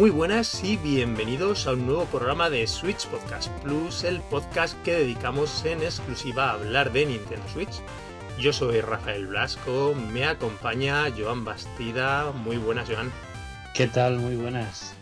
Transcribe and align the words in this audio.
muy 0.00 0.08
buenas 0.08 0.64
y 0.64 0.78
bienvenidos 0.78 1.66
a 1.66 1.72
un 1.72 1.84
nuevo 1.84 2.06
programa 2.06 2.48
de 2.48 2.66
Switch 2.66 3.06
Podcast 3.08 3.50
Plus, 3.62 4.02
el 4.02 4.22
podcast 4.22 4.74
que 4.82 4.92
dedicamos 4.92 5.62
en 5.66 5.82
exclusiva 5.82 6.48
a 6.48 6.52
hablar 6.54 6.90
de 6.90 7.04
Nintendo 7.04 7.46
Switch. 7.52 7.82
Yo 8.38 8.54
soy 8.54 8.80
Rafael 8.80 9.26
Blasco, 9.26 9.94
me 10.10 10.24
acompaña 10.24 11.12
Joan 11.14 11.44
Bastida. 11.44 12.32
Muy 12.32 12.56
buenas, 12.56 12.88
Joan. 12.88 13.12
¿Qué 13.74 13.88
tal? 13.88 14.16
Muy 14.16 14.36
buenas. 14.36 14.94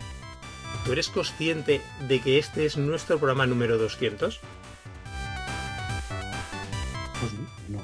¿Tú 0.83 0.91
eres 0.91 1.07
consciente 1.07 1.79
de 2.09 2.19
que 2.19 2.37
este 2.37 2.65
es 2.65 2.75
nuestro 2.75 3.19
programa 3.19 3.47
número 3.47 3.77
200? 3.77 4.41
Pues 7.21 7.31
no. 7.69 7.79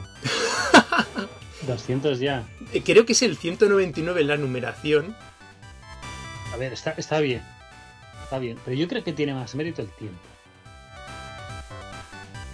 200 1.66 2.20
ya. 2.20 2.46
Creo 2.84 3.06
que 3.06 3.14
es 3.14 3.22
el 3.22 3.38
199 3.38 4.20
en 4.20 4.28
la 4.28 4.36
numeración. 4.36 5.16
A 6.56 6.58
ver, 6.58 6.72
está, 6.72 6.92
está 6.92 7.20
bien. 7.20 7.42
Está 8.24 8.40
bien. 8.40 8.58
Pero 8.64 8.78
yo 8.78 8.88
creo 8.88 9.04
que 9.04 9.12
tiene 9.12 9.34
más 9.34 9.54
mérito 9.56 9.82
el 9.82 9.90
tiempo. 9.90 10.22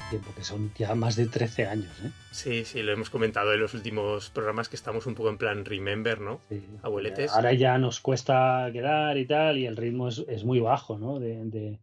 Tiempo, 0.09 0.33
que 0.35 0.43
son 0.43 0.73
ya 0.75 0.95
más 0.95 1.15
de 1.15 1.27
13 1.27 1.67
años, 1.67 1.91
¿eh? 2.03 2.11
Sí, 2.31 2.65
sí, 2.65 2.81
lo 2.81 2.91
hemos 2.91 3.11
comentado 3.11 3.53
en 3.53 3.59
los 3.59 3.75
últimos 3.75 4.31
programas 4.31 4.69
que 4.69 4.75
estamos 4.75 5.05
un 5.05 5.13
poco 5.13 5.29
en 5.29 5.37
plan 5.37 5.63
remember, 5.65 6.19
¿no? 6.19 6.41
Sí. 6.49 6.65
Abueletes. 6.81 7.31
Ahora 7.31 7.53
ya 7.53 7.77
nos 7.77 7.99
cuesta 7.99 8.67
quedar 8.73 9.17
y 9.19 9.27
tal, 9.27 9.59
y 9.59 9.67
el 9.67 9.77
ritmo 9.77 10.07
es, 10.09 10.25
es 10.27 10.43
muy 10.43 10.59
bajo, 10.59 10.97
¿no? 10.97 11.19
De, 11.19 11.45
de- 11.45 11.79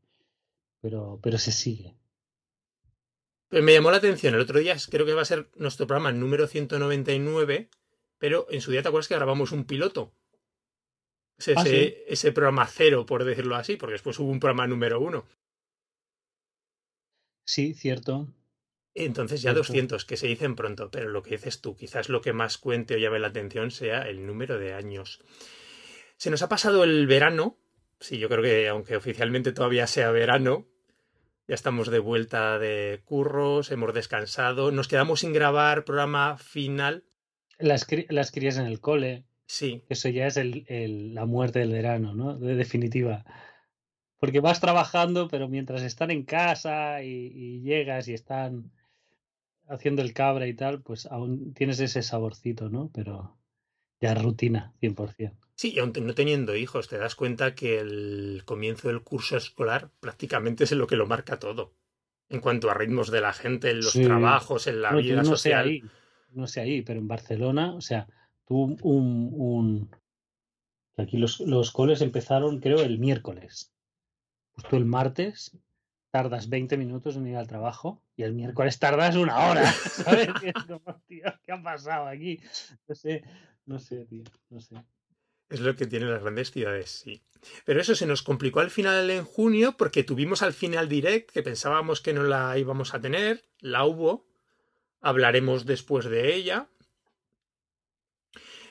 Pero, 0.82 1.20
pero 1.22 1.38
se 1.38 1.52
sigue. 1.52 1.94
Pero 3.48 3.62
me 3.62 3.72
llamó 3.74 3.92
la 3.92 3.98
atención, 3.98 4.34
el 4.34 4.40
otro 4.40 4.58
día 4.58 4.76
creo 4.90 5.06
que 5.06 5.14
va 5.14 5.22
a 5.22 5.24
ser 5.24 5.48
nuestro 5.54 5.86
programa 5.86 6.10
número 6.10 6.48
199, 6.48 7.70
pero 8.18 8.46
en 8.50 8.60
su 8.60 8.72
día 8.72 8.82
te 8.82 8.88
acuerdas 8.88 9.06
que 9.08 9.14
grabamos 9.14 9.52
un 9.52 9.64
piloto. 9.64 10.12
Ese, 11.38 11.54
Ah, 11.56 11.62
ese, 11.62 11.70
sí. 11.70 11.96
ese 12.08 12.32
programa 12.32 12.66
cero, 12.66 13.06
por 13.06 13.24
decirlo 13.24 13.54
así, 13.56 13.76
porque 13.76 13.92
después 13.92 14.18
hubo 14.18 14.30
un 14.30 14.40
programa 14.40 14.66
número 14.66 15.00
uno. 15.00 15.26
Sí, 17.44 17.74
cierto. 17.74 18.28
Entonces 18.94 19.40
ya 19.42 19.52
Cierto. 19.52 19.68
200, 19.68 20.04
que 20.04 20.16
se 20.16 20.26
dicen 20.26 20.56
pronto, 20.56 20.90
pero 20.90 21.08
lo 21.08 21.22
que 21.22 21.30
dices 21.36 21.60
tú, 21.60 21.76
quizás 21.76 22.08
lo 22.08 22.20
que 22.20 22.32
más 22.32 22.58
cuente 22.58 22.94
o 22.94 22.98
llame 22.98 23.20
la 23.20 23.28
atención 23.28 23.70
sea 23.70 24.02
el 24.08 24.26
número 24.26 24.58
de 24.58 24.74
años. 24.74 25.20
Se 26.16 26.30
nos 26.30 26.42
ha 26.42 26.48
pasado 26.48 26.82
el 26.82 27.06
verano, 27.06 27.56
sí, 28.00 28.18
yo 28.18 28.28
creo 28.28 28.42
que 28.42 28.66
aunque 28.68 28.96
oficialmente 28.96 29.52
todavía 29.52 29.86
sea 29.86 30.10
verano, 30.10 30.66
ya 31.46 31.54
estamos 31.54 31.90
de 31.90 32.00
vuelta 32.00 32.58
de 32.58 33.00
curros, 33.04 33.70
hemos 33.70 33.94
descansado, 33.94 34.72
nos 34.72 34.88
quedamos 34.88 35.20
sin 35.20 35.32
grabar 35.32 35.84
programa 35.84 36.36
final, 36.38 37.04
Las, 37.58 37.86
cri- 37.88 38.06
las 38.10 38.32
crías 38.32 38.56
en 38.58 38.66
el 38.66 38.80
cole, 38.80 39.26
sí, 39.48 39.84
eso 39.88 40.08
ya 40.10 40.26
es 40.28 40.36
el, 40.36 40.64
el- 40.68 41.14
la 41.14 41.26
muerte 41.26 41.58
del 41.58 41.72
verano, 41.72 42.14
¿no? 42.14 42.38
De 42.38 42.54
definitiva. 42.54 43.24
Porque 44.20 44.40
vas 44.40 44.60
trabajando, 44.60 45.28
pero 45.28 45.48
mientras 45.48 45.82
están 45.82 46.10
en 46.12 46.24
casa 46.24 47.02
y, 47.02 47.32
y 47.34 47.62
llegas 47.62 48.08
y 48.08 48.14
están 48.14 48.72
haciendo 49.68 50.02
el 50.02 50.12
cabra 50.14 50.46
y 50.46 50.54
tal, 50.54 50.82
pues 50.82 51.06
aún 51.06 51.54
tienes 51.54 51.80
ese 51.80 52.02
saborcito, 52.02 52.68
¿no? 52.70 52.90
Pero 52.94 53.38
ya 54.00 54.12
es 54.12 54.22
rutina, 54.22 54.74
100%. 54.80 55.46
Sí, 55.56 55.72
y 55.74 55.80
aun 55.80 55.92
no 56.02 56.14
teniendo 56.14 56.54
hijos, 56.54 56.88
te 56.88 56.98
das 56.98 57.16
cuenta 57.16 57.54
que 57.54 57.80
el 57.80 58.42
comienzo 58.44 58.88
del 58.88 59.02
curso 59.02 59.36
escolar 59.36 59.90
prácticamente 60.00 60.64
es 60.64 60.72
lo 60.72 60.86
que 60.86 60.96
lo 60.96 61.06
marca 61.06 61.38
todo. 61.38 61.74
En 62.28 62.40
cuanto 62.40 62.70
a 62.70 62.74
ritmos 62.74 63.10
de 63.10 63.20
la 63.20 63.32
gente, 63.32 63.70
en 63.70 63.78
los 63.80 63.94
Sí. 63.94 64.02
trabajos, 64.02 64.66
en 64.68 64.82
la 64.82 64.92
No, 64.92 65.00
vida 65.00 65.16
no 65.16 65.24
sé 65.24 65.54
social. 65.54 65.66
ahí, 65.66 65.82
no 66.32 66.46
sé 66.46 66.60
ahí, 66.60 66.82
pero 66.82 67.00
en 67.00 67.08
Barcelona, 67.08 67.74
o 67.74 67.80
sea, 67.80 68.06
tú 68.48 68.76
un, 68.82 69.30
un... 69.34 69.90
Aquí 70.96 71.16
los, 71.16 71.40
los 71.40 71.70
coles 71.70 72.00
empezaron, 72.00 72.58
creo, 72.58 72.80
el 72.80 72.98
miércoles. 72.98 73.72
Tú 74.68 74.76
el 74.76 74.86
martes 74.86 75.56
tardas 76.10 76.48
20 76.48 76.76
minutos 76.76 77.16
en 77.16 77.28
ir 77.28 77.36
al 77.36 77.46
trabajo 77.46 78.02
y 78.16 78.22
el 78.22 78.32
miércoles 78.32 78.78
tardas 78.78 79.14
una 79.14 79.50
hora, 79.50 79.70
¿sabes? 79.72 80.28
Es 80.42 80.54
tío, 81.06 81.24
¿qué 81.44 81.52
ha 81.52 81.62
pasado 81.62 82.06
aquí? 82.06 82.40
No 82.88 82.94
sé, 82.94 83.22
no 83.66 83.78
sé, 83.78 84.06
tío, 84.06 84.24
no 84.48 84.60
sé. 84.60 84.82
Es 85.50 85.60
lo 85.60 85.76
que 85.76 85.86
tienen 85.86 86.10
las 86.10 86.22
grandes 86.22 86.50
ciudades, 86.50 86.90
sí. 86.90 87.22
Pero 87.64 87.80
eso 87.80 87.94
se 87.94 88.06
nos 88.06 88.22
complicó 88.22 88.60
al 88.60 88.70
final 88.70 89.08
en 89.10 89.24
junio 89.24 89.76
porque 89.76 90.02
tuvimos 90.02 90.42
al 90.42 90.52
final 90.52 90.88
direct 90.88 91.30
que 91.30 91.42
pensábamos 91.42 92.00
que 92.00 92.12
no 92.12 92.24
la 92.24 92.58
íbamos 92.58 92.94
a 92.94 93.00
tener, 93.00 93.44
la 93.60 93.84
hubo, 93.84 94.26
hablaremos 95.00 95.64
después 95.64 96.06
de 96.06 96.34
ella. 96.34 96.68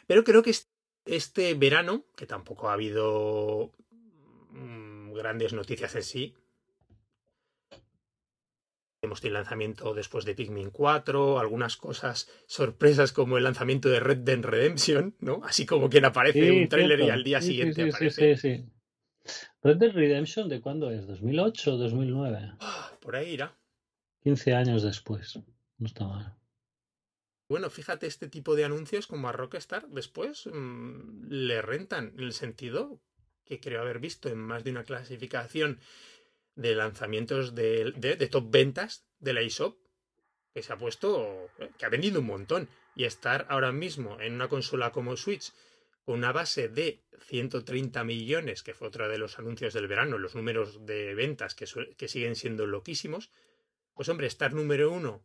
Pero 0.08 0.24
creo 0.24 0.42
que 0.44 0.50
es- 0.52 0.70
este 1.06 1.54
verano, 1.54 2.06
que 2.16 2.26
tampoco 2.26 2.70
ha 2.70 2.74
habido 2.74 3.74
mm, 4.52 5.14
grandes 5.14 5.54
noticias 5.54 5.94
en 5.96 6.04
sí, 6.04 6.36
hemos 9.02 9.22
tenido 9.22 9.36
lanzamiento 9.40 9.94
después 9.94 10.26
de 10.26 10.34
Pikmin 10.36 10.72
4, 10.72 11.40
algunas 11.40 11.78
cosas 11.78 12.30
sorpresas 12.48 13.12
como 13.12 13.38
el 13.38 13.44
lanzamiento 13.44 13.90
de 13.90 14.00
Red 14.00 14.20
Dead 14.20 14.42
Redemption, 14.42 15.16
¿no? 15.20 15.42
Así 15.44 15.66
como 15.66 15.90
quien 15.90 16.06
aparece 16.06 16.52
Sí, 16.52 16.62
un 16.64 16.68
tráiler 16.70 17.00
y 17.02 17.10
al 17.10 17.24
día 17.24 17.40
Sí, 17.42 17.48
siguiente 17.48 17.84
sí, 17.84 17.92
sí, 17.92 17.96
aparece. 17.96 18.36
sí, 18.36 18.58
sí. 18.58 18.66
Red 19.62 19.78
Dead 19.78 19.92
Redemption, 19.92 20.50
¿de 20.50 20.62
cuándo 20.62 20.90
es? 20.92 21.06
¿2008 21.08 21.74
o 21.74 21.78
2009? 21.78 22.54
Ah, 22.60 22.92
Por 23.00 23.16
ahí 23.16 23.32
irá. 23.34 23.56
15 24.24 24.54
años 24.54 24.84
después. 24.84 25.40
No 25.78 25.86
está 25.88 26.08
mal. 26.08 26.37
Bueno, 27.50 27.70
fíjate, 27.70 28.08
este 28.08 28.28
tipo 28.28 28.56
de 28.56 28.66
anuncios 28.66 29.08
como 29.08 29.30
a 29.30 29.32
Rockstar 29.32 29.88
después 29.88 30.48
mm, 30.48 31.30
le 31.30 31.62
rentan 31.62 32.14
en 32.18 32.24
el 32.24 32.34
sentido 32.34 33.00
que 33.46 33.62
creo 33.62 33.82
haber 33.82 34.00
visto 34.00 34.28
en 34.28 34.38
más 34.38 34.66
de 34.66 34.72
una 34.72 34.84
clasificación 34.84 35.80
de 36.56 36.76
lanzamientos 36.76 37.56
de, 37.56 38.30
top 38.30 38.52
ventas 38.52 39.06
de 39.20 39.34
la 39.34 39.42
eShop 39.42 39.78
que 40.54 40.62
se 40.62 40.74
ha 40.74 40.78
puesto, 40.78 41.50
eh, 41.60 41.70
que 41.78 41.86
ha 41.86 41.90
vendido 41.90 42.20
un 42.20 42.26
montón. 42.26 42.68
Y 42.96 43.06
estar 43.06 43.46
ahora 43.50 43.72
mismo 43.72 44.20
en 44.20 44.34
una 44.34 44.50
consola 44.50 44.92
como 44.92 45.16
Switch 45.16 45.54
con 46.04 46.16
una 46.16 46.32
base 46.32 46.68
de 46.68 47.04
130 47.28 48.04
millones, 48.04 48.64
que 48.64 48.74
fue 48.74 48.88
otro 48.88 49.08
de 49.08 49.20
los 49.20 49.38
anuncios 49.38 49.74
del 49.74 49.88
verano, 49.88 50.18
los 50.18 50.36
números 50.36 50.86
de 50.86 51.14
ventas 51.14 51.54
que, 51.54 51.66
que 51.96 52.08
siguen 52.08 52.36
siendo 52.36 52.66
loquísimos, 52.66 53.30
pues 53.94 54.10
hombre, 54.10 54.26
estar 54.28 54.54
número 54.54 54.92
uno 54.92 55.24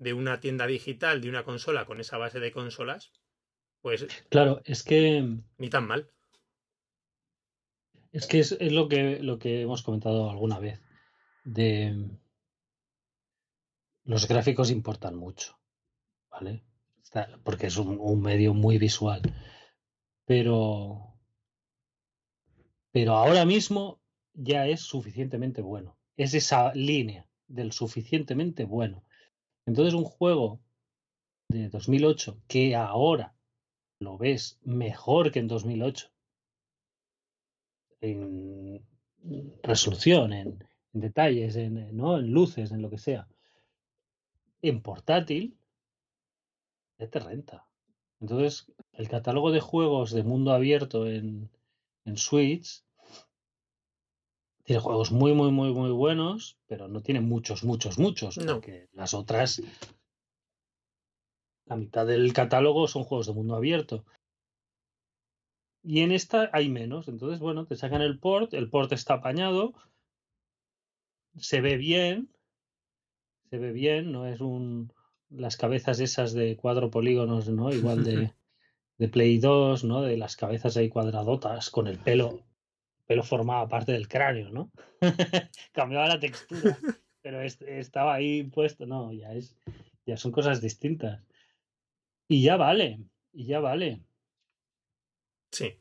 de 0.00 0.12
una 0.14 0.40
tienda 0.40 0.66
digital, 0.66 1.20
de 1.20 1.28
una 1.28 1.44
consola 1.44 1.84
con 1.84 2.00
esa 2.00 2.18
base 2.18 2.40
de 2.40 2.50
consolas, 2.50 3.12
pues 3.82 4.06
Claro, 4.28 4.60
es 4.64 4.82
que 4.82 5.38
ni 5.58 5.70
tan 5.70 5.86
mal. 5.86 6.10
es, 8.12 8.26
que 8.26 8.40
es, 8.40 8.52
es 8.52 8.72
lo, 8.72 8.88
que, 8.88 9.20
lo 9.20 9.38
que 9.38 9.62
hemos 9.62 9.82
comentado 9.82 10.28
alguna 10.30 10.58
vez. 10.58 10.80
De 11.44 11.94
los 14.04 14.26
gráficos 14.28 14.70
importan 14.70 15.14
mucho, 15.16 15.58
¿vale? 16.30 16.62
Está- 17.02 17.38
porque 17.44 17.66
es 17.68 17.76
un, 17.76 17.98
un 18.00 18.20
medio 18.20 18.54
muy 18.54 18.78
visual. 18.78 19.22
Pero, 20.26 21.14
pero 22.92 23.14
ahora 23.14 23.44
mismo 23.44 24.00
ya 24.34 24.66
es 24.66 24.80
suficientemente 24.82 25.60
bueno. 25.62 25.98
Es 26.16 26.34
esa 26.34 26.72
línea 26.74 27.26
del 27.48 27.72
suficientemente 27.72 28.64
bueno. 28.64 29.04
Entonces 29.66 29.94
un 29.94 30.04
juego 30.04 30.60
de 31.48 31.68
2008 31.68 32.38
que 32.46 32.76
ahora 32.76 33.34
lo 33.98 34.16
ves 34.16 34.58
mejor 34.62 35.30
que 35.30 35.40
en 35.40 35.48
2008 35.48 36.10
en 38.00 38.82
resolución, 39.62 40.32
en, 40.32 40.64
detalles, 40.92 41.56
en, 41.56 41.96
¿no? 41.96 42.18
en 42.18 42.32
luces, 42.32 42.72
en 42.72 42.82
lo 42.82 42.90
que 42.90 42.98
sea, 42.98 43.28
en 44.62 44.80
portátil, 44.82 45.56
ya 46.98 47.08
te 47.08 47.18
renta. 47.18 47.66
Entonces, 48.20 48.70
el 48.92 49.08
catálogo 49.08 49.50
de 49.50 49.60
juegos 49.60 50.12
de 50.12 50.22
mundo 50.22 50.52
abierto 50.52 51.06
en, 51.06 51.50
en 52.04 52.16
Switch 52.16 52.82
tiene 54.70 54.82
juegos 54.82 55.10
muy, 55.10 55.34
muy, 55.34 55.50
muy, 55.50 55.72
muy 55.72 55.90
buenos, 55.90 56.56
pero 56.68 56.86
no 56.86 57.02
tiene 57.02 57.20
muchos, 57.20 57.64
muchos, 57.64 57.98
muchos, 57.98 58.38
No. 58.38 58.52
porque 58.52 58.88
las 58.92 59.14
otras, 59.14 59.60
la 61.66 61.74
mitad 61.74 62.06
del 62.06 62.32
catálogo 62.32 62.86
son 62.86 63.02
juegos 63.02 63.26
de 63.26 63.32
mundo 63.32 63.56
abierto. 63.56 64.04
Y 65.82 66.02
en 66.02 66.12
esta 66.12 66.50
hay 66.52 66.68
menos. 66.68 67.08
Entonces, 67.08 67.40
bueno, 67.40 67.66
te 67.66 67.74
sacan 67.74 68.00
el 68.00 68.20
port, 68.20 68.54
el 68.54 68.70
port 68.70 68.92
está 68.92 69.14
apañado, 69.14 69.72
se 71.36 71.60
ve 71.60 71.76
bien, 71.76 72.30
se 73.50 73.58
ve 73.58 73.72
bien, 73.72 74.12
no 74.12 74.28
es 74.28 74.40
un 74.40 74.92
las 75.30 75.56
cabezas 75.56 75.98
esas 75.98 76.32
de 76.32 76.56
cuatro 76.56 76.90
polígonos, 76.92 77.48
¿no? 77.48 77.72
Igual 77.72 78.04
de, 78.04 78.34
de 78.98 79.08
Play 79.08 79.38
2, 79.38 79.82
¿no? 79.82 80.02
De 80.02 80.16
las 80.16 80.36
cabezas 80.36 80.76
ahí 80.76 80.88
cuadradotas 80.88 81.70
con 81.70 81.88
el 81.88 81.98
pelo, 81.98 82.44
pelo 83.10 83.24
formaba 83.24 83.66
parte 83.74 83.90
del 83.90 84.06
cráneo, 84.06 84.50
¿no? 84.50 84.70
Cambiaba 85.72 86.06
la 86.06 86.20
textura, 86.20 86.78
pero 87.22 87.42
est- 87.42 87.62
estaba 87.84 88.14
ahí 88.14 88.44
puesto, 88.44 88.86
no, 88.86 89.12
ya 89.12 89.32
es, 89.34 89.56
ya 90.06 90.16
son 90.16 90.30
cosas 90.30 90.60
distintas. 90.60 91.20
Y 92.28 92.36
ya 92.44 92.56
vale, 92.56 93.00
y 93.32 93.46
ya 93.46 93.58
vale. 93.58 93.88
Sí. 95.50 95.74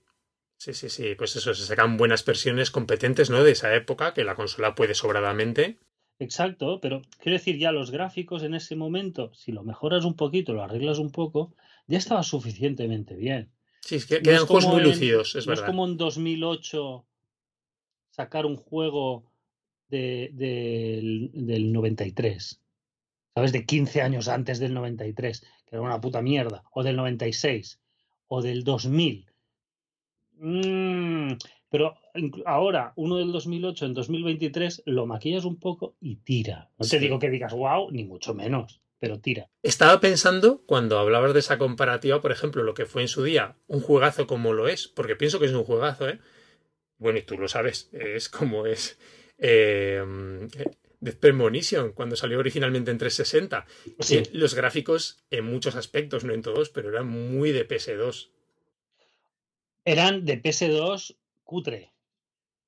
Sí, 0.57 0.73
sí, 0.73 0.89
sí, 0.89 1.13
pues 1.15 1.35
eso, 1.35 1.53
se 1.53 1.65
sacan 1.67 1.97
buenas 1.97 2.25
versiones 2.25 2.71
competentes, 2.71 3.29
¿no? 3.29 3.43
De 3.43 3.51
esa 3.51 3.75
época, 3.75 4.15
que 4.15 4.23
la 4.23 4.33
consola 4.33 4.73
puede 4.73 4.95
sobradamente. 4.95 5.77
Exacto, 6.17 6.79
pero 6.81 7.03
quiero 7.21 7.37
decir, 7.37 7.59
ya 7.59 7.71
los 7.71 7.91
gráficos 7.91 8.41
en 8.41 8.55
ese 8.55 8.75
momento, 8.75 9.31
si 9.35 9.51
lo 9.51 9.63
mejoras 9.63 10.03
un 10.03 10.15
poquito, 10.15 10.53
lo 10.53 10.63
arreglas 10.63 10.97
un 10.97 11.11
poco, 11.11 11.53
ya 11.87 11.99
estaba 11.99 12.23
suficientemente 12.23 13.15
bien. 13.15 13.51
Sí, 13.81 13.95
es 13.95 14.05
que 14.07 14.21
quedan 14.21 14.45
juegos 14.47 14.67
muy 14.67 14.81
lucidos, 14.81 15.35
es 15.35 15.45
no 15.45 15.51
verdad. 15.51 15.63
es 15.63 15.69
como 15.69 15.85
en 15.85 15.95
2008 15.97 17.05
sacar 18.19 18.45
un 18.45 18.57
juego 18.57 19.23
de, 19.87 20.29
del, 20.33 21.31
del 21.33 21.71
93, 21.71 22.61
¿sabes? 23.33 23.53
De 23.53 23.65
15 23.65 24.01
años 24.01 24.27
antes 24.27 24.59
del 24.59 24.73
93, 24.73 25.39
que 25.39 25.75
era 25.77 25.81
una 25.81 26.01
puta 26.01 26.21
mierda, 26.21 26.63
o 26.73 26.83
del 26.83 26.97
96, 26.97 27.79
o 28.27 28.41
del 28.41 28.65
2000. 28.65 29.25
Mm, 30.33 31.31
pero 31.69 31.95
ahora, 32.45 32.91
uno 32.97 33.15
del 33.15 33.31
2008 33.31 33.85
en 33.85 33.93
2023, 33.93 34.83
lo 34.85 35.05
maquillas 35.05 35.45
un 35.45 35.57
poco 35.57 35.95
y 36.01 36.17
tira. 36.17 36.69
No 36.77 36.85
te 36.85 36.99
digo 36.99 37.19
que 37.19 37.29
digas 37.29 37.53
wow, 37.53 37.89
ni 37.89 38.03
mucho 38.03 38.33
menos, 38.33 38.81
pero 38.99 39.21
tira. 39.21 39.49
Estaba 39.63 40.01
pensando, 40.01 40.61
cuando 40.65 40.99
hablabas 40.99 41.33
de 41.33 41.39
esa 41.39 41.57
comparativa, 41.57 42.19
por 42.19 42.33
ejemplo, 42.33 42.63
lo 42.63 42.73
que 42.73 42.85
fue 42.85 43.01
en 43.01 43.07
su 43.07 43.23
día 43.23 43.55
un 43.67 43.79
juegazo 43.79 44.27
como 44.27 44.51
lo 44.51 44.67
es, 44.67 44.89
porque 44.89 45.15
pienso 45.15 45.39
que 45.39 45.45
es 45.45 45.53
un 45.53 45.63
juegazo, 45.63 46.09
¿eh? 46.09 46.19
Bueno, 46.99 47.17
y 47.17 47.23
tú 47.23 47.37
lo 47.37 47.47
sabes, 47.47 47.89
es 47.93 48.29
como 48.29 48.65
es 48.65 48.99
eh, 49.37 50.03
Death 50.99 51.19
Premonition, 51.19 51.93
cuando 51.93 52.15
salió 52.15 52.39
originalmente 52.39 52.91
en 52.91 52.97
360. 52.97 53.65
Sí. 53.99 54.17
Eh, 54.17 54.23
los 54.33 54.53
gráficos, 54.53 55.23
en 55.31 55.45
muchos 55.45 55.75
aspectos, 55.75 56.23
no 56.23 56.33
en 56.33 56.41
todos, 56.41 56.69
pero 56.69 56.89
eran 56.89 57.07
muy 57.07 57.51
de 57.51 57.67
PS2. 57.67 58.29
Eran 59.85 60.25
de 60.25 60.41
PS2 60.41 61.17
cutre. 61.43 61.93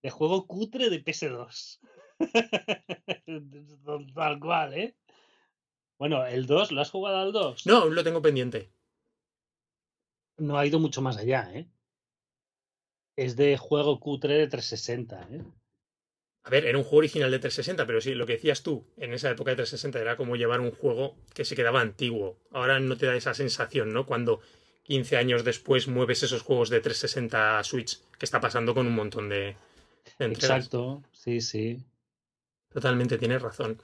De 0.01 0.09
juego 0.09 0.47
cutre 0.47 0.89
de 0.89 1.03
PS2. 1.03 1.79
Tal 4.15 4.39
cual, 4.39 4.73
¿eh? 4.73 4.95
Bueno, 5.97 6.25
el 6.25 6.45
2, 6.47 6.71
¿lo 6.71 6.81
has 6.81 6.89
jugado 6.89 7.17
al 7.17 7.31
2? 7.31 7.67
No, 7.67 7.77
aún 7.77 7.95
lo 7.95 8.03
tengo 8.03 8.21
pendiente. 8.21 8.71
No 10.37 10.57
ha 10.57 10.65
ido 10.65 10.79
mucho 10.79 11.01
más 11.01 11.17
allá, 11.17 11.51
¿eh? 11.53 11.67
Es 13.21 13.35
de 13.35 13.57
juego 13.57 13.99
cutre 13.99 14.35
de 14.35 14.47
360, 14.47 15.27
¿eh? 15.31 15.43
A 16.43 16.49
ver, 16.49 16.65
era 16.65 16.77
un 16.77 16.83
juego 16.83 16.97
original 16.97 17.29
de 17.29 17.37
360, 17.37 17.85
pero 17.85 18.01
sí, 18.01 18.15
lo 18.15 18.25
que 18.25 18.33
decías 18.33 18.63
tú, 18.63 18.87
en 18.97 19.13
esa 19.13 19.29
época 19.29 19.51
de 19.51 19.57
360 19.57 19.99
era 19.99 20.17
como 20.17 20.35
llevar 20.35 20.59
un 20.59 20.71
juego 20.71 21.15
que 21.35 21.45
se 21.45 21.55
quedaba 21.55 21.81
antiguo. 21.81 22.39
Ahora 22.49 22.79
no 22.79 22.97
te 22.97 23.05
da 23.05 23.15
esa 23.15 23.35
sensación, 23.35 23.93
¿no? 23.93 24.07
Cuando 24.07 24.41
15 24.83 25.17
años 25.17 25.43
después 25.43 25.87
mueves 25.87 26.23
esos 26.23 26.41
juegos 26.41 26.71
de 26.71 26.79
360 26.79 27.59
a 27.59 27.63
Switch, 27.63 28.01
que 28.17 28.25
está 28.25 28.41
pasando 28.41 28.73
con 28.73 28.87
un 28.87 28.95
montón 28.95 29.29
de, 29.29 29.55
de 30.17 30.25
entregas. 30.25 30.57
Exacto, 30.57 31.03
sí, 31.11 31.41
sí. 31.41 31.85
Totalmente, 32.73 33.19
tienes 33.19 33.43
razón. 33.43 33.79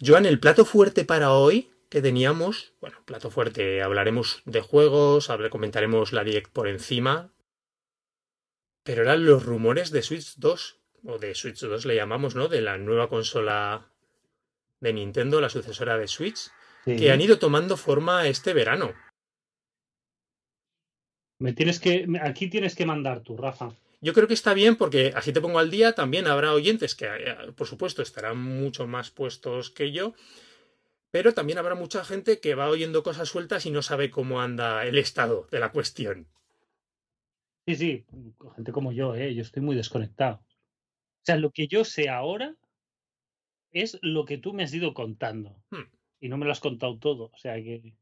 Joan, 0.00 0.24
el 0.24 0.40
plato 0.40 0.64
fuerte 0.64 1.04
para 1.04 1.32
hoy 1.32 1.70
que 1.90 2.00
teníamos, 2.00 2.72
bueno, 2.80 2.98
plato 3.04 3.30
fuerte, 3.30 3.82
hablaremos 3.82 4.42
de 4.44 4.60
juegos, 4.60 5.30
comentaremos 5.50 6.12
la 6.12 6.24
Direct 6.24 6.50
por 6.50 6.68
encima, 6.68 7.30
pero 8.88 9.02
eran 9.02 9.26
los 9.26 9.44
rumores 9.44 9.90
de 9.90 10.00
Switch 10.00 10.36
2, 10.38 10.76
o 11.04 11.18
de 11.18 11.34
Switch 11.34 11.60
2 11.60 11.84
le 11.84 11.94
llamamos, 11.94 12.34
¿no? 12.34 12.48
De 12.48 12.62
la 12.62 12.78
nueva 12.78 13.10
consola 13.10 13.90
de 14.80 14.94
Nintendo, 14.94 15.42
la 15.42 15.50
sucesora 15.50 15.98
de 15.98 16.08
Switch, 16.08 16.50
sí. 16.86 16.96
que 16.96 17.12
han 17.12 17.20
ido 17.20 17.38
tomando 17.38 17.76
forma 17.76 18.26
este 18.28 18.54
verano. 18.54 18.94
Me 21.38 21.52
tienes 21.52 21.80
que, 21.80 22.06
aquí 22.22 22.48
tienes 22.48 22.74
que 22.74 22.86
mandar 22.86 23.20
tú, 23.20 23.36
Rafa. 23.36 23.74
Yo 24.00 24.14
creo 24.14 24.26
que 24.26 24.32
está 24.32 24.54
bien 24.54 24.76
porque 24.76 25.12
así 25.14 25.34
te 25.34 25.42
pongo 25.42 25.58
al 25.58 25.70
día. 25.70 25.92
También 25.92 26.26
habrá 26.26 26.54
oyentes 26.54 26.94
que, 26.94 27.04
eh, 27.04 27.36
por 27.54 27.66
supuesto, 27.66 28.00
estarán 28.00 28.38
mucho 28.38 28.86
más 28.86 29.10
puestos 29.10 29.68
que 29.68 29.92
yo. 29.92 30.14
Pero 31.10 31.34
también 31.34 31.58
habrá 31.58 31.74
mucha 31.74 32.06
gente 32.06 32.40
que 32.40 32.54
va 32.54 32.70
oyendo 32.70 33.02
cosas 33.02 33.28
sueltas 33.28 33.66
y 33.66 33.70
no 33.70 33.82
sabe 33.82 34.10
cómo 34.10 34.40
anda 34.40 34.86
el 34.86 34.96
estado 34.96 35.46
de 35.50 35.60
la 35.60 35.72
cuestión. 35.72 36.26
Sí, 37.68 37.76
sí, 37.76 38.06
gente 38.56 38.72
como 38.72 38.92
yo, 38.92 39.14
¿eh? 39.14 39.34
Yo 39.34 39.42
estoy 39.42 39.60
muy 39.62 39.76
desconectado. 39.76 40.36
O 40.36 41.24
sea, 41.26 41.36
lo 41.36 41.50
que 41.50 41.68
yo 41.68 41.84
sé 41.84 42.08
ahora 42.08 42.56
es 43.72 43.98
lo 44.00 44.24
que 44.24 44.38
tú 44.38 44.54
me 44.54 44.62
has 44.62 44.72
ido 44.72 44.94
contando. 44.94 45.54
Hmm. 45.68 45.82
Y 46.18 46.30
no 46.30 46.38
me 46.38 46.46
lo 46.46 46.52
has 46.52 46.60
contado 46.60 46.98
todo. 46.98 47.24
O 47.24 47.36
sea 47.36 47.56
que. 47.56 47.94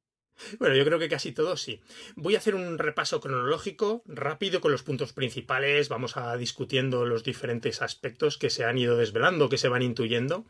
Bueno, 0.60 0.76
yo 0.76 0.84
creo 0.84 1.00
que 1.00 1.08
casi 1.08 1.32
todo 1.32 1.56
sí. 1.56 1.80
Voy 2.14 2.36
a 2.36 2.38
hacer 2.38 2.54
un 2.54 2.78
repaso 2.78 3.20
cronológico 3.20 4.04
rápido 4.06 4.60
con 4.60 4.70
los 4.70 4.84
puntos 4.84 5.12
principales. 5.12 5.88
Vamos 5.88 6.16
a 6.16 6.36
discutiendo 6.36 7.04
los 7.04 7.24
diferentes 7.24 7.82
aspectos 7.82 8.38
que 8.38 8.50
se 8.50 8.64
han 8.64 8.78
ido 8.78 8.96
desvelando, 8.96 9.48
que 9.48 9.58
se 9.58 9.68
van 9.68 9.82
intuyendo. 9.82 10.46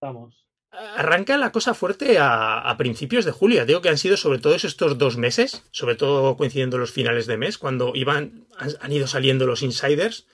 Vamos. 0.00 0.49
Arranca 0.70 1.36
la 1.36 1.52
cosa 1.52 1.74
fuerte 1.74 2.18
a, 2.18 2.60
a 2.60 2.76
principios 2.76 3.24
de 3.24 3.32
julio. 3.32 3.66
Digo 3.66 3.80
que 3.80 3.88
han 3.88 3.98
sido 3.98 4.16
sobre 4.16 4.38
todo 4.38 4.54
estos 4.54 4.98
dos 4.98 5.16
meses, 5.16 5.64
sobre 5.72 5.96
todo 5.96 6.36
coincidiendo 6.36 6.78
los 6.78 6.92
finales 6.92 7.26
de 7.26 7.36
mes, 7.36 7.58
cuando 7.58 7.92
iban, 7.94 8.46
han, 8.56 8.70
han 8.80 8.92
ido 8.92 9.06
saliendo 9.06 9.46
los 9.46 9.62
insiders, 9.62 10.26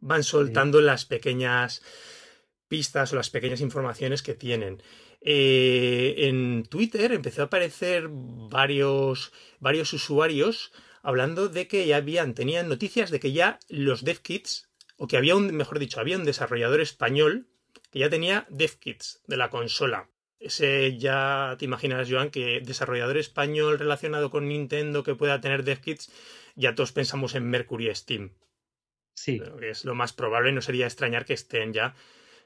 van 0.00 0.24
soltando 0.24 0.80
las 0.80 1.04
pequeñas 1.04 1.82
pistas 2.68 3.12
o 3.12 3.16
las 3.16 3.30
pequeñas 3.30 3.60
informaciones 3.60 4.22
que 4.22 4.34
tienen. 4.34 4.82
Eh, 5.20 6.14
en 6.28 6.64
Twitter 6.64 7.12
empezó 7.12 7.42
a 7.42 7.44
aparecer 7.46 8.08
varios, 8.10 9.32
varios 9.60 9.92
usuarios 9.92 10.72
hablando 11.02 11.48
de 11.48 11.68
que 11.68 11.86
ya 11.86 11.96
habían, 11.96 12.34
tenían 12.34 12.68
noticias 12.68 13.10
de 13.10 13.20
que 13.20 13.32
ya 13.32 13.58
los 13.68 14.04
dev 14.04 14.20
kits, 14.20 14.68
o 14.96 15.06
que 15.06 15.16
había 15.16 15.36
un, 15.36 15.54
mejor 15.54 15.78
dicho, 15.78 16.00
había 16.00 16.16
un 16.16 16.24
desarrollador 16.24 16.80
español 16.80 17.48
que 17.96 18.00
ya 18.00 18.10
tenía 18.10 18.46
dev 18.50 18.78
kits 18.78 19.22
de 19.26 19.38
la 19.38 19.48
consola. 19.48 20.10
Ese 20.38 20.98
ya 20.98 21.56
te 21.58 21.64
imaginas, 21.64 22.10
Joan, 22.10 22.28
que 22.28 22.60
desarrollador 22.60 23.16
español 23.16 23.78
relacionado 23.78 24.28
con 24.28 24.48
Nintendo 24.48 25.02
que 25.02 25.14
pueda 25.14 25.40
tener 25.40 25.64
dev 25.64 25.80
kits, 25.80 26.12
ya 26.56 26.74
todos 26.74 26.92
pensamos 26.92 27.34
en 27.34 27.48
Mercury 27.48 27.94
Steam. 27.94 28.34
Sí, 29.14 29.40
que 29.58 29.70
es 29.70 29.86
lo 29.86 29.94
más 29.94 30.12
probable, 30.12 30.52
no 30.52 30.60
sería 30.60 30.84
extrañar 30.84 31.24
que 31.24 31.32
estén 31.32 31.72
ya. 31.72 31.94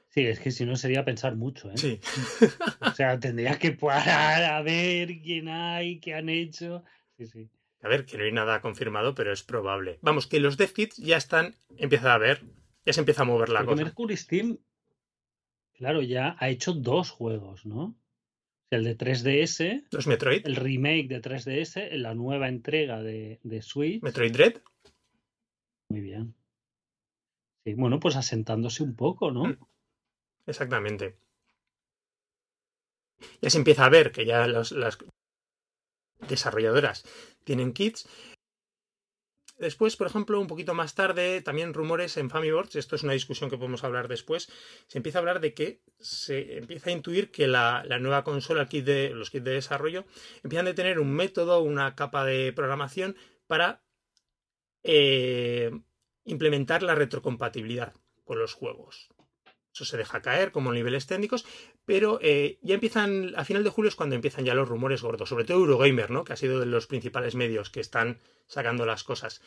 sí, 0.07 0.25
es 0.25 0.39
que 0.39 0.51
si 0.51 0.65
no 0.65 0.77
sería 0.77 1.03
pensar 1.03 1.35
mucho, 1.35 1.69
¿eh? 1.69 1.77
Sí. 1.77 1.99
O 2.79 2.91
sea, 2.91 3.19
tendría 3.19 3.59
que 3.59 3.73
parar 3.73 4.43
a 4.43 4.61
ver 4.61 5.19
quién 5.21 5.49
hay, 5.49 5.99
qué 5.99 6.13
han 6.13 6.29
hecho. 6.29 6.85
Sí, 7.17 7.25
sí. 7.25 7.49
A 7.81 7.89
ver, 7.89 8.05
que 8.05 8.17
no 8.17 8.23
hay 8.23 8.31
nada 8.31 8.61
confirmado, 8.61 9.15
pero 9.15 9.33
es 9.33 9.43
probable. 9.43 9.99
Vamos, 10.01 10.27
que 10.27 10.39
los 10.39 10.55
dev 10.55 10.71
kits 10.71 10.95
ya 10.95 11.17
están, 11.17 11.55
empieza 11.75 12.13
a 12.13 12.17
ver, 12.17 12.41
ya 12.85 12.93
se 12.93 13.01
empieza 13.01 13.23
a 13.23 13.25
mover 13.25 13.49
la 13.49 13.59
Porque 13.59 13.71
cosa. 13.73 13.83
Mercury 13.83 14.15
Steam, 14.15 14.57
claro, 15.81 16.03
ya 16.03 16.35
ha 16.39 16.49
hecho 16.49 16.73
dos 16.73 17.09
juegos, 17.09 17.65
¿no? 17.65 17.95
El 18.69 18.83
de 18.83 18.95
3DS, 18.95 19.83
Los 19.89 20.05
Metroid, 20.05 20.45
el 20.45 20.55
remake 20.55 21.07
de 21.07 21.21
3DS, 21.21 21.97
la 21.97 22.13
nueva 22.13 22.49
entrega 22.49 23.01
de, 23.01 23.39
de 23.41 23.61
Switch. 23.63 24.03
Metroid 24.03 24.31
Dread, 24.31 24.61
Muy 25.89 26.01
bien. 26.01 26.35
Sí, 27.65 27.73
bueno, 27.73 27.99
pues 27.99 28.15
asentándose 28.15 28.83
un 28.83 28.95
poco, 28.95 29.31
¿no? 29.31 29.45
Mm. 29.45 29.57
exactamente. 30.45 31.15
Ya 33.41 33.49
se 33.49 33.57
empieza 33.57 33.85
a 33.85 33.89
ver 33.89 34.11
que 34.11 34.25
ya 34.25 34.45
los- 34.45 34.71
las 34.71 34.99
desarrolladoras 36.29 37.03
tienen 37.43 37.73
kits. 37.73 38.07
Después, 39.61 39.95
por 39.95 40.07
ejemplo, 40.07 40.41
un 40.41 40.47
poquito 40.47 40.73
más 40.73 40.95
tarde, 40.95 41.39
también 41.43 41.75
rumores 41.75 42.17
en 42.17 42.31
Famiboards, 42.31 42.75
esto 42.75 42.95
es 42.95 43.03
una 43.03 43.13
discusión 43.13 43.47
que 43.51 43.59
podemos 43.59 43.83
hablar 43.83 44.07
después, 44.07 44.49
se 44.87 44.97
empieza 44.97 45.19
a 45.19 45.21
hablar 45.21 45.39
de 45.39 45.53
que 45.53 45.83
se 45.99 46.57
empieza 46.57 46.89
a 46.89 46.93
intuir 46.93 47.29
que 47.29 47.47
la, 47.47 47.83
nueva 47.99 48.23
consola, 48.23 48.63
los 48.63 49.29
kits 49.29 49.43
de 49.43 49.51
desarrollo, 49.51 50.05
empiezan 50.41 50.67
a 50.67 50.73
tener 50.73 50.99
un 50.99 51.13
método, 51.13 51.61
una 51.61 51.93
capa 51.93 52.25
de 52.25 52.51
programación 52.53 53.15
para 53.45 53.83
eh, 54.81 55.69
implementar 56.25 56.81
la 56.81 56.95
retrocompatibilidad 56.95 57.93
con 58.23 58.39
los 58.39 58.55
juegos. 58.55 59.09
Eso 59.73 59.85
se 59.85 59.97
deja 59.97 60.21
caer 60.21 60.51
como 60.51 60.73
niveles 60.73 61.07
técnicos, 61.07 61.45
pero 61.85 62.19
eh, 62.21 62.59
ya 62.61 62.73
empiezan, 62.73 63.33
a 63.37 63.45
final 63.45 63.63
de 63.63 63.69
julio 63.69 63.89
es 63.89 63.95
cuando 63.95 64.15
empiezan 64.15 64.43
ya 64.43 64.53
los 64.53 64.67
rumores 64.67 65.01
gordos, 65.01 65.29
sobre 65.29 65.45
todo 65.45 65.59
Eurogamer, 65.59 66.11
¿no? 66.11 66.25
que 66.25 66.33
ha 66.33 66.37
sido 66.37 66.59
de 66.59 66.65
los 66.65 66.87
principales 66.87 67.35
medios 67.35 67.69
que 67.69 67.79
están 67.79 68.19
sacando 68.47 68.85
las 68.85 69.03
cosas. 69.03 69.41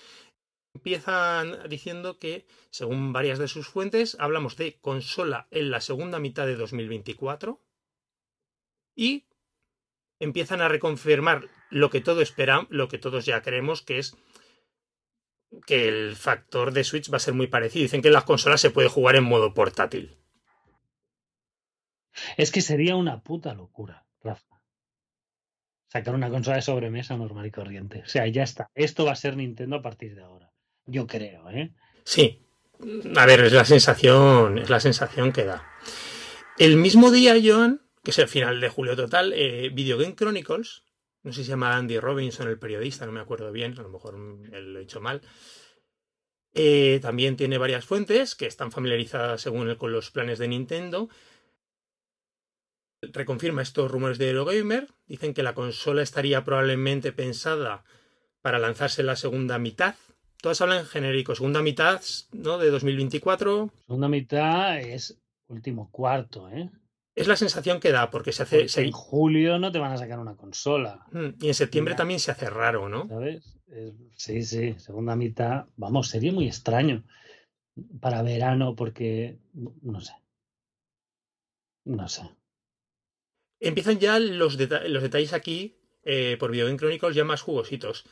Empiezan 0.74 1.68
diciendo 1.68 2.18
que, 2.18 2.46
según 2.70 3.12
varias 3.12 3.38
de 3.38 3.48
sus 3.48 3.68
fuentes, 3.68 4.16
hablamos 4.18 4.56
de 4.56 4.78
consola 4.80 5.46
en 5.50 5.70
la 5.70 5.80
segunda 5.80 6.18
mitad 6.18 6.46
de 6.46 6.56
2024 6.56 7.60
y 8.96 9.26
empiezan 10.18 10.60
a 10.62 10.68
reconfirmar 10.68 11.48
lo 11.70 11.90
que 11.90 12.00
todo 12.00 12.22
esperan, 12.22 12.66
lo 12.70 12.88
que 12.88 12.98
todos 12.98 13.26
ya 13.26 13.42
creemos, 13.42 13.82
que 13.82 13.98
es 13.98 14.16
que 15.66 15.88
el 15.88 16.16
factor 16.16 16.72
de 16.72 16.84
Switch 16.84 17.12
va 17.12 17.16
a 17.16 17.20
ser 17.20 17.34
muy 17.34 17.46
parecido. 17.46 17.82
Dicen 17.82 18.02
que 18.02 18.08
en 18.08 18.14
las 18.14 18.24
consolas 18.24 18.60
se 18.60 18.70
puede 18.70 18.88
jugar 18.88 19.16
en 19.16 19.24
modo 19.24 19.54
portátil. 19.54 20.16
Es 22.36 22.52
que 22.52 22.60
sería 22.60 22.96
una 22.96 23.22
puta 23.22 23.54
locura, 23.54 24.06
Rafa. 24.22 24.62
Sacar 25.88 26.14
una 26.14 26.30
consola 26.30 26.56
de 26.56 26.62
sobremesa 26.62 27.16
normal 27.16 27.46
y 27.46 27.50
corriente. 27.50 28.02
O 28.04 28.08
sea, 28.08 28.26
ya 28.26 28.42
está. 28.42 28.68
Esto 28.74 29.04
va 29.04 29.12
a 29.12 29.16
ser 29.16 29.36
Nintendo 29.36 29.76
a 29.76 29.82
partir 29.82 30.14
de 30.14 30.22
ahora. 30.22 30.52
yo 30.86 31.06
creo, 31.06 31.50
¿eh? 31.50 31.72
Sí. 32.04 32.40
A 33.16 33.26
ver, 33.26 33.40
es 33.40 33.52
la 33.52 33.64
sensación, 33.64 34.58
es 34.58 34.70
la 34.70 34.80
sensación 34.80 35.32
que 35.32 35.44
da. 35.44 35.66
El 36.58 36.76
mismo 36.76 37.10
día, 37.10 37.34
Joan, 37.42 37.80
que 38.02 38.10
es 38.10 38.18
el 38.18 38.28
final 38.28 38.60
de 38.60 38.68
julio 38.68 38.96
total, 38.96 39.32
eh, 39.32 39.70
Video 39.72 39.96
Game 39.96 40.14
Chronicles, 40.14 40.82
no 41.24 41.32
sé 41.32 41.40
si 41.40 41.44
se 41.44 41.50
llama 41.50 41.74
Andy 41.76 41.98
Robinson, 41.98 42.48
el 42.48 42.58
periodista, 42.58 43.06
no 43.06 43.12
me 43.12 43.20
acuerdo 43.20 43.50
bien, 43.50 43.76
a 43.78 43.82
lo 43.82 43.88
mejor 43.88 44.14
lo 44.18 44.78
he 44.78 44.82
hecho 44.82 45.00
mal. 45.00 45.22
Eh, 46.52 47.00
también 47.02 47.36
tiene 47.36 47.56
varias 47.56 47.86
fuentes 47.86 48.34
que 48.34 48.46
están 48.46 48.70
familiarizadas 48.70 49.40
según 49.40 49.68
él 49.68 49.78
con 49.78 49.90
los 49.90 50.10
planes 50.10 50.38
de 50.38 50.48
Nintendo. 50.48 51.08
Reconfirma 53.00 53.62
estos 53.62 53.90
rumores 53.90 54.18
de 54.18 54.30
Eurogamer. 54.30 54.88
Dicen 55.06 55.32
que 55.32 55.42
la 55.42 55.54
consola 55.54 56.02
estaría 56.02 56.44
probablemente 56.44 57.12
pensada 57.12 57.84
para 58.42 58.58
lanzarse 58.58 59.00
en 59.00 59.06
la 59.06 59.16
segunda 59.16 59.58
mitad. 59.58 59.96
Todas 60.42 60.60
hablan 60.60 60.80
en 60.80 60.86
genérico. 60.86 61.34
Segunda 61.34 61.62
mitad, 61.62 62.02
¿no? 62.32 62.58
De 62.58 62.70
2024. 62.70 63.70
Segunda 63.86 64.08
mitad 64.08 64.78
es 64.78 65.18
último 65.48 65.90
cuarto, 65.90 66.50
¿eh? 66.50 66.70
Es 67.14 67.28
la 67.28 67.36
sensación 67.36 67.78
que 67.78 67.92
da, 67.92 68.10
porque 68.10 68.32
se 68.32 68.42
hace. 68.42 68.66
En 68.76 68.90
julio 68.90 69.58
no 69.58 69.70
te 69.70 69.78
van 69.78 69.92
a 69.92 69.98
sacar 69.98 70.18
una 70.18 70.36
consola. 70.36 71.06
Mm, 71.12 71.28
y 71.40 71.48
en 71.48 71.54
septiembre 71.54 71.94
también 71.94 72.18
se 72.18 72.32
hace 72.32 72.50
raro, 72.50 72.88
¿no? 72.88 73.08
¿Sabes? 73.08 73.56
Sí, 74.16 74.42
sí, 74.42 74.74
segunda 74.78 75.14
mitad. 75.14 75.66
Vamos, 75.76 76.08
sería 76.08 76.32
muy 76.32 76.46
extraño 76.46 77.04
para 78.00 78.22
verano, 78.22 78.74
porque. 78.74 79.38
No 79.52 80.00
sé. 80.00 80.12
No 81.84 82.08
sé. 82.08 82.22
Empiezan 83.60 83.98
ya 83.98 84.18
los, 84.18 84.58
los 84.58 85.02
detalles 85.02 85.32
aquí, 85.32 85.78
eh, 86.02 86.36
por 86.38 86.50
Video 86.50 86.66
Game 86.66 86.78
Chronicles, 86.78 87.14
ya 87.14 87.24
más 87.24 87.42
jugositos. 87.42 88.04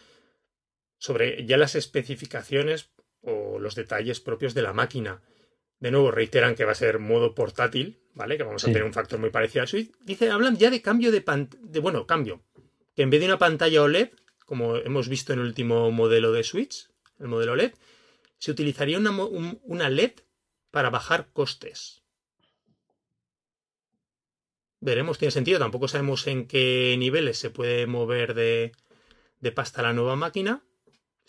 Sobre 0.99 1.45
ya 1.47 1.57
las 1.57 1.75
especificaciones 1.75 2.93
o 3.21 3.59
los 3.59 3.75
detalles 3.75 4.21
propios 4.21 4.55
de 4.55 4.63
la 4.63 4.73
máquina. 4.73 5.23
De 5.83 5.91
nuevo, 5.91 6.13
reiteran 6.13 6.55
que 6.55 6.65
va 6.65 6.71
a 6.71 6.77
ser 6.77 7.01
modo 7.01 7.35
portátil, 7.35 7.99
¿vale? 8.15 8.37
Que 8.37 8.45
vamos 8.45 8.63
a 8.63 8.69
tener 8.69 8.85
un 8.85 8.93
factor 8.93 9.19
muy 9.19 9.31
parecido 9.31 9.65
a 9.65 9.67
Switch. 9.67 9.91
Dice, 10.05 10.31
hablan 10.31 10.57
ya 10.57 10.71
de 10.71 10.81
cambio 10.81 11.11
de 11.11 11.23
pantalla. 11.23 11.81
Bueno, 11.81 12.07
cambio. 12.07 12.45
Que 12.95 13.03
en 13.03 13.11
vez 13.11 13.19
de 13.19 13.27
una 13.27 13.39
pantalla 13.39 13.83
OLED, 13.83 14.11
como 14.47 14.77
hemos 14.77 15.09
visto 15.09 15.33
en 15.33 15.41
el 15.41 15.47
último 15.47 15.91
modelo 15.91 16.31
de 16.31 16.45
Switch, 16.45 16.89
el 17.19 17.27
modelo 17.27 17.57
LED, 17.57 17.73
se 18.39 18.53
utilizaría 18.53 18.97
una, 18.97 19.11
una 19.11 19.91
LED 19.91 20.13
para 20.71 20.89
bajar 20.89 21.31
costes. 21.33 22.05
Veremos, 24.79 25.19
tiene 25.19 25.33
sentido. 25.33 25.59
Tampoco 25.59 25.89
sabemos 25.89 26.29
en 26.29 26.47
qué 26.47 26.95
niveles 26.97 27.39
se 27.39 27.51
puede 27.51 27.89
mover 27.89 28.35
de, 28.35 28.71
de 29.41 29.51
pasta 29.51 29.83
la 29.83 29.93
nueva 29.93 30.15
máquina 30.15 30.63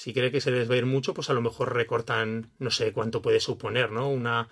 si 0.04 0.14
cree 0.14 0.34
que 0.34 0.42
se 0.42 0.52
les 0.52 0.70
va 0.70 0.74
a 0.74 0.80
ir 0.80 0.86
mucho, 0.86 1.14
pues 1.14 1.30
a 1.30 1.34
lo 1.34 1.40
mejor 1.40 1.74
recortan, 1.74 2.52
no 2.60 2.72
sé 2.72 2.92
cuánto 2.92 3.22
puede 3.22 3.40
suponer, 3.40 3.90
¿no? 3.90 4.10
Una. 4.10 4.50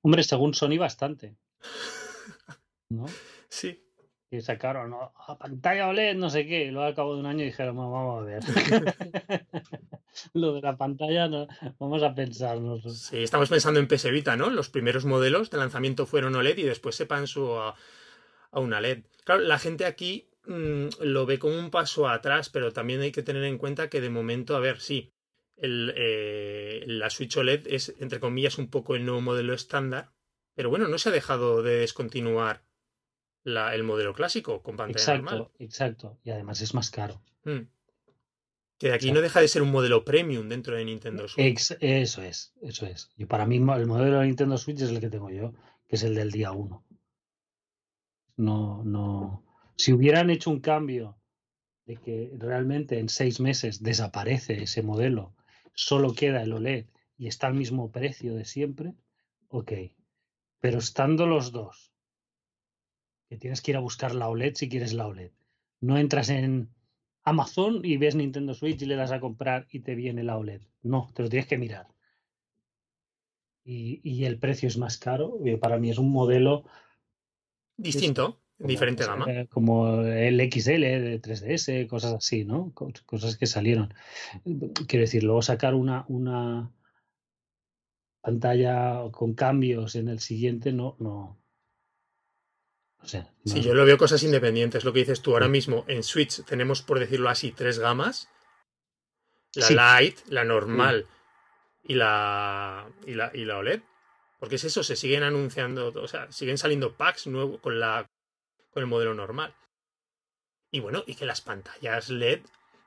Hombre, 0.00 0.22
según 0.22 0.54
Sony, 0.54 0.78
bastante. 0.78 1.36
¿No? 2.88 3.04
Sí. 3.50 3.84
Y 4.30 4.40
sacaron 4.40 4.94
a 4.94 5.36
pantalla 5.36 5.88
OLED, 5.88 6.16
no 6.16 6.30
sé 6.30 6.46
qué, 6.46 6.64
y 6.64 6.70
luego 6.70 6.86
al 6.86 6.94
cabo 6.94 7.12
de 7.12 7.20
un 7.20 7.26
año 7.26 7.44
dijeron, 7.44 7.76
vamos 7.76 8.22
a 8.22 8.24
ver. 8.24 8.42
Lo 10.32 10.54
de 10.54 10.62
la 10.62 10.78
pantalla, 10.78 11.28
no, 11.28 11.46
vamos 11.78 12.02
a 12.02 12.14
pensarnos. 12.14 12.82
Sí, 12.98 13.22
estamos 13.22 13.50
pensando 13.50 13.78
en 13.78 13.88
PS 13.88 14.10
Vita, 14.10 14.38
¿no? 14.38 14.48
Los 14.48 14.70
primeros 14.70 15.04
modelos 15.04 15.50
de 15.50 15.58
lanzamiento 15.58 16.06
fueron 16.06 16.34
OLED 16.34 16.56
y 16.56 16.62
después 16.62 16.96
se 16.96 17.04
pasó 17.04 17.60
a, 17.60 17.74
a 18.52 18.60
una 18.60 18.80
LED. 18.80 19.02
Claro, 19.24 19.42
la 19.42 19.58
gente 19.58 19.84
aquí 19.84 20.29
Mm, 20.46 20.88
lo 21.00 21.26
ve 21.26 21.38
como 21.38 21.58
un 21.58 21.70
paso 21.70 22.08
atrás, 22.08 22.48
pero 22.48 22.72
también 22.72 23.00
hay 23.00 23.12
que 23.12 23.22
tener 23.22 23.44
en 23.44 23.58
cuenta 23.58 23.90
que 23.90 24.00
de 24.00 24.10
momento, 24.10 24.56
a 24.56 24.60
ver, 24.60 24.80
sí, 24.80 25.12
el, 25.56 25.92
eh, 25.96 26.84
la 26.86 27.10
Switch 27.10 27.36
OLED 27.36 27.66
es, 27.66 27.94
entre 27.98 28.20
comillas, 28.20 28.58
un 28.58 28.68
poco 28.68 28.94
el 28.94 29.04
nuevo 29.04 29.20
modelo 29.20 29.52
estándar, 29.52 30.12
pero 30.54 30.70
bueno, 30.70 30.88
no 30.88 30.98
se 30.98 31.10
ha 31.10 31.12
dejado 31.12 31.62
de 31.62 31.80
descontinuar 31.80 32.64
la, 33.42 33.74
el 33.74 33.82
modelo 33.82 34.14
clásico 34.14 34.62
con 34.62 34.76
pantalla 34.76 35.14
exacto, 35.16 35.52
Exacto, 35.58 36.18
y 36.24 36.30
además 36.30 36.60
es 36.62 36.74
más 36.74 36.90
caro. 36.90 37.22
Mm. 37.44 37.68
Que 38.78 38.92
aquí 38.92 39.12
no 39.12 39.20
deja 39.20 39.42
de 39.42 39.48
ser 39.48 39.60
un 39.60 39.70
modelo 39.70 40.06
premium 40.06 40.48
dentro 40.48 40.74
de 40.74 40.86
Nintendo 40.86 41.28
Switch. 41.28 41.76
eso 41.80 42.22
es, 42.22 42.54
eso 42.62 42.86
es. 42.86 43.10
Y 43.18 43.26
para 43.26 43.44
mí 43.44 43.56
el 43.56 43.86
modelo 43.86 44.20
de 44.20 44.26
Nintendo 44.26 44.56
Switch 44.56 44.80
es 44.80 44.88
el 44.88 45.00
que 45.00 45.10
tengo 45.10 45.28
yo, 45.28 45.52
que 45.86 45.96
es 45.96 46.02
el 46.02 46.14
del 46.14 46.30
día 46.30 46.52
1. 46.52 46.82
No, 48.38 48.82
no, 48.84 49.49
si 49.80 49.94
hubieran 49.94 50.28
hecho 50.28 50.50
un 50.50 50.60
cambio 50.60 51.16
de 51.86 51.96
que 51.96 52.30
realmente 52.36 52.98
en 52.98 53.08
seis 53.08 53.40
meses 53.40 53.82
desaparece 53.82 54.62
ese 54.62 54.82
modelo, 54.82 55.34
solo 55.72 56.12
queda 56.12 56.42
el 56.42 56.52
OLED 56.52 56.84
y 57.16 57.28
está 57.28 57.46
al 57.46 57.54
mismo 57.54 57.90
precio 57.90 58.34
de 58.34 58.44
siempre, 58.44 58.92
ok. 59.48 59.72
Pero 60.60 60.78
estando 60.78 61.26
los 61.26 61.50
dos, 61.50 61.94
que 63.30 63.38
tienes 63.38 63.62
que 63.62 63.70
ir 63.70 63.78
a 63.78 63.80
buscar 63.80 64.14
la 64.14 64.28
OLED 64.28 64.54
si 64.54 64.68
quieres 64.68 64.92
la 64.92 65.06
OLED, 65.06 65.32
no 65.80 65.96
entras 65.96 66.28
en 66.28 66.68
Amazon 67.22 67.80
y 67.82 67.96
ves 67.96 68.14
Nintendo 68.14 68.52
Switch 68.52 68.82
y 68.82 68.86
le 68.86 68.96
das 68.96 69.12
a 69.12 69.20
comprar 69.20 69.66
y 69.70 69.80
te 69.80 69.94
viene 69.94 70.24
la 70.24 70.36
OLED. 70.36 70.60
No, 70.82 71.10
te 71.14 71.22
lo 71.22 71.30
tienes 71.30 71.48
que 71.48 71.56
mirar. 71.56 71.88
Y, 73.64 74.02
y 74.04 74.26
el 74.26 74.38
precio 74.38 74.68
es 74.68 74.76
más 74.76 74.98
caro. 74.98 75.38
Para 75.58 75.78
mí 75.78 75.88
es 75.88 75.96
un 75.96 76.10
modelo 76.12 76.64
distinto. 77.78 78.39
Diferente 78.62 79.06
gama. 79.06 79.26
Como 79.48 80.02
el 80.02 80.38
XL 80.52 80.80
de 80.80 81.22
3DS, 81.22 81.88
cosas 81.88 82.12
así, 82.12 82.44
¿no? 82.44 82.72
Cosas 83.06 83.36
que 83.38 83.46
salieron. 83.46 83.94
Quiero 84.86 85.04
decir, 85.04 85.24
luego 85.24 85.40
sacar 85.40 85.74
una, 85.74 86.04
una 86.08 86.70
pantalla 88.20 89.10
con 89.12 89.34
cambios 89.34 89.94
en 89.94 90.08
el 90.08 90.20
siguiente, 90.20 90.72
no, 90.72 90.96
no. 90.98 91.38
No 93.00 93.08
sé. 93.08 93.26
Sí, 93.46 93.62
yo 93.62 93.72
lo 93.72 93.86
veo 93.86 93.96
cosas 93.96 94.22
independientes. 94.24 94.84
Lo 94.84 94.92
que 94.92 95.00
dices 95.00 95.22
tú 95.22 95.32
ahora 95.32 95.48
mismo 95.48 95.86
en 95.88 96.02
Switch 96.02 96.44
tenemos, 96.44 96.82
por 96.82 96.98
decirlo 96.98 97.30
así, 97.30 97.52
tres 97.52 97.78
gamas. 97.78 98.28
La 99.54 99.70
Light, 99.70 100.18
la 100.28 100.44
normal 100.44 101.06
y, 101.82 101.94
la, 101.94 102.86
y, 103.06 103.14
la, 103.14 103.30
y 103.32 103.46
la 103.46 103.56
OLED. 103.56 103.80
Porque 104.38 104.56
es 104.56 104.64
eso, 104.64 104.82
se 104.82 104.96
siguen 104.96 105.22
anunciando, 105.22 105.92
o 105.94 106.08
sea, 106.08 106.30
siguen 106.30 106.58
saliendo 106.58 106.94
packs 106.94 107.26
nuevos 107.26 107.60
con 107.60 107.80
la 107.80 108.06
con 108.70 108.82
el 108.82 108.88
modelo 108.88 109.14
normal. 109.14 109.54
Y 110.70 110.80
bueno, 110.80 111.02
y 111.06 111.14
que 111.14 111.26
las 111.26 111.40
pantallas 111.40 112.10
LED, 112.10 112.40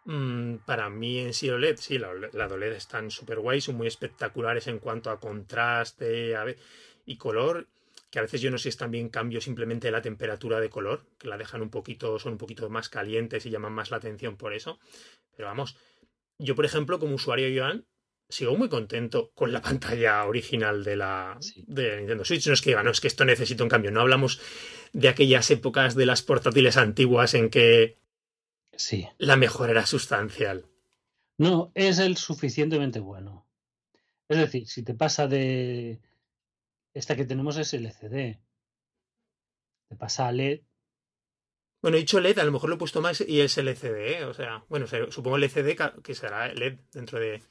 mm, 0.06 0.58
para 0.66 0.90
mí 0.90 1.20
en 1.20 1.34
sí 1.34 1.50
OLED, 1.50 1.78
sí, 1.78 1.98
las 1.98 2.34
la 2.34 2.48
OLED 2.48 2.74
están 2.74 3.12
súper 3.12 3.40
guays, 3.40 3.66
son 3.66 3.76
muy 3.76 3.88
espectaculares 3.88 4.68
en 4.68 4.80
cuanto 4.80 5.10
a 5.10 5.20
contraste 5.20 6.34
y 7.06 7.18
color, 7.18 7.68
que 8.10 8.20
a 8.20 8.22
veces 8.22 8.42
yo 8.42 8.52
no 8.52 8.58
sé 8.58 8.64
si 8.64 8.70
es 8.70 8.78
también 8.78 9.10
cambio 9.10 9.42
simplemente 9.42 9.92
la 9.92 10.02
temperatura 10.02 10.60
de 10.60 10.70
color, 10.70 11.06
que 11.18 11.28
la 11.28 11.38
dejan 11.38 11.62
un 11.62 11.70
poquito, 11.70 12.18
son 12.20 12.34
un 12.34 12.38
poquito 12.38 12.70
más 12.70 12.88
calientes 12.88 13.46
y 13.46 13.50
llaman 13.50 13.74
más 13.74 13.92
la 13.92 13.98
atención 13.98 14.38
por 14.38 14.54
eso. 14.54 14.80
Pero 15.36 15.50
vamos, 15.50 15.76
yo 16.38 16.56
por 16.56 16.66
ejemplo 16.66 17.00
como 17.00 17.16
usuario 17.16 17.50
Joan, 17.60 17.86
sigo 18.34 18.58
muy 18.58 18.68
contento 18.68 19.32
con 19.36 19.52
la 19.52 19.62
pantalla 19.68 20.26
original 20.26 20.84
de 20.84 20.96
la 20.96 21.38
de 21.68 21.98
Nintendo 21.98 22.26
Switch. 22.26 22.48
No 22.48 22.54
es 22.54 22.62
que 22.62 22.76
no 22.76 22.92
es 22.92 23.00
que 23.00 23.08
esto 23.08 23.26
necesita 23.26 23.64
un 23.64 23.70
cambio. 23.70 23.92
No 23.92 24.02
hablamos 24.02 24.42
de 24.92 25.08
aquellas 25.08 25.50
épocas 25.52 25.96
de 25.96 26.06
las 26.06 26.22
portátiles 26.22 26.78
antiguas 26.78 27.34
en 27.34 27.50
que 27.50 27.98
sí. 28.76 29.08
la 29.18 29.36
mejora 29.36 29.72
era 29.72 29.86
sustancial. 29.86 30.66
No, 31.38 31.72
es 31.76 32.00
el 32.00 32.18
suficientemente 32.18 33.00
bueno. 33.00 33.48
Es 34.28 34.38
decir, 34.38 34.68
si 34.68 34.84
te 34.84 34.94
pasa 34.94 35.28
de 35.28 36.00
esta 36.94 37.16
que 37.16 37.26
tenemos 37.26 37.58
es 37.58 37.74
LCD, 37.74 38.40
te 39.90 39.96
pasa 39.98 40.28
a 40.28 40.32
LED. 40.32 40.62
Bueno, 41.82 41.98
he 41.98 42.02
dicho 42.02 42.20
LED, 42.20 42.40
a 42.40 42.46
lo 42.46 42.52
mejor 42.52 42.70
lo 42.70 42.76
he 42.76 42.80
puesto 42.80 43.02
más 43.02 43.22
y 43.28 43.42
es 43.42 43.58
LCD, 43.58 44.20
¿eh? 44.20 44.26
o 44.26 44.34
sea, 44.34 44.64
bueno, 44.70 44.88
supongo 44.88 45.38
LCD 45.38 45.76
que 46.02 46.16
será 46.16 46.54
LED 46.54 46.80
dentro 46.94 47.20
de 47.20 47.44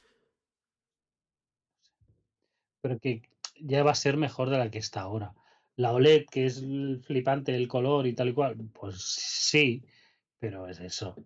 pero 2.82 2.98
que 2.98 3.22
ya 3.58 3.82
va 3.82 3.92
a 3.92 3.94
ser 3.94 4.18
mejor 4.18 4.50
de 4.50 4.58
la 4.58 4.70
que 4.70 4.78
está 4.78 5.00
ahora. 5.00 5.34
La 5.76 5.92
OLED, 5.92 6.26
que 6.30 6.44
es 6.44 6.62
flipante 7.06 7.54
el 7.56 7.68
color 7.68 8.06
y 8.06 8.12
tal 8.12 8.28
y 8.28 8.32
cual, 8.34 8.56
pues 8.74 9.00
sí, 9.00 9.82
pero 10.38 10.68
es 10.68 10.80
eso. 10.80 11.16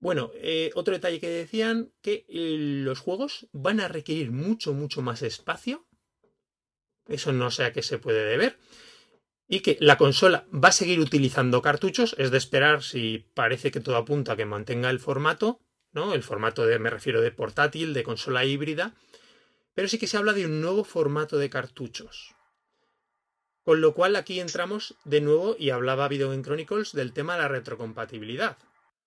Bueno, 0.00 0.32
eh, 0.34 0.70
otro 0.74 0.92
detalle 0.92 1.20
que 1.20 1.28
decían, 1.28 1.92
que 2.02 2.26
eh, 2.28 2.56
los 2.58 2.98
juegos 2.98 3.48
van 3.52 3.80
a 3.80 3.88
requerir 3.88 4.32
mucho, 4.32 4.74
mucho 4.74 5.00
más 5.00 5.22
espacio. 5.22 5.86
Eso 7.06 7.32
no 7.32 7.50
sé 7.50 7.64
a 7.64 7.72
qué 7.72 7.82
se 7.82 7.98
puede 7.98 8.24
deber. 8.24 8.58
Y 9.46 9.60
que 9.60 9.76
la 9.80 9.96
consola 9.96 10.46
va 10.52 10.70
a 10.70 10.72
seguir 10.72 11.00
utilizando 11.00 11.62
cartuchos, 11.62 12.16
es 12.18 12.30
de 12.30 12.38
esperar 12.38 12.82
si 12.82 13.30
parece 13.34 13.70
que 13.70 13.80
todo 13.80 13.96
apunta 13.96 14.32
a 14.32 14.36
que 14.36 14.46
mantenga 14.46 14.90
el 14.90 15.00
formato, 15.00 15.60
¿no? 15.92 16.14
El 16.14 16.22
formato 16.22 16.66
de, 16.66 16.78
me 16.78 16.90
refiero, 16.90 17.20
de 17.20 17.30
portátil, 17.30 17.94
de 17.94 18.02
consola 18.02 18.44
híbrida, 18.44 18.94
pero 19.74 19.88
sí 19.88 19.98
que 19.98 20.06
se 20.06 20.16
habla 20.16 20.32
de 20.32 20.46
un 20.46 20.60
nuevo 20.60 20.84
formato 20.84 21.36
de 21.38 21.50
cartuchos. 21.50 22.34
Con 23.64 23.80
lo 23.80 23.94
cual 23.94 24.16
aquí 24.16 24.40
entramos 24.40 24.94
de 25.04 25.20
nuevo 25.20 25.56
y 25.58 25.70
hablaba 25.70 26.08
Video 26.08 26.30
Game 26.30 26.42
Chronicles 26.42 26.92
del 26.92 27.12
tema 27.12 27.34
de 27.34 27.42
la 27.42 27.48
retrocompatibilidad. 27.48 28.58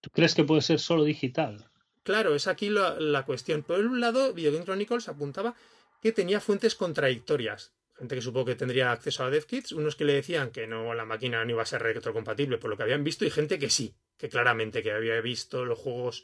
¿Tú 0.01 0.09
crees 0.09 0.35
que 0.35 0.43
puede 0.43 0.61
ser 0.61 0.79
solo 0.79 1.03
digital? 1.03 1.69
Claro, 2.03 2.35
es 2.35 2.47
aquí 2.47 2.69
la, 2.69 2.99
la 2.99 3.25
cuestión. 3.25 3.63
Por 3.63 3.79
un 3.79 3.99
lado, 3.99 4.33
Video 4.33 4.51
Game 4.51 4.65
Chronicles 4.65 5.09
apuntaba 5.09 5.55
que 6.01 6.11
tenía 6.11 6.39
fuentes 6.39 6.75
contradictorias. 6.75 7.73
Gente 7.97 8.15
que 8.15 8.21
supongo 8.21 8.45
que 8.45 8.55
tendría 8.55 8.91
acceso 8.91 9.23
a 9.23 9.29
DevKits, 9.29 9.71
unos 9.71 9.95
que 9.95 10.05
le 10.05 10.13
decían 10.13 10.51
que 10.51 10.67
no, 10.67 10.93
la 10.93 11.05
máquina 11.05 11.43
no 11.43 11.51
iba 11.51 11.63
a 11.63 11.65
ser 11.65 11.81
retrocompatible 11.81 12.59
por 12.59 12.69
lo 12.69 12.77
que 12.77 12.83
habían 12.83 13.03
visto, 13.03 13.25
y 13.25 13.31
gente 13.31 13.57
que 13.57 13.71
sí, 13.71 13.95
que 14.17 14.29
claramente 14.29 14.83
que 14.83 14.91
había 14.91 15.19
visto 15.21 15.65
los 15.65 15.79
juegos, 15.79 16.23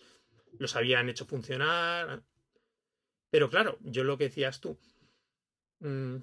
los 0.59 0.75
habían 0.75 1.09
hecho 1.09 1.25
funcionar. 1.25 2.23
Pero 3.33 3.49
claro, 3.49 3.79
yo 3.81 4.03
lo 4.03 4.15
que 4.15 4.25
decías 4.25 4.61
tú, 4.61 4.77
mmm, 5.79 6.17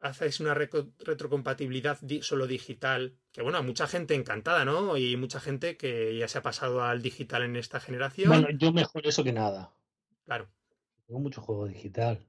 haces 0.00 0.40
una 0.40 0.52
retrocompatibilidad 0.52 1.96
solo 2.22 2.48
digital, 2.48 3.16
que 3.30 3.40
bueno, 3.40 3.58
a 3.58 3.62
mucha 3.62 3.86
gente 3.86 4.16
encantada, 4.16 4.64
¿no? 4.64 4.96
Y 4.96 5.16
mucha 5.16 5.38
gente 5.38 5.76
que 5.76 6.18
ya 6.18 6.26
se 6.26 6.38
ha 6.38 6.42
pasado 6.42 6.82
al 6.82 7.02
digital 7.02 7.44
en 7.44 7.54
esta 7.54 7.78
generación. 7.78 8.30
Bueno, 8.30 8.48
yo 8.50 8.72
mejor 8.72 9.06
eso 9.06 9.22
que 9.22 9.32
nada. 9.32 9.72
Claro. 10.24 10.50
Tengo 11.06 11.20
mucho 11.20 11.40
juego 11.40 11.68
digital. 11.68 12.26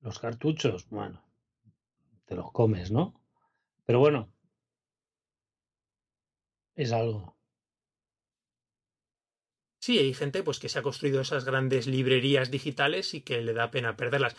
Los 0.00 0.18
cartuchos, 0.18 0.90
bueno, 0.90 1.22
te 2.24 2.34
los 2.34 2.50
comes, 2.50 2.90
¿no? 2.90 3.14
Pero 3.86 4.00
bueno, 4.00 4.32
es 6.74 6.90
algo. 6.90 7.33
Sí, 9.84 9.98
hay 9.98 10.14
gente 10.14 10.42
pues 10.42 10.58
que 10.58 10.70
se 10.70 10.78
ha 10.78 10.82
construido 10.82 11.20
esas 11.20 11.44
grandes 11.44 11.86
librerías 11.86 12.50
digitales 12.50 13.12
y 13.12 13.20
que 13.20 13.42
le 13.42 13.52
da 13.52 13.70
pena 13.70 13.98
perderlas 13.98 14.34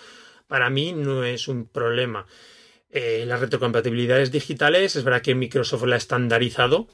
para 0.48 0.72
mí 0.72 0.92
no 0.92 1.24
es 1.24 1.48
un 1.48 1.68
problema. 1.68 2.26
Eh, 2.90 3.26
las 3.28 3.42
retrocompatibilidades 3.42 4.32
digitales, 4.32 4.96
es 4.96 5.04
verdad 5.04 5.22
que 5.22 5.36
Microsoft 5.36 5.84
la 5.84 5.94
ha 5.94 5.98
estandarizado. 6.00 6.88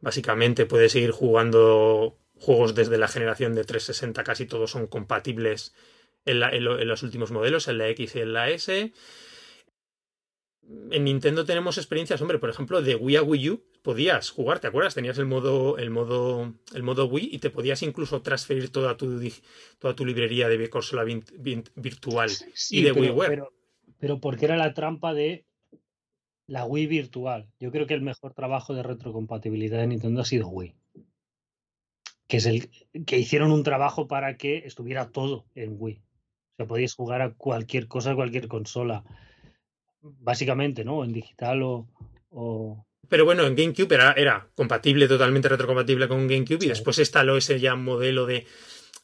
Básicamente 0.00 0.66
puedes 0.66 0.90
seguir 0.90 1.12
jugando 1.12 2.18
juegos 2.34 2.74
desde 2.74 2.98
la 2.98 3.06
generación 3.06 3.54
de 3.54 3.62
360, 3.62 4.24
casi 4.24 4.46
todos 4.46 4.72
son 4.72 4.88
compatibles 4.88 5.72
en, 6.24 6.42
en 6.42 6.88
los 6.88 7.04
últimos 7.04 7.30
modelos, 7.30 7.68
en 7.68 7.78
la 7.78 7.88
X 7.90 8.16
y 8.16 8.18
en 8.22 8.32
la 8.32 8.50
S 8.50 8.92
en 10.90 11.04
Nintendo 11.04 11.44
tenemos 11.44 11.78
experiencias, 11.78 12.20
hombre, 12.20 12.38
por 12.38 12.50
ejemplo, 12.50 12.82
de 12.82 12.94
Wii 12.94 13.16
a 13.16 13.22
Wii 13.22 13.50
U 13.50 13.64
podías 13.82 14.30
jugar, 14.30 14.60
¿te 14.60 14.66
acuerdas? 14.66 14.94
Tenías 14.94 15.16
el 15.18 15.24
modo, 15.24 15.78
el 15.78 15.90
modo, 15.90 16.54
el 16.74 16.82
modo 16.82 17.06
Wii 17.06 17.30
y 17.32 17.38
te 17.38 17.48
podías 17.48 17.82
incluso 17.82 18.20
transferir 18.20 18.70
toda 18.70 18.96
tu, 18.96 19.18
toda 19.78 19.94
tu 19.94 20.04
librería 20.04 20.48
de 20.48 20.68
consola 20.68 21.04
virtual 21.04 22.30
y 22.70 22.82
de 22.82 22.92
pero, 22.92 23.16
Pero, 23.16 23.52
pero 23.98 24.20
porque 24.20 24.44
era 24.44 24.56
la 24.56 24.74
trampa 24.74 25.14
de 25.14 25.46
la 26.46 26.66
Wii 26.66 26.86
virtual. 26.86 27.48
Yo 27.58 27.70
creo 27.70 27.86
que 27.86 27.94
el 27.94 28.02
mejor 28.02 28.34
trabajo 28.34 28.74
de 28.74 28.82
retrocompatibilidad 28.82 29.78
de 29.78 29.86
Nintendo 29.86 30.20
ha 30.20 30.26
sido 30.26 30.48
Wii. 30.48 30.74
Que 32.26 32.36
es 32.38 32.46
el 32.46 32.68
que 33.06 33.18
hicieron 33.18 33.52
un 33.52 33.62
trabajo 33.62 34.06
para 34.06 34.36
que 34.36 34.58
estuviera 34.58 35.10
todo 35.10 35.46
en 35.54 35.76
Wii. 35.78 35.96
O 35.96 36.56
sea, 36.56 36.66
podías 36.66 36.94
jugar 36.94 37.22
a 37.22 37.32
cualquier 37.32 37.88
cosa, 37.88 38.10
a 38.10 38.16
cualquier 38.16 38.48
consola 38.48 39.04
básicamente, 40.02 40.84
¿no? 40.84 41.04
En 41.04 41.12
digital 41.12 41.62
o, 41.62 42.86
Pero 43.08 43.24
bueno, 43.24 43.44
en 43.46 43.56
GameCube 43.56 43.94
era, 43.94 44.12
era, 44.12 44.48
compatible, 44.54 45.08
totalmente 45.08 45.48
retrocompatible 45.48 46.08
con 46.08 46.26
GameCube 46.26 46.64
y 46.64 46.68
después 46.68 46.98
instaló 46.98 47.36
ese 47.36 47.60
ya 47.60 47.74
modelo 47.74 48.26
de 48.26 48.46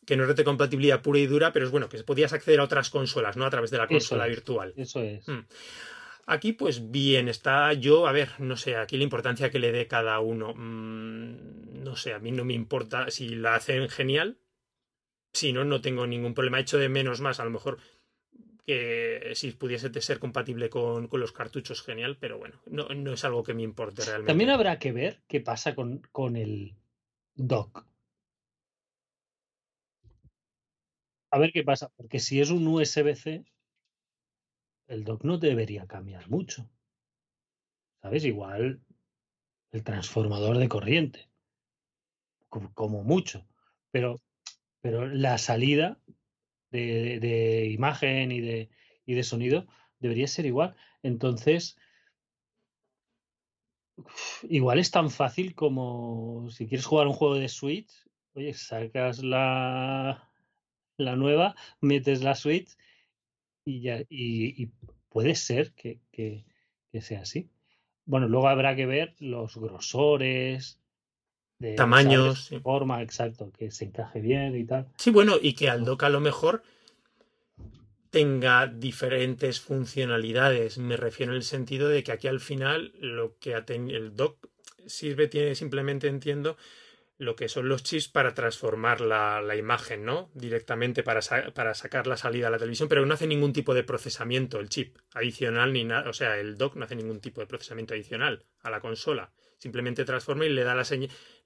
que 0.06 0.16
no 0.16 0.25
es 0.25 0.28
retrocompatibilidad 0.28 1.02
pura 1.02 1.19
y 1.19 1.26
dura, 1.26 1.52
pero 1.52 1.64
es 1.64 1.71
bueno, 1.71 1.88
que 1.88 2.02
podías 2.02 2.32
acceder 2.32 2.60
a 2.60 2.64
otras 2.64 2.90
consolas, 2.90 3.36
¿no? 3.36 3.47
A 3.47 3.50
través 3.50 3.71
de 3.71 3.78
la 3.78 3.86
consola 3.86 4.26
virtual. 4.26 4.75
Eso 4.76 5.00
es. 5.02 5.26
Hmm. 5.26 5.47
Aquí, 6.26 6.52
pues 6.52 6.90
bien, 6.90 7.28
está 7.28 7.73
yo, 7.75 8.06
a 8.06 8.12
ver, 8.12 8.30
no 8.38 8.56
sé, 8.56 8.76
aquí 8.76 8.97
la 8.97 9.04
importancia 9.04 9.50
que 9.50 9.58
le 9.58 9.73
dé 9.73 9.86
cada 9.86 10.21
uno. 10.21 10.54
Mm, 10.54 11.82
no 11.82 11.97
sé, 11.97 12.14
a 12.14 12.19
mí 12.19 12.32
no 12.32 12.45
me 12.45 12.54
importa 12.54 13.10
si 13.10 13.28
la 13.30 13.56
hacen 13.56 13.88
genial. 13.88 14.38
Si 15.32 15.52
no, 15.52 15.64
no 15.64 15.80
tengo 15.80 16.06
ningún 16.06 16.32
problema. 16.32 16.58
He 16.58 16.62
hecho 16.62 16.78
de 16.78 16.88
menos 16.88 17.21
más, 17.21 17.40
a 17.40 17.45
lo 17.45 17.50
mejor 17.50 17.78
que 18.64 19.32
si 19.34 19.52
pudiese 19.52 19.90
ser 20.00 20.18
compatible 20.18 20.70
con, 20.70 21.08
los 21.12 21.32
cartuchos, 21.32 21.82
genial, 21.82 22.16
pero 22.18 22.38
bueno, 22.38 22.60
no, 22.66 22.88
no, 22.88 23.12
es 23.12 23.24
algo 23.24 23.42
que 23.42 23.54
me 23.54 23.62
importe 23.62 24.04
realmente. 24.04 24.30
También 24.30 24.50
habrá 24.50 24.78
que 24.78 24.92
ver 24.92 25.22
qué 25.28 25.40
pasa 25.40 25.74
con, 25.74 25.98
con 26.12 26.36
el 26.36 26.74
dock. 27.34 27.86
A 31.30 31.38
ver 31.38 31.52
qué 31.52 31.64
pasa, 31.64 31.90
porque 31.96 32.20
si 32.20 32.40
es 32.40 32.50
un 32.50 32.66
USB-C, 32.66 33.44
el 34.86 35.04
dock 35.04 35.24
no 35.24 35.38
debería 35.38 35.86
cambiar 35.86 36.28
mucho. 36.30 36.68
¿Sabes? 38.00 38.24
Igual 38.24 38.80
el 39.72 39.82
transformador 39.82 40.58
de 40.58 40.68
corriente, 40.68 41.28
como, 42.48 43.02
mucho, 43.02 43.44
pero, 43.90 44.20
pero 44.80 45.06
la 45.08 45.36
salida 45.38 45.98
de, 46.75 47.71
imagen 47.71 48.32
y 48.32 48.41
de, 48.41 48.71
y 49.06 49.15
de 49.15 49.23
sonido 49.23 49.67
debería 50.00 50.26
ser 50.26 50.47
igual. 50.47 50.75
Entonces, 51.02 51.76
igual 54.43 54.78
es 54.78 54.91
tan 54.91 55.10
fácil 55.10 55.54
como 55.54 56.49
si 56.50 56.67
quieres 56.67 56.87
jugar 56.87 57.06
un 57.06 57.13
juego 57.13 57.37
de 57.37 57.49
Switch, 57.49 57.91
oye, 58.34 58.54
sacas 58.54 59.23
la, 59.23 60.30
la 60.97 61.17
nueva, 61.17 61.54
metes 61.80 62.23
la 62.23 62.34
Switch 62.34 62.76
y 63.65 63.80
ya, 63.80 64.02
y, 64.08 64.67
puede 65.08 65.34
ser 65.37 65.73
que, 65.75 66.00
que, 66.10 66.45
sea 67.00 67.23
así. 67.23 67.49
Bueno, 68.04 68.28
luego 68.28 68.49
habrá 68.49 68.76
que 68.76 68.87
ver 68.87 69.15
los 69.21 69.56
grosores, 69.56 70.80
de 71.64 71.74
tamaños, 71.74 72.50
forma, 72.62 73.02
exacto, 73.02 73.50
que 73.58 73.70
se 73.70 73.86
encaje 73.86 74.20
bien 74.20 74.54
y 74.56 74.64
tal. 74.64 74.86
Sí, 74.96 75.10
bueno, 75.10 75.36
y 75.40 75.54
que 75.54 75.70
al 75.70 75.84
dock 75.84 76.02
a 76.04 76.08
lo 76.10 76.20
mejor 76.20 76.62
tenga 78.10 78.66
diferentes 78.66 79.60
funcionalidades. 79.60 80.78
Me 80.78 80.96
refiero 80.96 81.32
en 81.32 81.36
el 81.36 81.42
sentido 81.42 81.88
de 81.88 82.04
que 82.04 82.12
aquí 82.12 82.28
al 82.28 82.40
final 82.40 82.92
lo 83.00 83.36
que 83.38 83.54
el 83.54 84.14
dock 84.14 84.46
sirve, 84.86 85.26
tiene 85.26 85.54
simplemente, 85.54 86.06
entiendo, 86.06 86.56
lo 87.16 87.34
que 87.34 87.48
son 87.48 87.68
los 87.68 87.82
chips 87.82 88.08
para 88.08 88.34
transformar 88.34 89.00
la, 89.00 89.40
la 89.40 89.56
imagen, 89.56 90.04
¿no? 90.04 90.30
Directamente 90.34 91.02
para, 91.02 91.20
para, 91.54 91.74
sacar 91.74 92.06
la 92.06 92.16
salida 92.16 92.48
a 92.48 92.50
la 92.50 92.58
televisión, 92.58 92.88
pero 92.88 93.06
no 93.06 93.14
hace 93.14 93.26
ningún 93.26 93.52
tipo 93.52 93.72
de 93.72 93.84
procesamiento 93.84 94.60
el 94.60 94.68
chip 94.68 94.98
adicional 95.14 95.72
ni 95.72 95.84
nada. 95.84 96.10
O 96.10 96.12
sea, 96.12 96.38
el 96.38 96.58
dock 96.58 96.76
no 96.76 96.84
hace 96.84 96.96
ningún 96.96 97.20
tipo 97.20 97.40
de 97.40 97.46
procesamiento 97.46 97.94
adicional 97.94 98.44
a 98.60 98.70
la 98.70 98.80
consola 98.80 99.32
simplemente 99.64 100.04
transforma 100.04 100.44
y 100.44 100.50
le 100.50 100.62
da 100.62 100.74
la, 100.74 100.84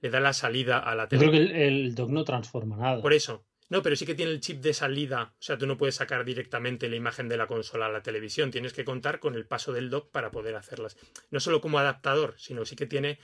le 0.01 0.09
da 0.09 0.19
la 0.19 0.33
salida 0.33 0.77
a 0.77 0.93
la 0.93 1.07
tele. 1.07 1.23
Yo 1.23 1.31
creo 1.31 1.47
que 1.47 1.67
el, 1.67 1.95
dock 1.95 2.09
no 2.09 2.25
transforma 2.25 2.75
nada. 2.75 3.01
Por 3.01 3.13
eso. 3.13 3.45
No, 3.69 3.81
pero 3.81 3.95
sí 3.95 4.05
que 4.05 4.13
tiene 4.13 4.31
el 4.31 4.41
chip 4.41 4.61
de 4.61 4.73
salida. 4.73 5.33
O 5.39 5.41
sea, 5.41 5.57
tú 5.57 5.65
no 5.65 5.77
puedes 5.77 5.95
sacar 5.95 6.25
directamente 6.25 6.89
la 6.89 6.97
imagen 6.97 7.29
de 7.29 7.37
la 7.37 7.47
consola 7.47 7.85
a 7.85 7.89
la 7.89 8.03
televisión. 8.03 8.51
Tienes 8.51 8.73
que 8.73 8.83
contar 8.83 9.21
con 9.21 9.35
el 9.35 9.45
paso 9.45 9.71
del 9.71 9.89
dock 9.89 10.11
para 10.11 10.31
poder 10.31 10.57
hacerlas. 10.57 10.97
No 11.31 11.39
solo 11.39 11.61
como 11.61 11.79
adaptador, 11.79 12.35
sino 12.37 12.65
sí 12.65 12.75
que 12.75 12.87
tiene. 12.87 13.19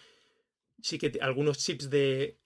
Sí 0.81 0.97
que 0.97 1.11
algunos 1.19 1.57
chips 1.57 1.89
de. 1.89 2.39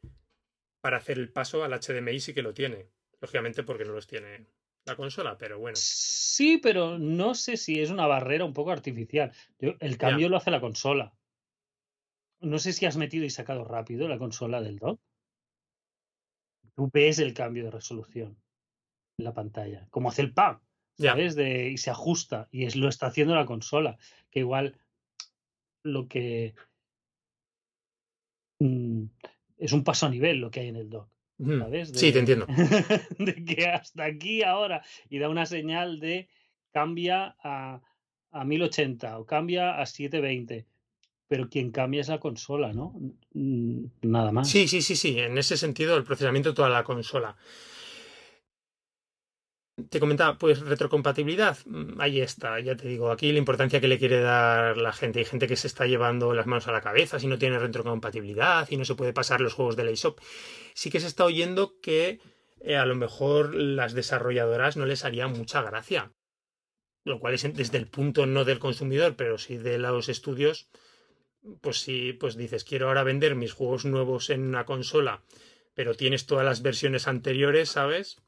Para 0.82 0.98
hacer 0.98 1.20
el 1.20 1.32
paso 1.32 1.64
al 1.64 1.80
HDMI 1.80 2.20
sí 2.20 2.34
que 2.34 2.42
lo 2.42 2.56
tiene. 2.56 2.88
Lógicamente 3.22 3.62
porque 3.62 3.86
no 3.86 3.94
los 3.94 4.08
tiene 4.08 4.48
la 4.86 4.96
consola, 4.96 5.38
pero 5.38 5.60
bueno. 5.60 5.76
Sí, 5.80 6.58
pero 6.58 6.98
no 6.98 7.36
sé 7.36 7.58
si 7.58 7.80
es 7.80 7.92
una 7.92 8.08
barrera 8.08 8.44
un 8.44 8.54
poco 8.54 8.72
artificial. 8.72 9.34
el 9.60 9.98
cambio 10.00 10.30
lo 10.30 10.38
hace 10.38 10.50
la 10.50 10.62
consola. 10.62 11.14
No 12.42 12.60
sé 12.60 12.74
si 12.74 12.86
has 12.86 12.98
metido 12.98 13.26
y 13.26 13.30
sacado 13.30 13.64
rápido 13.64 14.08
la 14.08 14.18
consola 14.18 14.62
del 14.62 14.78
dock. 14.78 15.00
Tú 16.76 16.90
ves 16.94 17.20
el 17.20 17.34
cambio 17.34 17.66
de 17.66 17.72
resolución 17.72 18.38
en 19.18 19.26
la 19.26 19.34
pantalla, 19.34 19.88
como 19.90 20.10
hace 20.10 20.22
el 20.22 20.34
PAM, 20.34 20.62
¿sabes? 20.98 21.36
De, 21.36 21.70
y 21.70 21.78
se 21.78 21.90
ajusta, 21.90 22.48
y 22.52 22.66
es, 22.66 22.78
lo 22.78 22.88
está 22.88 23.08
haciendo 23.08 23.36
la 23.36 23.46
consola, 23.46 23.98
que 24.32 24.40
igual 24.40 24.80
lo 25.84 26.08
que 26.08 26.56
mm, 28.60 29.04
es 29.58 29.74
un 29.74 29.84
paso 29.84 30.06
a 30.06 30.10
nivel 30.10 30.38
lo 30.38 30.52
que 30.52 30.62
hay 30.62 30.68
en 30.70 30.78
el 30.78 30.90
dock. 30.90 31.10
¿sabes? 31.38 31.92
sí, 31.94 32.12
te 32.12 32.20
entiendo. 32.20 32.48
de 33.20 33.46
que 33.46 33.68
hasta 33.68 34.04
aquí 34.04 34.44
ahora 34.44 34.84
y 35.10 35.20
da 35.20 35.30
una 35.30 35.46
señal 35.46 36.00
de 36.00 36.28
cambia 36.72 37.36
a, 37.42 37.82
a 38.32 38.46
1080 38.46 39.20
o 39.20 39.26
cambia 39.26 39.80
a 39.80 39.86
720 39.86 40.66
pero 41.30 41.48
quien 41.48 41.72
cambia 41.72 42.02
es 42.02 42.10
la 42.10 42.20
consola, 42.20 42.74
¿no? 42.74 42.94
Nada 44.02 44.32
más. 44.32 44.50
Sí, 44.50 44.68
sí, 44.68 44.82
sí, 44.82 44.96
sí. 44.96 45.20
En 45.20 45.38
ese 45.38 45.58
sentido, 45.58 45.96
el 45.96 46.04
procesamiento 46.04 46.50
de 46.50 46.56
toda 46.56 46.70
la 46.70 46.84
consola. 46.84 47.38
Te 49.90 50.00
comentaba, 50.00 50.38
pues 50.40 50.60
retrocompatibilidad, 50.60 51.58
mm, 51.66 52.02
ahí 52.02 52.20
está, 52.20 52.60
ya 52.60 52.76
te 52.76 52.88
digo, 52.88 53.12
aquí 53.12 53.32
la 53.32 53.38
importancia 53.38 53.80
que 53.80 53.88
le 53.88 54.00
quiere 54.00 54.20
dar 54.20 54.76
la 54.76 54.92
gente. 54.92 55.20
Hay 55.20 55.26
gente 55.26 55.48
que 55.48 55.56
se 55.56 55.68
está 55.68 55.86
llevando 55.86 56.34
las 56.34 56.48
manos 56.48 56.68
a 56.68 56.72
la 56.72 56.82
cabeza 56.82 57.20
si 57.20 57.28
no 57.28 57.38
tiene 57.38 57.60
retrocompatibilidad 57.60 58.68
y 58.72 58.76
no 58.76 58.84
se 58.84 58.96
puede 58.96 59.14
pasar 59.14 59.40
los 59.40 59.54
juegos 59.54 59.76
de 59.76 59.86
la 59.86 59.92
eShop. 59.92 60.20
Sí 60.74 60.90
que 60.90 61.00
se 61.00 61.08
está 61.08 61.26
oyendo 61.26 61.80
que 61.80 62.20
eh, 62.60 62.76
a 62.76 62.88
lo 62.88 62.96
mejor 62.96 63.54
las 63.54 63.94
desarrolladoras 63.94 64.78
no 64.78 64.88
les 64.88 65.06
haría 65.06 65.28
mucha 65.28 65.62
gracia. 65.62 66.12
Lo 67.06 67.20
cual 67.20 67.36
es 67.36 67.44
desde 67.54 67.78
el 67.78 67.88
punto 67.88 68.26
no 68.26 68.46
del 68.46 68.60
consumidor, 68.60 69.16
pero 69.16 69.38
sí 69.38 69.58
de 69.58 69.78
los 69.78 70.10
estudios, 70.10 70.70
pues 71.62 71.82
si 71.82 72.14
pues 72.14 72.36
dices, 72.36 72.64
quiero 72.64 72.88
ahora 72.88 73.04
vender 73.04 73.36
mis 73.36 73.54
juegos 73.54 73.86
nuevos 73.86 74.30
en 74.30 74.42
una 74.42 74.66
consola, 74.66 75.24
pero 75.74 75.96
tienes 75.96 76.26
todas 76.26 76.46
las 76.46 76.62
versiones 76.62 77.08
anteriores, 77.08 77.70
¿sabes? 77.70 78.22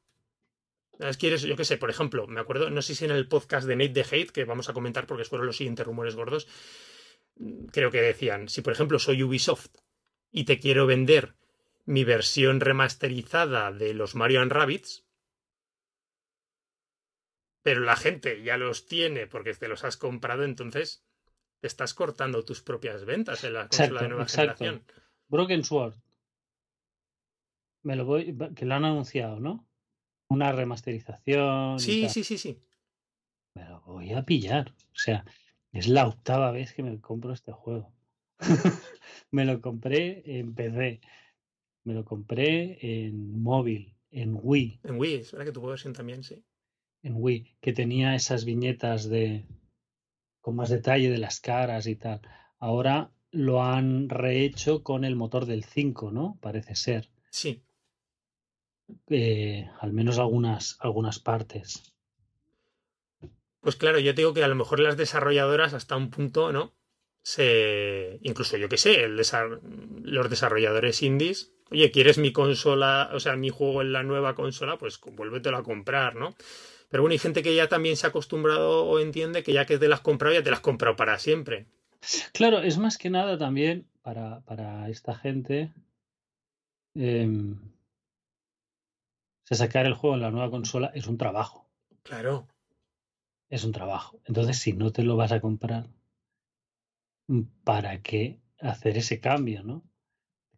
¿Quieres, 1.18 1.42
yo 1.42 1.56
qué 1.56 1.66
sé, 1.66 1.78
por 1.78 1.90
ejemplo, 1.90 2.28
me 2.28 2.40
acuerdo, 2.40 2.70
no 2.70 2.82
sé 2.82 2.94
si 2.94 3.06
en 3.06 3.12
el 3.12 3.28
podcast 3.28 3.68
de 3.68 3.76
Nate 3.76 3.90
the 3.90 4.02
Hate, 4.02 4.32
que 4.32 4.46
vamos 4.46 4.70
a 4.70 4.74
comentar 4.74 5.08
porque 5.08 5.26
fueron 5.26 5.48
los 5.48 5.58
siguientes 5.58 5.86
rumores 5.86 6.16
gordos, 6.16 6.48
creo 7.72 7.90
que 7.90 8.02
decían, 8.02 8.50
si 8.50 8.62
por 8.62 8.74
ejemplo 8.74 9.00
soy 9.00 9.24
Ubisoft 9.24 9.70
y 10.32 10.44
te 10.44 10.60
quiero 10.60 10.86
vender 10.86 11.34
mi 11.86 12.04
versión 12.04 12.60
remasterizada 12.60 13.72
de 13.72 13.94
los 13.96 14.14
Mario 14.14 14.42
and 14.42 14.52
Rabbits, 14.52 15.04
pero 17.64 17.82
la 17.82 17.96
gente 17.96 18.44
ya 18.44 18.58
los 18.58 18.86
tiene 18.86 19.28
porque 19.28 19.54
te 19.54 19.68
los 19.68 19.84
has 19.84 19.98
comprado, 19.98 20.44
entonces 20.44 21.04
te 21.62 21.68
estás 21.68 21.94
cortando 21.94 22.44
tus 22.44 22.62
propias 22.62 23.06
ventas 23.06 23.44
en 23.44 23.54
la 23.54 23.68
consola 23.68 24.02
de 24.02 24.10
nueva 24.10 24.26
generación. 24.26 24.84
Broken 25.28 25.64
Sword. 25.64 25.94
Me 27.84 27.96
lo 27.96 28.06
voy, 28.06 28.36
que 28.56 28.66
lo 28.66 28.76
han 28.76 28.86
anunciado, 28.86 29.40
¿no? 29.40 29.68
Una 30.28 30.52
remasterización. 30.52 31.80
Sí, 31.80 32.10
sí, 32.10 32.24
sí, 32.24 32.38
sí. 32.38 32.60
Me 33.56 33.66
lo 33.66 33.82
voy 33.82 34.12
a 34.14 34.24
pillar. 34.24 34.74
O 34.92 34.98
sea, 34.98 35.24
es 35.72 35.88
la 35.88 36.08
octava 36.08 36.52
vez 36.52 36.74
que 36.74 36.84
me 36.84 37.00
compro 37.00 37.32
este 37.32 37.52
juego. 37.52 37.94
me 39.32 39.46
lo 39.46 39.62
compré 39.62 40.24
en 40.26 40.56
PC. 40.56 41.00
Me 41.84 41.94
lo 41.94 42.06
compré 42.06 42.78
en 42.82 43.42
móvil, 43.42 43.96
en 44.10 44.40
Wii. 44.42 44.80
En 44.84 45.00
Wii, 45.00 45.16
es 45.16 45.32
verdad 45.32 45.46
que 45.46 45.52
tu 45.52 45.62
versión 45.62 45.94
también, 45.94 46.24
sí. 46.24 46.44
En 47.04 47.16
Wii, 47.18 47.58
que 47.60 47.74
tenía 47.74 48.16
esas 48.16 48.46
viñetas 48.46 49.10
de 49.10 49.46
con 50.42 50.56
más 50.56 50.70
detalle 50.70 51.10
de 51.10 51.18
las 51.18 51.40
caras 51.40 51.88
y 51.88 51.96
tal. 51.96 52.22
Ahora 52.60 53.12
lo 53.32 53.64
han 53.64 54.10
rehecho 54.10 54.84
con 54.84 55.06
el 55.06 55.16
motor 55.16 55.46
del 55.46 55.64
5, 55.64 56.12
¿no? 56.12 56.38
Parece 56.42 56.76
ser. 56.76 57.10
Sí. 57.30 57.64
Eh, 59.10 59.70
al 59.80 59.94
menos 59.94 60.20
algunas, 60.20 60.78
algunas 60.82 61.20
partes. 61.20 61.94
Pues 63.62 63.76
claro, 63.76 64.00
yo 64.00 64.14
digo 64.14 64.34
que 64.34 64.44
a 64.44 64.48
lo 64.48 64.56
mejor 64.56 64.80
las 64.80 64.98
desarrolladoras 64.98 65.74
hasta 65.74 65.96
un 65.96 66.10
punto, 66.10 66.52
¿no? 66.52 66.74
Se. 67.24 68.20
Incluso 68.24 68.58
yo 68.58 68.68
que 68.68 68.78
sé, 68.78 69.04
el 69.04 69.16
los 69.16 70.30
desarrolladores 70.30 71.04
indies. 71.04 71.54
Oye, 71.70 71.92
¿quieres 71.92 72.18
mi 72.18 72.34
consola? 72.34 73.12
O 73.14 73.20
sea, 73.20 73.36
mi 73.36 73.50
juego 73.50 73.82
en 73.82 73.94
la 73.94 74.04
nueva 74.04 74.36
consola, 74.36 74.78
pues 74.78 75.00
vuélvetelo 75.00 75.58
a 75.58 75.64
comprar, 75.64 76.16
¿no? 76.16 76.36
Pero 76.92 77.04
bueno, 77.04 77.14
hay 77.14 77.20
gente 77.20 77.42
que 77.42 77.56
ya 77.56 77.70
también 77.70 77.96
se 77.96 78.06
ha 78.06 78.10
acostumbrado 78.10 78.86
o 78.86 79.00
entiende 79.00 79.44
que 79.44 79.54
ya 79.54 79.66
que 79.66 79.78
te 79.78 79.88
las 79.88 80.00
has 80.00 80.04
comprado, 80.04 80.36
ya 80.36 80.44
te 80.44 80.52
las 80.52 80.60
has 80.60 80.64
comprado 80.64 80.98
para 80.98 81.18
siempre. 81.18 81.66
Claro, 82.34 82.60
es 82.60 82.78
más 82.78 82.98
que 82.98 83.10
nada 83.10 83.38
también 83.38 83.88
para, 84.02 84.42
para 84.42 84.90
esta 84.90 85.16
gente. 85.16 85.72
Eh, 86.96 87.56
sacar 89.56 89.86
el 89.86 89.94
juego 89.94 90.16
en 90.16 90.22
la 90.22 90.32
nueva 90.32 90.52
consola 90.52 90.92
es 90.94 91.08
un 91.08 91.18
trabajo. 91.18 91.70
Claro. 92.04 92.48
Es 93.50 93.64
un 93.64 93.72
trabajo. 93.72 94.20
Entonces, 94.26 94.58
si 94.58 94.74
no 94.74 94.92
te 94.92 95.04
lo 95.04 95.16
vas 95.16 95.32
a 95.32 95.40
comprar, 95.40 95.88
¿para 97.64 98.02
qué 98.02 98.42
hacer 98.60 98.98
ese 98.98 99.20
cambio, 99.22 99.64
no? 99.64 99.84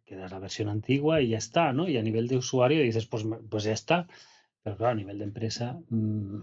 Quedas 0.04 0.32
la 0.32 0.38
versión 0.40 0.68
antigua 0.68 1.20
y 1.20 1.28
ya 1.28 1.38
está, 1.38 1.72
¿no? 1.72 1.88
Y 1.88 1.96
a 1.96 2.02
nivel 2.02 2.28
de 2.28 2.36
usuario 2.36 2.82
dices, 2.82 3.06
pues, 3.06 3.24
pues 3.48 3.64
ya 3.64 3.72
está. 3.72 4.08
Pero 4.64 4.76
claro, 4.78 4.92
a 4.92 4.96
nivel 4.96 5.18
de 5.18 5.24
empresa. 5.24 5.78
Mmm, 5.90 6.42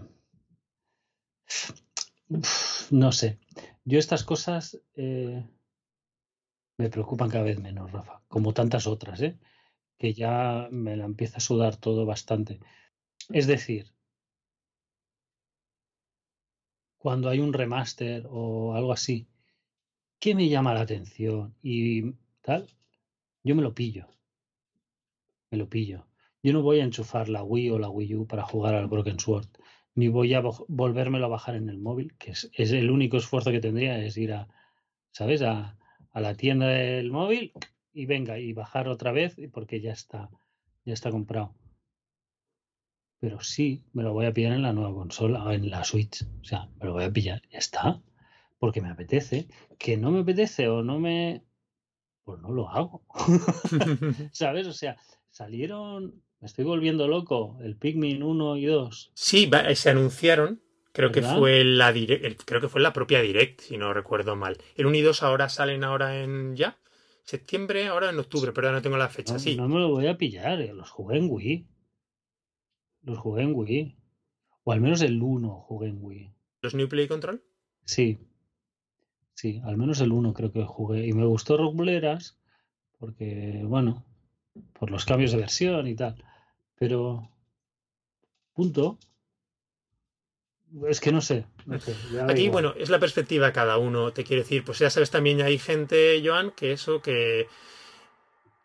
no 2.90 3.12
sé. 3.12 3.38
Yo 3.84 3.98
estas 3.98 4.24
cosas 4.24 4.80
eh, 4.94 5.44
me 6.78 6.88
preocupan 6.88 7.30
cada 7.30 7.44
vez 7.44 7.58
menos, 7.58 7.90
Rafa. 7.90 8.22
Como 8.28 8.54
tantas 8.54 8.86
otras, 8.86 9.20
¿eh? 9.22 9.38
Que 9.98 10.14
ya 10.14 10.68
me 10.70 10.96
la 10.96 11.04
empieza 11.04 11.38
a 11.38 11.40
sudar 11.40 11.76
todo 11.76 12.06
bastante. 12.06 12.60
Es 13.30 13.46
decir, 13.46 13.92
cuando 16.98 17.28
hay 17.28 17.40
un 17.40 17.52
remaster 17.52 18.26
o 18.30 18.74
algo 18.74 18.92
así, 18.92 19.28
¿qué 20.20 20.34
me 20.34 20.48
llama 20.48 20.74
la 20.74 20.82
atención? 20.82 21.54
Y 21.62 22.12
tal, 22.42 22.68
yo 23.44 23.54
me 23.56 23.62
lo 23.62 23.74
pillo. 23.74 24.06
Me 25.50 25.58
lo 25.58 25.68
pillo. 25.68 26.06
Yo 26.42 26.52
no 26.52 26.62
voy 26.62 26.80
a 26.80 26.84
enchufar 26.84 27.28
la 27.28 27.44
Wii 27.44 27.70
o 27.70 27.78
la 27.78 27.88
Wii 27.88 28.16
U 28.16 28.26
para 28.26 28.42
jugar 28.42 28.74
al 28.74 28.88
Broken 28.88 29.20
Sword, 29.20 29.46
ni 29.94 30.08
voy 30.08 30.34
a 30.34 30.42
volvérmelo 30.68 31.26
a 31.26 31.28
bajar 31.28 31.54
en 31.54 31.68
el 31.68 31.78
móvil, 31.78 32.14
que 32.18 32.32
es, 32.32 32.50
el 32.56 32.90
único 32.90 33.16
esfuerzo 33.16 33.52
que 33.52 33.60
tendría, 33.60 33.98
es 34.04 34.16
ir 34.16 34.32
a, 34.32 34.48
¿sabes? 35.12 35.42
A, 35.42 35.78
a, 36.10 36.20
la 36.20 36.34
tienda 36.34 36.66
del 36.68 37.12
móvil 37.12 37.52
y 37.92 38.06
venga, 38.06 38.38
y 38.38 38.52
bajar 38.52 38.88
otra 38.88 39.12
vez, 39.12 39.36
porque 39.52 39.80
ya 39.80 39.92
está, 39.92 40.30
ya 40.84 40.94
está 40.94 41.10
comprado. 41.10 41.54
Pero 43.20 43.40
sí, 43.40 43.84
me 43.92 44.02
lo 44.02 44.12
voy 44.12 44.26
a 44.26 44.32
pillar 44.32 44.52
en 44.52 44.62
la 44.62 44.72
nueva 44.72 44.92
consola, 44.92 45.54
en 45.54 45.70
la 45.70 45.84
Switch. 45.84 46.24
O 46.40 46.44
sea, 46.44 46.68
me 46.80 46.86
lo 46.86 46.94
voy 46.94 47.04
a 47.04 47.12
pillar, 47.12 47.40
ya 47.52 47.58
está. 47.58 48.02
Porque 48.58 48.80
me 48.80 48.90
apetece. 48.90 49.46
Que 49.78 49.96
no 49.96 50.10
me 50.10 50.22
apetece 50.22 50.68
o 50.68 50.82
no 50.82 50.98
me. 50.98 51.44
Pues 52.24 52.40
no 52.40 52.50
lo 52.50 52.68
hago. 52.68 53.04
¿Sabes? 54.32 54.66
O 54.66 54.72
sea, 54.72 54.96
salieron 55.30 56.20
me 56.42 56.46
estoy 56.46 56.64
volviendo 56.64 57.06
loco. 57.06 57.56
El 57.62 57.76
Pikmin 57.76 58.24
1 58.24 58.56
y 58.56 58.64
2. 58.66 59.12
Sí, 59.14 59.48
se 59.74 59.90
anunciaron. 59.90 60.60
Creo 60.92 61.12
que 61.12 61.22
fue 61.22 61.62
la 61.62 61.92
direct, 61.92 62.42
creo 62.44 62.60
que 62.60 62.68
fue 62.68 62.82
la 62.82 62.92
propia 62.92 63.22
Direct, 63.22 63.60
si 63.60 63.78
no 63.78 63.94
recuerdo 63.94 64.36
mal. 64.36 64.58
El 64.74 64.86
1 64.86 64.96
y 64.96 65.00
2 65.00 65.22
ahora 65.22 65.48
salen 65.48 65.84
ahora 65.84 66.20
en 66.20 66.54
ya. 66.54 66.78
Septiembre, 67.22 67.86
ahora 67.86 68.10
en 68.10 68.18
octubre, 68.18 68.52
pero 68.52 68.72
no 68.72 68.82
tengo 68.82 68.98
la 68.98 69.08
fecha. 69.08 69.34
No, 69.34 69.38
sí. 69.38 69.56
no 69.56 69.68
me 69.68 69.78
lo 69.78 69.88
voy 69.88 70.08
a 70.08 70.18
pillar, 70.18 70.60
eh, 70.60 70.74
los 70.74 70.90
jugué 70.90 71.16
en 71.16 71.28
Wii. 71.30 71.66
Los 73.04 73.18
jugué 73.18 73.44
en 73.44 73.54
Wii. 73.54 73.96
O 74.64 74.72
al 74.72 74.80
menos 74.80 75.00
el 75.00 75.22
1 75.22 75.48
jugué 75.48 75.88
en 75.88 75.98
Wii. 76.02 76.34
¿Los 76.60 76.74
New 76.74 76.88
Play 76.88 77.06
Control? 77.06 77.42
Sí. 77.84 78.18
Sí, 79.34 79.62
al 79.64 79.76
menos 79.76 80.00
el 80.00 80.12
1 80.12 80.34
creo 80.34 80.52
que 80.52 80.64
jugué. 80.64 81.06
Y 81.06 81.12
me 81.12 81.24
gustó 81.24 81.56
Rockbuleras 81.56 82.36
porque, 82.98 83.62
bueno, 83.64 84.04
por 84.72 84.90
los 84.90 85.04
cambios 85.04 85.30
de 85.32 85.38
versión 85.38 85.86
y 85.86 85.94
tal. 85.94 86.22
Pero, 86.82 87.30
punto. 88.54 88.98
Es 90.88 91.00
que 91.00 91.12
no 91.12 91.20
sé. 91.20 91.46
Aquí, 92.28 92.48
bueno, 92.48 92.74
es 92.76 92.90
la 92.90 92.98
perspectiva 92.98 93.46
de 93.46 93.52
cada 93.52 93.78
uno. 93.78 94.12
Te 94.12 94.24
quiero 94.24 94.42
decir, 94.42 94.64
pues 94.64 94.80
ya 94.80 94.90
sabes, 94.90 95.12
también 95.12 95.42
hay 95.42 95.60
gente, 95.60 96.20
Joan, 96.24 96.50
que 96.50 96.72
eso, 96.72 97.00
que, 97.00 97.46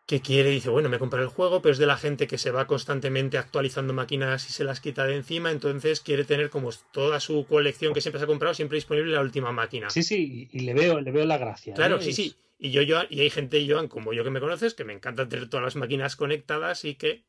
que 0.04 0.20
quiere, 0.20 0.50
dice, 0.50 0.68
bueno, 0.68 0.88
me 0.88 0.98
compré 0.98 1.22
el 1.22 1.28
juego, 1.28 1.62
pero 1.62 1.74
es 1.74 1.78
de 1.78 1.86
la 1.86 1.96
gente 1.96 2.26
que 2.26 2.38
se 2.38 2.50
va 2.50 2.66
constantemente 2.66 3.38
actualizando 3.38 3.92
máquinas 3.92 4.48
y 4.48 4.52
se 4.52 4.64
las 4.64 4.80
quita 4.80 5.06
de 5.06 5.14
encima, 5.14 5.52
entonces 5.52 6.00
quiere 6.00 6.24
tener 6.24 6.50
como 6.50 6.70
toda 6.90 7.20
su 7.20 7.46
colección 7.46 7.94
que 7.94 8.00
siempre 8.00 8.18
se 8.18 8.24
ha 8.24 8.26
comprado, 8.26 8.52
siempre 8.52 8.78
disponible 8.78 9.12
la 9.12 9.20
última 9.20 9.52
máquina. 9.52 9.90
Sí, 9.90 10.02
sí, 10.02 10.48
y 10.50 10.58
le 10.58 10.74
veo, 10.74 11.00
le 11.00 11.12
veo 11.12 11.24
la 11.24 11.38
gracia. 11.38 11.72
Claro, 11.74 11.98
¿eh? 11.98 12.02
sí, 12.02 12.12
sí. 12.12 12.34
Y 12.58 12.72
yo, 12.72 12.82
yo, 12.82 12.98
y 13.08 13.20
hay 13.20 13.30
gente, 13.30 13.64
Joan, 13.70 13.86
como 13.86 14.12
yo 14.12 14.24
que 14.24 14.30
me 14.30 14.40
conoces, 14.40 14.74
que 14.74 14.82
me 14.82 14.92
encanta 14.92 15.28
tener 15.28 15.48
todas 15.48 15.62
las 15.62 15.76
máquinas 15.76 16.16
conectadas 16.16 16.84
y 16.84 16.96
que 16.96 17.28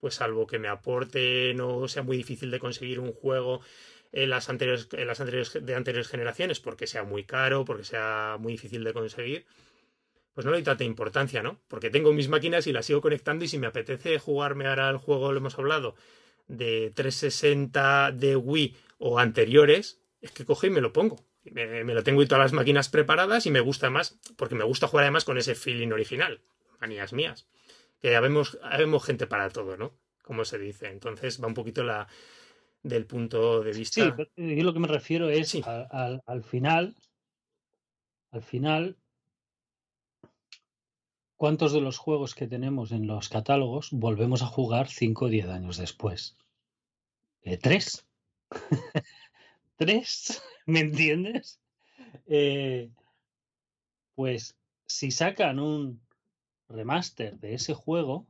pues 0.00 0.16
salvo 0.16 0.46
que 0.46 0.58
me 0.58 0.68
aporte, 0.68 1.54
no 1.54 1.88
sea 1.88 2.02
muy 2.02 2.16
difícil 2.16 2.50
de 2.50 2.58
conseguir 2.58 3.00
un 3.00 3.12
juego 3.12 3.60
en 4.12 4.30
las 4.30 4.48
anteriores, 4.48 4.88
en 4.92 5.06
las 5.06 5.20
anteriores 5.20 5.58
de 5.60 5.74
anteriores 5.74 6.08
generaciones, 6.08 6.60
porque 6.60 6.86
sea 6.86 7.02
muy 7.02 7.24
caro, 7.24 7.64
porque 7.64 7.84
sea 7.84 8.36
muy 8.38 8.52
difícil 8.52 8.84
de 8.84 8.92
conseguir, 8.92 9.46
pues 10.34 10.44
no 10.44 10.52
le 10.52 10.58
doy 10.58 10.64
tanta 10.64 10.84
importancia, 10.84 11.42
¿no? 11.42 11.60
Porque 11.68 11.90
tengo 11.90 12.12
mis 12.12 12.28
máquinas 12.28 12.66
y 12.66 12.72
las 12.72 12.86
sigo 12.86 13.00
conectando 13.00 13.44
y 13.44 13.48
si 13.48 13.58
me 13.58 13.66
apetece 13.66 14.18
jugarme 14.18 14.66
ahora 14.66 14.88
el 14.90 14.98
juego, 14.98 15.32
lo 15.32 15.38
hemos 15.38 15.58
hablado, 15.58 15.96
de 16.46 16.92
360 16.94 18.12
de 18.12 18.36
Wii 18.36 18.76
o 18.98 19.18
anteriores, 19.18 20.00
es 20.20 20.30
que 20.30 20.44
cojo 20.44 20.66
y 20.66 20.70
me 20.70 20.80
lo 20.80 20.92
pongo. 20.92 21.24
Me, 21.44 21.84
me, 21.84 21.94
lo 21.94 22.02
tengo 22.02 22.22
y 22.22 22.26
todas 22.26 22.44
las 22.44 22.52
máquinas 22.52 22.88
preparadas 22.88 23.46
y 23.46 23.50
me 23.50 23.60
gusta 23.60 23.90
más, 23.90 24.18
porque 24.36 24.54
me 24.54 24.64
gusta 24.64 24.86
jugar 24.86 25.04
además 25.04 25.24
con 25.24 25.38
ese 25.38 25.54
feeling 25.54 25.92
original. 25.92 26.40
Manías 26.80 27.12
mías 27.12 27.46
que 28.00 28.16
habemos, 28.16 28.58
gente 29.04 29.26
para 29.26 29.50
todo, 29.50 29.76
¿no? 29.76 29.92
Como 30.22 30.44
se 30.44 30.58
dice. 30.58 30.88
Entonces 30.88 31.42
va 31.42 31.48
un 31.48 31.54
poquito 31.54 31.82
la 31.82 32.06
del 32.82 33.06
punto 33.06 33.62
de 33.62 33.72
vista. 33.72 34.14
Sí, 34.16 34.56
yo 34.56 34.62
lo 34.62 34.74
que 34.74 34.80
me 34.80 34.88
refiero 34.88 35.30
es 35.30 35.56
al, 35.64 36.44
final, 36.44 36.94
al 38.30 38.42
final, 38.42 38.98
¿cuántos 41.36 41.72
de 41.72 41.80
los 41.80 41.96
juegos 41.96 42.34
que 42.34 42.46
tenemos 42.46 42.92
en 42.92 43.06
los 43.06 43.30
catálogos 43.30 43.88
volvemos 43.90 44.42
a 44.42 44.46
jugar 44.46 44.88
5 44.88 45.24
o 45.24 45.28
10 45.28 45.48
años 45.48 45.78
después? 45.78 46.36
Eh, 47.42 47.56
¿Tres? 47.56 48.06
¿Tres? 49.76 50.42
¿Me 50.66 50.80
entiendes? 50.80 51.60
Eh, 52.26 52.90
pues 54.14 54.56
si 54.86 55.10
sacan 55.10 55.58
un 55.58 56.03
remaster 56.74 57.38
de 57.38 57.54
ese 57.54 57.74
juego 57.74 58.26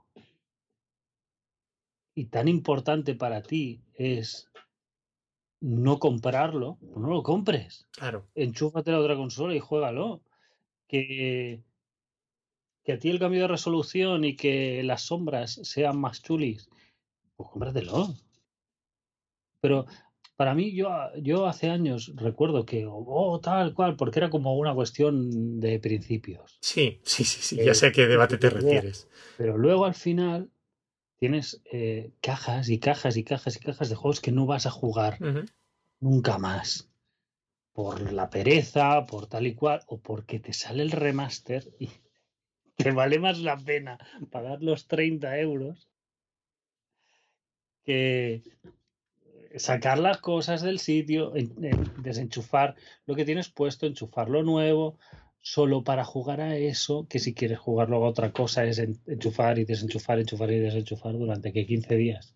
y 2.15 2.27
tan 2.27 2.49
importante 2.49 3.15
para 3.15 3.43
ti 3.43 3.81
es 3.95 4.49
no 5.61 5.99
comprarlo, 5.99 6.79
pues 6.81 6.97
no 6.97 7.09
lo 7.09 7.23
compres. 7.23 7.87
Claro. 7.93 8.29
Enchúfate 8.35 8.93
la 8.93 9.01
otra 9.01 9.17
consola 9.17 9.55
y 9.55 9.61
juégalo. 9.61 10.21
Que 10.87 11.65
que 12.85 12.93
a 12.93 12.99
ti 12.99 13.09
el 13.09 13.19
cambio 13.19 13.43
de 13.43 13.49
resolución 13.49 14.25
y 14.25 14.37
que 14.37 14.83
las 14.85 15.03
sombras 15.03 15.59
sean 15.63 15.99
más 15.99 16.23
chulis, 16.23 16.69
pues 17.35 17.49
cómpratelo. 17.49 18.15
Pero 19.61 19.87
para 20.37 20.55
mí, 20.55 20.75
yo, 20.75 20.91
yo 21.21 21.47
hace 21.47 21.71
años 21.71 22.13
recuerdo 22.17 22.67
que, 22.67 22.87
oh, 22.89 23.41
tal 23.41 23.73
cual, 23.75 23.97
porque 23.97 24.19
era 24.19 24.31
como 24.31 24.57
una 24.57 24.75
cuestión 24.75 25.61
de 25.61 25.79
principios. 25.79 26.59
Sí, 26.61 27.01
sí, 27.05 27.25
sí, 27.25 27.41
sí, 27.41 27.65
ya 27.65 27.75
sé 27.75 27.87
a 27.87 27.93
qué 27.93 28.07
debate 28.07 28.37
te 28.39 28.51
refieres. 28.51 29.09
Pero 29.37 29.57
luego 29.57 29.85
al 29.85 29.95
final 29.95 30.51
tienes 31.19 31.63
eh, 31.71 32.13
cajas 32.21 32.69
y 32.69 32.79
cajas 32.79 33.17
y 33.17 33.23
cajas 33.23 33.57
y 33.57 33.61
cajas 33.61 33.89
de 33.89 33.95
juegos 33.95 34.21
que 34.21 34.33
no 34.33 34.47
vas 34.47 34.67
a 34.67 34.71
jugar 34.71 35.19
nunca 36.01 36.39
más. 36.39 36.91
Por 37.73 38.13
la 38.13 38.31
pereza, 38.31 39.05
por 39.07 39.27
tal 39.27 39.47
y 39.47 39.55
cual, 39.55 39.83
o 39.87 40.01
porque 40.01 40.39
te 40.39 40.53
sale 40.53 40.83
el 40.83 40.91
remaster 40.91 41.65
y 41.79 41.91
te 42.77 42.91
vale 42.91 43.21
más 43.21 43.39
la 43.39 43.57
pena 43.57 43.99
pagar 44.31 44.63
los 44.63 44.89
30 44.89 45.39
euros 45.39 45.89
que 47.85 48.43
sacar 49.57 49.99
las 49.99 50.19
cosas 50.19 50.63
del 50.63 50.79
sitio, 50.79 51.33
desenchufar 51.99 52.75
lo 53.07 53.15
que 53.15 53.25
tienes 53.25 53.49
puesto, 53.49 53.87
enchufar 53.87 54.29
lo 54.29 54.43
nuevo, 54.43 54.99
solo 55.41 55.85
para 55.85 56.05
jugar 56.05 56.41
a 56.41 56.57
eso, 56.57 57.07
que 57.09 57.19
si 57.19 57.35
quieres 57.35 57.59
jugar 57.59 57.91
luego 57.91 58.07
a 58.07 58.11
otra 58.11 58.33
cosa 58.33 58.65
es 58.65 58.79
enchufar 58.79 59.59
y 59.59 59.65
desenchufar, 59.65 60.19
enchufar 60.19 60.51
y 60.51 60.59
desenchufar 60.59 61.13
durante 61.13 61.53
que 61.53 61.67
15 61.67 61.95
días. 61.97 62.35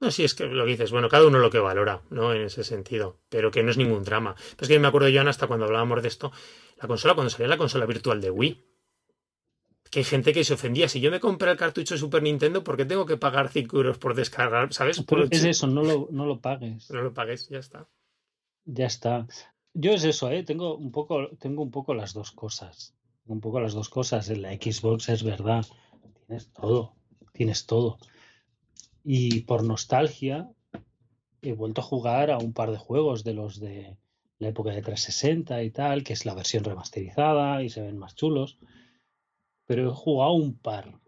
No, 0.00 0.10
sí, 0.10 0.24
es 0.24 0.34
que 0.34 0.44
lo 0.44 0.66
dices, 0.66 0.90
bueno, 0.90 1.08
cada 1.08 1.26
uno 1.26 1.38
lo 1.38 1.50
que 1.50 1.58
valora, 1.58 2.02
¿no? 2.10 2.34
En 2.34 2.42
ese 2.42 2.64
sentido, 2.64 3.20
pero 3.30 3.50
que 3.50 3.62
no 3.62 3.70
es 3.70 3.78
ningún 3.78 4.04
drama. 4.04 4.34
Pues 4.56 4.68
que 4.68 4.78
me 4.78 4.88
acuerdo 4.88 5.08
yo, 5.08 5.26
hasta 5.26 5.46
cuando 5.46 5.64
hablábamos 5.64 6.02
de 6.02 6.08
esto, 6.08 6.32
la 6.82 6.88
consola, 6.88 7.14
cuando 7.14 7.30
salía 7.30 7.48
la 7.48 7.56
consola 7.56 7.86
virtual 7.86 8.20
de 8.20 8.30
Wii, 8.30 8.64
que 9.94 10.00
hay 10.00 10.04
gente 10.04 10.32
que 10.32 10.42
se 10.42 10.54
ofendía. 10.54 10.88
Si 10.88 10.98
yo 10.98 11.08
me 11.12 11.20
compré 11.20 11.52
el 11.52 11.56
cartucho 11.56 11.94
de 11.94 12.00
Super 12.00 12.20
Nintendo, 12.20 12.64
¿por 12.64 12.76
qué 12.76 12.84
tengo 12.84 13.06
que 13.06 13.16
pagar 13.16 13.48
5 13.48 13.76
euros 13.76 13.96
por 13.96 14.16
descargar? 14.16 14.72
¿Sabes? 14.72 15.00
Pero 15.06 15.28
es 15.30 15.44
eso, 15.44 15.68
no 15.68 15.84
lo, 15.84 16.08
no 16.10 16.26
lo 16.26 16.40
pagues. 16.40 16.90
No 16.90 17.00
lo 17.00 17.14
pagues, 17.14 17.48
ya 17.48 17.58
está. 17.58 17.86
Ya 18.64 18.86
está. 18.86 19.28
Yo 19.72 19.92
es 19.92 20.02
eso, 20.02 20.32
¿eh? 20.32 20.42
Tengo 20.42 20.76
un 20.76 20.90
poco, 20.90 21.28
tengo 21.38 21.62
un 21.62 21.70
poco 21.70 21.94
las 21.94 22.12
dos 22.12 22.32
cosas. 22.32 22.92
Un 23.26 23.40
poco 23.40 23.60
las 23.60 23.72
dos 23.72 23.88
cosas. 23.88 24.28
En 24.30 24.42
la 24.42 24.52
Xbox 24.54 25.10
es 25.10 25.22
verdad. 25.22 25.64
Tienes 26.26 26.52
todo. 26.52 26.96
Tienes 27.32 27.64
todo. 27.66 27.98
Y 29.04 29.42
por 29.42 29.62
nostalgia, 29.62 30.50
he 31.40 31.52
vuelto 31.52 31.82
a 31.82 31.84
jugar 31.84 32.32
a 32.32 32.38
un 32.38 32.52
par 32.52 32.72
de 32.72 32.78
juegos 32.78 33.22
de 33.22 33.34
los 33.34 33.60
de 33.60 33.96
la 34.40 34.48
época 34.48 34.72
de 34.72 34.82
360 34.82 35.62
y 35.62 35.70
tal, 35.70 36.02
que 36.02 36.14
es 36.14 36.26
la 36.26 36.34
versión 36.34 36.64
remasterizada 36.64 37.62
y 37.62 37.68
se 37.68 37.80
ven 37.80 37.96
más 37.96 38.16
chulos 38.16 38.58
pero 39.66 39.88
he 39.88 39.94
jugado 39.94 40.32
un 40.32 40.56
par. 40.58 41.00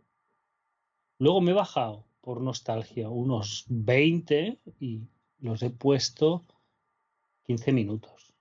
Luego 1.19 1.40
me 1.40 1.53
he 1.53 1.55
bajado 1.55 2.07
por 2.21 2.40
nostalgia 2.40 3.09
unos 3.09 3.64
20 3.69 4.59
y 4.81 5.03
los 5.38 5.62
he 5.62 5.71
puesto 5.71 6.45
15 7.45 7.73
minutos. 7.73 8.35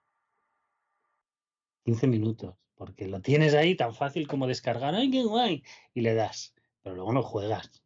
15 1.86 2.08
minutos, 2.08 2.56
porque 2.74 3.08
lo 3.08 3.22
tienes 3.22 3.54
ahí 3.54 3.76
tan 3.76 3.94
fácil 3.94 4.28
como 4.28 4.48
descargar, 4.48 4.96
¡ay, 4.96 5.12
qué 5.12 5.24
guay! 5.24 5.64
Y 5.94 6.02
le 6.02 6.16
das, 6.16 6.56
pero 6.82 6.96
luego 6.96 7.14
no 7.14 7.22
juegas. 7.22 7.84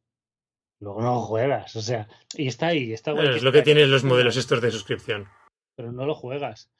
Luego 0.80 1.02
no 1.02 1.20
juegas, 1.22 1.76
o 1.76 1.82
sea, 1.82 2.08
y 2.38 2.48
está 2.48 2.68
ahí, 2.68 2.94
está 2.94 3.12
guay. 3.12 3.36
es 3.36 3.44
lo 3.44 3.52
que 3.52 3.62
tienen 3.62 3.92
los 3.92 4.06
modelos 4.06 4.38
estos 4.38 4.62
de 4.62 4.72
suscripción. 4.72 5.28
Pero 5.76 5.92
no 5.92 6.06
lo 6.06 6.15
juegas. 6.15 6.72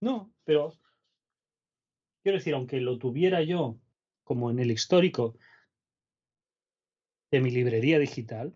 No, 0.00 0.32
pero 0.44 0.74
quiero 2.22 2.38
decir, 2.38 2.54
aunque 2.54 2.80
lo 2.80 2.98
tuviera 2.98 3.42
yo 3.42 3.76
como 4.28 4.50
en 4.50 4.58
el 4.58 4.70
histórico 4.70 5.38
de 7.30 7.40
mi 7.40 7.50
librería 7.50 7.98
digital, 7.98 8.54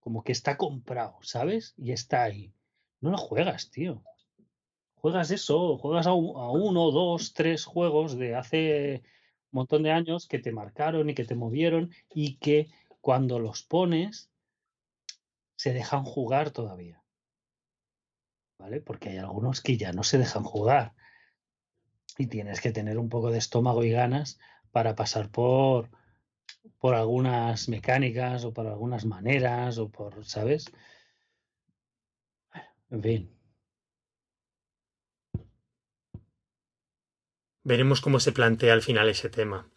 como 0.00 0.24
que 0.24 0.32
está 0.32 0.56
comprado, 0.56 1.18
¿sabes? 1.22 1.74
Y 1.76 1.92
está 1.92 2.24
ahí. 2.24 2.52
No 3.00 3.12
lo 3.12 3.16
juegas, 3.16 3.70
tío. 3.70 4.02
Juegas 4.96 5.30
eso, 5.30 5.78
juegas 5.78 6.08
a, 6.08 6.14
uno, 6.14 6.90
dos, 6.90 7.32
tres 7.32 7.64
juegos 7.64 8.18
de 8.18 8.34
hace 8.34 9.04
un 9.52 9.58
montón 9.58 9.84
de 9.84 9.92
años 9.92 10.26
que 10.26 10.40
te 10.40 10.50
marcaron 10.50 11.08
y 11.08 11.14
que 11.14 11.24
te 11.24 11.36
movieron 11.36 11.92
y 12.12 12.38
que 12.38 12.68
cuando 13.00 13.38
los 13.38 13.62
pones 13.62 14.32
se 15.54 15.72
dejan 15.72 16.02
jugar 16.02 16.50
todavía. 16.50 17.04
¿Vale? 18.58 18.80
Porque 18.80 19.10
hay 19.10 19.18
algunos 19.18 19.60
que 19.60 19.76
ya 19.76 19.92
no 19.92 20.02
se 20.02 20.18
dejan 20.18 20.42
jugar. 20.42 20.92
Y 22.18 22.26
tienes 22.26 22.60
que 22.60 22.72
tener 22.72 22.98
un 22.98 23.08
poco 23.08 23.30
de 23.30 23.38
estómago 23.38 23.84
y 23.84 23.90
ganas 23.90 24.40
para 24.78 24.94
pasar 24.94 25.28
por, 25.28 25.88
por 26.78 26.94
algunas 26.94 27.68
mecánicas 27.68 28.44
o 28.44 28.52
por 28.52 28.68
algunas 28.68 29.04
maneras 29.06 29.76
o 29.78 29.88
por, 29.88 30.24
¿sabes? 30.24 30.70
En 32.88 33.02
fin. 33.02 33.30
Veremos 37.64 38.00
cómo 38.00 38.20
se 38.20 38.30
plantea 38.30 38.72
al 38.72 38.82
final 38.82 39.08
ese 39.08 39.28
tema. 39.28 39.68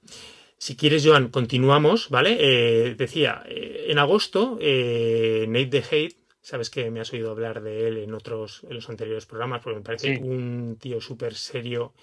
Si 0.60 0.76
quieres, 0.76 1.04
Joan, 1.04 1.30
continuamos, 1.30 2.12
¿vale? 2.12 2.38
Eh, 2.40 2.94
decía, 2.94 3.42
eh, 3.48 3.88
en 3.88 3.98
agosto, 3.98 4.60
eh, 4.62 5.48
Nate 5.50 5.82
the 5.82 5.84
Hate, 5.90 6.18
sabes 6.42 6.70
que 6.70 6.92
me 6.92 7.00
has 7.00 7.12
oído 7.12 7.32
hablar 7.32 7.64
de 7.64 7.88
él 7.88 7.98
en 7.98 8.14
otros, 8.14 8.64
en 8.70 8.76
los 8.76 8.88
anteriores 8.88 9.26
programas, 9.26 9.64
porque 9.64 9.80
me 9.80 9.84
parece 9.84 10.20
un 10.20 10.78
tío 10.80 11.02
súper 11.02 11.34
serio 11.34 11.96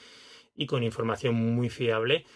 y 0.57 0.67
con 0.67 0.83
información 0.83 1.37
muy 1.37 1.71
fiable 1.71 2.27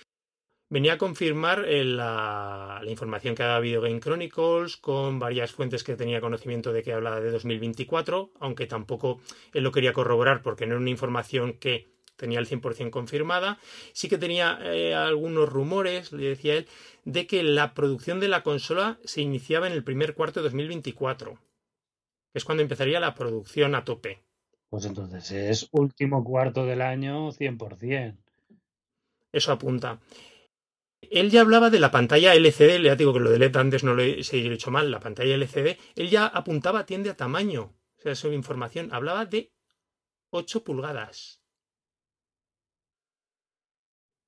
venía 0.72 0.94
a 0.94 0.98
confirmar 0.98 1.66
eh, 1.68 1.84
la, 1.84 2.80
información 2.86 3.34
que 3.34 3.42
ha 3.42 3.56
habido 3.56 3.82
Game 3.82 4.00
Chronicles 4.00 4.78
con 4.78 5.18
varias 5.18 5.52
fuentes 5.52 5.84
que 5.84 5.96
tenía 5.96 6.22
conocimiento 6.22 6.72
de 6.72 6.82
que 6.82 6.94
hablaba 6.94 7.20
de 7.20 7.30
2024, 7.30 8.30
aunque 8.40 8.66
tampoco 8.66 9.20
él 9.52 9.64
lo 9.64 9.70
quería 9.70 9.92
corroborar 9.92 10.40
porque 10.40 10.64
no 10.64 10.72
era 10.72 10.80
una 10.80 10.88
información 10.88 11.58
que 11.58 11.92
tenía 12.16 12.38
el 12.38 12.48
100% 12.48 12.88
confirmada. 12.88 13.58
Sí 13.92 14.08
que 14.08 14.16
tenía 14.16 14.58
eh, 14.62 14.94
algunos 14.94 15.46
rumores, 15.46 16.10
le 16.10 16.30
decía 16.30 16.54
él, 16.54 16.66
de 17.04 17.26
que 17.26 17.42
la 17.42 17.74
producción 17.74 18.18
de 18.18 18.28
la 18.28 18.42
consola 18.42 18.98
se 19.04 19.20
iniciaba 19.20 19.66
en 19.66 19.74
el 19.74 19.84
primer 19.84 20.14
cuarto 20.14 20.40
de 20.40 20.44
2024, 20.44 21.34
que 21.34 22.38
es 22.38 22.46
cuando 22.46 22.62
empezaría 22.62 22.98
la 22.98 23.14
producción 23.14 23.74
a 23.74 23.84
tope. 23.84 24.22
Pues 24.70 24.86
entonces 24.86 25.30
es 25.32 25.68
último 25.72 26.24
cuarto 26.24 26.64
del 26.64 26.80
año 26.80 27.30
100%. 27.30 28.16
Eso 29.32 29.52
apunta. 29.52 30.00
Él 31.10 31.30
ya 31.30 31.40
hablaba 31.42 31.68
de 31.68 31.80
la 31.80 31.90
pantalla 31.90 32.34
LCD, 32.34 32.78
le 32.78 32.96
digo 32.96 33.12
que 33.12 33.20
lo 33.20 33.30
de 33.30 33.38
LED 33.38 33.56
antes 33.56 33.84
no 33.84 33.94
lo 33.94 34.02
he, 34.02 34.20
hecho 34.20 34.70
mal, 34.70 34.90
la 34.90 35.00
pantalla 35.00 35.34
LCD, 35.34 35.78
él 35.96 36.10
ya 36.10 36.26
apuntaba, 36.26 36.86
tiende 36.86 37.10
a 37.10 37.16
tamaño, 37.16 37.74
o 37.98 38.00
sea, 38.00 38.14
su 38.14 38.32
información, 38.32 38.88
hablaba 38.92 39.26
de 39.26 39.52
8 40.30 40.64
pulgadas. 40.64 41.42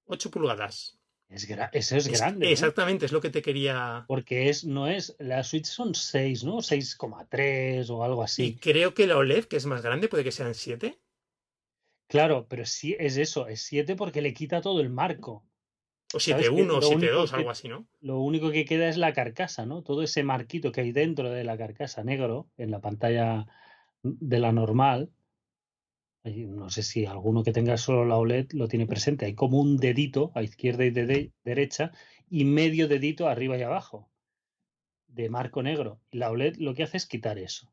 8 0.07 0.31
pulgadas. 0.31 0.99
Es 1.29 1.49
eso 1.49 1.97
es, 1.97 2.09
grande. 2.09 2.53
Exactamente, 2.53 3.07
es 3.07 3.13
lo 3.13 3.21
que 3.21 3.31
te 3.31 3.43
quería. 3.43 4.05
Porque 4.07 4.51
es, 4.51 4.65
no 4.65 4.87
es. 4.87 5.17
La 5.19 5.43
Switch 5.43 5.65
son 5.65 5.95
6, 5.95 6.45
¿no? 6.45 6.59
6,3 6.59 7.91
o 7.91 8.05
algo 8.05 8.23
así. 8.23 8.45
Y 8.45 8.57
creo 8.57 8.95
que 8.95 9.07
la 9.07 9.17
OLED, 9.17 9.47
que 9.47 9.57
es 9.57 9.67
más 9.67 9.83
grande, 9.83 10.09
puede 10.09 10.23
que 10.23 10.31
sean 10.31 10.55
7. 10.55 11.01
Claro, 12.09 12.47
pero 12.49 12.67
sí 12.67 12.95
es 12.99 13.17
eso, 13.17 13.49
es 13.49 13.63
7 13.63 13.97
porque 13.97 14.23
le 14.23 14.35
quita 14.35 14.61
todo 14.61 14.81
el 14.81 14.91
marco. 14.91 15.45
O 16.15 16.19
7-1 16.19 16.71
o 16.71 16.81
7-2, 16.81 17.33
algo 17.33 17.51
así, 17.51 17.69
¿no? 17.69 17.87
Lo 18.01 18.21
único 18.21 18.51
que 18.51 18.65
queda 18.65 18.89
es 18.89 18.97
la 18.97 19.13
carcasa, 19.13 19.67
¿no? 19.67 19.83
Todo 19.83 20.03
ese 20.03 20.23
marquito 20.23 20.71
que 20.71 20.83
hay 20.83 20.93
dentro 20.93 21.31
de 21.31 21.45
la 21.45 21.59
carcasa 21.59 22.05
negro 22.05 22.49
en 22.57 22.71
la 22.71 22.81
pantalla 22.81 23.47
de 24.03 24.39
la 24.39 24.53
normal. 24.53 25.11
No 26.25 26.71
sé 26.71 26.83
si 26.83 27.05
alguno 27.05 27.43
que 27.43 27.53
tenga 27.53 27.77
solo 27.77 28.05
la 28.05 28.17
OLED 28.17 28.53
lo 28.53 28.69
tiene 28.69 28.87
presente. 28.87 29.27
Hay 29.27 29.35
como 29.35 29.61
un 29.61 29.77
dedito 29.77 30.31
a 30.35 30.43
izquierda 30.43 30.85
y 30.85 30.91
de 30.91 31.33
derecha 31.43 31.91
y 32.31 32.45
medio 32.45 32.89
dedito 32.89 33.29
arriba 33.29 33.59
y 33.59 33.63
abajo 33.63 34.09
de 35.09 35.29
marco 35.29 35.63
negro. 35.63 36.01
Y 36.11 36.19
la 36.19 36.31
OLED 36.31 36.57
lo 36.57 36.75
que 36.75 36.85
hace 36.85 36.97
es 36.97 37.07
quitar 37.07 37.39
eso. 37.39 37.71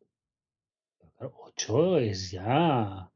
Pero 0.97 1.11
claro, 1.13 1.33
8 1.45 1.97
es 1.99 2.31
ya 2.31 3.10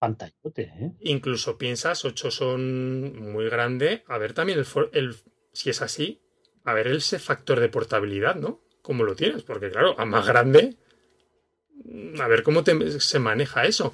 pantallote, 0.00 0.62
¿eh? 0.62 0.92
Incluso 1.00 1.58
piensas, 1.58 2.04
8 2.04 2.30
son 2.30 3.32
muy 3.32 3.48
grande. 3.48 4.02
A 4.08 4.18
ver 4.18 4.32
también 4.32 4.58
el, 4.92 5.16
si 5.52 5.70
es 5.70 5.82
así, 5.82 6.22
a 6.64 6.74
ver 6.74 6.88
ese 6.88 7.18
factor 7.18 7.60
de 7.60 7.68
portabilidad, 7.68 8.34
¿no? 8.34 8.62
¿Cómo 8.82 9.04
lo 9.04 9.14
tienes? 9.14 9.42
Porque 9.42 9.70
claro, 9.70 9.94
a 9.98 10.06
más 10.06 10.26
grande, 10.26 10.78
a 12.18 12.26
ver 12.28 12.42
cómo 12.42 12.64
se 12.64 13.18
maneja 13.18 13.64
eso. 13.64 13.92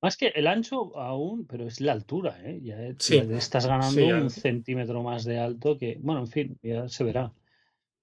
Más 0.00 0.16
que 0.16 0.28
el 0.28 0.46
ancho 0.46 0.96
aún, 0.96 1.46
pero 1.46 1.66
es 1.66 1.80
la 1.80 1.92
altura, 1.92 2.38
¿eh? 2.44 2.60
Ya, 2.62 2.80
estás 2.80 3.66
ganando 3.66 4.06
un 4.06 4.30
centímetro 4.30 5.02
más 5.02 5.24
de 5.24 5.40
alto 5.40 5.76
que, 5.78 5.98
bueno, 6.00 6.20
en 6.20 6.28
fin, 6.28 6.58
ya 6.62 6.86
se 6.88 7.02
verá. 7.02 7.32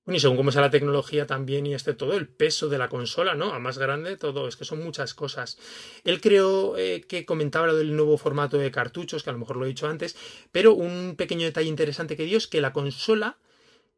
Bueno, 0.06 0.18
y 0.18 0.20
según 0.20 0.38
cómo 0.38 0.52
sea 0.52 0.62
la 0.62 0.70
tecnología 0.70 1.26
también 1.26 1.66
y 1.66 1.74
este 1.74 1.96
todo, 1.96 2.14
el 2.16 2.28
peso 2.28 2.70
de 2.70 2.78
la 2.78 2.90
consola, 2.90 3.34
¿no? 3.34 3.54
A 3.54 3.60
más 3.60 3.80
grande, 3.80 4.18
todo, 4.18 4.48
es 4.48 4.56
que 4.56 4.64
son 4.64 4.84
muchas 4.84 5.16
cosas. 5.16 5.58
Él 6.04 6.22
creo 6.22 6.78
eh, 6.78 7.02
que 7.08 7.26
comentaba 7.26 7.68
lo 7.68 7.76
del 7.76 7.96
nuevo 7.96 8.18
formato 8.18 8.58
de 8.60 8.70
cartuchos, 8.70 9.24
que 9.24 9.32
a 9.32 9.34
lo 9.34 9.40
mejor 9.40 9.58
lo 9.58 9.66
he 9.66 9.70
dicho 9.70 9.88
antes, 9.88 10.16
pero 10.52 10.76
un 10.76 11.16
pequeño 11.18 11.46
detalle 11.46 11.70
interesante 11.70 12.16
que 12.16 12.26
dio 12.26 12.38
es 12.38 12.46
que 12.46 12.62
la 12.62 12.72
consola 12.72 13.40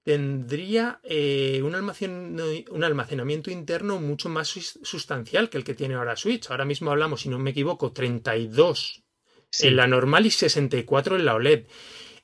tendría 0.03 1.01
eh, 1.03 1.61
un, 1.61 1.75
un, 1.75 2.83
almacenamiento 2.85 3.51
interno 3.51 3.99
mucho 3.99 4.29
más 4.29 4.47
sustancial 4.47 5.49
que 5.49 5.57
el 5.57 5.65
que 5.65 5.73
tiene 5.73 5.95
ahora 5.95 6.15
Switch. 6.15 6.49
Ahora 6.49 6.63
mismo 6.63 6.91
hablamos, 6.91 7.19
si 7.19 7.27
no 7.27 7.37
me 7.37 7.49
equivoco, 7.49 7.91
32 7.91 9.03
en 9.59 9.75
la 9.75 9.87
normal 9.87 10.25
y 10.25 10.31
64 10.31 11.17
en 11.17 11.25
la 11.25 11.35
OLED. 11.35 11.65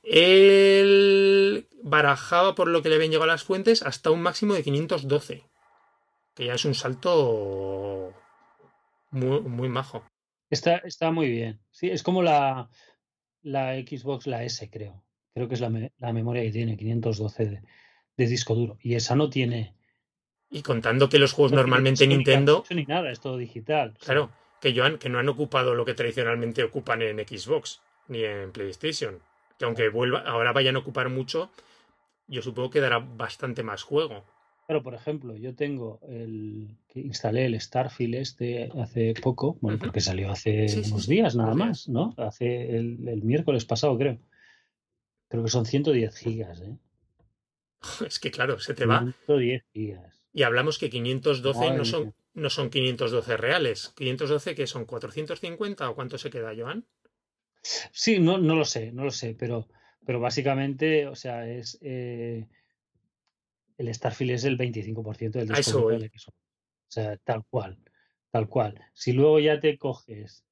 Él 0.04 1.66
barajaba, 1.82 2.54
por 2.54 2.68
lo 2.68 2.82
que 2.82 2.88
le 2.88 2.96
habían 2.96 3.10
llegado 3.10 3.30
a 3.30 3.34
las 3.34 3.44
fuentes, 3.44 3.82
hasta 3.82 4.10
un 4.10 4.22
máximo 4.22 4.54
de 4.54 4.62
512. 4.62 5.44
Que 6.34 6.46
ya 6.46 6.54
es 6.54 6.64
un 6.64 6.74
salto 6.74 8.12
muy, 9.10 9.40
muy 9.40 9.68
majo. 9.68 10.04
Está, 10.50 10.76
está 10.78 11.10
muy 11.10 11.28
bien. 11.30 11.60
Sí, 11.70 11.90
es 11.90 12.02
como 12.02 12.22
la, 12.22 12.68
la 13.42 13.74
Xbox, 13.74 14.26
la 14.26 14.44
S, 14.44 14.68
creo. 14.70 15.02
Creo 15.32 15.48
que 15.48 15.54
es 15.54 15.60
la, 15.60 15.90
la 15.98 16.12
memoria 16.12 16.42
que 16.42 16.50
tiene, 16.50 16.76
512 16.76 17.46
de, 17.46 17.62
de, 18.16 18.26
disco 18.26 18.54
duro. 18.54 18.78
Y 18.80 18.94
esa 18.94 19.16
no 19.16 19.30
tiene. 19.30 19.74
Y 20.50 20.62
contando 20.62 21.08
que 21.08 21.18
los 21.18 21.32
juegos 21.32 21.52
normalmente 21.52 22.06
Nintendo. 22.06 22.64
Ni 22.70 22.84
nada, 22.84 23.10
es 23.10 23.20
todo 23.20 23.36
digital. 23.36 23.96
Claro, 23.98 24.30
que, 24.60 24.76
Joan, 24.76 24.98
que 24.98 25.08
no 25.08 25.18
han 25.18 25.28
ocupado 25.28 25.74
lo 25.74 25.84
que 25.84 25.94
tradicionalmente 25.94 26.62
ocupan 26.62 27.02
en 27.02 27.18
Xbox 27.18 27.80
ni 28.06 28.22
en 28.22 28.52
PlayStation 28.52 29.20
que 29.58 29.64
aunque 29.64 29.88
vuelva, 29.88 30.20
ahora 30.20 30.52
vayan 30.52 30.76
a 30.76 30.80
ocupar 30.80 31.08
mucho, 31.08 31.50
yo 32.26 32.42
supongo 32.42 32.70
que 32.70 32.80
dará 32.80 32.98
bastante 32.98 33.62
más 33.62 33.82
juego. 33.82 34.24
Pero, 34.66 34.82
por 34.82 34.94
ejemplo, 34.94 35.36
yo 35.36 35.54
tengo 35.54 36.00
el 36.08 36.78
que 36.88 37.00
instalé 37.00 37.44
el 37.44 37.60
Starfield 37.60 38.14
este 38.14 38.70
hace 38.80 39.14
poco, 39.20 39.58
bueno, 39.60 39.78
porque 39.78 40.00
salió 40.00 40.30
hace 40.30 40.66
unos 40.86 41.06
días 41.06 41.36
nada 41.36 41.54
más, 41.54 41.86
¿no? 41.88 42.14
Hace 42.16 42.76
el, 42.76 43.06
el, 43.06 43.22
miércoles 43.22 43.66
pasado, 43.66 43.98
creo. 43.98 44.18
Creo 45.28 45.44
que 45.44 45.50
son 45.50 45.66
110 45.66 46.16
gigas, 46.16 46.62
¿eh? 46.62 46.78
Es 48.06 48.18
que 48.18 48.30
claro, 48.30 48.58
se 48.58 48.72
te 48.72 48.86
va. 48.86 49.00
110 49.26 49.64
gigas. 49.72 50.24
Y 50.32 50.42
hablamos 50.44 50.78
que 50.78 50.88
512 50.88 51.70
no 51.76 51.84
son, 51.84 52.14
no 52.32 52.48
son 52.48 52.70
512 52.70 53.36
reales. 53.36 53.92
512 53.96 54.54
que 54.54 54.66
son 54.66 54.86
450 54.86 55.90
o 55.90 55.94
cuánto 55.94 56.16
se 56.16 56.30
queda, 56.30 56.52
Joan? 56.56 56.86
Sí, 57.92 58.18
no, 58.18 58.38
no 58.38 58.54
lo 58.56 58.64
sé, 58.64 58.92
no 58.92 59.04
lo 59.04 59.10
sé, 59.10 59.34
pero, 59.38 59.68
pero 60.04 60.20
básicamente, 60.20 61.06
o 61.06 61.14
sea, 61.14 61.48
es 61.48 61.78
eh, 61.80 62.46
el 63.78 63.94
Starfield 63.94 64.32
es 64.32 64.44
el 64.44 64.58
25% 64.58 65.30
del 65.30 65.48
disco 65.48 65.88
de 65.88 66.06
O 66.06 66.32
sea, 66.88 67.16
tal 67.18 67.44
cual, 67.48 67.78
tal 68.30 68.48
cual. 68.48 68.80
Si 68.92 69.12
luego 69.12 69.40
ya 69.40 69.58
te 69.60 69.78
coges 69.78 70.44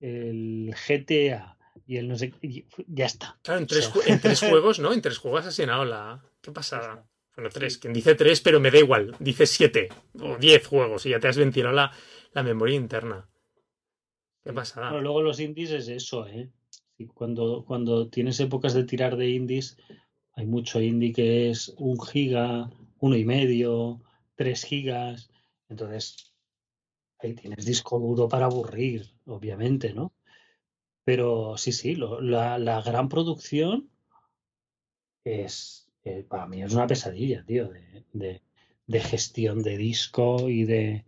el 0.00 0.74
GTA 0.86 1.56
y 1.86 1.96
el 1.96 2.08
no 2.08 2.16
sé, 2.16 2.32
ya 2.86 3.06
está. 3.06 3.38
Claro, 3.42 3.60
en 3.60 3.66
tres, 3.66 3.90
en 4.06 4.20
tres 4.20 4.40
juegos, 4.48 4.78
¿no? 4.78 4.92
En 4.92 5.00
tres 5.00 5.18
juegos 5.18 5.46
has 5.46 5.56
llenado 5.56 5.84
la. 5.84 6.22
¿Qué 6.40 6.52
pasada? 6.52 7.06
Bueno, 7.34 7.50
tres. 7.50 7.78
Quien 7.78 7.92
dice 7.92 8.14
tres, 8.14 8.40
pero 8.40 8.60
me 8.60 8.70
da 8.70 8.78
igual. 8.78 9.16
Dice 9.18 9.46
siete 9.46 9.88
o 10.20 10.36
diez 10.36 10.66
juegos 10.66 11.06
y 11.06 11.10
ya 11.10 11.20
te 11.20 11.28
has 11.28 11.36
ventilado 11.36 11.74
la, 11.74 11.92
la 12.32 12.42
memoria 12.42 12.76
interna. 12.76 13.29
¿Qué 14.42 14.52
pasa? 14.52 14.90
luego 14.92 15.22
los 15.22 15.38
indies 15.38 15.70
es 15.70 15.88
eso, 15.88 16.26
¿eh? 16.26 16.50
cuando, 17.14 17.64
cuando 17.66 18.08
tienes 18.08 18.40
épocas 18.40 18.74
de 18.74 18.84
tirar 18.84 19.16
de 19.16 19.30
indies, 19.30 19.76
hay 20.34 20.46
mucho 20.46 20.80
indie 20.80 21.12
que 21.12 21.50
es 21.50 21.68
un 21.78 22.00
giga, 22.00 22.70
uno 23.00 23.16
y 23.16 23.24
medio, 23.24 24.00
tres 24.36 24.64
gigas. 24.64 25.30
Entonces, 25.68 26.32
ahí 27.18 27.34
tienes 27.34 27.64
disco 27.64 27.98
duro 27.98 28.28
para 28.28 28.46
aburrir, 28.46 29.10
obviamente, 29.26 29.92
¿no? 29.92 30.12
Pero 31.04 31.56
sí, 31.56 31.72
sí, 31.72 31.96
la, 31.96 32.58
la, 32.58 32.82
gran 32.82 33.08
producción 33.08 33.90
es, 35.24 35.90
eh, 36.04 36.24
para 36.28 36.46
mí 36.46 36.62
es 36.62 36.72
una 36.72 36.86
pesadilla, 36.86 37.44
tío, 37.44 37.68
de, 37.68 38.04
de, 38.12 38.42
de 38.86 39.00
gestión 39.00 39.62
de 39.62 39.76
disco 39.76 40.48
y 40.48 40.64
de, 40.64 41.04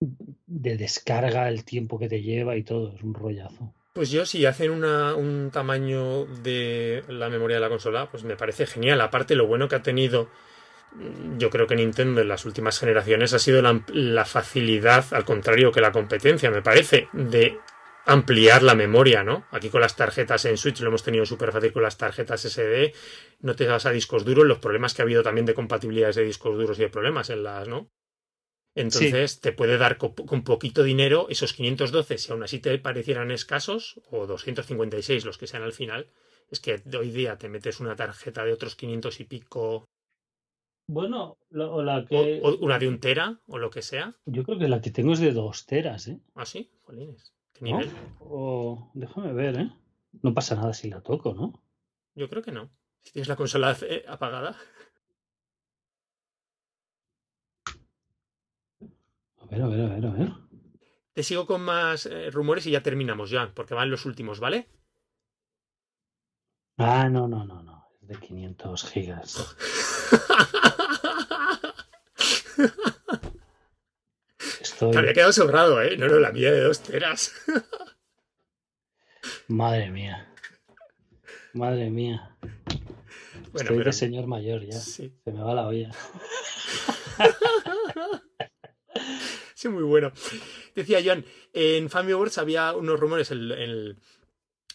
de 0.00 0.76
descarga, 0.76 1.48
el 1.48 1.64
tiempo 1.64 1.98
que 1.98 2.08
te 2.08 2.22
lleva 2.22 2.56
y 2.56 2.62
todo, 2.62 2.94
es 2.94 3.02
un 3.02 3.14
rollazo. 3.14 3.74
Pues 3.92 4.10
yo, 4.10 4.24
si 4.26 4.46
hacen 4.46 4.70
un 4.70 5.50
tamaño 5.52 6.26
de 6.26 7.02
la 7.08 7.28
memoria 7.28 7.56
de 7.56 7.60
la 7.60 7.68
consola, 7.68 8.08
pues 8.10 8.22
me 8.22 8.36
parece 8.36 8.66
genial. 8.66 9.00
Aparte, 9.00 9.34
lo 9.34 9.46
bueno 9.46 9.68
que 9.68 9.74
ha 9.74 9.82
tenido, 9.82 10.30
mm, 10.92 11.38
yo 11.38 11.50
creo 11.50 11.66
que 11.66 11.74
Nintendo 11.74 12.20
en 12.20 12.28
las 12.28 12.44
últimas 12.44 12.78
generaciones 12.78 13.34
ha 13.34 13.40
sido 13.40 13.60
la, 13.60 13.84
la 13.88 14.24
facilidad, 14.24 15.04
al 15.12 15.24
contrario 15.24 15.72
que 15.72 15.80
la 15.80 15.90
competencia, 15.90 16.50
me 16.50 16.62
parece, 16.62 17.08
de 17.12 17.58
ampliar 18.06 18.62
la 18.62 18.74
memoria, 18.74 19.22
¿no? 19.22 19.46
Aquí 19.50 19.68
con 19.68 19.80
las 19.82 19.96
tarjetas 19.96 20.44
en 20.46 20.56
Switch 20.56 20.80
lo 20.80 20.88
hemos 20.88 21.02
tenido 21.02 21.26
súper 21.26 21.52
fácil 21.52 21.72
con 21.72 21.82
las 21.82 21.98
tarjetas 21.98 22.40
SD, 22.42 22.94
no 23.40 23.54
te 23.54 23.66
vas 23.66 23.84
a 23.84 23.90
discos 23.90 24.24
duros, 24.24 24.46
los 24.46 24.58
problemas 24.58 24.94
que 24.94 25.02
ha 25.02 25.04
habido 25.04 25.22
también 25.22 25.44
de 25.44 25.54
compatibilidades 25.54 26.16
de 26.16 26.24
discos 26.24 26.56
duros 26.56 26.78
y 26.78 26.82
de 26.82 26.88
problemas 26.88 27.28
en 27.28 27.42
las, 27.42 27.68
¿no? 27.68 27.90
Entonces 28.80 29.40
te 29.40 29.52
puede 29.52 29.76
dar 29.76 29.98
con, 29.98 30.14
poquito 30.44 30.84
dinero 30.84 31.26
esos 31.28 31.52
512, 31.52 32.18
si 32.18 32.32
aún 32.32 32.42
así 32.44 32.60
te 32.60 32.78
parecieran 32.78 33.30
escasos, 33.30 34.00
o 34.10 34.26
256 34.26 35.24
los 35.24 35.36
que 35.36 35.48
sean 35.48 35.62
al 35.62 35.72
final, 35.72 36.06
es 36.50 36.60
que 36.60 36.80
hoy 36.96 37.10
día 37.10 37.38
te 37.38 37.48
metes 37.48 37.80
una 37.80 37.96
tarjeta 37.96 38.44
de 38.44 38.52
otros 38.52 38.76
500 38.76 39.20
y 39.20 39.24
pico. 39.24 39.84
Bueno, 40.86 41.38
o 41.52 41.82
la 41.82 42.04
que. 42.06 42.40
O, 42.42 42.56
una 42.58 42.78
de 42.78 42.88
un 42.88 43.00
tera, 43.00 43.40
o 43.46 43.58
lo 43.58 43.68
que 43.70 43.82
sea. 43.82 44.14
Yo 44.26 44.44
creo 44.44 44.58
que 44.58 44.68
la 44.68 44.80
que 44.80 44.90
tengo 44.90 45.12
es 45.12 45.20
de 45.20 45.32
dos 45.32 45.66
teras, 45.66 46.06
¿eh? 46.08 46.20
¿Ah, 46.34 46.46
sí? 46.46 46.70
Jolines. 46.82 47.34
¿Qué 47.52 47.64
nivel? 47.64 47.90
O... 48.20 48.90
Déjame 48.94 49.32
ver, 49.32 49.58
¿eh? 49.58 49.72
No 50.22 50.32
pasa 50.32 50.54
nada 50.54 50.72
si 50.72 50.88
la 50.88 51.02
toco, 51.02 51.34
¿no? 51.34 51.62
Yo 52.14 52.28
creo 52.28 52.42
que 52.42 52.52
no. 52.52 52.70
Si 53.02 53.12
tienes 53.12 53.28
la 53.28 53.36
consola 53.36 53.76
eh, 53.82 54.04
apagada. 54.06 54.56
A 59.48 59.50
ver, 59.50 59.62
a 59.62 59.68
ver, 59.68 59.80
a 59.80 59.88
ver, 59.88 60.06
a 60.06 60.10
ver. 60.10 60.28
Te 61.14 61.22
sigo 61.22 61.46
con 61.46 61.62
más 61.62 62.04
eh, 62.04 62.30
rumores 62.30 62.66
y 62.66 62.72
ya 62.72 62.82
terminamos 62.82 63.30
ya, 63.30 63.50
porque 63.54 63.72
van 63.74 63.90
los 63.90 64.04
últimos, 64.04 64.40
¿vale? 64.40 64.68
Ah, 66.76 67.08
no, 67.08 67.26
no, 67.26 67.46
no, 67.46 67.62
no. 67.62 67.86
Es 68.02 68.08
de 68.08 68.16
500 68.16 68.90
gigas. 68.90 69.38
Estoy... 74.60 74.90
Te 74.90 74.98
había 74.98 75.14
quedado 75.14 75.32
sobrado, 75.32 75.80
¿eh? 75.82 75.96
No, 75.96 76.08
no, 76.08 76.18
la 76.18 76.30
mía 76.30 76.52
de 76.52 76.60
dos 76.60 76.80
teras. 76.80 77.32
Madre 79.48 79.90
mía. 79.90 80.30
Madre 81.54 81.88
mía. 81.90 82.36
Bueno, 83.50 83.70
Estoy 83.70 83.82
de 83.82 83.92
señor 83.92 84.26
mayor 84.26 84.62
ya. 84.62 84.78
Se 84.78 85.10
me 85.24 85.40
va 85.40 85.54
la 85.54 85.66
olla. 85.66 85.90
Sí, 89.58 89.68
muy 89.68 89.82
bueno. 89.82 90.12
Decía 90.76 91.00
John, 91.04 91.24
en 91.52 91.90
Family 91.90 92.12
Awards 92.12 92.38
había 92.38 92.76
unos 92.76 93.00
rumores 93.00 93.32
en, 93.32 93.98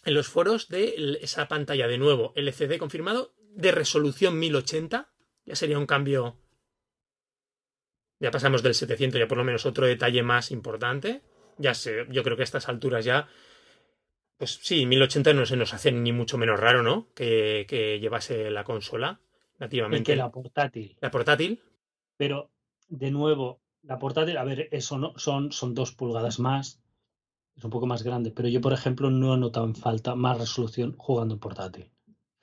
los 0.04 0.28
foros 0.28 0.68
de 0.68 1.20
esa 1.22 1.48
pantalla 1.48 1.88
de 1.88 1.98
nuevo 1.98 2.34
LCD 2.36 2.78
confirmado 2.80 3.34
de 3.56 3.72
resolución 3.72 4.38
1080. 4.38 5.10
Ya 5.46 5.56
sería 5.56 5.80
un 5.80 5.86
cambio. 5.86 6.38
Ya 8.20 8.30
pasamos 8.30 8.62
del 8.62 8.74
700, 8.74 9.20
ya 9.20 9.28
por 9.30 9.38
lo 9.38 9.46
menos 9.46 9.66
otro 9.66 9.86
detalle 9.86 10.22
más 10.22 10.52
importante. 10.52 11.22
Ya 11.58 11.74
sé, 11.74 12.06
yo 12.10 12.22
creo 12.22 12.36
que 12.36 12.44
a 12.44 12.52
estas 12.52 12.68
alturas 12.68 13.06
ya. 13.06 13.30
Pues 14.36 14.60
sí, 14.62 14.86
1080 14.86 15.34
no 15.34 15.46
se 15.46 15.56
nos 15.56 15.74
hace 15.74 15.94
ni 15.94 16.12
mucho 16.12 16.38
menos 16.38 16.60
raro, 16.60 16.84
¿no? 16.84 17.08
Que, 17.16 17.66
que 17.70 18.02
llevase 18.02 18.52
la 18.52 18.66
consola 18.66 19.22
nativamente. 19.60 20.12
que 20.12 20.18
la 20.18 20.30
portátil. 20.30 20.98
La 21.00 21.10
portátil. 21.10 21.62
Pero, 22.18 22.52
de 22.90 23.12
nuevo, 23.12 23.63
la 23.84 24.00
portátil, 24.00 24.38
a 24.38 24.44
ver, 24.44 24.70
eso 24.72 24.98
no, 24.98 25.14
son, 25.18 25.52
son 25.52 25.74
dos 25.74 25.92
pulgadas 25.92 26.40
más, 26.40 26.82
es 27.56 27.64
un 27.64 27.70
poco 27.70 27.86
más 27.86 28.04
grande, 28.04 28.32
pero 28.32 28.48
yo, 28.48 28.62
por 28.62 28.74
ejemplo, 28.74 29.12
no 29.12 29.36
he 29.36 29.38
notado 29.38 29.66
en 29.66 29.76
falta 29.76 30.16
más 30.16 30.38
resolución 30.38 30.96
jugando 30.98 31.36
en 31.36 31.40
portátil. 31.40 31.92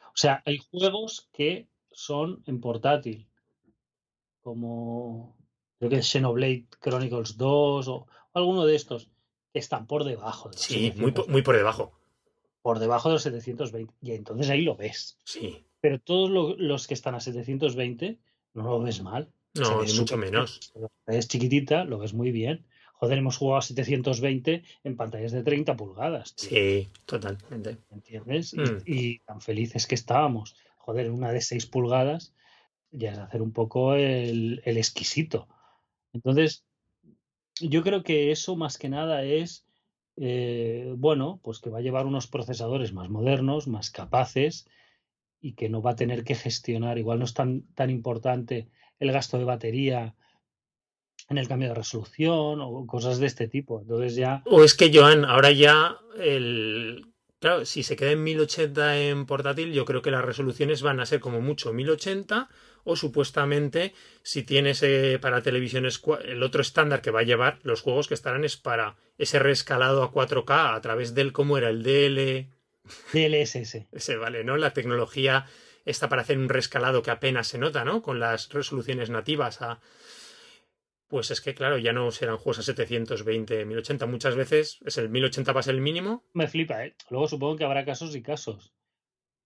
O 0.01 0.17
sea, 0.17 0.43
hay 0.45 0.59
juegos 0.59 1.29
que 1.33 1.69
son 1.91 2.43
en 2.47 2.61
portátil, 2.61 3.29
como 4.43 5.37
creo 5.79 5.91
que 5.91 5.97
es 5.97 6.11
Xenoblade 6.11 6.67
Chronicles 6.81 7.37
2 7.37 7.89
o, 7.89 8.07
alguno 8.35 8.67
de 8.67 8.77
estos, 8.77 9.09
que 9.53 9.59
están 9.59 9.87
por 9.87 10.05
debajo. 10.05 10.51
De 10.51 10.59
sí, 10.59 10.93
muy 10.97 11.13
por, 11.13 11.29
muy 11.29 11.43
por 11.43 11.57
debajo. 11.57 11.93
Por 12.63 12.79
debajo 12.79 13.09
de 13.09 13.15
los 13.15 13.23
720. 13.23 13.95
Y 14.03 14.13
entonces 14.13 14.51
ahí 14.51 14.63
lo 14.63 14.77
ves. 14.77 15.19
Sí. 15.25 15.65
Pero 15.81 15.99
todos 15.99 16.31
los 16.59 16.87
que 16.87 16.95
están 16.95 17.15
a 17.15 17.21
720 17.21 18.19
no 18.55 18.63
lo 18.63 18.81
ves 18.81 19.03
mal. 19.03 19.33
No, 19.55 19.83
ni 19.83 19.93
mucho 19.95 20.17
menos. 20.17 20.73
Es 21.07 21.29
chiquitita, 21.29 21.85
lo 21.85 21.99
ves 21.99 22.15
muy 22.15 22.31
bien. 22.31 22.67
Joder, 22.95 23.19
hemos 23.19 23.39
jugado 23.39 23.59
a 23.59 23.63
720 23.63 24.63
en 24.85 24.97
pantallas 24.97 25.33
de 25.33 25.43
30 25.43 25.77
pulgadas. 25.77 26.35
Sí, 26.37 26.89
totalmente. 27.07 27.79
¿Entiendes? 27.91 28.55
Mm. 28.55 28.83
Y, 28.85 29.19
tan 29.21 29.41
felices 29.41 29.87
que 29.87 29.95
estábamos. 29.95 30.55
Joder, 30.77 31.11
una 31.11 31.33
de 31.33 31.41
6 31.41 31.67
pulgadas. 31.67 32.35
ya 32.91 33.13
es 33.13 33.19
hacer 33.19 33.41
un 33.41 33.53
poco 33.53 33.95
el, 33.95 34.61
el 34.65 34.77
exquisito. 34.77 35.49
Entonces, 36.13 36.65
yo 37.61 37.83
creo 37.83 38.03
que 38.03 38.31
eso 38.31 38.57
más 38.57 38.79
que 38.79 38.89
nada 38.89 39.25
es, 39.25 39.65
eh, 40.17 40.93
bueno, 40.97 41.41
pues 41.43 41.61
que 41.61 41.71
va 41.71 41.79
a 41.79 41.83
llevar 41.83 42.07
unos 42.07 42.27
procesadores 42.27 42.93
más 42.93 43.09
modernos, 43.09 43.69
más 43.69 43.91
capaces 43.91 44.67
y 45.41 45.55
que 45.55 45.69
no 45.69 45.83
va 45.83 45.93
a 45.93 45.97
tener 45.97 46.25
que 46.25 46.35
gestionar, 46.35 46.99
igual 46.99 47.19
no 47.19 47.25
es 47.25 47.35
tan, 47.35 47.63
tan 47.75 47.91
importante 47.91 48.69
el 49.01 49.13
gasto 49.13 49.39
de 49.39 49.45
batería 49.45 50.15
en 51.29 51.39
el 51.39 51.49
cambio 51.49 51.69
de 51.69 51.75
resolución 51.75 52.61
o 52.61 52.87
cosas 52.87 53.19
de 53.19 53.27
este 53.27 53.49
tipo. 53.49 53.81
Entonces 53.81 54.15
ya... 54.15 54.43
O 54.47 54.63
es 54.63 54.75
que, 54.75 54.91
Joan, 54.93 55.25
ahora 55.25 55.51
ya 55.51 55.97
el... 56.19 57.07
Claro, 57.39 57.65
si 57.65 57.83
se 57.83 57.97
queda 57.97 58.11
en 58.11 58.23
1080 58.23 58.99
en 58.99 59.25
portátil, 59.25 59.73
yo 59.73 59.87
creo 59.87 60.03
que 60.03 60.11
las 60.11 60.25
resoluciones 60.25 60.83
van 60.83 61.01
a 61.01 61.07
ser 61.07 61.21
como 61.21 61.41
mucho 61.41 61.73
1080 61.73 62.51
o 62.85 62.97
supuestamente 62.97 63.95
si 64.23 64.43
tienes 64.43 64.83
eh, 64.83 65.19
para 65.21 65.41
televisiones 65.41 66.03
el 66.25 66.43
otro 66.43 66.61
estándar 66.61 67.01
que 67.01 67.11
va 67.11 67.21
a 67.21 67.25
llevar 67.25 67.59
los 67.63 67.81
juegos 67.81 68.09
que 68.09 68.15
estarán 68.15 68.45
es 68.45 68.59
para 68.59 68.97
ese 69.17 69.39
reescalado 69.39 70.03
a 70.03 70.13
4K 70.13 70.77
a 70.77 70.81
través 70.83 71.15
del 71.15 71.33
cómo 71.33 71.57
era 71.57 71.71
el 71.71 71.83
DL 71.83 72.49
DLSS. 73.13 73.87
Ese 73.93 74.17
vale, 74.17 74.45
¿no? 74.45 74.57
La 74.57 74.73
tecnología 74.73 75.47
está 75.91 76.09
para 76.09 76.23
hacer 76.23 76.39
un 76.39 76.49
reescalado 76.49 77.03
que 77.03 77.11
apenas 77.11 77.49
se 77.49 77.59
nota, 77.59 77.85
¿no? 77.85 78.03
Con 78.03 78.21
las 78.21 78.49
resoluciones 78.51 79.11
nativas 79.11 79.61
a 79.63 79.81
pues 81.09 81.33
es 81.33 81.41
que 81.41 81.55
claro, 81.57 81.77
ya 81.77 81.93
no 81.93 82.11
serán 82.13 82.37
juegos 82.37 82.61
a 82.61 82.63
720, 82.63 83.65
1080, 83.65 84.07
muchas 84.07 84.37
veces 84.37 84.79
es 84.87 84.97
el 84.97 85.09
1080 85.09 85.53
va 85.53 85.59
a 85.59 85.63
ser 85.65 85.75
el 85.75 85.81
mínimo. 85.81 86.25
Me 86.35 86.47
flipa, 86.47 86.85
¿eh? 86.87 86.95
Luego 87.11 87.27
supongo 87.27 87.57
que 87.57 87.65
habrá 87.65 87.85
casos 87.85 88.15
y 88.15 88.23
casos. 88.23 88.73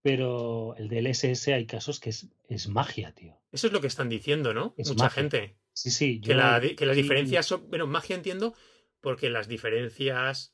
Pero 0.02 0.74
el 0.76 0.88
DLSS 0.90 1.48
hay 1.48 1.64
casos 1.64 1.98
que 2.00 2.10
es, 2.10 2.28
es 2.50 2.68
magia, 2.68 3.12
tío. 3.12 3.40
Eso 3.50 3.68
es 3.68 3.72
lo 3.72 3.80
que 3.80 3.86
están 3.86 4.10
diciendo, 4.10 4.52
¿no? 4.52 4.74
Es 4.76 4.90
Mucha 4.90 5.04
magia. 5.04 5.22
gente. 5.22 5.56
Sí, 5.72 5.90
sí. 5.90 6.20
Que, 6.20 6.28
yo- 6.28 6.34
la, 6.34 6.60
que 6.60 6.84
las 6.84 6.96
diferencias 6.96 7.46
son. 7.46 7.70
Bueno, 7.70 7.86
magia 7.86 8.14
entiendo, 8.14 8.52
porque 9.00 9.30
las 9.30 9.48
diferencias 9.48 10.52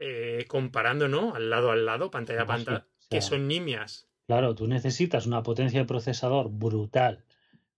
eh, 0.00 0.44
comparando, 0.48 1.06
¿no? 1.06 1.36
Al 1.36 1.48
lado 1.50 1.70
al 1.70 1.86
lado, 1.86 2.10
pantalla 2.10 2.42
a 2.42 2.46
pantalla, 2.46 2.86
o 2.88 3.08
que 3.08 3.22
son 3.22 3.46
nimias. 3.46 4.07
Claro, 4.28 4.54
tú 4.54 4.66
necesitas 4.68 5.24
una 5.26 5.42
potencia 5.42 5.80
de 5.80 5.86
procesador 5.86 6.50
brutal 6.50 7.24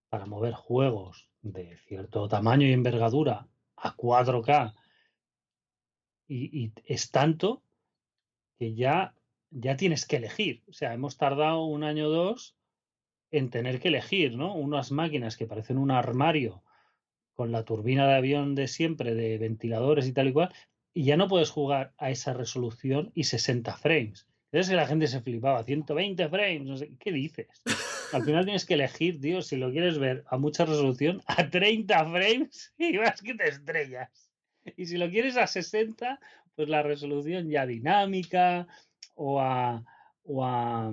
para 0.08 0.26
mover 0.26 0.52
juegos 0.52 1.30
de 1.42 1.76
cierto 1.86 2.26
tamaño 2.26 2.66
y 2.66 2.72
envergadura 2.72 3.46
a 3.76 3.94
4K. 3.94 4.74
Y, 6.26 6.64
y 6.64 6.72
es 6.84 7.12
tanto 7.12 7.62
que 8.58 8.74
ya, 8.74 9.14
ya 9.50 9.76
tienes 9.76 10.06
que 10.06 10.16
elegir. 10.16 10.64
O 10.68 10.72
sea, 10.72 10.92
hemos 10.92 11.16
tardado 11.16 11.66
un 11.66 11.84
año 11.84 12.08
o 12.08 12.10
dos 12.10 12.56
en 13.30 13.50
tener 13.50 13.78
que 13.78 13.86
elegir, 13.86 14.36
¿no? 14.36 14.56
Unas 14.56 14.90
máquinas 14.90 15.36
que 15.36 15.46
parecen 15.46 15.78
un 15.78 15.92
armario 15.92 16.64
con 17.34 17.52
la 17.52 17.64
turbina 17.64 18.08
de 18.08 18.14
avión 18.14 18.56
de 18.56 18.66
siempre, 18.66 19.14
de 19.14 19.38
ventiladores 19.38 20.08
y 20.08 20.12
tal 20.12 20.26
y 20.26 20.32
cual, 20.32 20.52
y 20.92 21.04
ya 21.04 21.16
no 21.16 21.28
puedes 21.28 21.50
jugar 21.50 21.94
a 21.96 22.10
esa 22.10 22.34
resolución 22.34 23.12
y 23.14 23.24
60 23.24 23.76
frames. 23.76 24.26
Entonces 24.52 24.74
la 24.74 24.86
gente 24.86 25.06
se 25.06 25.20
flipaba, 25.20 25.62
120 25.62 26.28
frames, 26.28 26.62
no 26.62 26.76
sé, 26.76 26.90
¿qué 26.98 27.12
dices? 27.12 27.46
Al 28.12 28.24
final 28.24 28.44
tienes 28.44 28.66
que 28.66 28.74
elegir, 28.74 29.20
tío, 29.20 29.42
si 29.42 29.56
lo 29.56 29.70
quieres 29.70 29.98
ver 29.98 30.24
a 30.26 30.38
mucha 30.38 30.64
resolución, 30.64 31.22
a 31.26 31.48
30 31.48 32.04
frames 32.06 32.74
y 32.78 32.96
vas 32.96 33.22
que 33.22 33.34
te 33.34 33.48
estrellas. 33.48 34.30
Y 34.76 34.86
si 34.86 34.96
lo 34.98 35.08
quieres 35.08 35.36
a 35.36 35.46
60, 35.46 36.18
pues 36.56 36.68
la 36.68 36.82
resolución 36.82 37.48
ya 37.48 37.64
dinámica 37.64 38.66
o 39.14 39.40
a, 39.40 39.84
o 40.24 40.44
a, 40.44 40.92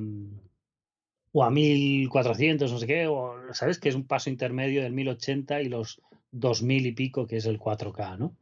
o 1.31 1.43
a 1.43 1.49
1400, 1.49 2.71
no 2.71 2.77
sé 2.77 2.87
qué, 2.87 3.07
o 3.07 3.53
sabes 3.53 3.79
que 3.79 3.89
es 3.89 3.95
un 3.95 4.05
paso 4.05 4.29
intermedio 4.29 4.83
del 4.83 4.93
1080 4.93 5.61
y 5.61 5.69
los 5.69 5.99
2000 6.31 6.85
y 6.85 6.91
pico, 6.91 7.25
que 7.25 7.37
es 7.37 7.45
el 7.47 7.59
4K, 7.59 8.19
¿no? 8.19 8.35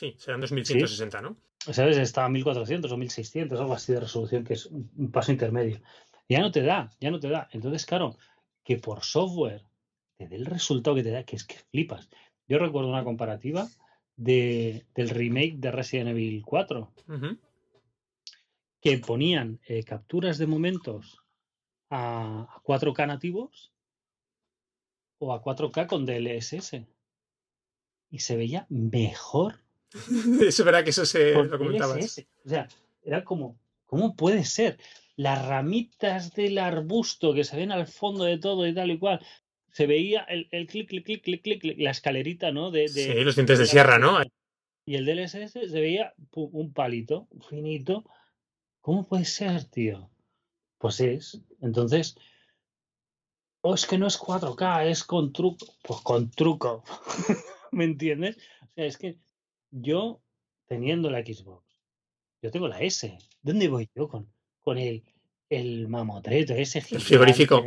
Sí, 0.00 0.14
serán 0.16 0.40
2160, 0.40 1.20
¿no? 1.20 1.36
¿Sabes? 1.58 1.98
Está 1.98 2.24
a 2.24 2.30
1400 2.30 2.90
o 2.90 2.96
1600, 2.96 3.60
algo 3.60 3.74
así 3.74 3.92
de 3.92 4.00
resolución, 4.00 4.44
que 4.44 4.54
es 4.54 4.64
un 4.64 5.10
paso 5.12 5.30
intermedio. 5.30 5.82
Ya 6.26 6.40
no 6.40 6.50
te 6.50 6.62
da, 6.62 6.90
ya 7.00 7.10
no 7.10 7.20
te 7.20 7.28
da. 7.28 7.50
Entonces, 7.52 7.84
claro, 7.84 8.16
que 8.64 8.78
por 8.78 9.02
software 9.02 9.62
te 10.16 10.26
dé 10.26 10.36
el 10.36 10.46
resultado 10.46 10.96
que 10.96 11.02
te 11.02 11.10
da, 11.10 11.24
que 11.24 11.36
es 11.36 11.44
que 11.44 11.56
flipas. 11.70 12.08
Yo 12.48 12.58
recuerdo 12.58 12.88
una 12.88 13.04
comparativa 13.04 13.68
de, 14.16 14.86
del 14.94 15.10
remake 15.10 15.56
de 15.58 15.70
Resident 15.70 16.08
Evil 16.08 16.42
4, 16.46 16.94
Ujú. 17.06 17.38
que 18.80 18.96
ponían 19.00 19.60
eh, 19.66 19.84
capturas 19.84 20.38
de 20.38 20.46
momentos 20.46 21.18
a, 21.90 22.48
a 22.56 22.62
4K 22.62 23.06
nativos 23.06 23.70
o 25.18 25.34
a 25.34 25.42
4K 25.42 25.86
con 25.86 26.06
DLSS. 26.06 26.86
Y 28.08 28.20
se 28.20 28.36
veía 28.36 28.64
mejor 28.70 29.60
es 30.46 30.64
verdad 30.64 30.84
que 30.84 30.90
eso 30.90 31.04
se 31.04 31.32
lo 31.34 31.58
comentabas. 31.58 32.24
O 32.44 32.48
sea, 32.48 32.68
era 33.02 33.24
como, 33.24 33.58
¿cómo 33.86 34.14
puede 34.16 34.44
ser? 34.44 34.78
Las 35.16 35.44
ramitas 35.46 36.32
del 36.34 36.58
arbusto 36.58 37.34
que 37.34 37.44
se 37.44 37.56
ven 37.56 37.72
al 37.72 37.86
fondo 37.86 38.24
de 38.24 38.38
todo 38.38 38.66
y 38.66 38.74
tal 38.74 38.90
y 38.90 38.98
cual. 38.98 39.24
Se 39.72 39.86
veía 39.86 40.22
el, 40.22 40.48
el 40.50 40.66
clic, 40.66 40.88
clic, 40.88 41.04
clic, 41.04 41.22
clic, 41.22 41.42
clic, 41.42 41.78
la 41.78 41.90
escalerita, 41.92 42.50
¿no? 42.50 42.70
De, 42.72 42.80
de- 42.82 42.88
Sí, 42.88 43.12
los 43.24 43.36
dientes 43.36 43.58
de 43.58 43.66
sierra, 43.66 43.98
¿no? 43.98 44.18
Y 44.84 44.96
el 44.96 45.04
DLSS 45.06 45.52
se 45.52 45.80
veía 45.80 46.12
un 46.32 46.72
palito 46.72 47.28
finito. 47.48 48.04
¿Cómo 48.80 49.06
puede 49.06 49.24
ser, 49.26 49.64
tío? 49.64 50.10
Pues 50.78 50.98
es. 51.00 51.40
Entonces, 51.60 52.16
o 53.60 53.74
es 53.74 53.86
que 53.86 53.98
no 53.98 54.06
es 54.06 54.18
4K, 54.18 54.86
es 54.86 55.04
con 55.04 55.32
truco. 55.32 55.66
Pues 55.82 56.00
con 56.00 56.30
truco. 56.30 56.82
¿Me 57.72 57.84
entiendes? 57.84 58.38
O 58.62 58.74
sea, 58.74 58.86
es 58.86 58.96
que 58.96 59.18
yo, 59.70 60.20
teniendo 60.66 61.10
la 61.10 61.20
Xbox, 61.24 61.64
yo 62.42 62.50
tengo 62.50 62.68
la 62.68 62.80
S. 62.80 63.18
¿Dónde 63.42 63.68
voy 63.68 63.88
yo 63.94 64.08
con, 64.08 64.32
con 64.60 64.78
el, 64.78 65.02
el 65.48 65.88
mamotreto 65.88 66.54
ese 66.54 66.78
El 66.90 67.00
frigorífico. 67.00 67.66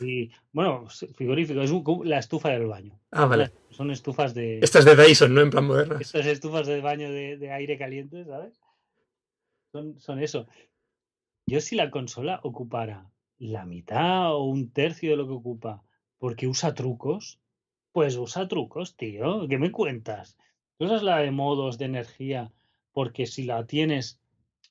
Y, 0.00 0.30
bueno, 0.52 0.86
frigorífico, 1.14 1.62
es 1.62 1.70
un- 1.70 2.08
la 2.08 2.18
estufa 2.18 2.50
del 2.50 2.66
baño. 2.66 2.98
Ah, 3.10 3.26
vale. 3.26 3.50
Son 3.70 3.90
estufas 3.90 4.34
de. 4.34 4.58
Estas 4.60 4.84
de 4.84 4.94
Dyson, 4.94 5.34
¿no? 5.34 5.40
En 5.40 5.50
plan 5.50 5.66
modernas. 5.66 6.00
Estas 6.00 6.26
estufas 6.26 6.66
de 6.66 6.80
baño 6.80 7.10
de, 7.10 7.36
de 7.38 7.50
aire 7.52 7.78
caliente, 7.78 8.24
¿sabes? 8.24 8.60
Son, 9.72 9.98
son 9.98 10.18
eso. 10.22 10.46
Yo 11.46 11.60
si 11.60 11.76
la 11.76 11.90
consola 11.90 12.40
ocupara 12.42 13.10
la 13.38 13.64
mitad 13.64 14.34
o 14.34 14.44
un 14.44 14.70
tercio 14.70 15.10
de 15.10 15.16
lo 15.16 15.26
que 15.26 15.32
ocupa 15.34 15.82
porque 16.18 16.46
usa 16.46 16.74
trucos, 16.74 17.40
pues 17.92 18.16
usa 18.16 18.48
trucos, 18.48 18.96
tío. 18.96 19.46
¿Qué 19.48 19.58
me 19.58 19.70
cuentas? 19.72 20.36
Tú 20.78 20.84
usas 20.84 21.02
la 21.02 21.18
de 21.18 21.32
modos 21.32 21.76
de 21.76 21.86
energía 21.86 22.52
porque 22.92 23.26
si 23.26 23.42
la 23.42 23.66
tienes 23.66 24.20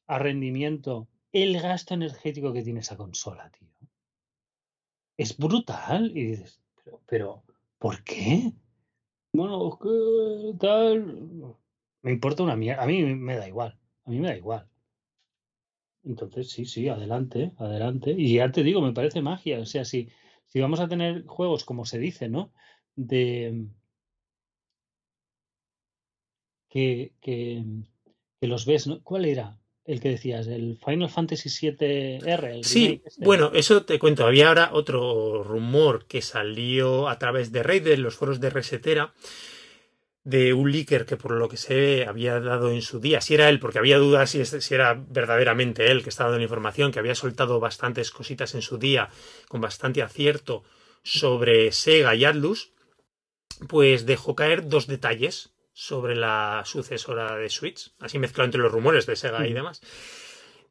a 0.08 0.20
rendimiento, 0.20 1.10
el 1.34 1.60
gasto 1.62 1.94
energético 1.94 2.54
que 2.54 2.64
tiene 2.64 2.80
esa 2.80 2.96
consola, 2.96 3.52
tío. 3.52 3.68
Es 5.18 5.38
brutal. 5.38 6.12
Y 6.16 6.24
dices, 6.28 6.62
pero, 6.84 7.02
pero 7.06 7.44
¿por 7.78 8.04
qué? 8.06 8.54
Bueno, 9.34 9.78
que 9.82 10.58
tal. 10.58 11.56
Me 12.02 12.12
importa 12.12 12.44
una 12.44 12.56
mierda. 12.56 12.84
A 12.84 12.88
mí 12.88 13.04
me 13.04 13.36
da 13.36 13.48
igual. 13.48 13.78
A 14.06 14.10
mí 14.10 14.20
me 14.20 14.30
da 14.30 14.38
igual. 14.38 14.70
Entonces, 16.06 16.50
sí, 16.50 16.64
sí, 16.66 16.88
adelante, 16.88 17.52
adelante. 17.58 18.16
Y 18.18 18.36
ya 18.36 18.50
te 18.50 18.64
digo, 18.64 18.82
me 18.82 18.94
parece 18.94 19.22
magia. 19.22 19.60
O 19.60 19.66
sea, 19.66 19.84
si 19.84 20.10
vamos 20.56 20.80
a 20.80 20.88
tener 20.88 21.26
juegos, 21.26 21.66
como 21.66 21.84
se 21.84 22.00
dice, 22.00 22.30
¿no? 22.30 22.54
De 22.96 23.68
que, 26.78 27.12
que, 27.22 27.64
que 28.40 28.48
los 28.48 28.68
ves, 28.68 28.86
¿no? 28.86 29.02
¿Cuál 29.02 29.26
era? 29.26 29.58
El 29.84 30.00
que 30.00 30.10
decías, 30.10 30.46
el 30.46 30.78
Final 30.86 31.10
Fantasy 31.10 31.50
VII-R. 31.50 32.52
el 32.52 32.64
Sí, 32.64 33.02
este. 33.04 33.26
bueno, 33.26 33.52
eso 33.56 33.84
te 33.84 33.98
cuento. 33.98 34.28
Había 34.28 34.50
ahora 34.50 34.70
otro 34.74 35.44
rumor 35.44 36.06
que 36.06 36.22
salió 36.22 37.10
a 37.10 37.18
través 37.18 37.52
de 37.52 37.64
Reddit, 37.64 37.86
de 37.86 37.98
los 37.98 38.16
foros 38.16 38.40
de 38.40 38.52
Resetera, 38.52 39.16
de 40.24 40.54
un 40.54 40.72
leaker 40.72 41.08
que 41.08 41.18
por 41.18 41.32
lo 41.32 41.50
que 41.50 41.58
se 41.58 41.74
ve 41.74 42.06
había 42.06 42.40
dado 42.40 42.70
en 42.70 42.84
su 42.84 43.00
día, 43.00 43.22
si 43.22 43.34
era 43.34 43.50
él, 43.50 43.60
porque 43.60 43.80
había 43.80 43.98
dudas 43.98 44.30
si, 44.30 44.46
si 44.46 44.74
era 44.76 44.94
verdaderamente 44.94 45.90
él 45.90 46.04
que 46.04 46.10
estaba 46.10 46.30
dando 46.30 46.40
la 46.40 46.44
información, 46.44 46.92
que 46.92 47.00
había 47.00 47.16
soltado 47.16 47.60
bastantes 47.60 48.12
cositas 48.12 48.54
en 48.54 48.62
su 48.62 48.78
día, 48.78 49.10
con 49.48 49.62
bastante 49.62 50.04
acierto, 50.04 50.64
sobre 51.02 51.72
Sega 51.72 52.14
y 52.14 52.26
Atlus, 52.26 52.74
pues 53.68 54.06
dejó 54.06 54.36
caer 54.36 54.68
dos 54.68 54.86
detalles 54.86 55.57
sobre 55.80 56.16
la 56.16 56.64
sucesora 56.66 57.36
de 57.38 57.50
Switch, 57.52 57.94
así 58.00 58.18
mezclado 58.18 58.46
entre 58.46 58.60
los 58.62 58.72
rumores 58.72 59.06
de 59.06 59.16
Sega 59.16 59.44
y 59.46 59.50
Ujú. 59.50 59.58
demás. 59.58 59.82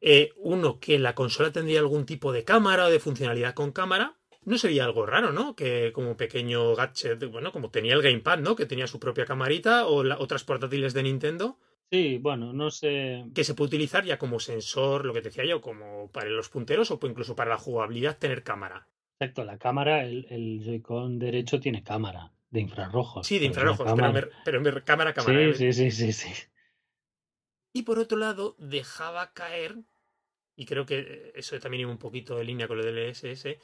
Eh, 0.01 0.31
uno, 0.35 0.81
que 0.81 0.99
la 0.99 1.15
consola 1.15 1.49
tendría 1.53 1.79
algún 1.79 2.05
tipo 2.05 2.33
de 2.33 2.43
cámara 2.43 2.87
o 2.87 2.89
de 2.89 2.99
funcionalidad 2.99 3.53
con 3.53 3.71
cámara. 3.71 4.17
No 4.43 4.57
sería 4.57 4.83
algo 4.83 5.05
raro, 5.05 5.31
¿no? 5.31 5.55
Que 5.55 5.93
como 5.93 6.17
pequeño 6.17 6.75
gadget, 6.75 7.23
bueno, 7.31 7.53
como 7.53 7.69
tenía 7.71 7.93
el 7.93 8.01
Gamepad, 8.01 8.39
¿no? 8.39 8.57
Que 8.57 8.65
tenía 8.65 8.85
su 8.85 8.99
propia 8.99 9.25
camarita 9.25 9.87
o 9.87 10.03
la- 10.03 10.19
otras 10.19 10.43
portátiles 10.43 10.93
de 10.93 11.03
Nintendo, 11.03 11.57
Sí, 11.89 12.17
bueno, 12.17 12.51
no 12.51 12.69
sé. 12.69 13.23
que 13.33 13.45
se 13.45 13.53
puede 13.53 13.67
utilizar 13.67 14.03
ya 14.03 14.17
como 14.17 14.41
sensor, 14.41 15.05
lo 15.05 15.13
que 15.13 15.21
te 15.21 15.29
decía 15.29 15.45
yo, 15.45 15.61
como 15.61 16.11
para 16.11 16.29
los 16.29 16.49
punteros 16.49 16.91
o 16.91 16.99
incluso 17.03 17.33
para 17.33 17.51
la 17.51 17.57
jugabilidad 17.57 18.17
tener 18.17 18.43
cámara. 18.43 18.89
Exacto, 19.19 19.45
la 19.45 19.57
cámara, 19.57 20.03
el, 20.03 20.27
el 20.29 20.61
Joy-Con 20.65 21.17
derecho 21.17 21.61
tiene 21.61 21.81
cámara 21.83 22.33
de 22.49 22.61
infrarrojos. 22.61 23.27
Sí, 23.27 23.39
de 23.39 23.49
pero 23.49 23.51
es 23.51 23.57
una 23.57 23.71
infrarrojos, 23.71 23.93
pero, 23.95 24.07
cámara. 24.07 24.27
me- 24.27 24.43
pero 24.45 24.61
me- 24.61 24.83
cámara, 24.83 25.13
cámara. 25.13 25.41
¿eh? 25.41 25.53
Sí, 25.53 25.73
sí, 25.73 25.91
sí, 25.91 26.11
sí, 26.13 26.33
sí. 26.33 26.43
Y 27.73 27.83
por 27.83 27.99
otro 27.99 28.17
lado, 28.17 28.55
dejaba 28.57 29.33
caer, 29.33 29.75
y 30.55 30.65
creo 30.65 30.85
que 30.85 31.31
eso 31.35 31.59
también 31.59 31.81
iba 31.81 31.91
un 31.91 31.99
poquito 31.99 32.37
de 32.37 32.43
línea 32.45 32.67
con 32.67 32.77
lo 32.77 32.85
del 32.85 32.97
SS, 32.97 33.59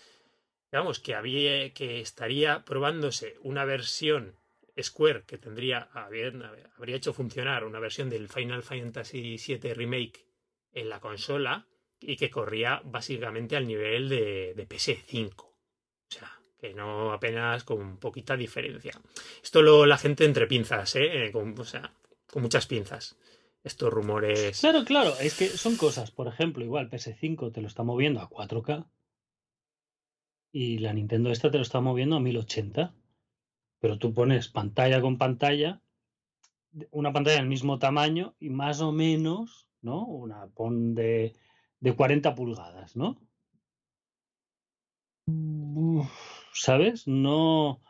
vamos, 0.72 1.00
que 1.00 1.16
había 1.16 1.74
que 1.74 2.00
estaría 2.02 2.64
probándose 2.66 3.36
una 3.42 3.66
versión 3.66 4.36
Square 4.82 5.24
que 5.26 5.38
tendría 5.38 5.90
habría 5.94 6.96
hecho 6.96 7.14
funcionar 7.14 7.64
una 7.64 7.80
versión 7.80 8.10
del 8.10 8.28
Final 8.28 8.64
Fantasy 8.64 9.38
VII 9.38 9.74
Remake 9.74 10.26
en 10.72 10.90
la 10.90 11.00
consola 11.00 11.68
y 12.00 12.16
que 12.18 12.32
corría 12.32 12.82
básicamente 12.84 13.56
al 13.56 13.68
nivel 13.68 14.10
de, 14.10 14.54
de 14.56 14.68
PS5. 14.68 15.44
O 15.46 15.56
sea, 16.10 16.40
que 16.64 16.74
no 16.74 17.12
apenas 17.12 17.66
con 17.66 17.98
poquita 17.98 18.38
diferencia. 18.38 18.94
Esto 19.44 19.62
lo 19.62 19.86
la 19.86 19.98
gente 19.98 20.24
entre 20.24 20.48
pinzas, 20.48 20.96
¿eh? 20.96 21.30
Con, 21.34 21.60
o 21.60 21.66
sea, 21.66 21.92
con 22.32 22.42
muchas 22.42 22.68
pinzas. 22.68 23.18
Estos 23.66 23.92
rumores. 23.92 24.62
Claro, 24.62 24.86
claro, 24.86 25.14
es 25.20 25.38
que 25.38 25.50
son 25.50 25.76
cosas, 25.76 26.12
por 26.12 26.30
ejemplo, 26.30 26.64
igual 26.64 26.90
PS5 26.90 27.52
te 27.52 27.60
lo 27.60 27.68
está 27.68 27.84
moviendo 27.84 28.22
a 28.22 28.30
4K 28.30 28.86
y 30.54 30.78
la 30.78 30.94
Nintendo 30.94 31.32
esta 31.32 31.52
te 31.52 31.58
lo 31.58 31.64
está 31.64 31.82
moviendo 31.82 32.16
a 32.16 32.22
1080. 32.22 32.94
Pero 33.82 33.98
tú 33.98 34.14
pones 34.14 34.48
pantalla 34.48 35.02
con 35.02 35.18
pantalla, 35.18 35.82
una 36.92 37.12
pantalla 37.12 37.40
del 37.40 37.50
mismo 37.50 37.78
tamaño 37.78 38.36
y 38.40 38.50
más 38.52 38.80
o 38.80 38.94
menos, 38.94 39.68
¿no? 39.82 40.06
Una 40.06 40.48
pon 40.48 40.96
de, 40.96 41.36
de 41.82 41.94
40 41.94 42.36
pulgadas, 42.36 42.96
¿no? 42.96 43.18
Uf, 45.28 46.33
¿Sabes? 46.54 47.08
No, 47.08 47.82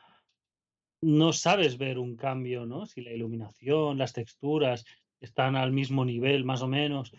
no 1.02 1.34
sabes 1.34 1.78
ver 1.78 2.00
un 2.00 2.16
cambio, 2.16 2.66
¿no? 2.66 2.86
Si 2.86 3.02
la 3.02 3.12
iluminación, 3.12 3.98
las 3.98 4.14
texturas 4.14 4.86
están 5.20 5.56
al 5.56 5.72
mismo 5.72 6.06
nivel, 6.06 6.46
más 6.46 6.62
o 6.62 6.68
menos, 6.68 7.14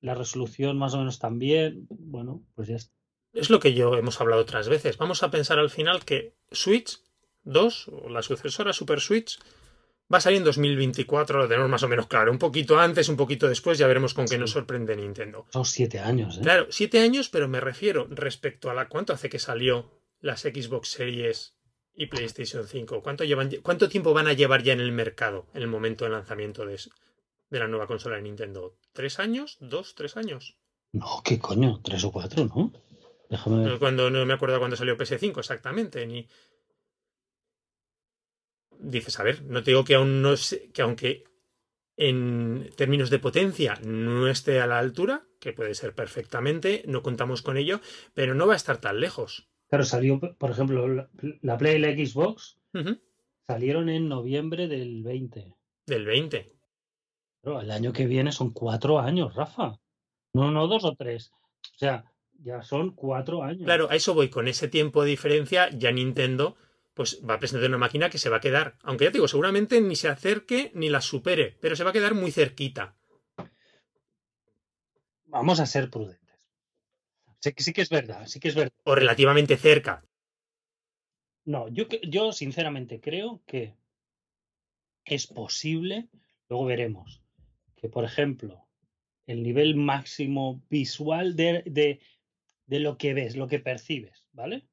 la 0.00 0.14
resolución 0.14 0.78
más 0.78 0.94
o 0.94 0.98
menos 0.98 1.18
también. 1.18 1.86
Bueno, 1.88 2.42
pues 2.54 2.68
ya 2.68 2.76
está. 2.76 2.94
Es 3.32 3.50
lo 3.50 3.60
que 3.60 3.74
yo 3.74 3.94
hemos 3.96 4.20
hablado 4.20 4.42
otras 4.42 4.68
veces. 4.68 4.96
Vamos 4.96 5.22
a 5.22 5.30
pensar 5.30 5.58
al 5.58 5.70
final 5.70 6.04
que 6.04 6.34
Switch 6.50 7.00
2, 7.44 7.88
o 7.88 8.08
la 8.08 8.22
sucesora 8.22 8.72
Super 8.72 9.00
Switch, 9.00 9.38
va 10.12 10.18
a 10.18 10.20
salir 10.20 10.38
en 10.38 10.44
2024, 10.44 11.38
lo 11.38 11.48
tenemos 11.48 11.68
más 11.68 11.82
o 11.82 11.88
menos 11.88 12.06
claro. 12.06 12.32
Un 12.32 12.38
poquito 12.38 12.78
antes, 12.78 13.08
un 13.08 13.16
poquito 13.16 13.48
después, 13.48 13.78
ya 13.78 13.86
veremos 13.86 14.14
con 14.14 14.26
qué 14.26 14.38
nos 14.38 14.52
sorprende 14.52 14.96
Nintendo. 14.96 15.46
Son 15.52 15.64
siete 15.64 15.98
años, 15.98 16.38
¿eh? 16.38 16.40
Claro, 16.42 16.66
siete 16.70 17.00
años, 17.00 17.28
pero 17.28 17.48
me 17.48 17.60
refiero 17.60 18.06
respecto 18.10 18.70
a 18.70 18.74
la 18.74 18.88
cuánto 18.88 19.12
hace 19.12 19.28
que 19.28 19.38
salió 19.38 19.90
las 20.20 20.42
Xbox 20.42 20.88
Series 20.88 21.54
y 21.94 22.06
PlayStation 22.06 22.66
5. 22.66 23.02
¿Cuánto, 23.02 23.24
llevan, 23.24 23.50
¿Cuánto 23.62 23.88
tiempo 23.88 24.14
van 24.14 24.28
a 24.28 24.32
llevar 24.32 24.62
ya 24.62 24.72
en 24.72 24.80
el 24.80 24.92
mercado 24.92 25.46
en 25.54 25.62
el 25.62 25.68
momento 25.68 26.04
del 26.04 26.12
lanzamiento 26.12 26.64
de, 26.64 26.78
la 27.50 27.66
nueva 27.66 27.86
consola 27.86 28.16
de 28.16 28.22
Nintendo? 28.22 28.76
¿Tres 28.92 29.18
años? 29.18 29.58
¿Dos? 29.60 29.94
¿Tres 29.94 30.16
años? 30.16 30.56
No, 30.92 31.22
¿qué 31.24 31.38
coño? 31.38 31.80
Tres 31.82 32.04
o 32.04 32.12
cuatro, 32.12 32.44
¿no? 32.44 32.72
Déjame 33.28 33.64
ver. 33.64 33.78
Cuando, 33.78 34.10
no 34.10 34.24
me 34.24 34.34
acuerdo 34.34 34.58
cuándo 34.58 34.76
salió 34.76 34.96
PS5 34.96 35.38
exactamente, 35.38 36.06
ni... 36.06 36.28
Dices, 38.80 39.18
a 39.18 39.24
ver, 39.24 39.42
no 39.42 39.62
te 39.62 39.72
digo 39.72 39.84
que 39.84 39.96
aún 39.96 40.22
no 40.22 40.36
sé, 40.36 40.70
que 40.70 40.82
aunque 40.82 41.24
en 41.96 42.70
términos 42.76 43.10
de 43.10 43.18
potencia 43.18 43.78
no 43.82 44.28
esté 44.28 44.60
a 44.60 44.68
la 44.68 44.78
altura, 44.78 45.26
que 45.40 45.52
puede 45.52 45.74
ser 45.74 45.96
perfectamente, 45.96 46.84
no 46.86 47.02
contamos 47.02 47.42
con 47.42 47.56
ello, 47.56 47.80
pero 48.14 48.34
no 48.34 48.46
va 48.46 48.52
a 48.52 48.56
estar 48.56 48.78
tan 48.80 49.00
lejos. 49.00 49.48
Claro, 49.68 49.84
salió, 49.84 50.18
por 50.20 50.50
ejemplo, 50.50 50.88
la, 50.88 51.08
la 51.42 51.58
Play 51.58 51.76
y 51.76 51.78
la 51.78 51.92
Xbox 51.92 52.58
salieron 53.46 53.88
en 53.88 54.08
noviembre 54.08 54.68
del 54.68 55.02
20. 55.02 55.54
Del 55.86 56.04
20. 56.04 56.52
Pero 57.42 57.60
el 57.60 57.70
año 57.70 57.92
que 57.92 58.06
viene 58.06 58.32
son 58.32 58.50
cuatro 58.50 58.98
años, 58.98 59.34
Rafa. 59.34 59.78
No, 60.32 60.50
no 60.50 60.66
dos 60.66 60.84
o 60.84 60.94
tres. 60.94 61.32
O 61.74 61.78
sea, 61.78 62.04
ya 62.38 62.62
son 62.62 62.92
cuatro 62.94 63.42
años. 63.42 63.64
Claro, 63.64 63.90
a 63.90 63.94
eso 63.94 64.14
voy. 64.14 64.28
Con 64.28 64.48
ese 64.48 64.68
tiempo 64.68 65.02
de 65.02 65.10
diferencia, 65.10 65.70
ya 65.70 65.92
Nintendo 65.92 66.56
pues 66.98 67.22
va 67.22 67.34
a 67.34 67.38
presentar 67.38 67.68
una 67.68 67.78
máquina 67.78 68.10
que 68.10 68.18
se 68.18 68.28
va 68.28 68.38
a 68.38 68.40
quedar, 68.40 68.76
aunque 68.82 69.04
ya 69.04 69.12
te 69.12 69.18
digo, 69.18 69.28
seguramente 69.28 69.80
ni 69.80 69.94
se 69.94 70.08
acerque 70.08 70.72
ni 70.74 70.88
la 70.88 71.00
supere, 71.00 71.56
pero 71.60 71.76
se 71.76 71.84
va 71.84 71.90
a 71.90 71.92
quedar 71.92 72.14
muy 72.14 72.32
cerquita. 72.32 72.96
Vamos 75.26 75.60
a 75.60 75.66
ser 75.66 75.90
prudentes. 75.90 76.27
Sí, 77.42 77.52
que- 77.52 77.62
sí 77.64 77.72
que 77.72 77.82
es 77.82 77.90
verdad, 77.90 78.26
sí 78.26 78.38
que 78.40 78.48
es 78.48 78.54
verdad. 78.54 78.72
O 78.84 78.94
relativamente 78.94 79.56
cerca. 79.56 79.94
No, 81.46 81.66
yo, 81.68 81.86
yo 82.14 82.30
sinceramente 82.32 83.00
creo 83.00 83.42
que 83.44 83.74
es 85.04 85.26
posible, 85.26 86.08
luego 86.48 86.66
veremos, 86.66 87.20
que 87.76 87.88
por 87.88 88.04
ejemplo, 88.04 88.68
el 89.26 89.42
nivel 89.42 89.76
máximo 89.76 90.62
visual 90.70 91.36
de, 91.36 91.62
de, 91.66 92.00
de 92.66 92.80
lo 92.80 92.98
que 92.98 93.14
ves, 93.14 93.36
lo 93.36 93.48
que 93.48 93.60
percibes, 93.60 94.26
¿vale? 94.32 94.66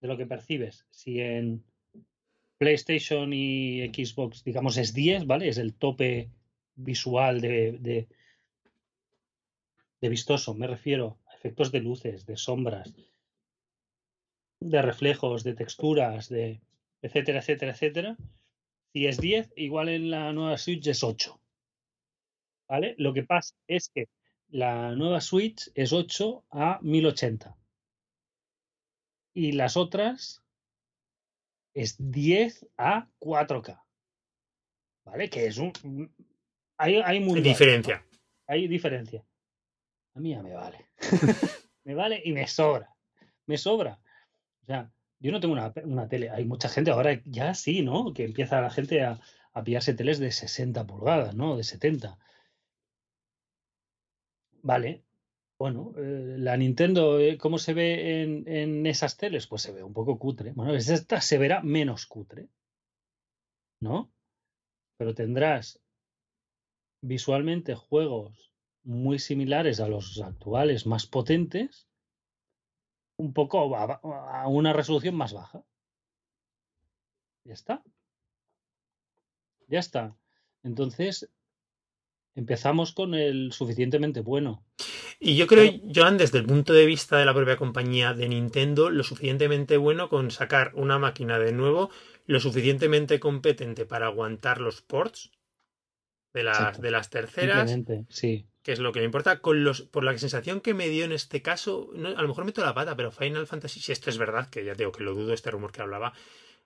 De 0.00 0.08
lo 0.08 0.16
que 0.16 0.26
percibes. 0.26 0.86
Si 0.90 1.20
en 1.20 1.64
PlayStation 2.58 3.32
y 3.32 3.86
Xbox, 3.88 4.44
digamos, 4.44 4.76
es 4.78 4.94
10, 4.94 5.26
¿vale? 5.26 5.48
Es 5.48 5.58
el 5.58 5.74
tope 5.74 6.30
visual 6.76 7.40
de, 7.40 7.78
de, 7.80 8.08
de 10.00 10.08
vistoso. 10.08 10.54
Me 10.54 10.66
refiero 10.66 11.18
efectos 11.38 11.70
de 11.70 11.80
luces, 11.80 12.26
de 12.26 12.36
sombras, 12.36 12.92
de 14.60 14.82
reflejos, 14.82 15.44
de 15.44 15.54
texturas, 15.54 16.28
de 16.28 16.60
etcétera, 17.00 17.38
etcétera, 17.38 17.72
etcétera. 17.72 18.16
Si 18.92 19.06
es 19.06 19.20
10, 19.20 19.52
igual 19.56 19.88
en 19.88 20.10
la 20.10 20.32
nueva 20.32 20.58
Switch 20.58 20.86
es 20.88 21.02
8. 21.02 21.40
¿Vale? 22.68 22.94
Lo 22.98 23.14
que 23.14 23.22
pasa 23.22 23.54
es 23.66 23.88
que 23.88 24.08
la 24.48 24.94
nueva 24.96 25.20
Switch 25.20 25.70
es 25.74 25.92
8 25.92 26.44
a 26.50 26.78
1080. 26.82 27.56
Y 29.34 29.52
las 29.52 29.76
otras 29.76 30.42
es 31.74 31.96
10 31.98 32.66
a 32.76 33.08
4K. 33.20 33.80
¿Vale? 35.04 35.30
Que 35.30 35.46
es 35.46 35.58
un. 35.58 35.72
Hay, 36.76 36.96
hay. 36.96 37.20
Diferencia. 37.40 38.04
Hay 38.46 38.66
diferencia. 38.66 39.24
A 40.18 40.20
mí 40.20 40.30
ya 40.30 40.42
me 40.42 40.52
vale. 40.52 40.78
me 41.84 41.94
vale 41.94 42.20
y 42.24 42.32
me 42.32 42.46
sobra. 42.46 42.94
Me 43.46 43.56
sobra. 43.56 44.00
O 44.62 44.66
sea, 44.66 44.92
yo 45.20 45.32
no 45.32 45.40
tengo 45.40 45.54
una, 45.54 45.72
una 45.84 46.08
tele. 46.08 46.30
Hay 46.30 46.44
mucha 46.44 46.68
gente 46.68 46.90
ahora 46.90 47.20
ya 47.24 47.54
sí, 47.54 47.82
¿no? 47.82 48.12
Que 48.14 48.24
empieza 48.24 48.60
la 48.60 48.70
gente 48.70 49.02
a, 49.04 49.20
a 49.54 49.64
pillarse 49.64 49.94
teles 49.94 50.18
de 50.18 50.32
60 50.32 50.86
pulgadas, 50.86 51.34
¿no? 51.36 51.56
De 51.56 51.64
70. 51.64 52.18
Vale. 54.62 55.04
Bueno, 55.58 55.92
eh, 55.96 56.36
la 56.38 56.56
Nintendo, 56.56 57.18
eh, 57.20 57.38
¿cómo 57.38 57.58
se 57.58 57.74
ve 57.74 58.22
en, 58.22 58.48
en 58.48 58.86
esas 58.86 59.16
teles? 59.16 59.46
Pues 59.48 59.62
se 59.62 59.72
ve 59.72 59.82
un 59.82 59.92
poco 59.94 60.18
cutre. 60.18 60.52
Bueno, 60.52 60.74
es- 60.74 60.88
esta 60.88 61.20
se 61.20 61.38
verá 61.38 61.62
menos 61.62 62.06
cutre, 62.06 62.48
¿no? 63.80 64.12
Pero 64.98 65.14
tendrás 65.14 65.80
visualmente 67.02 67.74
juegos 67.74 68.47
muy 68.88 69.18
similares 69.18 69.80
a 69.80 69.88
los 69.88 70.18
actuales, 70.20 70.86
más 70.86 71.06
potentes, 71.06 71.86
un 73.18 73.34
poco 73.34 73.76
a, 73.76 74.00
a 74.42 74.48
una 74.48 74.72
resolución 74.72 75.14
más 75.14 75.34
baja. 75.34 75.62
Ya 77.44 77.52
está. 77.52 77.82
Ya 79.66 79.78
está. 79.78 80.16
Entonces, 80.62 81.28
empezamos 82.34 82.92
con 82.94 83.14
el 83.14 83.52
suficientemente 83.52 84.20
bueno. 84.20 84.64
Y 85.20 85.36
yo 85.36 85.46
creo, 85.46 85.70
Claro. 85.70 85.92
Joan, 85.94 86.16
desde 86.16 86.38
el 86.38 86.46
punto 86.46 86.72
de 86.72 86.86
vista 86.86 87.18
de 87.18 87.26
la 87.26 87.34
propia 87.34 87.58
compañía 87.58 88.14
de 88.14 88.28
Nintendo, 88.28 88.88
lo 88.88 89.02
suficientemente 89.02 89.76
bueno 89.76 90.08
con 90.08 90.30
sacar 90.30 90.72
una 90.74 90.98
máquina 90.98 91.38
de 91.38 91.52
nuevo, 91.52 91.90
lo 92.24 92.40
suficientemente 92.40 93.20
competente 93.20 93.84
para 93.84 94.06
aguantar 94.06 94.62
los 94.62 94.80
ports 94.80 95.30
de 96.32 96.42
las, 96.44 96.58
Exacto. 96.58 96.82
de 96.82 96.90
las 96.90 97.10
terceras, 97.10 97.76
sí. 98.08 98.46
Que 98.68 98.72
es 98.72 98.80
lo 98.80 98.92
que 98.92 98.98
me 98.98 99.06
importa, 99.06 99.40
con 99.40 99.64
los, 99.64 99.80
por 99.80 100.04
la 100.04 100.18
sensación 100.18 100.60
que 100.60 100.74
me 100.74 100.90
dio 100.90 101.06
en 101.06 101.12
este 101.12 101.40
caso, 101.40 101.90
no, 101.94 102.10
a 102.10 102.20
lo 102.20 102.28
mejor 102.28 102.44
meto 102.44 102.62
la 102.62 102.74
pata, 102.74 102.94
pero 102.96 103.10
Final 103.10 103.46
Fantasy, 103.46 103.80
si 103.80 103.92
esto 103.92 104.10
es 104.10 104.18
verdad, 104.18 104.50
que 104.50 104.62
ya 104.62 104.74
digo 104.74 104.92
que 104.92 105.02
lo 105.02 105.14
dudo, 105.14 105.32
este 105.32 105.50
rumor 105.50 105.72
que 105.72 105.80
hablaba, 105.80 106.12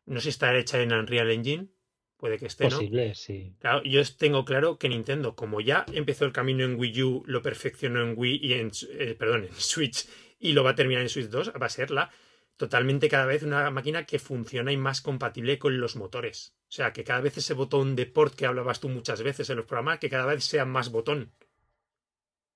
no 0.07 0.19
sé 0.19 0.25
si 0.25 0.29
está 0.31 0.53
hecha 0.59 0.83
en 0.83 0.93
Unreal 0.93 1.31
Engine, 1.31 1.69
puede 2.17 2.39
que 2.39 2.47
esté, 2.47 2.65
¿no? 2.65 2.71
Posible, 2.71 3.15
sí. 3.15 3.55
Claro, 3.61 3.85
yo 3.85 4.03
tengo 4.19 4.45
claro 4.45 4.79
que 4.79 4.89
Nintendo, 4.89 5.37
como 5.37 5.61
ya 5.61 5.87
empezó 5.93 6.25
el 6.25 6.33
camino 6.33 6.65
en 6.65 6.77
Wii 6.77 7.03
U, 7.05 7.23
lo 7.25 7.41
perfeccionó 7.41 8.03
en 8.03 8.15
Wii 8.17 8.41
y 8.43 8.55
en, 8.55 8.73
eh, 8.99 9.15
perdón, 9.17 9.45
en 9.45 9.55
Switch 9.55 10.09
y 10.41 10.55
lo 10.55 10.65
va 10.65 10.71
a 10.71 10.75
terminar 10.75 11.03
en 11.03 11.09
Switch 11.09 11.29
2, 11.29 11.53
va 11.53 11.67
a 11.67 11.69
ser 11.69 11.93
la 11.93 12.11
totalmente 12.57 13.09
cada 13.09 13.27
vez 13.27 13.45
una 13.45 13.71
máquina 13.71 14.07
que 14.07 14.19
funciona 14.19 14.73
y 14.73 14.77
más 14.77 15.03
compatible 15.03 15.61
con 15.61 15.79
los 15.79 15.95
motores. 15.95 16.57
O 16.63 16.73
sea, 16.73 16.93
que 16.93 17.05
cada 17.05 17.21
vez 17.21 17.37
ese 17.37 17.55
botón 17.55 17.95
de 17.95 18.07
port 18.07 18.35
que 18.35 18.47
hablabas 18.47 18.81
tú 18.81 18.89
muchas 18.89 19.23
veces 19.23 19.49
en 19.51 19.59
los 19.59 19.67
programas, 19.67 20.01
que 20.01 20.11
cada 20.11 20.27
vez 20.27 20.43
sea 20.43 20.65
más 20.65 20.91
botón. 20.91 21.33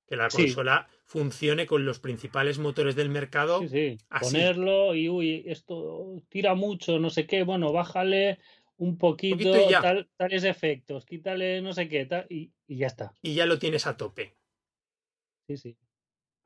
Que 0.06 0.16
la 0.16 0.30
Sí. 0.30 0.42
consola 0.44 0.88
funcione 1.04 1.66
con 1.66 1.84
los 1.84 1.98
principales 1.98 2.58
motores 2.58 2.94
del 2.94 3.08
mercado. 3.08 3.60
Sí, 3.60 3.68
sí. 3.68 3.98
así. 4.08 4.32
Ponerlo 4.34 4.94
y, 4.94 5.08
uy, 5.08 5.42
esto 5.46 6.22
tira 6.28 6.54
mucho, 6.54 6.98
no 6.98 7.10
sé 7.10 7.26
qué, 7.26 7.42
bueno, 7.42 7.72
bájale 7.72 8.38
un 8.78 8.98
poquito, 8.98 9.52
tal- 9.80 10.08
tales 10.16 10.44
efectos, 10.44 11.06
quítale 11.06 11.60
no 11.62 11.72
sé 11.72 11.88
qué, 11.88 12.04
tal, 12.06 12.26
y, 12.28 12.52
y 12.68 12.76
ya 12.76 12.86
está. 12.88 13.12
Y 13.22 13.34
ya 13.34 13.46
lo 13.46 13.58
tienes 13.58 13.86
a 13.86 13.96
tope. 13.96 14.34
Sí, 15.48 15.56
sí. 15.56 15.76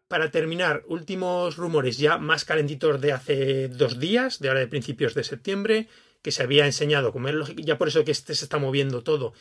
Para 0.08 0.30
terminar, 0.30 0.82
últimos 0.86 1.56
rumores 1.56 1.98
ya 1.98 2.18
más 2.18 2.44
calentitos 2.44 3.00
de 3.00 3.12
hace 3.12 3.68
dos 3.68 3.98
días, 4.00 4.38
de 4.40 4.48
ahora 4.48 4.60
de 4.60 4.66
principios 4.68 5.14
de 5.14 5.24
septiembre, 5.24 5.88
que 6.22 6.32
se 6.32 6.42
había 6.42 6.66
enseñado, 6.66 7.12
como 7.12 7.28
es 7.28 7.34
lógico, 7.34 7.62
ya 7.64 7.78
por 7.78 7.88
eso 7.88 8.04
que 8.04 8.10
este 8.12 8.34
se 8.34 8.44
está 8.44 8.58
moviendo 8.58 9.02
todo, 9.02 9.32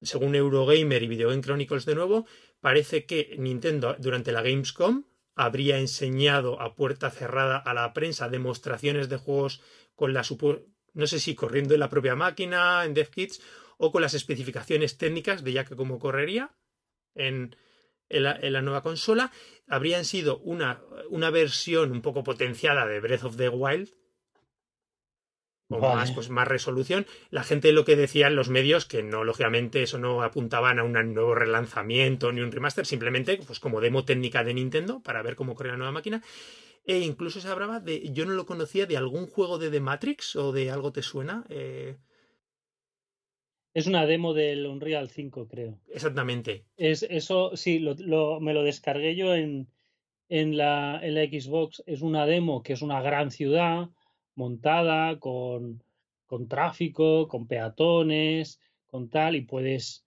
según 0.00 0.34
Eurogamer 0.34 1.02
y 1.02 1.08
Video 1.08 1.28
Game 1.30 1.42
Chronicles 1.42 1.84
de 1.84 1.94
nuevo, 1.94 2.26
parece 2.62 3.04
que 3.04 3.34
Nintendo 3.38 3.96
durante 3.98 4.32
la 4.32 4.40
Gamescom 4.40 5.04
habría 5.34 5.78
enseñado 5.78 6.60
a 6.62 6.74
puerta 6.74 7.10
cerrada 7.10 7.58
a 7.58 7.74
la 7.74 7.92
prensa 7.92 8.28
demostraciones 8.30 9.08
de 9.08 9.16
juegos 9.16 9.60
con 9.94 10.14
la 10.14 10.22
no 10.94 11.06
sé 11.06 11.18
si 11.18 11.34
corriendo 11.34 11.74
en 11.74 11.80
la 11.80 11.90
propia 11.90 12.14
máquina, 12.14 12.84
en 12.84 12.94
DevKits, 12.94 13.42
o 13.78 13.90
con 13.90 14.00
las 14.00 14.14
especificaciones 14.14 14.96
técnicas 14.96 15.42
de 15.42 15.52
ya 15.52 15.64
que 15.64 15.74
cómo 15.74 15.98
correría 15.98 16.54
en, 17.14 17.56
en 18.08 18.22
la, 18.22 18.38
en 18.40 18.52
la 18.52 18.62
nueva 18.62 18.82
consola. 18.82 19.32
Habrían 19.66 20.04
sido 20.04 20.38
una, 20.38 20.82
una 21.10 21.30
versión 21.30 21.90
un 21.90 22.02
poco 22.02 22.22
potenciada 22.22 22.86
de 22.86 23.00
Breath 23.00 23.24
of 23.24 23.36
the 23.36 23.48
Wild, 23.48 23.92
Vale. 25.78 25.94
más, 25.96 26.12
pues, 26.12 26.28
más 26.30 26.48
resolución. 26.48 27.06
La 27.30 27.42
gente 27.44 27.72
lo 27.72 27.84
que 27.84 27.96
decían 27.96 28.34
los 28.36 28.48
medios, 28.48 28.86
que 28.86 29.02
no, 29.02 29.24
lógicamente, 29.24 29.82
eso 29.82 29.98
no 29.98 30.22
apuntaban 30.22 30.78
a 30.78 30.84
un 30.84 30.92
nuevo 31.14 31.34
relanzamiento 31.34 32.32
ni 32.32 32.40
un 32.40 32.52
remaster, 32.52 32.86
simplemente 32.86 33.38
pues 33.46 33.60
como 33.60 33.80
demo 33.80 34.04
técnica 34.04 34.44
de 34.44 34.54
Nintendo 34.54 35.00
para 35.02 35.22
ver 35.22 35.36
cómo 35.36 35.54
corre 35.54 35.70
la 35.70 35.76
nueva 35.76 35.92
máquina. 35.92 36.22
E 36.84 36.98
incluso 36.98 37.40
se 37.40 37.48
hablaba 37.48 37.78
de, 37.80 38.10
yo 38.12 38.26
no 38.26 38.32
lo 38.32 38.44
conocía, 38.46 38.86
de 38.86 38.96
algún 38.96 39.26
juego 39.28 39.58
de 39.58 39.70
The 39.70 39.80
Matrix 39.80 40.34
o 40.36 40.52
de 40.52 40.70
algo 40.70 40.92
te 40.92 41.02
suena. 41.02 41.44
Eh, 41.48 41.96
Es 43.74 43.86
una 43.86 44.04
demo 44.04 44.34
del 44.34 44.66
Unreal 44.66 45.08
5, 45.08 45.48
creo. 45.48 45.78
exactamente. 45.94 46.64
Es, 46.76 47.02
eso, 47.04 47.56
sí, 47.56 47.78
lo, 47.78 47.94
lo- 47.98 48.40
me 48.40 48.52
lo 48.52 48.62
descargué 48.64 49.16
yo 49.16 49.34
en, 49.34 49.68
en, 50.28 50.56
la, 50.56 51.00
en 51.02 51.14
la 51.14 51.22
Xbox. 51.24 51.82
Es 51.86 52.02
una 52.02 52.26
demo 52.26 52.62
que 52.62 52.74
es 52.74 52.82
una 52.82 53.00
gran 53.00 53.30
ciudad 53.30 53.88
montada 54.34 55.18
con, 55.18 55.82
con 56.26 56.48
tráfico, 56.48 57.28
con 57.28 57.46
peatones, 57.46 58.60
con 58.86 59.08
tal, 59.08 59.36
y 59.36 59.42
puedes 59.42 60.04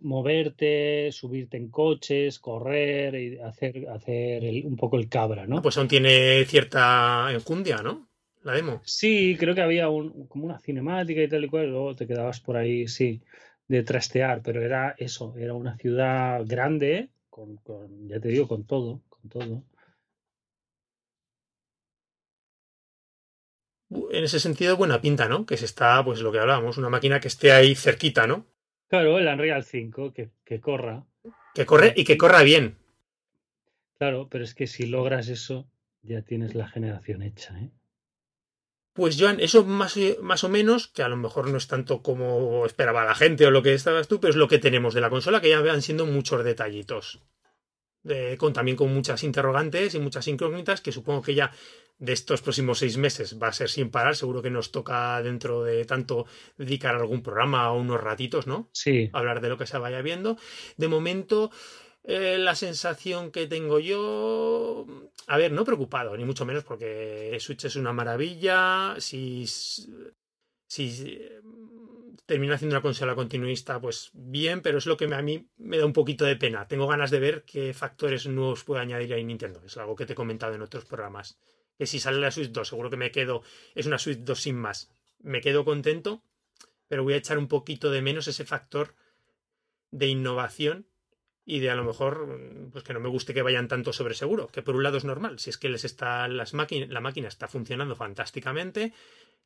moverte, 0.00 1.10
subirte 1.12 1.56
en 1.56 1.68
coches, 1.70 2.38
correr 2.38 3.14
y 3.16 3.38
hacer, 3.40 3.88
hacer 3.88 4.44
el- 4.44 4.64
un 4.66 4.76
poco 4.76 4.96
el 4.96 5.08
cabra, 5.08 5.46
¿no? 5.46 5.60
Pues 5.60 5.76
aún 5.76 5.88
tiene 5.88 6.44
cierta 6.44 7.28
enjundia, 7.32 7.82
¿no? 7.82 8.08
La 8.44 8.52
demo. 8.52 8.80
Sí, 8.84 9.36
creo 9.38 9.54
que 9.54 9.60
había 9.60 9.88
un, 9.88 10.26
como 10.28 10.44
una 10.46 10.58
cinemática 10.60 11.20
y 11.22 11.28
tal 11.28 11.44
y 11.44 11.48
cual, 11.48 11.70
luego 11.70 11.94
te 11.96 12.06
quedabas 12.06 12.40
por 12.40 12.56
ahí, 12.56 12.86
sí, 12.86 13.20
de 13.66 13.82
trastear, 13.82 14.40
pero 14.42 14.62
era 14.62 14.94
eso, 14.98 15.34
era 15.36 15.54
una 15.54 15.76
ciudad 15.76 16.42
grande, 16.46 17.10
con, 17.28 17.56
con, 17.56 18.08
ya 18.08 18.20
te 18.20 18.28
digo, 18.28 18.46
con 18.48 18.64
todo, 18.64 19.02
con 19.08 19.28
todo. 19.28 19.64
En 23.90 24.24
ese 24.24 24.38
sentido, 24.40 24.76
buena 24.76 25.00
pinta, 25.00 25.28
¿no? 25.28 25.46
Que 25.46 25.56
se 25.56 25.64
está, 25.64 26.04
pues 26.04 26.20
lo 26.20 26.30
que 26.30 26.38
hablábamos, 26.38 26.76
una 26.78 26.90
máquina 26.90 27.20
que 27.20 27.28
esté 27.28 27.52
ahí 27.52 27.74
cerquita, 27.74 28.26
¿no? 28.26 28.46
Claro, 28.88 29.18
el 29.18 29.26
Unreal 29.26 29.64
5, 29.64 30.12
que, 30.12 30.30
que 30.44 30.60
corra, 30.60 31.06
Que 31.54 31.64
corre 31.66 31.92
y 31.96 32.04
que 32.04 32.16
corra 32.18 32.42
bien. 32.42 32.78
claro, 33.98 34.28
pero 34.30 34.44
es 34.44 34.54
que 34.54 34.66
si 34.66 34.86
logras 34.86 35.28
eso, 35.28 35.70
ya 36.02 36.22
tienes 36.22 36.54
la 36.54 36.68
generación 36.68 37.22
hecha, 37.22 37.58
¿eh? 37.58 37.70
Pues 38.94 39.16
Joan, 39.18 39.38
eso 39.40 39.64
más, 39.64 39.96
más 40.22 40.42
o 40.42 40.48
menos, 40.48 40.88
que 40.88 41.02
a 41.02 41.08
lo 41.08 41.16
mejor 41.16 41.48
no 41.48 41.56
es 41.56 41.68
tanto 41.68 42.02
como 42.02 42.66
esperaba 42.66 43.04
la 43.04 43.14
gente 43.14 43.46
o 43.46 43.50
lo 43.52 43.62
que 43.62 43.72
estabas 43.74 44.08
tú, 44.08 44.18
pero 44.20 44.30
es 44.32 44.36
lo 44.36 44.48
que 44.48 44.58
tenemos 44.58 44.92
de 44.92 45.00
la 45.00 45.08
consola, 45.10 45.40
que 45.40 45.50
ya 45.50 45.60
van 45.60 45.82
siendo 45.82 46.04
muchos 46.04 46.42
detallitos. 46.44 47.22
De- 48.02 48.36
con, 48.38 48.52
también 48.52 48.76
con 48.76 48.92
muchas 48.92 49.22
interrogantes 49.22 49.94
y 49.94 50.00
muchas 50.00 50.26
incógnitas, 50.26 50.80
que 50.80 50.90
supongo 50.92 51.22
que 51.22 51.34
ya 51.36 51.52
de 51.98 52.12
estos 52.12 52.42
próximos 52.42 52.78
seis 52.78 52.96
meses 52.96 53.38
va 53.42 53.48
a 53.48 53.52
ser 53.52 53.68
sin 53.68 53.90
parar. 53.90 54.16
Seguro 54.16 54.42
que 54.42 54.50
nos 54.50 54.70
toca 54.70 55.20
dentro 55.22 55.64
de 55.64 55.84
tanto 55.84 56.26
dedicar 56.56 56.94
algún 56.94 57.22
programa 57.22 57.72
o 57.72 57.78
unos 57.78 58.00
ratitos, 58.00 58.46
¿no? 58.46 58.68
Sí, 58.72 59.10
hablar 59.12 59.40
de 59.40 59.48
lo 59.48 59.58
que 59.58 59.66
se 59.66 59.78
vaya 59.78 60.02
viendo. 60.02 60.36
De 60.76 60.88
momento, 60.88 61.50
eh, 62.04 62.38
la 62.38 62.54
sensación 62.54 63.30
que 63.30 63.46
tengo 63.46 63.78
yo, 63.80 64.86
a 65.26 65.36
ver, 65.36 65.52
no 65.52 65.64
preocupado, 65.64 66.16
ni 66.16 66.24
mucho 66.24 66.46
menos, 66.46 66.64
porque 66.64 67.36
Switch 67.40 67.64
es 67.64 67.76
una 67.76 67.92
maravilla. 67.92 68.94
Si, 68.98 69.46
si 69.46 69.98
eh, 71.06 71.40
termina 72.24 72.54
haciendo 72.54 72.76
una 72.76 72.82
consola 72.82 73.14
continuista, 73.14 73.80
pues 73.80 74.10
bien, 74.12 74.60
pero 74.62 74.78
es 74.78 74.86
lo 74.86 74.96
que 74.96 75.06
a 75.06 75.22
mí 75.22 75.48
me 75.56 75.78
da 75.78 75.86
un 75.86 75.92
poquito 75.92 76.24
de 76.24 76.36
pena. 76.36 76.68
Tengo 76.68 76.86
ganas 76.86 77.10
de 77.10 77.20
ver 77.20 77.44
qué 77.44 77.74
factores 77.74 78.26
nuevos 78.26 78.64
puede 78.64 78.82
añadir 78.82 79.12
ahí 79.14 79.24
Nintendo. 79.24 79.60
Es 79.64 79.76
algo 79.76 79.96
que 79.96 80.06
te 80.06 80.12
he 80.12 80.16
comentado 80.16 80.54
en 80.54 80.62
otros 80.62 80.84
programas. 80.84 81.38
Que 81.78 81.86
si 81.86 82.00
sale 82.00 82.18
la 82.18 82.30
Switch 82.30 82.50
2, 82.50 82.68
seguro 82.68 82.90
que 82.90 82.96
me 82.96 83.10
quedo. 83.10 83.42
Es 83.74 83.86
una 83.86 83.98
Switch 83.98 84.18
2 84.18 84.40
sin 84.40 84.56
más. 84.56 84.90
Me 85.22 85.40
quedo 85.40 85.64
contento, 85.64 86.22
pero 86.88 87.04
voy 87.04 87.14
a 87.14 87.18
echar 87.18 87.38
un 87.38 87.48
poquito 87.48 87.90
de 87.90 88.02
menos 88.02 88.26
ese 88.28 88.44
factor 88.44 88.94
de 89.90 90.06
innovación 90.06 90.86
y 91.44 91.60
de 91.60 91.70
a 91.70 91.74
lo 91.74 91.84
mejor 91.84 92.68
pues 92.72 92.84
que 92.84 92.92
no 92.92 93.00
me 93.00 93.08
guste 93.08 93.32
que 93.32 93.40
vayan 93.42 93.68
tanto 93.68 93.92
sobre 93.94 94.14
seguro, 94.14 94.48
que 94.48 94.60
por 94.60 94.76
un 94.76 94.82
lado 94.82 94.98
es 94.98 95.04
normal, 95.04 95.38
si 95.38 95.48
es 95.48 95.56
que 95.56 95.70
les 95.70 95.84
está 95.84 96.28
las 96.28 96.52
la 96.52 97.00
máquina 97.00 97.28
está 97.28 97.48
funcionando 97.48 97.96
fantásticamente, 97.96 98.92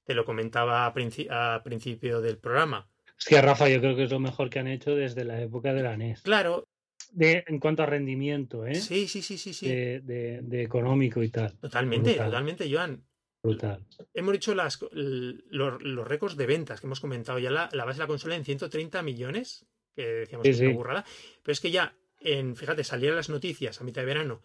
te 0.04 0.14
lo 0.14 0.24
comentaba 0.24 0.84
a, 0.86 0.92
princi- 0.94 1.30
a 1.30 1.62
principio 1.62 2.20
del 2.20 2.38
programa. 2.38 2.88
hostia, 3.16 3.40
Rafa, 3.40 3.68
yo 3.68 3.78
creo 3.80 3.94
que 3.94 4.02
es 4.04 4.10
lo 4.10 4.18
mejor 4.18 4.50
que 4.50 4.58
han 4.58 4.66
hecho 4.66 4.96
desde 4.96 5.22
la 5.24 5.40
época 5.40 5.72
de 5.74 5.82
la 5.84 5.96
NES. 5.96 6.22
Claro, 6.22 6.66
De, 7.14 7.44
en 7.46 7.58
cuanto 7.60 7.82
a 7.82 7.86
rendimiento, 7.86 8.66
¿eh? 8.66 8.74
sí, 8.74 9.06
sí, 9.06 9.20
sí, 9.22 9.36
sí, 9.36 9.52
sí. 9.52 9.68
De, 9.68 10.00
de, 10.00 10.40
de 10.42 10.62
económico 10.62 11.22
y 11.22 11.28
tal. 11.28 11.52
totalmente, 11.58 12.10
brutal. 12.10 12.26
totalmente, 12.30 12.72
Joan. 12.72 13.04
Brutal. 13.42 13.84
Hemos 14.14 14.32
dicho 14.32 14.54
las, 14.54 14.78
los, 14.92 15.82
los 15.82 16.08
récords 16.08 16.36
de 16.36 16.46
ventas 16.46 16.80
que 16.80 16.86
hemos 16.86 17.00
comentado 17.00 17.38
ya 17.38 17.50
la, 17.50 17.68
la 17.72 17.84
base 17.84 17.98
de 17.98 18.04
la 18.04 18.06
consola 18.06 18.34
en 18.36 18.44
130 18.44 19.02
millones, 19.02 19.66
que 19.94 20.06
decíamos 20.06 20.46
Sí, 20.46 20.52
que 20.52 20.58
sí. 20.58 20.66
burrada, 20.68 21.04
pero 21.42 21.52
es 21.52 21.60
que 21.60 21.70
ya, 21.70 21.94
en, 22.20 22.56
fíjate, 22.56 22.82
salieron 22.84 23.16
las 23.16 23.28
noticias 23.28 23.80
a 23.80 23.84
mitad 23.84 24.02
de 24.02 24.06
verano. 24.06 24.40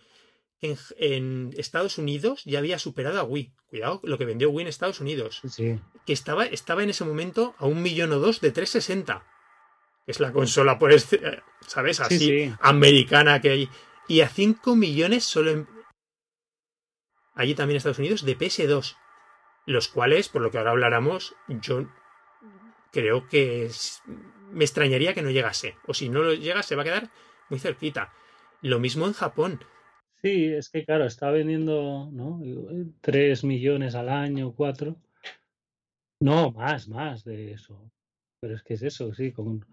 En, 0.59 0.75
en 0.97 1.53
Estados 1.55 1.99
Unidos 1.99 2.41
ya 2.43 2.57
había 2.59 2.79
superado 2.79 3.19
a 3.19 3.23
Wii. 3.23 3.53
Cuidado, 3.67 4.01
lo 4.03 4.17
que 4.17 4.25
vendió 4.25 4.49
Wii 4.49 4.63
en 4.63 4.67
Estados 4.67 4.99
Unidos. 4.99 5.41
Sí. 5.47 5.79
Que 6.05 6.13
estaba, 6.13 6.45
estaba 6.45 6.81
en 6.83 6.89
ese 6.89 7.05
momento 7.05 7.53
a 7.59 7.67
un 7.67 7.81
millón 7.83 8.11
o 8.11 8.19
dos 8.19 8.41
de 8.41 8.51
360. 8.51 9.23
Es 10.07 10.19
la 10.21 10.31
consola, 10.31 10.79
por 10.79 10.91
este, 10.93 11.19
¿sabes? 11.67 11.99
Así, 11.99 12.17
Sí, 12.17 12.25
sí. 12.47 12.53
americana 12.61 13.41
que 13.41 13.49
hay. 13.49 13.69
Y 14.07 14.21
a 14.21 14.29
5 14.29 14.75
millones 14.75 15.25
solo 15.25 15.51
en. 15.51 15.67
Allí 17.35 17.53
también 17.53 17.75
en 17.75 17.77
Estados 17.77 17.99
Unidos, 17.99 18.25
de 18.25 18.37
PS2. 18.37 18.95
Los 19.65 19.89
cuales, 19.89 20.29
por 20.29 20.41
lo 20.41 20.49
que 20.49 20.57
ahora 20.57 20.71
hablaremos, 20.71 21.35
yo 21.49 21.89
creo 22.91 23.27
que 23.27 23.65
es- 23.65 24.01
me 24.49 24.63
extrañaría 24.63 25.13
que 25.13 25.21
no 25.21 25.29
llegase. 25.29 25.75
O 25.85 25.93
si 25.93 26.07
no 26.09 26.23
lo 26.23 26.33
llega, 26.33 26.63
se 26.63 26.75
va 26.77 26.83
a 26.83 26.85
quedar 26.85 27.11
muy 27.49 27.59
cerquita. 27.59 28.13
Lo 28.61 28.79
mismo 28.79 29.05
en 29.07 29.13
Japón. 29.13 29.59
Sí, 30.15 30.45
es 30.45 30.69
que 30.69 30.83
claro, 30.85 31.05
está 31.05 31.29
vendiendo, 31.31 32.09
¿no? 32.11 32.39
3 33.01 33.43
millones 33.43 33.93
al 33.93 34.09
año, 34.09 34.53
4. 34.53 34.95
No, 36.21 36.51
más, 36.53 36.87
más 36.87 37.23
de 37.23 37.51
eso. 37.51 37.91
Pero 38.39 38.55
es 38.55 38.63
que 38.63 38.75
es 38.75 38.83
eso, 38.83 39.13
sí, 39.13 39.31
con... 39.31 39.65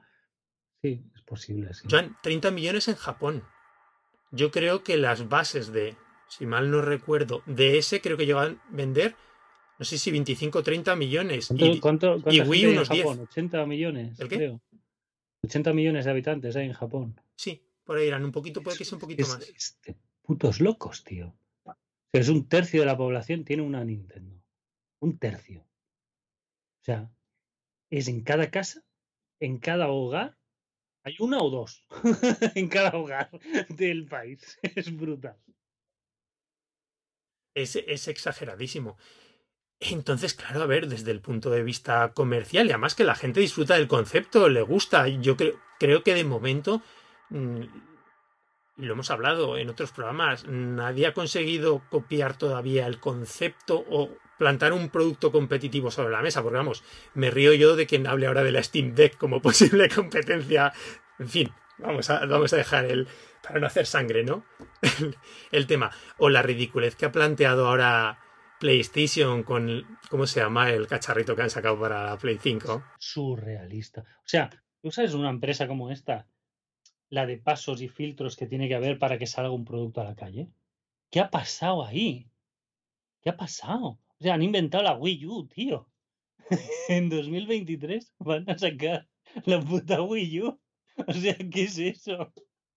Sí, 0.84 1.02
es 1.14 1.22
posible, 1.22 1.72
sí. 1.72 1.88
Joan, 1.90 2.14
30 2.22 2.50
millones 2.50 2.88
en 2.88 2.96
Japón. 2.96 3.42
Yo 4.32 4.50
creo 4.50 4.84
que 4.84 4.98
las 4.98 5.30
bases 5.30 5.72
de, 5.72 5.96
si 6.28 6.44
mal 6.44 6.70
no 6.70 6.82
recuerdo, 6.82 7.42
de 7.46 7.78
ese 7.78 8.02
creo 8.02 8.18
que 8.18 8.26
llegan 8.26 8.60
a 8.60 8.68
vender, 8.68 9.16
no 9.78 9.86
sé 9.86 9.96
si 9.96 10.10
25 10.10 10.58
o 10.58 10.62
30 10.62 10.94
millones. 10.94 11.46
¿Cuánto, 11.46 11.64
Y, 11.64 11.80
cuánto, 11.80 12.22
y 12.30 12.42
Wii 12.42 12.64
en 12.64 12.70
unos 12.72 12.90
10. 12.90 13.02
Japón? 13.02 13.20
80 13.20 13.64
millones, 13.64 14.20
¿El 14.20 14.28
qué? 14.28 14.36
creo. 14.36 14.60
80 15.44 15.72
millones 15.72 16.04
de 16.04 16.10
habitantes 16.10 16.54
hay 16.54 16.66
en 16.66 16.74
Japón. 16.74 17.18
sí, 17.34 17.66
por 17.82 17.96
ahí 17.96 18.06
eran 18.08 18.22
un 18.22 18.32
poquito, 18.32 18.62
puede 18.62 18.76
que 18.76 18.84
sea 18.84 18.96
un 18.96 19.00
poquito 19.00 19.22
es, 19.22 19.28
más. 19.30 19.48
es 19.48 19.78
de 19.86 19.96
putos 20.20 20.60
locos, 20.60 21.02
tío. 21.02 21.34
Es 22.12 22.28
un 22.28 22.46
tercio 22.46 22.80
de 22.80 22.86
la 22.86 22.96
población 22.98 23.42
tiene 23.42 23.62
una 23.62 23.82
Nintendo. 23.82 24.38
Un 25.00 25.16
tercio. 25.18 25.62
O 25.62 26.84
sea, 26.84 27.10
es 27.88 28.06
en 28.08 28.22
cada 28.22 28.50
casa, 28.50 28.84
en 29.40 29.56
cada 29.56 29.88
hogar, 29.88 30.36
hay 31.04 31.16
una 31.18 31.38
o 31.38 31.50
dos 31.50 31.86
en 32.54 32.68
cada 32.68 32.96
hogar 32.96 33.30
del 33.68 34.06
país. 34.06 34.58
Es 34.74 34.96
brutal. 34.96 35.36
Es, 37.54 37.76
es 37.76 38.08
exageradísimo. 38.08 38.96
Entonces, 39.78 40.34
claro, 40.34 40.62
a 40.62 40.66
ver, 40.66 40.88
desde 40.88 41.10
el 41.10 41.20
punto 41.20 41.50
de 41.50 41.62
vista 41.62 42.12
comercial, 42.14 42.66
y 42.66 42.70
además 42.70 42.94
que 42.94 43.04
la 43.04 43.14
gente 43.14 43.40
disfruta 43.40 43.74
del 43.74 43.86
concepto, 43.86 44.48
le 44.48 44.62
gusta. 44.62 45.06
Yo 45.08 45.36
creo, 45.36 45.60
creo 45.78 46.02
que 46.02 46.14
de 46.14 46.24
momento 46.24 46.82
mm, 47.28 47.62
lo 48.76 48.92
hemos 48.92 49.10
hablado 49.10 49.58
en 49.58 49.68
otros 49.68 49.92
programas, 49.92 50.46
nadie 50.46 51.06
ha 51.06 51.14
conseguido 51.14 51.82
copiar 51.90 52.36
todavía 52.36 52.86
el 52.86 52.98
concepto 52.98 53.84
o 53.88 54.10
plantar 54.38 54.72
un 54.72 54.88
producto 54.88 55.32
competitivo 55.32 55.90
sobre 55.90 56.12
la 56.12 56.22
mesa, 56.22 56.42
porque 56.42 56.58
vamos, 56.58 56.82
me 57.14 57.30
río 57.30 57.52
yo 57.52 57.76
de 57.76 57.86
quien 57.86 58.06
hable 58.06 58.26
ahora 58.26 58.42
de 58.42 58.52
la 58.52 58.62
Steam 58.62 58.94
Deck 58.94 59.16
como 59.16 59.40
posible 59.42 59.88
competencia. 59.88 60.72
En 61.18 61.28
fin, 61.28 61.52
vamos 61.78 62.10
a, 62.10 62.24
vamos 62.26 62.52
a 62.52 62.56
dejar 62.56 62.86
el, 62.86 63.08
para 63.42 63.60
no 63.60 63.66
hacer 63.66 63.86
sangre, 63.86 64.24
¿no? 64.24 64.44
el 65.52 65.66
tema. 65.66 65.90
O 66.18 66.30
la 66.30 66.42
ridiculez 66.42 66.96
que 66.96 67.06
ha 67.06 67.12
planteado 67.12 67.68
ahora 67.68 68.18
PlayStation 68.58 69.42
con, 69.42 69.98
¿cómo 70.08 70.26
se 70.26 70.40
llama? 70.40 70.70
El 70.70 70.86
cacharrito 70.86 71.36
que 71.36 71.42
han 71.42 71.50
sacado 71.50 71.78
para 71.78 72.04
la 72.06 72.16
Play 72.16 72.38
5. 72.40 72.82
Surrealista. 72.98 74.00
O 74.00 74.26
sea, 74.26 74.50
tú 74.80 74.90
sabes 74.90 75.14
una 75.14 75.30
empresa 75.30 75.66
como 75.66 75.90
esta, 75.90 76.26
la 77.10 77.26
de 77.26 77.36
pasos 77.36 77.82
y 77.82 77.88
filtros 77.88 78.36
que 78.36 78.46
tiene 78.46 78.68
que 78.68 78.74
haber 78.74 78.98
para 78.98 79.18
que 79.18 79.26
salga 79.26 79.50
un 79.50 79.64
producto 79.64 80.00
a 80.00 80.04
la 80.04 80.14
calle. 80.14 80.48
¿Qué 81.10 81.20
ha 81.20 81.30
pasado 81.30 81.84
ahí? 81.84 82.30
¿Qué 83.20 83.30
ha 83.30 83.36
pasado? 83.36 83.98
O 84.24 84.26
sea, 84.26 84.36
han 84.36 84.42
inventado 84.42 84.82
la 84.82 84.94
Wii 84.94 85.26
U, 85.26 85.46
tío. 85.48 85.86
en 86.88 87.10
2023 87.10 88.14
van 88.20 88.48
a 88.48 88.56
sacar 88.56 89.06
la 89.44 89.60
puta 89.60 90.00
Wii 90.00 90.40
U. 90.40 90.58
O 91.06 91.12
sea, 91.12 91.36
¿qué 91.36 91.64
es 91.64 91.76
eso? 91.76 92.32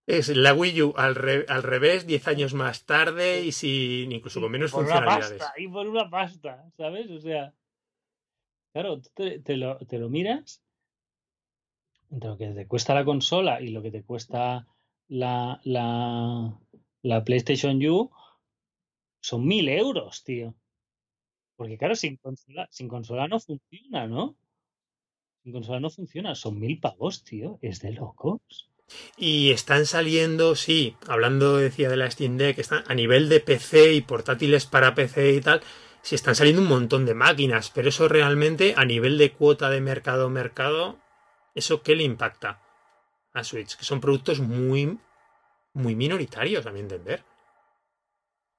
Es 0.06 0.28
la 0.28 0.54
Wii 0.54 0.82
U 0.82 0.94
al, 0.98 1.16
revés, 1.16 2.06
10 2.06 2.28
años 2.28 2.54
más 2.54 2.86
tarde 2.86 3.46
y 3.46 3.54
sin 3.54 4.12
incluso 4.12 4.42
con 4.42 4.52
menos 4.52 4.72
funcionalidades. 4.72 5.42
y 5.58 5.70
por 5.70 5.88
una 5.88 6.10
pasta, 6.10 6.70
¿sabes? 6.76 7.10
O 7.12 7.22
sea, 7.22 7.54
claro, 8.74 9.00
te, 9.14 9.56
lo, 9.56 9.78
te 9.78 10.00
lo 10.00 10.10
miras 10.10 10.62
entre 12.12 12.30
lo 12.30 12.38
que 12.38 12.48
te 12.50 12.68
cuesta 12.68 12.94
la 12.94 13.06
consola 13.06 13.62
y 13.62 13.70
lo 13.70 13.82
que 13.82 13.92
te 13.92 14.04
cuesta 14.04 14.68
la, 15.08 15.62
la, 15.64 16.60
la 17.04 17.24
PlayStation 17.24 17.82
U, 17.88 18.12
son 19.22 19.48
mil 19.48 19.70
euros, 19.70 20.26
tío. 20.26 20.54
Porque 21.58 21.78
claro, 21.78 21.96
sin 21.96 22.16
consola, 22.16 22.68
sin 22.72 22.88
consola 22.88 23.28
no 23.28 23.40
funciona, 23.40 24.08
¿no? 24.08 24.38
Sin 25.44 25.52
consola 25.52 25.80
no 25.82 25.90
funciona, 25.90 26.36
son 26.36 26.60
mil 26.60 26.80
pavos, 26.80 27.24
tío. 27.24 27.60
Es 27.62 27.82
de 27.82 27.92
locos. 27.92 28.70
Y 29.18 29.52
están 29.52 29.86
saliendo, 29.86 30.56
sí, 30.56 30.96
hablando 31.08 31.58
decía 31.58 31.90
de 31.90 31.98
la 31.98 32.10
Steam 32.10 32.38
Deck, 32.38 32.58
están 32.60 32.86
a 32.88 32.94
nivel 32.94 33.28
de 33.28 33.42
PC 33.42 33.94
y 33.94 34.02
portátiles 34.02 34.66
para 34.66 34.96
PC 34.96 35.34
y 35.34 35.42
tal, 35.42 35.62
sí 36.02 36.16
están 36.16 36.36
saliendo 36.36 36.62
un 36.62 36.70
montón 36.70 37.06
de 37.06 37.14
máquinas, 37.14 37.70
pero 37.70 37.90
eso 37.90 38.08
realmente 38.08 38.76
a 38.78 38.86
nivel 38.86 39.18
de 39.18 39.34
cuota 39.34 39.70
de 39.70 39.82
mercado 39.82 40.30
mercado 40.30 41.00
¿Eso 41.58 41.82
qué 41.82 41.96
le 41.96 42.04
impacta 42.04 42.62
a 43.34 43.44
Switch? 43.44 43.76
Que 43.78 43.84
son 43.84 44.00
productos 44.00 44.40
muy, 44.40 45.00
muy 45.74 45.96
minoritarios, 45.96 46.68
a 46.68 46.72
mi 46.72 46.82
entender. 46.82 47.24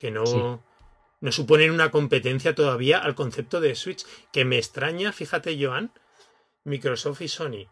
Que 0.01 0.11
no, 0.11 0.65
no 1.21 1.33
suponen 1.33 1.71
una 1.71 1.91
competencia 1.91 2.55
todavía 2.55 2.99
al 2.99 3.15
concepto 3.15 3.61
de 3.61 3.75
Switch. 3.75 4.05
Que 4.33 4.45
me 4.45 4.57
extraña, 4.57 5.13
fíjate, 5.13 5.57
Joan, 5.63 5.93
Microsoft 6.65 7.23
y 7.23 7.29
Sony. 7.29 7.67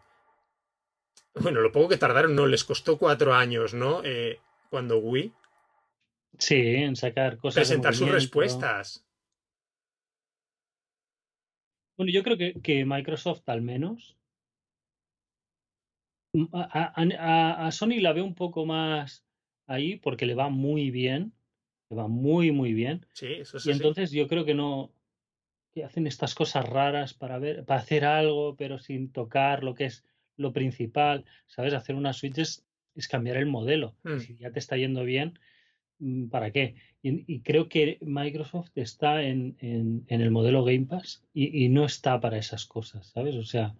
Bueno, 1.35 1.61
lo 1.61 1.71
poco 1.71 1.89
que 1.89 1.97
tardaron, 1.97 2.35
no, 2.35 2.47
les 2.47 2.63
costó 2.63 2.97
cuatro 2.97 3.33
años, 3.33 3.73
¿no? 3.73 4.01
Eh, 4.03 4.39
cuando 4.69 4.97
Wii. 4.97 5.33
Sí, 6.39 6.55
en 6.55 6.95
sacar 6.95 7.37
cosas. 7.37 7.67
Presentar 7.67 7.95
sus 7.95 8.09
respuestas. 8.09 9.05
Bueno, 11.95 12.11
yo 12.11 12.23
creo 12.23 12.37
que, 12.37 12.53
que 12.61 12.85
Microsoft 12.85 13.47
al 13.47 13.61
menos 13.61 14.17
Mm, 16.33 16.45
a, 16.53 17.69
Sony 17.71 17.99
la 17.99 18.13
veo 18.13 18.25
un 18.25 18.35
poco 18.35 18.65
más 18.65 19.25
ahí 19.65 19.97
porque 19.97 20.25
le 20.25 20.35
va 20.35 20.49
muy 20.49 20.91
bien, 20.91 21.33
va 21.95 22.07
muy, 22.07 22.51
muy 22.51 22.73
bien. 22.73 23.05
Sí, 23.13 23.27
eso 23.33 23.57
Y 23.63 23.71
entonces 23.71 24.11
yo 24.11 24.27
creo 24.27 24.45
que 24.45 24.53
no, 24.53 24.91
que 25.71 25.83
hacen 25.83 26.07
estas 26.07 26.35
cosas 26.35 26.67
raras 26.67 27.13
para 27.13 27.39
ver, 27.39 27.65
para 27.65 27.81
hacer 27.81 28.05
algo, 28.05 28.55
pero 28.55 28.79
sin 28.79 29.11
tocar 29.11 29.63
lo 29.63 29.73
que 29.73 29.85
es 29.85 30.03
lo 30.35 30.53
principal, 30.53 31.25
¿sabes? 31.47 31.73
Hacer 31.73 31.95
una 31.95 32.13
Switch 32.13 32.37
es, 32.37 32.63
cambiar 33.09 33.37
el 33.37 33.45
modelo. 33.45 33.95
Hmm. 34.03 34.19
Si 34.19 34.37
ya 34.37 34.51
te 34.51 34.59
está 34.59 34.75
yendo 34.75 35.03
bien, 35.03 35.39
mm, 35.99 36.27
¿para 36.29 36.51
qué? 36.51 36.75
Y, 37.03 37.39
creo 37.39 37.69
que 37.69 37.99
Microsoft 38.01 38.71
está 38.75 39.23
en, 39.23 39.55
en, 39.61 40.03
el 40.09 40.31
modelo 40.31 40.65
Game 40.65 40.87
Pass 40.87 41.23
y, 41.33 41.63
y, 41.63 41.69
no 41.69 41.85
está 41.85 42.19
para 42.19 42.37
esas 42.37 42.65
cosas, 42.65 43.07
¿sabes? 43.07 43.35
O 43.35 43.43
sea, 43.43 43.75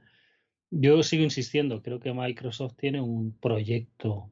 yo 0.70 1.04
sigo 1.04 1.24
insistiendo, 1.24 1.82
creo 1.82 2.00
que 2.00 2.14
Microsoft 2.14 2.76
tiene 2.78 3.02
un 3.02 3.34
proyecto 3.38 4.32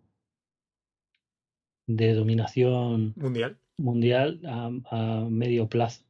de 1.87 2.13
dominación 2.13 3.13
mundial, 3.15 3.57
mundial 3.77 4.41
a, 4.45 5.27
medio 5.29 5.67
plazo. 5.67 6.03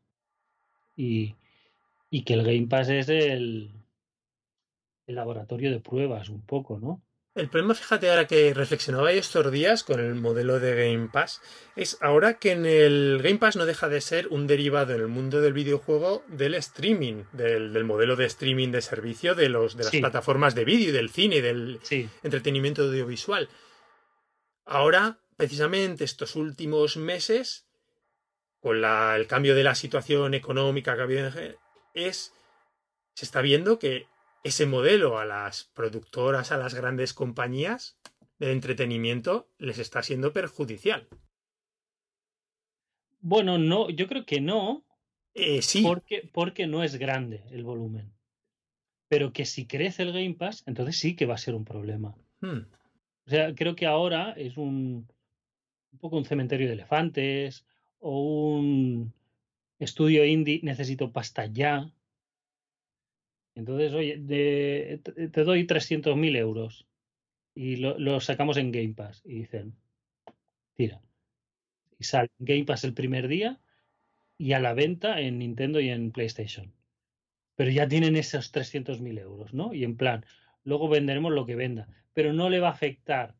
Y, 0.96 1.36
y, 2.10 2.24
que 2.24 2.34
el 2.34 2.44
Game 2.44 2.68
Pass 2.68 2.90
es 2.90 3.10
el, 3.10 3.72
el 5.08 5.16
laboratorio 5.16 5.72
de 5.72 5.80
pruebas, 5.80 6.30
un 6.30 6.42
poco, 6.46 6.80
¿no? 6.80 7.02
El 7.36 7.50
problema, 7.50 7.76
fíjate, 7.76 8.10
ahora 8.10 8.28
que 8.28 8.54
reflexionaba 8.54 9.12
estos 9.12 9.52
días 9.52 9.84
con 9.84 10.00
el 10.00 10.16
modelo 10.16 10.62
de 10.62 10.74
Game 10.74 11.10
Pass, 11.10 11.42
es 11.76 11.98
ahora 12.00 12.36
que 12.40 12.54
en 12.54 12.66
el 12.66 13.20
Game 13.22 13.40
Pass 13.40 13.58
no 13.58 13.66
deja 13.66 13.90
de 13.90 14.00
ser 14.00 14.30
un 14.30 14.48
derivado 14.48 14.94
en 14.94 15.02
el 15.02 15.10
mundo 15.10 15.42
del 15.42 15.52
videojuego 15.52 16.24
del 16.30 16.54
streaming, 16.56 17.26
del, 17.34 17.84
modelo 17.84 18.16
de 18.16 18.26
streaming 18.26 18.70
de 18.70 18.82
servicio 18.82 19.36
de, 19.36 19.50
los, 19.50 19.76
de 19.76 19.84
las 19.84 19.92
plataformas 19.92 20.56
de 20.56 20.64
vídeo, 20.64 20.94
del 20.94 21.10
cine, 21.10 21.42
del 21.42 21.82
entretenimiento 22.24 22.84
audiovisual. 22.84 23.50
Ahora, 24.66 25.20
precisamente 25.36 26.04
estos 26.04 26.36
últimos 26.36 26.98
meses, 26.98 27.68
con 28.60 28.84
el 28.84 29.28
cambio 29.28 29.56
de 29.56 29.64
la 29.64 29.76
situación 29.76 30.34
económica 30.34 30.96
que 30.96 31.02
ha 31.02 31.04
habido, 31.04 31.30
es, 31.94 32.34
se 33.14 33.26
está 33.26 33.42
viendo 33.42 33.80
que 33.80 34.08
ese 34.44 34.66
modelo 34.66 35.18
a 35.18 35.26
las 35.26 35.66
productoras, 35.74 36.52
a 36.52 36.58
las 36.58 36.74
grandes 36.74 37.14
compañías 37.14 37.98
de 38.40 38.52
entretenimiento, 38.52 39.50
les 39.58 39.80
está 39.80 40.04
siendo 40.04 40.34
perjudicial. 40.34 41.08
Bueno, 43.20 43.58
no, 43.58 43.90
yo 43.90 44.08
creo 44.08 44.26
que 44.26 44.40
no. 44.40 44.86
Eh, 45.34 45.62
sí. 45.62 45.82
Porque, 45.82 46.30
porque 46.32 46.68
no 46.68 46.84
es 46.84 46.98
grande 46.98 47.44
el 47.50 47.64
volumen. 47.64 48.14
Pero 49.08 49.34
que 49.34 49.46
si 49.46 49.66
crece 49.66 50.04
el 50.04 50.14
Game 50.14 50.36
Pass, 50.36 50.64
entonces 50.68 50.98
sí 50.98 51.16
que 51.16 51.26
va 51.26 51.36
a 51.36 51.40
ser 51.40 51.56
un 51.56 51.66
problema. 51.66 52.16
Hmm. 52.40 52.68
O 53.26 53.30
sea, 53.30 53.56
creo 53.56 53.76
que 53.76 53.88
ahora 53.88 54.34
es 54.34 54.58
un, 54.58 55.08
un 55.96 56.00
poco 56.00 56.18
un 56.18 56.26
cementerio 56.26 56.68
de 56.68 56.74
elefantes 56.74 57.66
o 58.00 58.58
un 58.58 59.14
estudio 59.80 60.26
indie, 60.26 60.60
necesito 60.62 61.12
pasta 61.12 61.46
ya. 61.46 61.90
Entonces, 63.56 63.94
oye, 63.94 64.18
te 64.18 65.44
doy 65.44 65.66
300.000 65.66 66.36
euros 66.36 66.86
y 67.56 67.78
lo, 67.78 68.20
sacamos 68.20 68.58
en 68.58 68.74
Game 68.74 68.94
Pass. 68.94 69.22
Y 69.26 69.36
dicen, 69.40 69.74
tira. 70.76 71.02
Y 71.98 72.04
sale 72.04 72.30
Game 72.40 72.66
Pass 72.66 72.84
el 72.84 72.94
primer 72.94 73.30
día 73.30 73.62
y 74.38 74.52
a 74.52 74.60
la 74.60 74.74
venta 74.74 75.22
en 75.22 75.40
Nintendo 75.40 75.80
y 75.80 75.90
en 75.90 76.12
PlayStation. 76.12 76.74
Pero 77.56 77.72
ya 77.72 77.88
tienen 77.88 78.18
esos 78.18 78.54
300.000 78.54 79.18
euros, 79.22 79.54
¿no? 79.54 79.74
Y 79.74 79.86
en 79.86 79.96
plan, 79.96 80.26
luego 80.66 80.90
venderemos 80.90 81.32
lo 81.32 81.46
que 81.46 81.56
venda. 81.56 81.88
Pero 82.14 82.34
no 82.34 82.50
le 82.50 82.60
va 82.60 82.68
a 82.68 82.72
afectar 82.72 83.36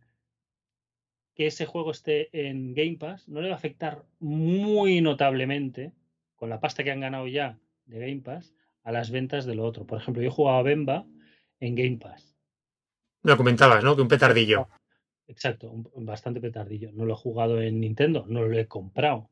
que 1.36 1.48
ese 1.48 1.66
juego 1.66 1.92
esté 1.92 2.30
en 2.32 2.74
Game 2.74 2.98
Pass, 2.98 3.28
no 3.28 3.42
le 3.42 3.50
va 3.50 3.56
a 3.56 3.58
afectar 3.58 4.04
muy 4.20 5.02
notablemente 5.02 5.92
con 6.36 6.50
la 6.50 6.60
pasta 6.60 6.84
que 6.84 6.92
han 6.92 7.02
ganado 7.02 7.28
ya 7.28 7.60
de 7.86 8.00
Game 8.00 8.22
Pass 8.22 8.54
a 8.84 8.92
las 8.92 9.12
ventas 9.12 9.46
de 9.46 9.56
lo 9.56 9.66
otro. 9.66 9.86
Por 9.86 10.00
ejemplo, 10.00 10.24
yo 10.24 10.32
jugaba 10.32 10.64
Bemba 10.64 11.06
en 11.60 11.76
Game 11.76 11.98
Pass. 11.98 12.36
Lo 13.24 13.36
comentabas, 13.36 13.84
¿no? 13.84 13.96
Que 13.96 14.02
un 14.02 14.08
petardillo. 14.08 14.70
Exacto, 15.28 15.72
un, 15.72 16.06
bastante 16.06 16.40
petardillo. 16.40 16.92
No 16.94 17.06
lo 17.06 17.14
he 17.14 17.18
jugado 17.18 17.62
en 17.62 17.82
Nintendo, 17.82 18.26
no 18.28 18.44
lo 18.44 18.58
he 18.58 18.68
comprado. 18.68 19.30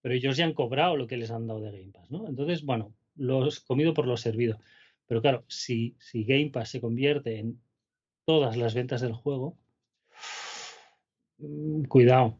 Pero 0.00 0.14
ellos 0.14 0.36
ya 0.36 0.44
han 0.44 0.54
cobrado 0.54 0.96
lo 0.96 1.06
que 1.06 1.16
les 1.16 1.30
han 1.30 1.46
dado 1.46 1.60
de 1.60 1.70
Game 1.70 1.92
Pass, 1.92 2.10
¿no? 2.10 2.26
Entonces, 2.26 2.64
bueno, 2.64 2.92
lo 3.14 3.46
he 3.46 3.50
comido 3.66 3.94
por 3.94 4.06
lo 4.06 4.16
servido. 4.16 4.58
Pero 5.06 5.22
claro, 5.22 5.44
si, 5.46 5.96
si 6.00 6.24
Game 6.24 6.50
Pass 6.50 6.70
se 6.70 6.80
convierte 6.80 7.38
en 7.38 7.60
todas 8.24 8.56
las 8.56 8.74
ventas 8.74 9.00
del 9.00 9.12
juego, 9.12 9.58
cuidado, 11.88 12.38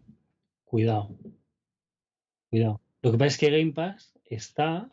cuidado, 0.64 1.16
cuidado. 2.50 2.80
Lo 3.02 3.12
que 3.12 3.18
pasa 3.18 3.28
es 3.28 3.38
que 3.38 3.50
Game 3.50 3.72
Pass 3.72 4.18
está 4.24 4.90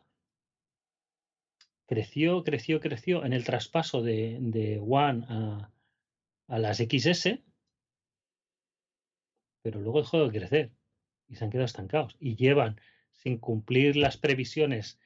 creció, 1.86 2.44
creció, 2.44 2.80
creció 2.80 3.26
en 3.26 3.34
el 3.34 3.44
traspaso 3.44 4.02
de, 4.02 4.80
One 4.82 5.26
a, 5.28 5.72
a 6.48 6.60
las 6.60 6.78
XS, 6.78 7.40
pero 9.62 9.82
luego 9.82 10.02
dejó 10.02 10.24
de 10.26 10.40
crecer 10.40 10.72
y 11.28 11.36
se 11.36 11.44
han 11.44 11.52
quedado 11.52 11.66
estancados 11.66 12.16
y 12.20 12.36
llevan 12.36 12.80
sin 13.12 13.38
cumplir 13.38 13.96
las 13.96 14.18
previsiones 14.18 15.00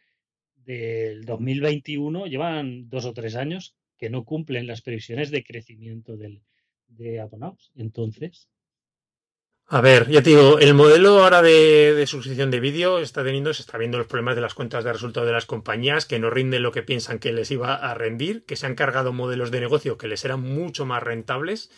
del 0.56 1.26
2021, 1.26 2.28
llevan 2.28 2.90
dos 2.90 3.06
o 3.06 3.14
tres 3.14 3.36
años 3.36 3.76
que 3.98 4.10
no 4.10 4.26
cumplen 4.26 4.68
las 4.68 4.82
previsiones 4.82 5.32
de 5.32 5.44
crecimiento 5.44 6.18
del, 6.18 6.44
de 6.88 7.20
abonados. 7.20 7.72
Entonces, 7.76 8.50
A 9.68 9.82
ver, 9.82 10.10
ya 10.10 10.22
te 10.22 10.30
digo, 10.30 10.60
el 10.60 10.76
modelo 10.76 11.24
ahora 11.24 11.42
de, 11.42 11.96
de 11.96 12.06
suscripción 12.06 12.52
de 12.52 12.60
vídeo 12.60 13.00
está 13.00 13.24
teniendo, 13.24 13.52
se 13.52 13.64
está 13.64 13.80
viendo 13.80 13.98
los 13.98 14.06
problemas 14.06 14.36
de 14.36 14.42
las 14.42 14.54
cuentas 14.54 14.84
de 14.84 14.94
resultado 14.94 15.26
de 15.26 15.32
las 15.32 15.48
compañías, 15.48 16.06
que 16.06 16.20
no 16.20 16.30
rinden 16.30 16.62
lo 16.62 16.72
que 16.72 16.84
piensan 16.84 17.18
que 17.18 17.34
les 17.34 17.50
iba 17.50 17.74
a 17.74 17.94
rendir, 17.96 18.46
que 18.46 18.58
se 18.58 18.68
han 18.68 18.76
cargado 18.76 19.12
modelos 19.12 19.50
de 19.50 19.62
negocio 19.62 19.98
que 19.98 20.08
les 20.08 20.24
eran 20.24 20.42
mucho 20.42 20.86
más 20.86 21.02
rentables. 21.02 21.72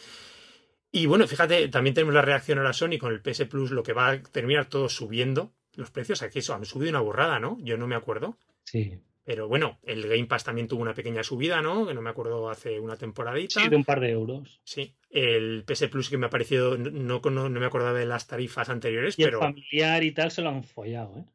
Y 0.92 1.06
bueno, 1.06 1.28
fíjate, 1.28 1.70
también 1.70 1.94
tenemos 1.94 2.14
la 2.14 2.22
reacción 2.22 2.60
a 2.60 2.64
la 2.64 2.74
Sony 2.74 2.98
con 3.00 3.14
el 3.14 3.22
PS 3.22 3.46
Plus, 3.46 3.72
lo 3.72 3.84
que 3.84 3.94
va 3.94 4.10
a 4.10 4.22
terminar 4.22 4.68
todo 4.68 4.90
subiendo. 4.90 5.54
Los 5.76 5.90
precios 5.90 6.24
aquí 6.24 6.40
eso, 6.40 6.54
han 6.56 6.66
subido 6.66 6.90
una 6.90 7.00
borrada, 7.02 7.40
¿no? 7.40 7.58
Yo 7.62 7.78
no 7.78 7.88
me 7.88 7.96
acuerdo. 7.96 8.38
Sí. 8.64 9.00
Pero 9.28 9.50
bueno, 9.50 9.78
el 9.84 10.08
Game 10.08 10.26
Pass 10.26 10.46
también 10.46 10.70
tuvo 10.70 10.82
una 10.82 10.94
pequeña 10.94 11.22
subida, 11.22 11.62
¿no? 11.62 11.86
Que 11.86 11.94
no 11.94 12.02
me 12.02 12.10
acuerdo 12.10 12.50
hace 12.50 12.80
una 12.80 12.96
temporadita. 12.96 13.62
Sí, 13.62 13.68
de 13.68 13.76
un 13.76 13.84
par 13.84 14.00
de 14.00 14.12
euros. 14.12 14.62
Sí. 14.64 14.96
El 15.10 15.66
PS 15.66 15.90
Plus 15.90 16.10
que 16.10 16.18
me 16.18 16.28
ha 16.28 16.30
parecido, 16.30 16.78
no, 16.78 17.20
no, 17.20 17.50
no 17.50 17.60
me 17.60 17.66
acordaba 17.66 18.00
de 18.00 18.06
las 18.06 18.26
tarifas 18.26 18.70
anteriores, 18.70 19.20
Y 19.20 19.26
pero. 19.26 19.40
el 19.40 19.48
familiar 19.48 20.02
y 20.06 20.14
tal 20.14 20.32
se 20.32 20.42
lo 20.42 20.48
han 20.48 20.64
follado, 20.64 21.18
¿eh? 21.18 21.26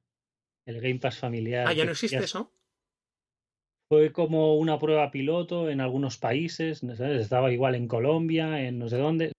El 0.64 0.80
Game 0.80 1.00
Pass 1.00 1.18
familiar. 1.18 1.66
Ah, 1.68 1.74
ya 1.74 1.84
no 1.84 1.90
existe 1.90 2.16
eso. 2.16 2.50
Fue 3.90 4.10
como 4.10 4.56
una 4.56 4.78
prueba 4.78 5.10
piloto 5.10 5.68
en 5.68 5.82
algunos 5.82 6.16
países, 6.16 6.82
¿no 6.82 6.96
sabes? 6.96 7.20
Estaba 7.20 7.52
igual 7.52 7.74
en 7.74 7.88
Colombia, 7.88 8.66
en 8.66 8.78
no 8.78 8.88
sé 8.88 8.96
dónde. 8.96 9.32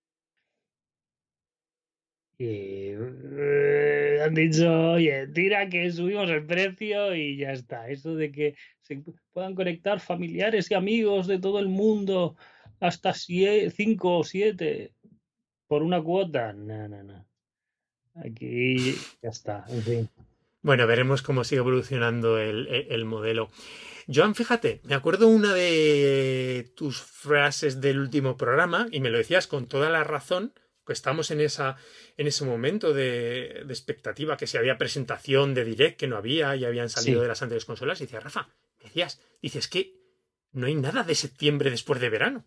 Y 2.38 2.45
eh, 2.47 4.19
han 4.25 4.34
dicho, 4.34 4.91
oye, 4.93 5.27
tira 5.27 5.69
que 5.69 5.91
subimos 5.91 6.29
el 6.29 6.45
precio 6.45 7.15
y 7.15 7.38
ya 7.38 7.51
está. 7.53 7.89
Eso 7.89 8.15
de 8.15 8.31
que 8.31 8.55
se 8.81 9.01
puedan 9.31 9.55
conectar 9.55 9.99
familiares 9.99 10.69
y 10.71 10.73
amigos 10.73 11.27
de 11.27 11.39
todo 11.39 11.59
el 11.59 11.69
mundo 11.69 12.36
hasta 12.79 13.11
sie- 13.13 13.69
cinco 13.71 14.17
o 14.19 14.23
siete 14.23 14.93
por 15.67 15.84
una 15.84 16.01
cuota. 16.01 16.53
No, 16.53 16.88
no, 16.88 17.03
no. 17.03 17.25
Aquí 18.15 18.95
ya 19.21 19.29
está, 19.29 19.65
en 19.69 19.81
fin. 19.81 20.09
Bueno, 20.61 20.88
veremos 20.88 21.21
cómo 21.21 21.43
sigue 21.43 21.59
evolucionando 21.59 22.39
el, 22.39 22.67
el- 22.67 22.88
el 22.91 23.05
modelo. 23.05 23.49
Joan, 24.13 24.36
fíjate, 24.36 24.81
me 24.84 24.95
acuerdo 24.95 25.27
una 25.27 25.53
de 25.53 26.71
tus 26.75 27.01
frases 27.01 27.79
del 27.79 27.99
último 27.99 28.36
programa, 28.38 28.88
y 28.91 28.99
me 28.99 29.09
lo 29.09 29.17
decías 29.17 29.47
con 29.47 29.67
toda 29.67 29.89
la 29.89 30.03
razón, 30.03 30.53
estamos 30.91 31.31
en 31.31 31.39
esa, 31.39 31.77
en 32.17 32.27
ese 32.27 32.43
momento 32.43 32.93
de, 32.93 33.63
de 33.65 33.73
expectativa, 33.73 34.36
que 34.36 34.47
si 34.47 34.57
había 34.57 34.77
presentación 34.77 35.53
de 35.53 35.63
Direct, 35.63 35.97
que 35.99 36.07
no 36.07 36.17
había, 36.17 36.55
y 36.57 36.65
habían 36.65 36.89
salido 36.89 37.19
Sí. 37.19 37.21
de 37.23 37.27
las 37.29 37.41
anteriores 37.41 37.65
consolas, 37.65 38.01
y 38.01 38.05
decía, 38.05 38.19
Rafa, 38.19 38.49
decías, 38.81 39.21
dices 39.41 39.67
que 39.69 39.93
no 40.51 40.67
hay 40.67 40.75
nada 40.75 41.03
de 41.03 41.15
septiembre 41.15 41.69
después 41.71 42.01
de 42.01 42.09
verano. 42.09 42.45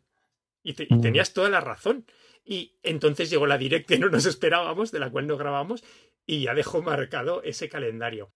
Y, 0.62 0.74
te- 0.74 0.86
y 0.90 0.94
Mm. 0.94 1.00
tenías 1.00 1.32
toda 1.32 1.48
la 1.48 1.60
razón. 1.60 2.04
Y 2.44 2.78
entonces 2.82 3.30
llegó 3.30 3.46
la 3.46 3.56
Direct 3.58 3.88
que 3.88 3.98
no 3.98 4.08
nos 4.08 4.26
esperábamos, 4.26 4.92
de 4.92 4.98
la 5.00 5.10
cual 5.10 5.26
no 5.26 5.36
grabamos, 5.36 5.82
y 6.26 6.42
ya 6.42 6.54
dejó 6.54 6.82
marcado 6.82 7.42
ese 7.42 7.68
calendario. 7.68 8.32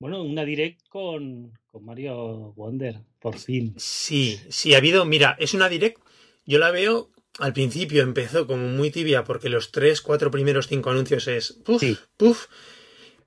Bueno, 0.00 0.22
una 0.22 0.44
direct 0.44 0.86
con, 0.88 1.56
con 1.66 1.84
Mario 1.84 2.52
Wonder, 2.54 2.96
por 3.20 3.38
fin. 3.38 3.74
Sí, 3.78 4.38
sí, 4.50 4.74
ha 4.74 4.78
habido, 4.78 5.04
mira, 5.04 5.36
es 5.38 5.54
una 5.54 5.68
direct, 5.68 6.00
yo 6.44 6.58
la 6.58 6.72
veo, 6.72 7.10
al 7.38 7.52
principio 7.52 8.02
empezó 8.02 8.46
como 8.46 8.68
muy 8.68 8.90
tibia 8.90 9.24
porque 9.24 9.48
los 9.48 9.72
tres, 9.72 10.00
cuatro 10.00 10.30
primeros 10.30 10.68
cinco 10.68 10.90
anuncios 10.90 11.26
es 11.28 11.52
puf, 11.64 11.80
Sí. 11.80 11.98
puf, 12.16 12.46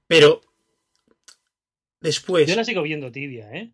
pero 0.07 0.41
después, 1.99 2.47
Yo 2.49 2.55
la 2.55 2.63
sigo 2.63 2.81
viendo 2.83 3.11
tibia, 3.11 3.51
¿eh? 3.51 3.71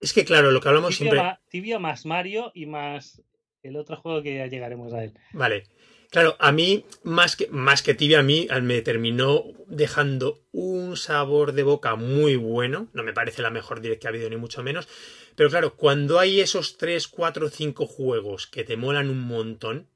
es 0.00 0.12
que 0.12 0.24
claro, 0.24 0.50
lo 0.50 0.60
que 0.60 0.68
hablamos 0.68 0.96
Tibia, 0.96 1.10
siempre, 1.12 1.20
ma- 1.22 1.40
tibia 1.48 1.78
más 1.78 2.04
Mario 2.06 2.50
y 2.54 2.66
más 2.66 3.22
el 3.62 3.76
otro 3.76 3.96
juego 3.96 4.22
que 4.22 4.34
ya 4.36 4.46
llegaremos 4.48 4.92
a 4.92 5.04
él. 5.04 5.14
vale, 5.32 5.64
claro, 6.12 6.36
a 6.38 6.52
mí, 6.52 6.84
más 7.02 7.34
que, 7.34 7.48
más 7.48 7.82
que 7.82 7.94
tibia, 7.94 8.20
a 8.20 8.22
mí 8.22 8.46
me 8.62 8.80
terminó 8.82 9.44
dejando 9.66 10.44
un 10.52 10.96
sabor 10.96 11.52
de 11.52 11.64
boca 11.64 11.96
muy 11.96 12.36
bueno, 12.36 12.88
no 12.92 13.02
me 13.02 13.12
parece 13.12 13.42
la 13.42 13.50
mejor 13.50 13.80
direct 13.80 14.00
que 14.02 14.06
ha 14.06 14.10
habido 14.10 14.30
ni 14.30 14.36
mucho 14.36 14.62
menos, 14.62 14.88
pero 15.34 15.50
claro, 15.50 15.74
cuando 15.76 16.20
hay 16.20 16.40
esos 16.40 16.76
tres, 16.76 17.08
cuatro, 17.08 17.48
cinco 17.48 17.86
juegos 17.86 18.46
que 18.46 18.62
te 18.62 18.76
molan 18.76 19.10
un 19.10 19.20
montón, 19.20 19.88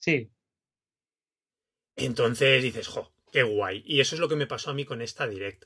Sí, 0.00 0.30
Entonces 1.96 2.62
dices, 2.62 2.86
jo, 2.86 3.10
qué 3.32 3.42
guay. 3.42 3.82
Y 3.84 4.00
eso 4.00 4.14
es 4.14 4.20
lo 4.20 4.28
que 4.28 4.36
me 4.36 4.46
pasó 4.46 4.70
a 4.70 4.74
mí 4.74 4.84
con 4.84 5.02
esta 5.02 5.26
direct. 5.26 5.64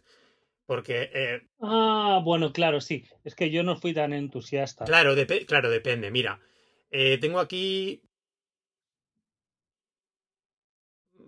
Porque, 0.67 1.11
eh, 1.13 1.43
Ah, 1.61 2.21
bueno, 2.25 2.53
claro, 2.53 2.81
sí. 2.81 3.05
Es 3.25 3.35
que 3.35 3.51
yo 3.51 3.63
no 3.63 3.77
fui 3.77 3.93
tan 3.93 4.13
entusiasta. 4.13 4.85
claro, 4.85 5.15
claro, 5.47 5.71
depende. 5.71 6.11
Mira, 6.11 6.41
eh, 6.91 7.19
tengo 7.19 7.39
aquí. 7.41 8.03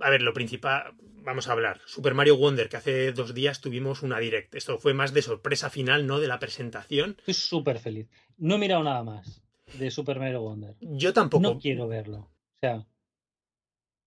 A 0.00 0.10
ver, 0.10 0.22
lo 0.22 0.32
principal, 0.32 0.94
vamos 1.24 1.48
a 1.48 1.52
hablar. 1.52 1.80
Super 1.86 2.14
Mario 2.14 2.36
Wonder, 2.36 2.68
que 2.68 2.76
hace 2.76 3.12
dos 3.12 3.34
días 3.34 3.60
tuvimos 3.60 4.02
una 4.02 4.18
direct. 4.18 4.54
Esto 4.54 4.78
fue 4.78 4.94
más 4.94 5.12
de 5.14 5.22
sorpresa 5.22 5.70
final, 5.70 6.06
¿no? 6.06 6.20
De 6.20 6.28
la 6.28 6.38
presentación. 6.38 7.16
Estoy 7.18 7.34
súper 7.34 7.78
feliz. 7.78 8.08
No 8.36 8.56
he 8.56 8.58
mirado 8.58 8.82
nada 8.82 9.02
más 9.02 9.42
de 9.78 9.90
Super 9.90 10.18
Mario 10.18 10.42
Wonder. 10.42 10.76
Yo 10.80 11.12
tampoco. 11.12 11.42
No 11.42 11.58
quiero 11.58 11.88
verlo. 11.88 12.18
O 12.18 12.58
sea, 12.60 12.86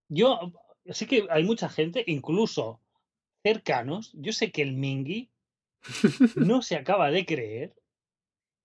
yo 0.10 0.54
sí 0.86 1.06
que 1.08 1.28
hay 1.30 1.44
mucha 1.44 1.70
gente, 1.70 2.04
incluso 2.08 2.82
cercanos. 3.44 4.12
Yo 4.14 4.32
sé 4.32 4.52
que 4.52 4.62
el 4.62 4.74
Mingy 4.74 5.32
no 6.36 6.62
se 6.62 6.76
acaba 6.76 7.12
de 7.12 7.26
creer 7.26 7.76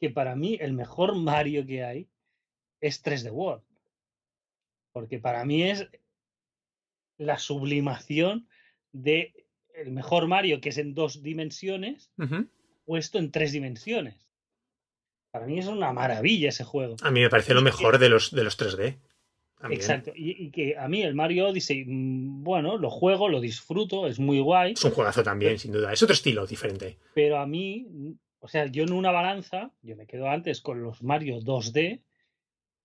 que 0.01 0.11
para 0.11 0.35
mí 0.35 0.59
el 0.61 0.73
mejor 0.73 1.15
Mario 1.15 1.65
que 1.67 1.85
hay 1.85 2.09
es 2.81 3.03
3D 3.05 3.31
World. 3.31 3.65
Porque 4.93 5.19
para 5.19 5.45
mí 5.45 5.63
es 5.63 5.89
la 7.19 7.39
sublimación 7.39 8.49
de 8.93 9.33
el 9.75 9.91
mejor 9.91 10.27
Mario 10.29 10.61
que 10.61 10.69
es 10.71 10.79
en 10.79 10.95
dos 10.95 11.23
dimensiones 11.23 12.11
Ujú. 12.19 12.47
puesto 12.85 13.19
en 13.19 13.31
tres 13.31 13.53
dimensiones. 13.53 14.29
Para 15.31 15.47
mí 15.47 15.59
es 15.59 15.67
una 15.67 15.93
maravilla 15.93 16.51
ese 16.51 16.65
juego. 16.65 16.97
A 17.03 17.11
mí 17.11 17.21
me 17.21 17.31
parece 17.31 17.55
lo 17.55 17.63
mejor 17.63 17.99
de 17.99 18.09
los, 18.11 18.33
de 18.33 18.45
los 18.45 18.59
3D. 18.59 18.99
También. 19.59 19.81
Exacto. 19.81 20.13
Y, 20.15 20.33
y 20.47 20.51
que 20.51 20.77
a 20.77 20.89
mí 20.89 21.03
el 21.03 21.15
Mario 21.15 21.49
Odyssey, 21.49 21.85
mm, 21.87 22.43
bueno, 22.43 22.77
lo 22.77 22.91
juego, 22.91 23.29
lo 23.29 23.41
disfruto, 23.41 24.07
es 24.09 24.19
muy 24.19 24.41
guay, 24.41 24.73
Es 24.73 24.85
un 24.85 24.91
juegazo 24.91 25.23
también, 25.23 25.59
sin 25.59 25.73
duda. 25.73 25.93
Es 25.93 26.03
otro 26.03 26.13
estilo 26.15 26.47
diferente. 26.47 26.99
pero 27.15 27.39
a 27.39 27.47
mí, 27.47 27.87
o 28.41 28.49
sea, 28.49 28.67
yo 28.67 28.83
en 28.83 28.93
una 28.93 29.11
balanza, 29.13 29.71
yo 29.81 29.97
me 29.97 30.07
quedo 30.07 30.29
antes 30.29 30.61
con 30.61 30.83
los 30.83 31.03
Mario 31.03 31.39
2D 31.39 32.03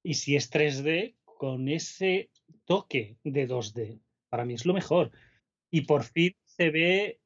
y 0.03 0.13
si 0.13 0.36
es 0.38 0.49
3D, 0.51 1.15
con 1.25 1.67
ese 1.67 2.30
toque 2.65 3.17
de 3.23 3.47
2D. 3.49 3.99
Para 4.30 4.45
mí 4.45 4.53
es 4.53 4.65
lo 4.65 4.73
mejor. 4.73 5.11
Y 5.69 5.82
por 5.82 6.03
fin 6.03 6.36
se 6.45 6.69
ve 6.69 7.19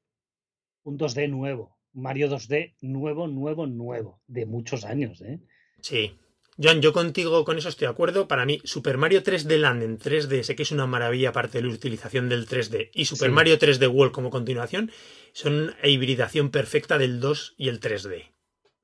un 0.84 0.98
2D 0.98 1.30
nuevo. 1.30 1.78
Mario 1.94 2.30
2D 2.30 2.76
nuevo, 2.82 3.28
nuevo, 3.28 3.68
nuevo. 3.68 4.22
De 4.28 4.46
muchos 4.46 4.86
años, 4.86 5.22
¿eh? 5.22 5.40
Sí. 5.82 6.18
Joan, 6.62 6.82
yo 6.82 6.94
contigo 6.94 7.44
con 7.44 7.58
eso 7.58 7.70
estoy 7.70 7.88
de 7.88 7.92
acuerdo. 7.92 8.28
Para 8.28 8.46
mí, 8.46 8.60
Super 8.64 8.98
Mario 8.98 9.24
3D 9.24 9.58
Land 9.58 9.84
en 9.84 9.98
3D, 9.98 10.44
sé 10.44 10.56
que 10.56 10.64
es 10.64 10.72
una 10.72 10.86
maravilla 10.86 11.30
aparte 11.30 11.60
de 11.60 11.68
la 11.68 11.74
utilización 11.74 12.30
del 12.30 12.48
3D, 12.48 12.92
y 12.94 13.06
Super 13.06 13.30
Sí. 13.30 13.34
Mario 13.34 13.58
3D 13.58 13.88
World 13.92 14.14
como 14.14 14.30
continuación, 14.30 14.92
son 15.34 15.54
una 15.54 15.88
hibridación 15.88 16.52
perfecta 16.52 16.98
del 16.98 17.20
2 17.20 17.56
y 17.58 17.70
el 17.70 17.80
3D. 17.80 18.34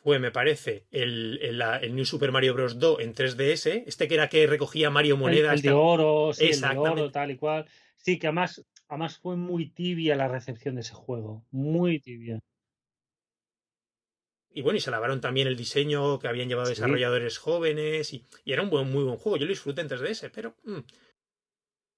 fue, 0.10 0.18
me 0.18 0.32
parece, 0.32 0.88
el, 0.90 1.38
el, 1.44 1.96
New 1.96 2.04
Super 2.04 2.32
Mario 2.32 2.56
Bros. 2.56 2.80
2 2.80 3.02
en 3.02 3.14
3DS, 3.14 3.84
este 3.86 4.08
que 4.08 4.16
era 4.16 4.28
que 4.28 4.48
recogía 4.48 4.90
Mario 4.90 5.14
El, 5.14 5.20
Moneda. 5.22 5.54
el 5.54 5.62
de 5.62 5.70
oro, 5.72 6.34
sí, 6.34 6.46
el 6.50 6.60
de 6.62 6.78
oro, 6.80 7.12
tal 7.12 7.30
y 7.30 7.38
cual. 7.38 7.68
Sí, 7.96 8.18
que 8.18 8.26
además, 8.26 8.66
además 8.88 9.20
fue 9.20 9.36
muy 9.36 9.70
tibia 9.70 10.16
la 10.16 10.28
recepción 10.28 10.74
de 10.74 10.82
ese 10.82 10.96
juego. 10.96 11.46
Muy 11.52 12.00
tibia. 12.00 12.40
Y 14.52 14.64
bueno, 14.64 14.78
y 14.78 14.80
se 14.80 14.90
lavaron 14.90 15.22
también 15.22 15.46
el 15.48 15.56
diseño 15.56 16.18
que 16.18 16.28
habían 16.28 16.50
llevado 16.50 16.66
Sí. 16.66 16.72
desarrolladores 16.72 17.38
jóvenes. 17.38 18.12
Y, 18.12 18.26
y 18.46 18.54
era 18.54 18.64
un 18.64 18.72
buen, 18.72 18.92
muy 18.92 19.04
buen 19.04 19.18
juego. 19.18 19.38
Yo 19.38 19.46
lo 19.46 19.52
disfruté 19.52 19.82
en 19.82 19.90
3DS, 19.90 20.32
pero. 20.34 20.56
mm, 20.64 20.80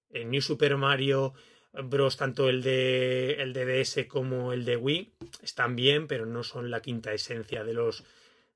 el 0.10 0.30
New 0.30 0.42
Super 0.42 0.76
Mario 0.76 1.34
Bros, 1.74 2.18
tanto 2.18 2.50
el 2.50 2.62
de, 2.64 3.34
el 3.42 3.54
de 3.54 3.66
DS 3.84 4.06
como 4.08 4.52
el 4.54 4.66
de 4.66 4.76
Wii, 4.76 5.14
están 5.42 5.76
bien, 5.76 6.08
pero 6.08 6.26
no 6.26 6.44
son 6.44 6.70
la 6.70 6.82
quinta 6.82 7.14
esencia 7.14 7.64
de 7.64 7.74
los, 7.74 8.04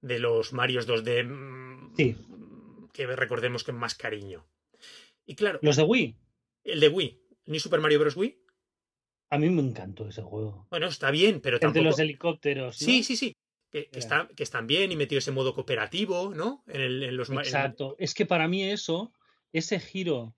de 0.01 0.19
los 0.19 0.51
Marios 0.53 0.87
2D 0.87 1.23
mm, 1.25 1.95
Sí. 1.95 2.15
que 2.93 3.07
recordemos 3.07 3.63
que 3.63 3.71
más 3.71 3.95
cariño. 3.95 4.45
Y 5.25 5.35
claro, 5.35 5.59
Los 5.61 5.77
de 5.77 5.83
Wii, 5.83 6.17
el 6.65 6.79
de 6.81 6.89
Wii, 6.89 7.21
New 7.45 7.59
Super 7.59 7.79
Mario 7.79 7.99
Bros. 7.99 8.17
Wii, 8.17 8.37
a 9.29 9.37
mí 9.37 9.49
me 9.49 9.61
encantó 9.61 10.07
ese 10.07 10.21
juego. 10.21 10.67
bueno, 10.69 10.87
está 10.87 11.09
bien, 11.09 11.39
pero 11.41 11.59
tampoco... 11.59 11.85
los 11.85 11.99
helicópteros. 11.99 12.79
¿no? 12.81 12.85
Sí, 12.85 13.01
sí, 13.03 13.15
sí. 13.15 13.33
Que, 13.71 13.85
que 13.89 13.93
Ya. 13.93 13.99
está- 13.99 14.29
que 14.35 14.43
están 14.43 14.67
bien 14.67 14.91
y 14.91 14.95
metido 14.95 15.19
ese 15.19 15.31
modo 15.31 15.53
cooperativo, 15.53 16.33
¿no? 16.35 16.63
En, 16.67 16.81
el, 16.81 17.03
en 17.03 17.17
los 17.17 17.29
en- 17.29 17.39
Exacto. 17.39 17.95
Es 17.97 18.13
que 18.13 18.25
para 18.25 18.47
mí 18.47 18.63
eso, 18.63 19.11
ese 19.51 19.79
giro 19.79 20.35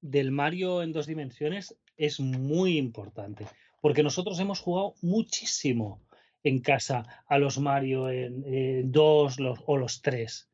del 0.00 0.30
Mario 0.30 0.82
en 0.82 0.92
dos 0.92 1.06
dimensiones 1.06 1.74
es 1.98 2.20
muy 2.20 2.78
importante. 2.78 3.46
Porque 3.82 4.02
nosotros 4.02 4.38
hemos 4.40 4.60
jugado 4.60 4.94
muchísimo 5.02 6.00
en 6.42 6.60
casa 6.60 7.24
a 7.26 7.38
los 7.38 7.58
Mario 7.58 8.08
en, 8.10 8.44
en 8.46 8.90
dos 8.92 9.38
los, 9.38 9.58
o 9.66 9.76
los 9.76 10.00
tres. 10.02 10.48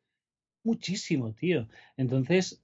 Muchísimo, 0.62 1.32
tío. 1.34 1.68
Entonces, 1.96 2.62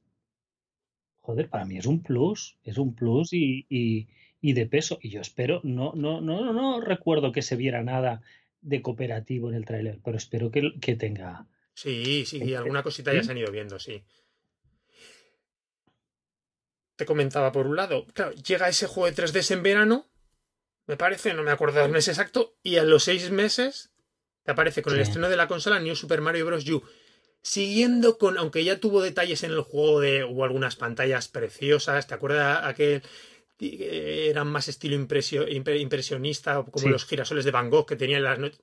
joder, 1.20 1.48
para 1.48 1.64
mí 1.64 1.76
es 1.78 1.86
un 1.86 2.02
plus. 2.02 2.56
Es 2.64 2.78
un 2.78 2.94
plus 2.94 3.32
y, 3.32 3.66
y- 3.68 4.08
y 4.40 4.52
de 4.54 4.66
peso. 4.66 4.98
Y 5.02 5.10
yo 5.10 5.20
espero, 5.20 5.60
no, 5.64 5.92
no, 5.94 6.20
no, 6.20 6.40
no, 6.44 6.52
no 6.52 6.80
recuerdo 6.80 7.30
que 7.32 7.42
se 7.42 7.56
viera 7.56 7.82
nada 7.82 8.22
de 8.62 8.82
cooperativo 8.82 9.48
en 9.50 9.54
el 9.56 9.64
tráiler, 9.64 9.98
pero 10.04 10.16
espero 10.16 10.50
que, 10.50 10.72
que 10.80 10.96
tenga. 10.96 11.46
Sí, 11.74 12.24
sí, 12.26 12.54
alguna 12.54 12.82
cosita 12.82 13.12
ya 13.14 13.22
se 13.22 13.30
han 13.32 13.38
ido 13.38 13.50
viendo, 13.52 13.78
sí. 13.78 14.02
Te 17.00 17.06
comentaba 17.06 17.50
por 17.50 17.66
un 17.66 17.76
lado, 17.76 18.04
claro, 18.12 18.32
llega 18.32 18.68
ese 18.68 18.86
juego 18.86 19.06
de 19.10 19.14
3DS 19.22 19.52
en 19.54 19.62
verano, 19.62 20.06
me 20.86 20.98
parece, 20.98 21.32
no 21.32 21.42
me 21.42 21.50
acuerdo 21.50 21.80
del 21.80 21.90
mes 21.90 22.08
exacto, 22.08 22.58
y 22.62 22.76
a 22.76 22.82
los 22.84 23.04
seis 23.04 23.30
meses 23.30 23.90
te 24.44 24.50
aparece 24.52 24.82
con 24.82 24.92
el 24.92 25.00
estreno 25.00 25.30
de 25.30 25.36
la 25.38 25.48
consola 25.48 25.80
New 25.80 25.96
Super 25.96 26.20
Mario 26.20 26.44
Bros. 26.44 26.68
U. 26.68 26.82
Siguiendo 27.40 28.18
con, 28.18 28.36
aunque 28.36 28.64
ya 28.64 28.80
tuvo 28.80 29.00
detalles 29.00 29.44
en 29.44 29.52
el 29.52 29.62
juego 29.62 30.00
de, 30.00 30.24
hubo 30.24 30.44
algunas 30.44 30.76
pantallas 30.76 31.28
preciosas, 31.28 32.06
¿te 32.06 32.12
acuerdas 32.12 32.60
aquel 32.64 33.02
que 33.56 34.28
eran 34.28 34.48
más 34.48 34.68
estilo 34.68 34.94
impresio- 34.94 35.48
impre- 35.48 35.80
impresionista, 35.80 36.62
como 36.70 36.84
Sí. 36.84 36.88
los 36.90 37.06
girasoles 37.06 37.46
de 37.46 37.50
Van 37.50 37.70
Gogh 37.70 37.86
que 37.86 37.96
tenían 37.96 38.24
las 38.24 38.38
noches 38.38 38.60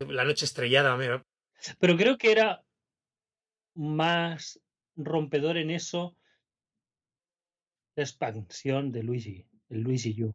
la 0.00 0.24
noche 0.24 0.46
estrellada, 0.46 0.96
me- 0.96 1.22
Pero 1.78 1.94
creo 1.98 2.16
que 2.16 2.32
era 2.32 2.64
más 3.74 4.58
rompedor 4.96 5.58
en 5.58 5.70
eso 5.70 6.16
expansión 8.02 8.92
de 8.92 9.02
Luigi, 9.02 9.46
el 9.68 9.80
Luigi 9.82 10.22
U. 10.22 10.32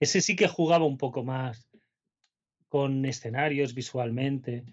Ese 0.00 0.20
sí 0.20 0.34
que 0.36 0.48
jugaba 0.48 0.84
un 0.84 0.98
poco 0.98 1.22
más 1.24 1.68
con 2.68 3.04
escenarios 3.04 3.74
visualmente. 3.74 4.64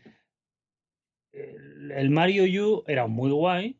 El, 1.31 1.91
el 1.91 2.09
Mario 2.09 2.43
U 2.65 2.83
era 2.87 3.07
muy 3.07 3.31
guay, 3.31 3.79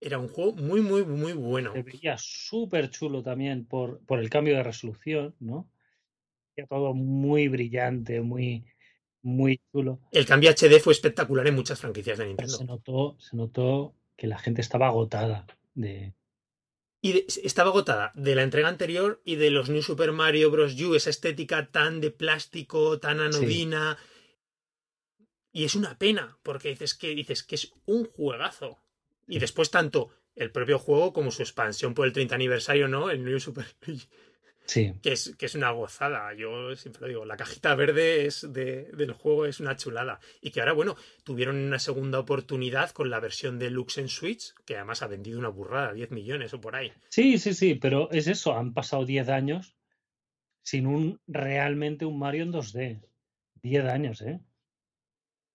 Era 0.00 0.18
un 0.18 0.28
juego 0.28 0.54
muy, 0.56 0.80
muy, 0.82 1.04
muy 1.04 1.32
bueno. 1.32 1.72
se 1.72 1.82
veía 1.82 2.16
súper 2.18 2.90
chulo 2.90 3.22
también 3.22 3.64
por, 3.64 4.04
por 4.04 4.18
el 4.18 4.28
cambio 4.28 4.56
de 4.56 4.62
resolución, 4.62 5.34
¿no? 5.40 5.70
Era 6.56 6.66
todo 6.66 6.92
muy 6.94 7.48
brillante, 7.48 8.20
muy, 8.20 8.64
muy 9.22 9.60
chulo. 9.72 10.00
El 10.10 10.26
cambio 10.26 10.50
HD 10.50 10.78
fue 10.80 10.92
espectacular 10.92 11.46
en 11.46 11.54
muchas 11.54 11.80
franquicias 11.80 12.18
de 12.18 12.24
Pero 12.36 12.46
Nintendo. 12.46 12.58
se 12.58 12.64
notó, 12.64 13.16
se 13.18 13.36
notó 13.36 13.94
que 14.16 14.26
la 14.26 14.38
gente 14.38 14.60
estaba 14.60 14.88
agotada 14.88 15.46
de, 15.74 16.12
Y 17.04 17.12
de- 17.12 17.26
estaba 17.42 17.68
agotada 17.68 18.12
de 18.14 18.34
la 18.34 18.42
entrega 18.42 18.66
anterior 18.68 19.20
y 19.26 19.36
de 19.36 19.50
los 19.50 19.68
New 19.68 19.82
Super 19.82 20.10
Mario 20.12 20.50
Bros. 20.50 20.74
U, 20.80 20.94
esa 20.94 21.10
estética 21.10 21.70
tan 21.70 22.00
de 22.00 22.10
plástico, 22.10 22.98
tan 22.98 23.20
anodina. 23.20 23.98
Y 25.52 25.64
es 25.64 25.74
una 25.74 25.98
pena, 25.98 26.38
porque 26.42 26.70
dices 26.70 26.94
que, 26.94 27.14
dices 27.14 27.42
que 27.42 27.56
es 27.56 27.72
un 27.84 28.06
juegazo. 28.06 28.78
Y 29.28 29.38
después 29.38 29.70
tanto 29.70 30.08
el 30.34 30.50
propio 30.50 30.78
juego 30.78 31.12
como 31.12 31.30
su 31.30 31.42
expansión 31.42 31.92
por 31.92 32.06
el 32.06 32.14
30 32.14 32.34
aniversario, 32.36 32.88
¿no? 32.88 33.10
El 33.10 33.22
New 33.22 33.38
Super 33.38 33.66
Sí, 34.66 34.94
que 35.02 35.12
es, 35.12 35.34
que 35.36 35.44
es 35.46 35.54
una 35.54 35.70
gozada. 35.72 36.32
Yo 36.34 36.74
siempre 36.74 37.02
lo 37.02 37.08
digo, 37.08 37.24
la 37.26 37.36
cajita 37.36 37.74
verde 37.74 38.24
es 38.26 38.50
de- 38.52 38.84
del 38.92 39.12
juego 39.12 39.44
es 39.46 39.60
una 39.60 39.76
chulada. 39.76 40.20
Y 40.40 40.50
que 40.52 40.60
ahora, 40.60 40.72
bueno, 40.72 40.96
tuvieron 41.22 41.56
una 41.56 41.78
segunda 41.78 42.18
oportunidad 42.18 42.90
con 42.90 43.10
la 43.10 43.20
versión 43.20 43.58
deluxe 43.58 43.98
en 43.98 44.08
Switch, 44.08 44.54
que 44.64 44.76
además 44.76 45.02
ha 45.02 45.06
vendido 45.06 45.38
una 45.38 45.48
burrada, 45.50 45.92
10 45.92 46.10
millones 46.10 46.54
o 46.54 46.60
por 46.60 46.76
ahí. 46.76 46.92
sí, 47.10 47.38
sí, 47.38 47.52
sí, 47.52 47.74
pero 47.74 48.10
es 48.10 48.26
eso, 48.26 48.54
han 48.56 48.72
pasado 48.72 49.04
10 49.04 49.28
años 49.28 49.76
sin 50.62 50.86
un 50.86 51.20
realmente 51.26 52.06
un 52.06 52.18
Mario 52.18 52.44
en 52.44 52.52
2D. 52.52 53.02
10 53.62 53.84
años, 53.84 54.22
¿eh? 54.22 54.40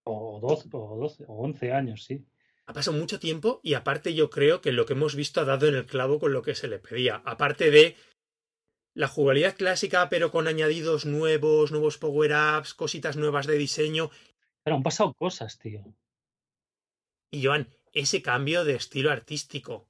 O 0.04 0.38
12, 0.40 0.68
o 0.72 0.96
12, 0.96 1.24
o 1.28 1.34
11 1.44 1.72
años, 1.72 2.04
sí. 2.04 2.24
Ha 2.66 2.72
pasado 2.72 2.96
mucho 2.96 3.18
tiempo 3.18 3.60
y 3.64 3.74
aparte 3.74 4.14
yo 4.14 4.30
creo 4.30 4.60
que 4.60 4.70
lo 4.72 4.86
que 4.86 4.92
hemos 4.92 5.16
visto 5.16 5.40
ha 5.40 5.44
dado 5.44 5.66
en 5.66 5.74
el 5.74 5.86
clavo 5.86 6.20
con 6.20 6.32
lo 6.32 6.42
que 6.42 6.54
se 6.54 6.68
le 6.68 6.78
pedía. 6.78 7.20
Aparte 7.24 7.70
de 7.72 7.96
la 8.94 9.08
jugabilidad 9.08 9.56
clásica, 9.56 10.08
pero 10.08 10.30
con 10.30 10.48
añadidos 10.48 11.06
nuevos, 11.06 11.70
nuevos 11.70 11.98
power-ups, 11.98 12.74
cositas 12.74 13.16
nuevas 13.16 13.46
de 13.46 13.56
diseño. 13.56 14.10
Pero 14.62 14.76
han 14.76 14.82
pasado 14.82 15.14
cosas, 15.14 15.58
tío. 15.58 15.84
Y 17.30 17.44
Joan, 17.44 17.68
ese 17.92 18.22
cambio 18.22 18.64
de 18.64 18.74
estilo 18.74 19.10
artístico. 19.10 19.88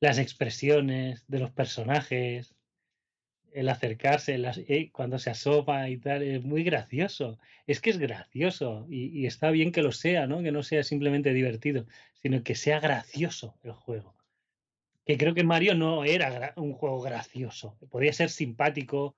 Las 0.00 0.18
expresiones 0.18 1.24
de 1.28 1.38
los 1.40 1.50
personajes, 1.50 2.54
el 3.52 3.68
acercarse, 3.68 4.38
las, 4.38 4.58
eh, 4.58 4.90
cuando 4.92 5.18
se 5.18 5.30
asoma 5.30 5.90
y 5.90 5.98
tal, 5.98 6.22
es 6.22 6.42
muy 6.42 6.64
gracioso. 6.64 7.38
Es 7.66 7.80
que 7.80 7.90
es 7.90 7.98
gracioso 7.98 8.86
y, 8.88 9.06
y 9.18 9.26
está 9.26 9.50
bien 9.50 9.72
que 9.72 9.82
lo 9.82 9.92
sea, 9.92 10.26
¿no? 10.26 10.42
Que 10.42 10.52
no 10.52 10.62
sea 10.62 10.84
simplemente 10.84 11.32
divertido, 11.32 11.86
sino 12.22 12.42
que 12.42 12.54
sea 12.54 12.80
gracioso 12.80 13.58
el 13.62 13.72
juego. 13.72 14.14
Que 15.04 15.16
creo 15.18 15.34
que 15.34 15.42
Mario 15.44 15.74
no 15.74 16.04
era 16.04 16.52
un 16.56 16.72
juego 16.72 17.00
gracioso. 17.00 17.76
Podía 17.90 18.12
ser 18.12 18.30
simpático, 18.30 19.16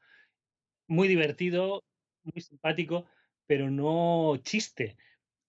muy 0.87 1.09
divertido, 1.09 1.82
muy 2.22 2.41
simpático, 2.43 3.05
pero 3.47 3.70
no 3.70 4.37
chiste. 4.43 4.97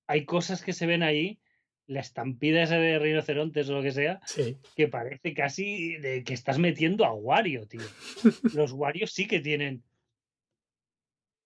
Hay 0.08 0.26
cosas 0.26 0.62
que 0.64 0.74
se 0.74 0.86
ven 0.86 1.04
ahí, 1.04 1.40
la 1.88 2.02
estampida 2.02 2.64
esa 2.64 2.78
de 2.78 3.00
rinocerontes 3.00 3.70
o 3.70 3.74
lo 3.74 3.82
que 3.84 3.92
sea, 3.92 4.20
Sí. 4.26 4.58
que 4.76 4.88
parece 4.88 5.34
casi 5.34 5.98
de 5.98 6.24
que 6.24 6.34
estás 6.34 6.58
metiendo 6.60 7.06
a 7.06 7.14
Wario, 7.14 7.68
tío. 7.68 7.82
Los 8.60 8.72
Wario 8.74 9.08
sí 9.08 9.28
que 9.28 9.40
tienen. 9.40 9.84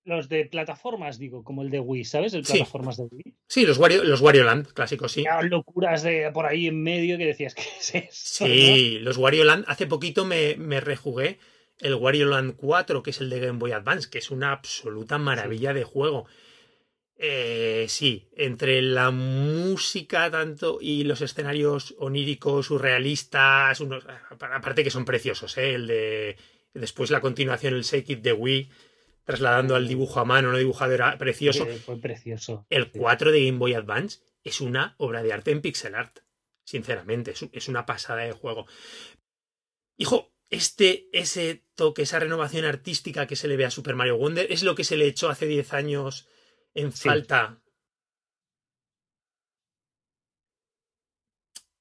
Los 0.05 0.29
de 0.29 0.45
plataformas, 0.45 1.19
digo, 1.19 1.43
como 1.43 1.61
el 1.61 1.69
de 1.69 1.79
Wii, 1.79 2.05
¿sabes? 2.05 2.33
El 2.33 2.45
Sí. 2.45 2.53
plataformas 2.53 2.97
de 2.97 3.03
Wii. 3.11 3.35
Sí, 3.47 3.65
los 3.65 3.77
Wario, 3.77 4.03
los 4.03 4.21
Wario 4.21 4.43
Land 4.43 4.67
clásicos, 4.73 5.11
sí. 5.11 5.25
Había 5.27 5.49
locuras 5.49 6.03
de 6.03 6.31
por 6.33 6.45
ahí 6.45 6.67
en 6.67 6.81
medio 6.81 7.17
que 7.17 7.25
decías, 7.25 7.53
¿qué 7.53 7.63
es 7.79 7.95
eso? 7.95 8.47
no? 8.47 8.53
Sí, 8.53 8.99
los 8.99 9.17
Wario 9.17 9.43
Land. 9.43 9.65
Hace 9.67 9.87
poquito 9.87 10.25
me, 10.25 10.55
me 10.57 10.79
rejugué 10.79 11.37
el 11.79 11.95
Wario 11.95 12.25
Land 12.27 12.55
4, 12.57 13.03
que 13.03 13.11
es 13.11 13.21
el 13.21 13.29
de 13.29 13.39
Game 13.39 13.59
Boy 13.59 13.71
Advance, 13.71 14.09
que 14.09 14.17
es 14.17 14.31
una 14.31 14.51
absoluta 14.51 15.17
maravilla 15.17 15.73
de 15.73 15.83
juego. 15.83 16.25
Eh, 17.21 17.85
sí, 17.89 18.29
entre 18.37 18.81
la 18.81 19.11
música 19.11 20.31
tanto 20.31 20.77
y 20.81 21.03
los 21.03 21.19
escenarios 21.21 21.93
oníricos, 21.99 22.67
surrealistas, 22.67 23.81
unos, 23.81 24.05
aparte 24.29 24.85
que 24.85 24.89
son 24.89 25.03
preciosos, 25.03 25.57
¿eh? 25.57 25.73
El 25.75 25.87
de 25.87 26.37
después 26.73 27.11
la 27.11 27.19
continuación, 27.19 27.73
el 27.73 27.83
Shake 27.83 28.11
It 28.11 28.21
de 28.21 28.31
Wii, 28.31 28.69
trasladando 29.29 29.75
al 29.75 29.87
dibujo 29.87 30.19
a 30.19 30.25
mano, 30.25 30.51
no 30.51 30.57
dibujado, 30.57 30.91
era 30.91 31.15
precioso. 31.19 31.63
Eh, 31.69 31.77
fue 31.77 32.01
precioso. 32.01 32.65
El 32.71 32.85
sí. 32.85 32.97
4 32.97 33.31
de 33.31 33.45
Game 33.45 33.59
Boy 33.59 33.75
Advance 33.75 34.21
es 34.43 34.59
una 34.59 34.95
obra 34.97 35.21
de 35.21 35.31
arte 35.31 35.51
en 35.51 35.61
pixel 35.61 35.93
art. 35.93 36.21
Sinceramente, 36.65 37.35
es, 37.51 37.67
una 37.67 37.85
pasada 37.85 38.21
de 38.21 38.31
juego. 38.31 38.65
Hijo, 39.97 40.33
este, 40.49 41.09
ese 41.13 41.63
toque, 41.75 42.01
esa 42.01 42.17
renovación 42.17 42.65
artística 42.65 43.27
que 43.27 43.35
se 43.35 43.47
le 43.47 43.55
ve 43.55 43.65
a 43.65 43.69
Super 43.69 43.93
Mario 43.93 44.17
Wonder 44.17 44.51
es 44.51 44.63
lo 44.63 44.73
que 44.73 44.83
se 44.83 44.97
le 44.97 45.05
echó 45.05 45.29
hace 45.29 45.45
10 45.45 45.73
años 45.73 46.27
en 46.73 46.91
Sí. 46.91 47.07
falta. 47.07 47.61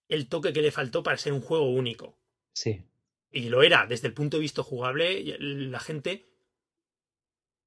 El 0.07 0.29
toque 0.29 0.53
que 0.53 0.61
le 0.61 0.71
faltó 0.71 1.03
para 1.03 1.17
ser 1.17 1.33
un 1.33 1.41
juego 1.41 1.71
único. 1.71 2.19
Sí. 2.53 2.85
Y 3.31 3.49
lo 3.49 3.63
era, 3.63 3.87
desde 3.87 4.09
el 4.09 4.13
punto 4.13 4.37
de 4.37 4.43
vista 4.43 4.63
jugable, 4.63 5.39
la 5.39 5.81
gente, 5.81 6.29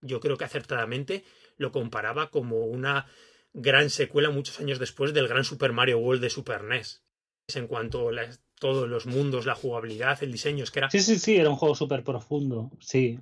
yo 0.02 0.20
creo 0.20 0.38
que 0.38 0.46
acertadamente, 0.46 1.24
lo 1.58 1.72
comparaba 1.72 2.30
como 2.30 2.66
una 2.66 3.08
gran 3.54 3.90
secuela 3.90 4.30
muchos 4.30 4.60
años 4.60 4.80
después 4.80 5.14
del 5.14 5.28
gran 5.28 5.44
Super 5.44 5.74
Mario 5.74 6.00
World 6.00 6.22
de 6.22 6.30
Super 6.30 6.64
NES. 6.64 7.04
En 7.56 7.68
cuanto 7.68 8.10
a 8.10 8.12
las- 8.12 8.42
todos 8.60 8.88
los 8.88 9.06
mundos, 9.08 9.46
la 9.46 9.56
jugabilidad, 9.56 10.22
el 10.24 10.32
diseño, 10.32 10.64
es 10.64 10.72
que 10.72 10.80
era... 10.80 10.90
Sí, 10.92 11.00
sí, 11.00 11.18
sí, 11.18 11.36
era 11.36 11.50
un 11.50 11.56
juego 11.56 11.76
súper 11.76 12.04
profundo, 12.04 12.72
sí. 12.80 13.20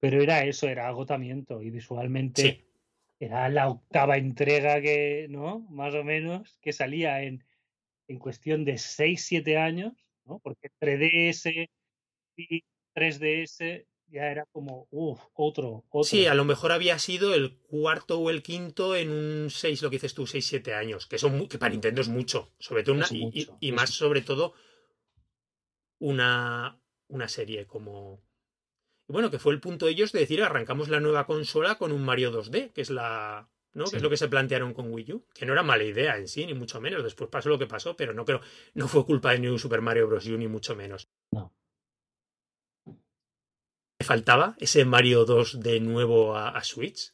Pero 0.00 0.22
era 0.22 0.44
eso, 0.44 0.68
era 0.68 0.88
agotamiento 0.88 1.62
y 1.62 1.70
visualmente 1.70 2.42
Sí, 2.42 2.64
era 3.20 3.48
la 3.48 3.68
octava 3.68 4.16
entrega 4.18 4.80
que, 4.80 5.26
¿no? 5.30 5.60
Más 5.70 5.94
o 5.94 6.04
menos, 6.04 6.58
que 6.60 6.72
salía 6.72 7.22
en, 7.22 7.44
en 8.08 8.18
cuestión 8.18 8.64
de 8.64 8.78
6, 8.78 9.24
7 9.24 9.56
años. 9.58 9.92
¿no? 10.24 10.38
Porque 10.40 10.70
3DS 10.80 11.68
y 12.36 12.64
3DS 12.94 13.86
ya 14.08 14.30
era 14.30 14.46
como, 14.52 14.86
uff, 14.90 15.20
otro, 15.34 15.84
otro. 15.90 16.04
Sí, 16.04 16.26
a 16.26 16.34
lo 16.34 16.44
mejor 16.44 16.72
había 16.72 16.98
sido 16.98 17.34
el 17.34 17.56
cuarto 17.56 18.18
o 18.18 18.30
el 18.30 18.42
quinto 18.42 18.94
en 18.94 19.10
un 19.10 19.50
6, 19.50 19.82
lo 19.82 19.90
que 19.90 19.96
dices 19.96 20.14
tú, 20.14 20.26
6, 20.26 20.46
7 20.46 20.74
años, 20.74 21.06
que, 21.06 21.18
son, 21.18 21.48
que 21.48 21.58
para 21.58 21.70
Nintendo 21.70 22.00
es 22.00 22.08
mucho, 22.08 22.52
sobre 22.58 22.82
todo 22.82 22.94
una, 22.94 23.06
y, 23.10 23.72
más 23.72 23.90
sobre 23.90 24.22
todo 24.22 24.54
una, 25.98 26.80
una 27.08 27.28
serie 27.28 27.66
como... 27.66 28.22
y 29.08 29.12
Bueno, 29.12 29.30
que 29.30 29.38
fue 29.38 29.52
el 29.52 29.60
punto 29.60 29.86
de 29.86 29.92
ellos 29.92 30.12
de 30.12 30.20
decir, 30.20 30.42
arrancamos 30.42 30.88
la 30.88 31.00
nueva 31.00 31.26
consola 31.26 31.76
con 31.76 31.92
un 31.92 32.04
Mario 32.04 32.32
2D, 32.32 32.72
que 32.72 32.80
es 32.80 32.90
la... 32.90 33.50
¿no? 33.72 33.84
Que 33.84 33.96
es 33.96 34.02
lo 34.02 34.08
que 34.08 34.16
se 34.16 34.28
plantearon 34.28 34.72
con 34.72 34.90
Wii 34.90 35.12
U, 35.12 35.26
que 35.34 35.44
no 35.44 35.52
era 35.52 35.62
mala 35.62 35.84
idea 35.84 36.16
en 36.16 36.28
sí, 36.28 36.46
ni 36.46 36.54
mucho 36.54 36.80
menos. 36.80 37.04
Después 37.04 37.28
pasó 37.28 37.50
lo 37.50 37.58
que 37.58 37.66
pasó, 37.66 37.94
pero 37.94 38.14
no 38.14 38.24
creo, 38.24 38.40
no 38.72 38.88
fue 38.88 39.04
culpa 39.04 39.32
de 39.32 39.40
New 39.40 39.58
Super 39.58 39.82
Mario 39.82 40.08
Bros. 40.08 40.26
U, 40.28 40.38
ni 40.38 40.48
mucho 40.48 40.74
menos. 40.74 41.10
Faltaba 44.06 44.56
ese 44.58 44.84
Mario 44.84 45.24
2 45.24 45.60
de 45.60 45.80
nuevo 45.80 46.36
a, 46.36 46.50
a 46.50 46.64
Switch. 46.64 47.12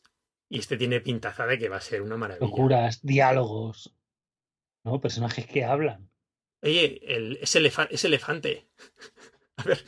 Y 0.49 0.59
este 0.59 0.77
tiene 0.77 1.01
pintaza 1.01 1.47
de 1.47 1.59
que 1.59 1.69
va 1.69 1.77
a 1.79 1.81
ser 1.81 2.03
una 2.03 2.17
maravilla. 2.17 2.47
Locuras, 2.47 3.01
diálogos, 3.03 3.95
¿no? 4.85 5.01
Personajes 5.01 5.47
que 5.47 5.65
hablan. 5.65 6.11
Oye, 6.63 7.01
el, 7.07 7.39
ese, 7.41 7.59
elefa- 7.61 7.89
ese 7.91 8.07
elefante. 8.09 8.69
A 9.57 9.65
ver, 9.65 9.83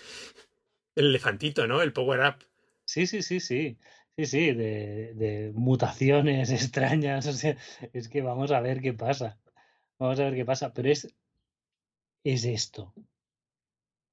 el 0.95 1.07
elefantito, 1.07 1.67
¿no? 1.67 1.83
El 1.83 1.93
power 1.93 2.21
up. 2.21 2.45
Sí, 2.87 3.07
sí, 3.07 3.23
sí, 3.23 3.41
sí. 3.41 3.79
Sí, 4.17 4.27
sí, 4.27 4.53
de, 4.53 5.13
de 5.15 5.53
mutaciones 5.55 6.51
extrañas. 6.61 7.27
O 7.27 7.33
sea, 7.33 7.57
es 7.93 8.09
que 8.09 8.23
vamos 8.23 8.51
a 8.51 8.61
ver 8.61 8.81
qué 8.81 8.93
pasa. 8.93 9.39
Vamos 9.99 10.19
a 10.21 10.25
ver 10.25 10.35
qué 10.35 10.45
pasa. 10.45 10.73
Pero 10.73 10.91
es, 10.91 11.15
es 12.25 12.45
esto. 12.45 12.95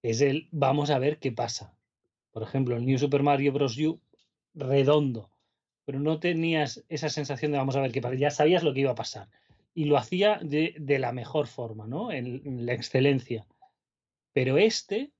Es 0.03 0.21
el 0.21 0.49
vamos 0.51 0.89
a 0.89 0.99
ver 0.99 1.17
qué 1.19 1.31
pasa. 1.31 1.77
Por 2.31 2.43
ejemplo, 2.43 2.75
el 2.75 2.85
New 2.85 2.97
Super 2.97 3.23
Mario 3.23 3.53
Bros. 3.53 3.77
U, 3.77 3.99
redondo. 4.53 5.29
Pero 5.85 5.99
no 5.99 6.19
tenías 6.19 6.83
esa 6.89 7.09
sensación 7.09 7.51
de 7.51 7.57
vamos 7.57 7.75
a 7.75 7.81
ver 7.81 7.91
qué 7.91 8.01
pasa. 8.01 8.15
Ya 8.15 8.31
sabías 8.31 8.63
lo 8.63 8.73
que 8.73 8.81
iba 8.81 8.91
a 8.91 8.95
pasar. 8.95 9.29
Y 9.73 9.85
lo 9.85 9.97
hacía 9.97 10.39
de, 10.41 10.75
de 10.79 10.99
la 10.99 11.11
mejor 11.11 11.47
forma, 11.47 11.87
¿no? 11.87 12.11
En, 12.11 12.41
en 12.45 12.65
la 12.65 12.73
excelencia. 12.73 13.45
Pero 14.33 14.57
este 14.57 15.11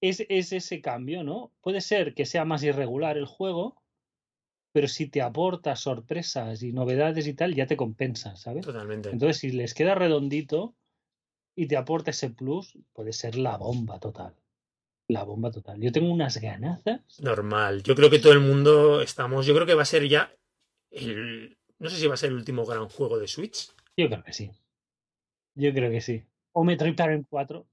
es, 0.00 0.24
es 0.28 0.52
ese 0.52 0.80
cambio, 0.80 1.22
¿no? 1.22 1.52
Puede 1.60 1.80
ser 1.80 2.14
que 2.14 2.26
sea 2.26 2.44
más 2.44 2.62
irregular 2.62 3.16
el 3.16 3.26
juego, 3.26 3.76
pero 4.72 4.88
si 4.88 5.06
te 5.08 5.22
aporta 5.22 5.76
sorpresas 5.76 6.62
y 6.62 6.72
novedades 6.72 7.26
y 7.26 7.34
tal, 7.34 7.54
ya 7.54 7.66
te 7.66 7.76
compensa, 7.76 8.36
¿sabes? 8.36 8.64
Totalmente. 8.64 9.10
Entonces, 9.10 9.38
si 9.38 9.50
les 9.50 9.74
queda 9.74 9.94
redondito 9.94 10.74
y 11.54 11.66
te 11.66 11.76
aporta 11.76 12.10
ese 12.10 12.30
plus, 12.30 12.78
puede 12.92 13.12
ser 13.12 13.36
la 13.36 13.56
bomba 13.58 14.00
total. 14.00 14.34
La 15.12 15.24
bomba 15.24 15.50
total. 15.50 15.80
Yo 15.80 15.92
tengo 15.92 16.10
unas 16.10 16.38
ganazas. 16.40 17.00
Normal. 17.20 17.82
Yo 17.82 17.94
creo 17.94 18.08
que 18.08 18.18
todo 18.18 18.32
el 18.32 18.40
mundo 18.40 19.02
estamos. 19.02 19.44
Yo 19.44 19.54
creo 19.54 19.66
que 19.66 19.74
va 19.74 19.82
a 19.82 19.86
ser 19.86 20.08
ya 20.08 20.34
el. 20.90 21.58
No 21.78 21.90
sé 21.90 21.96
si 21.96 22.06
va 22.06 22.14
a 22.14 22.16
ser 22.16 22.30
el 22.30 22.36
último 22.36 22.64
gran 22.64 22.88
juego 22.88 23.18
de 23.18 23.28
Switch. 23.28 23.70
Yo 23.96 24.08
creo 24.08 24.22
que 24.24 24.32
sí. 24.32 24.50
Yo 25.54 25.72
creo 25.74 25.90
que 25.90 26.00
sí. 26.00 26.24
O 26.52 26.64
Metroid 26.64 26.94
Prime 26.96 27.24
4. 27.28 27.66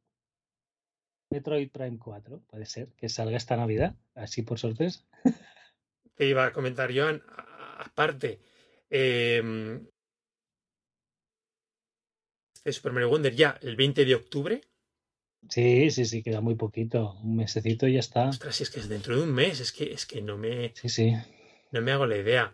Metroid 1.31 1.69
Prime 1.69 1.99
4, 1.99 2.41
puede 2.47 2.65
ser, 2.65 2.87
que 2.97 3.07
salga 3.07 3.37
esta 3.37 3.55
Navidad, 3.55 3.95
así 4.15 4.41
por 4.41 4.59
sorpresa. 4.59 5.05
Que 6.15 6.25
iba 6.27 6.43
a 6.45 6.51
comentar 6.51 6.91
Joan. 6.93 7.23
Aparte. 7.77 8.41
eh, 8.89 9.79
este 12.55 12.73
Super 12.73 12.91
Mario 12.91 13.07
Wonder 13.09 13.33
ya 13.33 13.57
el 13.61 13.77
20 13.77 14.03
de 14.03 14.15
octubre. 14.15 14.61
Sí, 15.47 15.89
sí, 15.91 16.05
sí, 16.05 16.21
queda 16.21 16.41
muy 16.41 16.55
poquito. 16.55 17.13
Un 17.23 17.37
mesecito 17.37 17.87
y 17.87 17.93
ya 17.93 17.99
está. 17.99 18.29
Ostras, 18.29 18.55
si 18.55 18.63
es 18.63 18.69
que 18.69 18.79
es 18.79 18.89
dentro 18.89 19.15
de 19.15 19.23
un 19.23 19.33
mes. 19.33 19.59
Es 19.59 19.71
que, 19.71 19.91
es 19.91 20.05
que 20.05 20.21
no 20.21 20.37
me. 20.37 20.73
Sí, 20.75 20.89
sí. 20.89 21.13
No 21.71 21.81
me 21.81 21.91
hago 21.91 22.05
la 22.05 22.17
idea. 22.17 22.53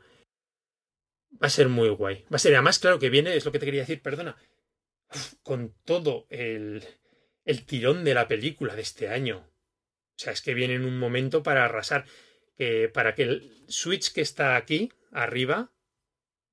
Va 1.42 1.48
a 1.48 1.50
ser 1.50 1.68
muy 1.68 1.90
guay. 1.90 2.26
Va 2.32 2.36
a 2.36 2.40
ser, 2.40 2.54
además, 2.54 2.80
claro 2.80 3.00
que 3.00 3.10
viene, 3.10 3.36
es 3.36 3.44
lo 3.44 3.52
que 3.52 3.60
te 3.60 3.66
quería 3.66 3.82
decir, 3.82 4.02
perdona, 4.02 4.38
con 5.44 5.74
todo 5.84 6.28
el, 6.30 6.84
el 7.44 7.66
tirón 7.66 8.04
de 8.06 8.14
la 8.14 8.28
película 8.28 8.76
de 8.76 8.82
este 8.82 9.10
año. 9.10 9.40
O 9.40 10.18
sea, 10.18 10.32
es 10.32 10.42
que 10.42 10.54
viene 10.54 10.76
en 10.76 10.86
un 10.86 10.98
momento 10.98 11.44
para 11.44 11.66
arrasar, 11.66 12.06
que 12.58 12.90
para 12.90 13.16
que 13.16 13.24
el 13.24 13.66
Switch 13.68 14.14
que 14.14 14.22
está 14.22 14.56
aquí, 14.56 14.92
arriba, 15.12 15.74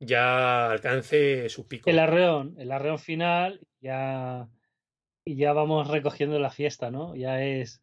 ya 0.01 0.71
alcance 0.71 1.49
su 1.49 1.69
pico. 1.69 1.89
El 1.89 2.01
arreón, 2.01 2.57
el 2.59 2.73
arreón 2.73 2.99
final, 2.99 3.61
ya. 3.81 4.49
Y 5.25 5.37
ya 5.37 5.53
vamos 5.53 5.89
recogiendo 5.89 6.39
la 6.39 6.51
fiesta, 6.51 6.91
¿no? 6.91 7.15
Ya 7.17 7.43
es. 7.43 7.83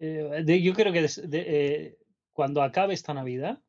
eh, 0.00 0.42
de- 0.44 0.60
yo 0.62 0.72
creo 0.74 0.92
que 0.92 1.02
des- 1.02 1.30
de- 1.30 1.44
eh, 1.46 1.98
cuando 2.32 2.62
acabe 2.62 2.94
esta 2.94 3.14
Navidad, 3.14 3.60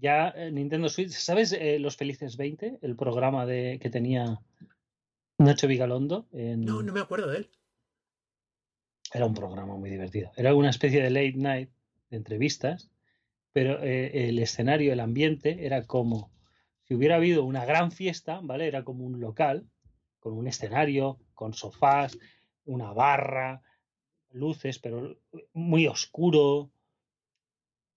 ya 0.00 0.30
eh, 0.30 0.50
Nintendo 0.50 0.88
Switch. 0.88 1.10
¿Sabes 1.10 1.52
eh, 1.52 1.78
Los 1.78 1.96
Felices 1.96 2.36
20? 2.36 2.78
El 2.82 2.96
programa 2.96 3.44
de, 3.46 3.78
que 3.80 3.90
tenía 3.90 4.40
Nacho 5.38 5.66
Vigalondo. 5.68 6.26
En, 6.32 6.64
No, 6.64 6.82
no 6.82 6.92
me 6.92 7.00
acuerdo 7.00 7.28
de 7.30 7.38
él. 7.38 7.50
Era 9.12 9.26
un 9.26 9.34
programa 9.34 9.76
muy 9.76 9.90
divertido. 9.90 10.32
Era 10.36 10.54
una 10.54 10.70
especie 10.70 11.02
de 11.02 11.10
late 11.10 11.34
night 11.36 11.70
de 12.10 12.16
entrevistas, 12.16 12.90
pero 13.52 13.82
eh, 13.82 14.28
el 14.28 14.38
escenario, 14.38 14.92
el 14.92 15.00
ambiente 15.00 15.66
era 15.66 15.86
como 15.86 16.32
si 16.84 16.94
hubiera 16.94 17.16
habido 17.16 17.44
una 17.44 17.64
gran 17.66 17.92
fiesta, 17.92 18.40
¿vale? 18.42 18.66
Era 18.66 18.84
como 18.84 19.04
un 19.04 19.20
local 19.20 19.68
con 20.22 20.34
un 20.34 20.46
escenario, 20.46 21.18
con 21.34 21.52
sofás, 21.52 22.16
una 22.64 22.92
barra, 22.92 23.60
luces, 24.30 24.78
pero 24.78 25.18
muy 25.52 25.88
oscuro, 25.88 26.70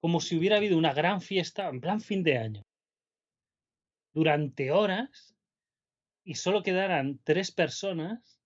como 0.02 0.20
si 0.20 0.36
hubiera 0.36 0.58
habido 0.58 0.76
una 0.76 0.92
gran 0.92 1.22
fiesta 1.22 1.70
en 1.70 1.82
plan 1.82 2.02
fin 2.02 2.24
de 2.24 2.40
año. 2.40 2.64
Durante 4.12 4.72
horas 4.72 5.36
y 6.24 6.34
solo 6.34 6.64
quedaran 6.64 7.20
tres 7.24 7.52
personas 7.52 8.42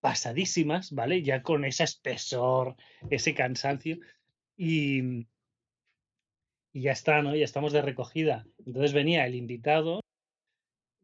pasadísimas, 0.00 0.92
¿vale? 0.92 1.22
Ya 1.22 1.42
con 1.42 1.66
ese 1.66 1.84
espesor, 1.84 2.76
ese 3.10 3.34
cansancio. 3.34 3.98
Y, 4.56 5.26
y 6.72 6.82
ya 6.82 6.92
está, 6.92 7.20
¿no? 7.20 7.36
Ya 7.36 7.44
estamos 7.44 7.74
de 7.74 7.82
recogida. 7.82 8.46
Entonces 8.64 8.94
venía 8.94 9.26
el 9.26 9.34
invitado. 9.34 10.01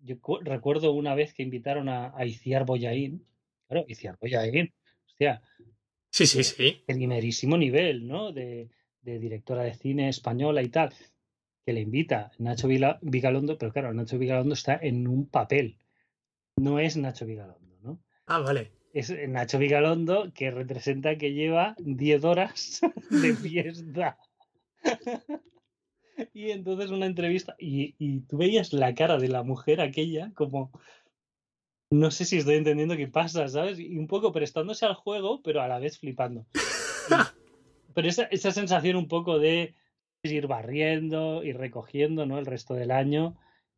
Yo 0.09 0.18
cu- 0.20 0.40
recuerdo 0.40 0.92
una 0.92 1.14
vez 1.14 1.34
que 1.34 1.42
invitaron 1.42 1.88
a, 1.88 2.12
a 2.16 2.24
Iciar 2.26 2.64
Boyaín. 2.64 3.26
Claro, 3.68 3.84
Iciar 3.88 4.16
Boyaín. 4.20 4.72
Hostia, 5.07 5.42
Sí, 6.11 6.26
sí, 6.26 6.42
sí. 6.42 6.83
primerísimo 6.87 7.57
nivel, 7.58 8.07
¿no? 8.08 8.33
De, 8.33 8.70
de 9.03 9.18
directora 9.18 9.62
de 9.64 9.74
cine 9.74 10.08
española 10.08 10.62
y 10.62 10.68
tal. 10.70 10.92
Que 11.66 11.72
le 11.74 11.80
invita 11.83 12.30
Nacho 12.38 12.66
Vigalondo, 12.66 13.58
pero 13.58 13.72
claro, 13.72 13.92
Nacho 13.92 14.18
Vigalondo 14.18 14.54
está 14.54 14.78
en 14.80 15.07
un 15.07 15.28
papel. 15.28 15.76
No 16.57 16.78
es 16.78 16.96
Nacho 16.96 17.26
Vigalondo, 17.26 17.76
¿no? 17.83 18.00
Ah, 18.26 18.38
vale. 18.41 18.72
es 18.95 19.12
Nacho 19.28 19.58
Vigalondo 19.58 20.33
que 20.34 20.50
representa 20.50 21.16
que 21.18 21.34
lleva 21.34 21.74
10 21.78 22.24
horas 22.24 22.80
de 23.11 23.34
fiesta. 23.37 24.18
Y 26.32 26.50
entonces 26.50 26.90
una 26.90 27.07
entrevista 27.07 27.54
y, 27.58 27.95
y 27.99 28.20
tú 28.20 28.38
veías 28.38 28.72
la 28.72 28.95
cara 28.95 29.18
de 29.18 29.28
la 29.28 29.42
mujer 29.42 29.80
aquella 29.80 30.32
como 30.34 30.72
no 31.90 32.11
sé 32.11 32.24
si 32.24 32.38
estoy 32.38 32.57
entendiendo 32.57 32.96
qué 32.96 33.08
pasa, 33.08 33.49
¿sabes? 33.49 33.78
Y 33.78 33.96
un 33.96 34.07
poco 34.07 34.32
prestándose 34.32 34.84
al 34.84 34.95
juego, 34.95 35.42
pero 35.42 35.62
a 35.62 35.68
la 35.68 35.78
vez 35.78 35.99
flipando. 35.99 36.46
Pero 37.95 38.08
esa, 38.08 38.24
esa 38.24 38.53
sensación 38.53 38.96
un 38.96 39.08
poco 39.08 39.38
de 39.38 39.74
ir 40.22 40.46
barriendo 40.46 41.42
y 41.42 41.53
recogiendo, 41.53 42.26
¿no? 42.26 42.38
El 42.38 42.46
resto 42.46 42.74
del 42.74 42.90
año 42.90 43.36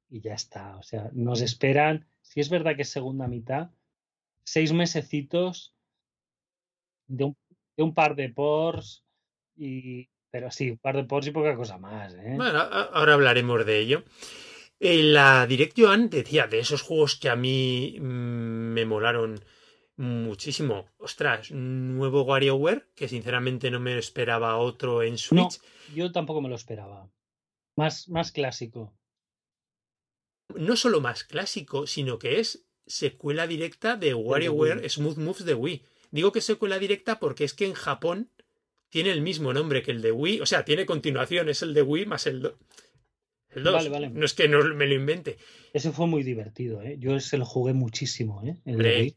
y 0.08 0.20
ya 0.20 0.34
está. 0.34 0.76
O 0.76 0.82
sea, 0.82 1.10
nos 1.12 1.40
esperan, 1.40 2.06
si 2.20 2.40
es 2.40 2.50
verdad 2.50 2.76
que 2.76 2.82
es 2.82 2.90
segunda 2.90 3.28
mitad, 3.28 3.70
seis 4.44 4.72
mesecitos 4.72 5.74
de 7.06 7.24
un, 7.24 7.36
de 7.76 7.82
un 7.82 7.94
par 7.94 8.16
de 8.16 8.28
pors 8.28 9.04
y 9.56 10.08
pero 10.31 10.51
sí, 10.51 10.70
un 10.70 10.78
par 10.78 10.97
de 10.97 11.05
pors 11.05 11.27
y 11.27 11.31
poca 11.31 11.57
cosa 11.57 11.78
más, 11.78 12.15
¿eh? 12.15 12.35
Bueno, 12.36 12.59
ahora 12.61 13.15
hablaremos 13.15 13.65
de 13.66 13.78
ello. 13.78 14.05
En 14.78 15.12
la 15.12 15.47
Direct 15.47 15.78
Joan 15.78 16.09
decía 16.09 16.47
de 16.47 16.61
esos 16.61 16.82
juegos 16.82 17.16
que 17.16 17.28
a 17.28 17.36
mí 17.36 17.97
mm, 18.01 18.02
me 18.73 18.86
molaron 18.86 19.44
muchísimo. 19.97 20.86
Ostras, 20.97 21.51
nuevo 21.51 22.23
WarioWare, 22.23 22.86
que 22.94 23.09
sinceramente 23.09 23.70
no 23.70 23.81
me 23.81 23.98
esperaba 23.98 24.57
otro 24.57 25.02
en 25.02 25.12
No, 25.12 25.19
Switch. 25.19 25.61
yo 25.94 26.11
tampoco 26.12 26.40
me 26.40 26.48
lo 26.48 26.55
esperaba. 26.55 27.11
Más, 27.77 28.09
más 28.09 28.32
clásico. 28.32 28.94
No 30.55 30.77
solo 30.77 31.01
más 31.01 31.24
clásico, 31.24 31.86
sino 31.86 32.19
que 32.19 32.40
es 32.40 32.66
secuela 32.86 33.47
directa 33.47 33.97
de 33.97 34.15
WarioWare. 34.15 34.89
Smooth 34.89 35.19
Moves 35.19 35.44
de 35.44 35.55
Wii. 35.55 35.85
Digo 36.11 36.32
que 36.32 36.40
secuela 36.40 36.78
directa 36.78 37.20
porque 37.20 37.44
es 37.44 37.55
que 37.55 37.66
en 37.66 37.74
Japón 37.74 38.31
tiene 38.90 39.10
el 39.10 39.22
mismo 39.22 39.52
nombre 39.54 39.82
que 39.82 39.92
el 39.92 40.02
de 40.02 40.12
Wii. 40.12 40.40
O 40.40 40.46
sea, 40.46 40.64
tiene 40.64 40.84
continuación, 40.84 41.48
es 41.48 41.62
el 41.62 41.72
de 41.72 41.82
Wii 41.82 42.06
más 42.06 42.26
el 42.26 42.42
2. 42.42 42.54
El 43.50 43.64
2. 43.64 43.72
Vale, 43.72 43.88
vale. 43.88 44.10
No 44.10 44.24
es 44.24 44.34
que 44.34 44.48
no 44.48 44.62
me 44.74 44.86
lo 44.86 44.94
invente. 44.94 45.38
Ese 45.72 45.92
fue 45.92 46.06
muy 46.06 46.22
divertido, 46.22 46.82
¿eh? 46.82 46.96
Yo 46.98 47.18
se 47.20 47.38
lo 47.38 47.46
jugué 47.46 47.72
muchísimo, 47.72 48.42
¿eh? 48.44 48.56
El 48.64 48.64
de 48.64 48.72
Hombre, 48.72 49.00
Wii. 49.00 49.16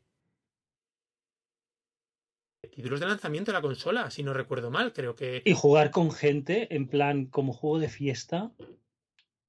títulos 2.71 2.99
de 2.99 3.07
lanzamiento 3.07 3.51
de 3.51 3.57
la 3.57 3.61
consola, 3.61 4.09
si 4.09 4.23
no 4.23 4.33
recuerdo 4.33 4.71
mal, 4.71 4.93
creo 4.93 5.15
que... 5.15 5.41
Y 5.45 5.53
jugar 5.53 5.91
con 5.91 6.11
gente 6.11 6.73
en 6.75 6.87
plan 6.87 7.25
como 7.25 7.53
juego 7.53 7.79
de 7.79 7.89
fiesta 7.89 8.51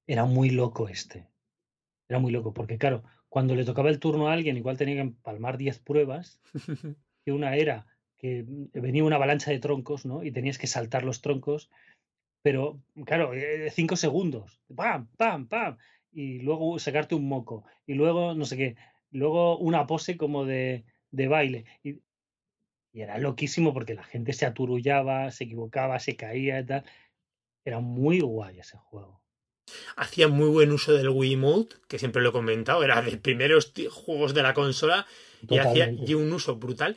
era 0.05 0.25
muy 0.25 0.49
loco 0.51 0.89
este. 0.89 1.27
Era 2.07 2.19
muy 2.19 2.31
loco, 2.31 2.53
porque 2.53 2.77
claro, 2.77 3.03
cuando 3.29 3.55
le 3.55 3.65
tocaba 3.65 3.89
el 3.89 3.99
turno 3.99 4.27
a 4.27 4.33
alguien, 4.33 4.57
igual 4.57 4.77
tenía 4.77 4.95
que 4.95 5.01
empalmar 5.01 5.57
10 5.57 5.79
pruebas, 5.79 6.39
que 7.25 7.31
una 7.31 7.55
era 7.55 7.87
que 8.17 8.45
venía 8.73 9.03
una 9.03 9.17
avalancha 9.17 9.51
de 9.51 9.59
troncos, 9.59 10.05
¿no? 10.05 10.23
Y 10.23 10.31
tenías 10.31 10.57
que 10.57 10.67
saltar 10.67 11.03
los 11.03 11.21
troncos, 11.21 11.69
pero 12.41 12.81
claro, 13.05 13.31
5 13.71 13.93
eh, 13.93 13.97
segundos, 13.97 14.61
pam, 14.75 15.07
pam, 15.17 15.47
pam, 15.47 15.77
y 16.11 16.39
luego 16.39 16.79
sacarte 16.79 17.15
un 17.15 17.27
moco, 17.27 17.65
y 17.85 17.93
luego 17.93 18.33
no 18.35 18.45
sé 18.45 18.57
qué, 18.57 18.75
luego 19.11 19.57
una 19.57 19.87
pose 19.87 20.17
como 20.17 20.45
de, 20.45 20.85
de 21.11 21.27
baile. 21.27 21.65
Y, 21.83 22.01
y 22.93 23.01
era 23.01 23.17
loquísimo 23.17 23.73
porque 23.73 23.95
la 23.95 24.03
gente 24.03 24.33
se 24.33 24.45
aturullaba, 24.45 25.31
se 25.31 25.45
equivocaba, 25.45 25.99
se 25.99 26.15
caía 26.15 26.59
y 26.61 26.65
tal. 26.65 26.85
Era 27.65 27.79
muy 27.81 28.21
guay 28.21 28.59
ese 28.59 28.77
juego 28.77 29.25
hacía 29.95 30.27
muy 30.27 30.49
buen 30.49 30.71
uso 30.71 30.93
del 30.93 31.09
Wiimote, 31.09 31.75
que 31.87 31.99
siempre 31.99 32.21
lo 32.21 32.29
he 32.29 32.33
comentado, 32.33 32.83
era 32.83 33.01
de 33.01 33.17
primeros 33.17 33.73
juegos 33.91 34.33
de 34.33 34.43
la 34.43 34.53
consola 34.53 35.05
y 35.47 35.57
hacía 35.57 35.89
un 36.17 36.31
uso 36.33 36.55
brutal. 36.55 36.95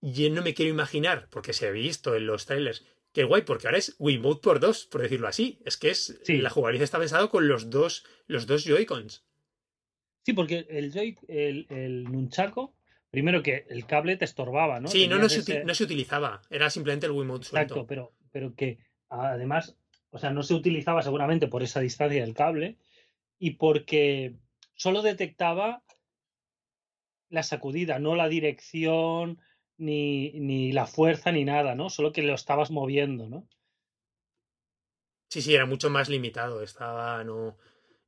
Y 0.00 0.30
no 0.30 0.42
me 0.42 0.54
quiero 0.54 0.70
imaginar, 0.70 1.28
porque 1.30 1.52
se 1.52 1.66
ha 1.66 1.70
visto 1.70 2.14
en 2.14 2.26
los 2.26 2.46
trailers, 2.46 2.84
que 3.12 3.24
guay, 3.24 3.42
porque 3.42 3.66
ahora 3.66 3.78
es 3.78 3.96
Wiimote 3.98 4.40
por 4.42 4.60
dos, 4.60 4.86
por 4.86 5.02
decirlo 5.02 5.28
así. 5.28 5.60
Es 5.64 5.76
que 5.76 5.90
es 5.90 6.20
la 6.28 6.50
jugabilidad 6.50 6.84
está 6.84 6.98
pensado 6.98 7.30
con 7.30 7.48
los 7.48 7.70
dos, 7.70 8.04
los 8.26 8.46
dos 8.46 8.64
Joy-Cons. 8.64 9.24
Sí, 10.24 10.32
porque 10.34 10.66
el 10.68 10.92
Joy, 10.92 11.16
el, 11.26 11.66
el 11.70 12.04
Nunchaku, 12.04 12.74
primero 13.10 13.42
que 13.42 13.66
el 13.70 13.86
cable 13.86 14.16
te 14.16 14.24
estorbaba, 14.24 14.78
¿no? 14.78 14.88
Sí, 14.88 15.08
no, 15.08 15.18
no, 15.18 15.28
se, 15.28 15.64
no 15.64 15.74
se 15.74 15.84
utilizaba, 15.84 16.42
era 16.50 16.70
simplemente 16.70 17.06
el 17.06 17.12
Wiimote 17.12 17.46
suelto. 17.46 17.74
Exacto, 17.74 17.86
pero, 17.86 18.12
pero 18.30 18.54
que 18.54 18.78
además 19.08 19.76
o 20.10 20.18
sea, 20.18 20.30
no 20.30 20.42
se 20.42 20.54
utilizaba 20.54 21.02
seguramente 21.02 21.48
por 21.48 21.62
esa 21.62 21.80
distancia 21.80 22.22
del 22.22 22.34
cable 22.34 22.78
y 23.38 23.52
porque 23.52 24.36
solo 24.74 25.02
detectaba 25.02 25.82
la 27.28 27.42
sacudida, 27.42 27.98
no 27.98 28.16
la 28.16 28.28
dirección, 28.28 29.38
ni, 29.78 30.32
ni, 30.32 30.72
la 30.72 30.86
fuerza, 30.86 31.32
ni 31.32 31.44
nada, 31.44 31.74
¿no? 31.74 31.88
Solo 31.88 32.12
que 32.12 32.22
lo 32.22 32.34
estabas 32.34 32.70
moviendo, 32.70 33.28
¿no? 33.28 33.48
Sí, 35.30 35.42
sí, 35.42 35.54
era 35.54 35.66
mucho 35.66 35.90
más 35.90 36.08
limitado. 36.08 36.62
Estaba, 36.62 37.22
no, 37.24 37.56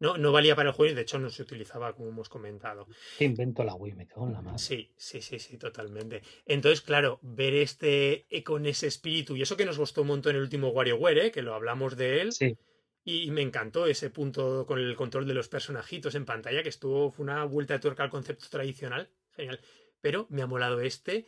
no, 0.01 0.17
no 0.17 0.33
valía 0.33 0.57
para 0.57 0.71
el 0.71 0.75
juego 0.75 0.93
y 0.93 0.95
de 0.95 1.03
hecho 1.03 1.19
no 1.19 1.29
se 1.29 1.43
utilizaba 1.43 1.95
como 1.95 2.09
hemos 2.09 2.31
comentado. 2.31 2.89
Invento 3.19 3.63
la 3.63 3.75
Wii, 3.75 3.93
me 3.93 4.07
cago 4.07 4.27
en 4.27 4.33
la 4.33 4.41
madre. 4.41 4.59
Sí, 4.59 4.91
sí, 4.97 5.21
sí, 5.21 5.39
sí, 5.39 5.59
totalmente. 5.59 6.23
Entonces, 6.47 6.81
claro, 6.81 7.19
ver 7.23 7.55
este 7.55 8.27
eh, 8.31 8.43
con 8.43 8.65
ese 8.65 8.87
espíritu 8.87 9.37
y 9.37 9.43
eso 9.43 9.59
que 9.59 9.67
nos 9.67 9.79
gustó 9.79 10.01
un 10.01 10.09
montón 10.09 10.31
en 10.31 10.37
el 10.37 10.43
último 10.43 10.69
WarioWare, 10.69 11.27
¿eh? 11.27 11.31
que 11.31 11.43
lo 11.43 11.55
hablamos 11.55 11.97
de 11.97 12.23
él. 12.23 12.33
Sí. 12.33 12.57
Y 13.05 13.31
me 13.31 13.43
encantó 13.43 13.87
ese 13.87 14.09
punto 14.09 14.67
con 14.67 14.79
el 14.79 14.97
control 14.97 15.27
de 15.27 15.35
los 15.35 15.49
personajitos 15.49 16.15
en 16.15 16.25
pantalla, 16.25 16.63
que 16.63 16.69
estuvo, 16.71 17.11
fue 17.11 17.25
una 17.25 17.45
vuelta 17.45 17.75
de 17.75 17.81
tuerca 17.81 18.03
al 18.03 18.11
concepto 18.11 18.47
tradicional. 18.51 19.11
Genial. 19.33 19.61
Pero 20.01 20.27
me 20.31 20.41
ha 20.41 20.47
molado 20.47 20.81
este 20.81 21.27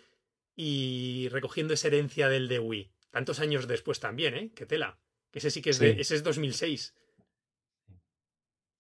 y 0.55 1.29
recogiendo 1.31 1.75
esa 1.75 1.89
herencia 1.89 2.29
del 2.29 2.49
de 2.49 2.59
Wii. 2.59 2.93
Tantos 3.11 3.41
años 3.41 3.69
después 3.69 4.01
también, 4.01 4.35
¿eh? 4.35 4.53
Qué 4.55 4.67
tela. 4.67 4.99
Que 5.31 5.39
ese 5.39 5.51
sí 5.51 5.63
que 5.63 5.71
es 5.71 5.79
de. 5.79 6.01
Ese 6.01 6.15
es 6.15 6.23
2006. 6.23 6.95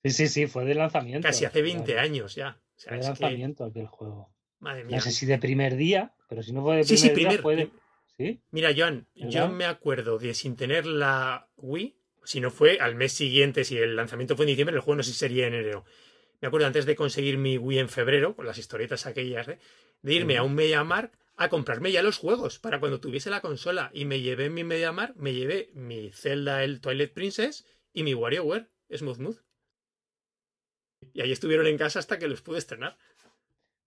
Sí, 0.04 0.10
sí, 0.10 0.28
sí, 0.28 0.46
fue 0.46 0.64
de 0.64 0.74
lanzamiento. 0.74 1.26
Casi 1.26 1.44
hace 1.44 1.62
20 1.62 1.98
años 1.98 2.34
ya. 2.34 2.60
fue 2.76 2.96
de 2.96 3.02
lanzamiento 3.04 3.64
aquel 3.64 3.86
juego. 3.86 4.34
Madre 4.58 4.84
mía. 4.84 4.96
No 4.96 5.02
sé 5.02 5.12
si 5.12 5.26
de 5.26 5.38
primer 5.38 5.76
día, 5.76 6.14
pero 6.28 6.42
si 6.42 6.52
no 6.52 6.62
fue 6.62 6.76
de 6.76 6.82
primer 6.82 6.98
sí, 6.98 7.08
sí, 7.08 7.14
día, 7.14 7.42
primer, 7.42 7.70
¿Sí? 8.16 8.40
Mira, 8.50 8.70
Joan, 8.76 9.08
yo 9.14 9.48
me 9.48 9.64
acuerdo 9.64 10.18
de 10.18 10.34
sin 10.34 10.56
tener 10.56 10.86
la 10.86 11.48
Wii, 11.56 11.96
si 12.24 12.40
no 12.40 12.50
fue 12.50 12.78
al 12.78 12.94
mes 12.94 13.12
siguiente, 13.12 13.64
si 13.64 13.78
el 13.78 13.96
lanzamiento 13.96 14.36
fue 14.36 14.44
en 14.44 14.48
diciembre, 14.48 14.76
el 14.76 14.82
juego 14.82 14.96
no 14.96 15.02
sé 15.02 15.12
si 15.12 15.18
sería 15.18 15.46
en 15.46 15.54
enero. 15.54 15.84
Me 16.40 16.48
acuerdo 16.48 16.66
antes 16.66 16.86
de 16.86 16.94
conseguir 16.96 17.38
mi 17.38 17.56
Wii 17.56 17.78
en 17.78 17.88
febrero, 17.88 18.36
con 18.36 18.46
las 18.46 18.58
historietas 18.58 19.06
aquellas, 19.06 19.48
¿eh? 19.48 19.58
de 20.02 20.14
irme 20.14 20.36
a 20.36 20.42
un 20.42 20.54
MediaMark 20.54 21.12
a 21.44 21.48
comprarme 21.48 21.92
ya 21.92 22.02
los 22.02 22.18
juegos 22.18 22.58
para 22.58 22.80
cuando 22.80 23.00
tuviese 23.00 23.30
la 23.30 23.40
consola. 23.40 23.90
Y 23.92 24.04
me 24.04 24.20
llevé 24.20 24.50
mi 24.50 24.64
MediaMark, 24.64 25.16
me 25.16 25.34
llevé 25.34 25.70
mi 25.74 26.10
Zelda, 26.12 26.64
el 26.64 26.80
Twilight 26.80 27.12
Princess 27.12 27.66
y 27.92 28.02
mi 28.02 28.14
WarioWare, 28.14 28.70
Smooth 28.90 29.16
Smooth. 29.16 29.38
Y 31.12 31.20
ahí 31.20 31.32
estuvieron 31.32 31.66
en 31.66 31.78
casa 31.78 31.98
hasta 31.98 32.18
que 32.18 32.28
los 32.28 32.42
pude 32.42 32.58
estrenar. 32.58 32.96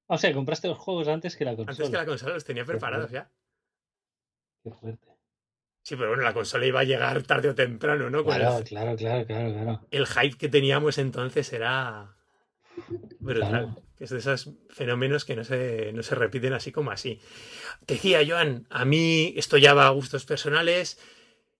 O 0.07 0.17
sea, 0.17 0.33
compraste 0.33 0.67
los 0.67 0.77
juegos 0.77 1.07
antes 1.07 1.35
que 1.35 1.45
la 1.45 1.55
consola. 1.55 1.71
Antes 1.71 1.89
que 1.89 1.97
la 1.97 2.05
consola 2.05 2.33
los 2.33 2.45
tenía 2.45 2.65
preparados 2.65 3.11
ya. 3.11 3.31
Qué 4.63 4.71
fuerte. 4.71 5.07
Sí, 5.81 5.95
pero 5.95 6.09
bueno, 6.09 6.23
la 6.23 6.33
consola 6.33 6.65
iba 6.65 6.79
a 6.79 6.83
llegar 6.83 7.21
tarde 7.23 7.49
o 7.49 7.55
temprano, 7.55 8.09
¿no? 8.09 8.23
Claro, 8.23 8.63
claro, 8.63 8.95
claro, 8.95 9.25
claro, 9.25 9.53
claro. 9.53 9.87
El 9.91 10.07
hype 10.07 10.37
que 10.37 10.49
teníamos 10.49 10.97
entonces 10.97 11.53
era 11.53 12.15
brutal. 13.19 13.77
Que 13.97 14.03
es 14.03 14.09
de 14.09 14.17
esos 14.17 14.49
fenómenos 14.69 15.25
que 15.25 15.35
no 15.35 15.43
se, 15.43 15.91
no 15.93 16.03
se 16.03 16.15
repiten 16.15 16.53
así 16.53 16.71
como 16.71 16.91
así. 16.91 17.19
Te 17.85 17.95
decía, 17.95 18.21
Joan, 18.27 18.67
a 18.69 18.85
mí 18.85 19.33
esto 19.37 19.57
ya 19.57 19.73
va 19.73 19.87
a 19.87 19.91
gustos 19.91 20.25
personales 20.25 20.99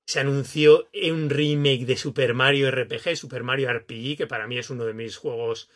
se 0.06 0.20
anunció 0.20 0.88
un 1.12 1.30
remake 1.30 1.86
de 1.86 1.98
Super 1.98 2.34
Mario 2.34 2.70
RPG, 2.70 3.18
Super 3.18 3.44
Mario 3.44 3.74
RPG, 3.74 4.18
que 4.18 4.28
para 4.28 4.48
mí 4.48 4.58
es 4.58 4.70
uno 4.70 4.86
de 4.86 4.94
mis 4.94 5.18
juegos 5.18 5.70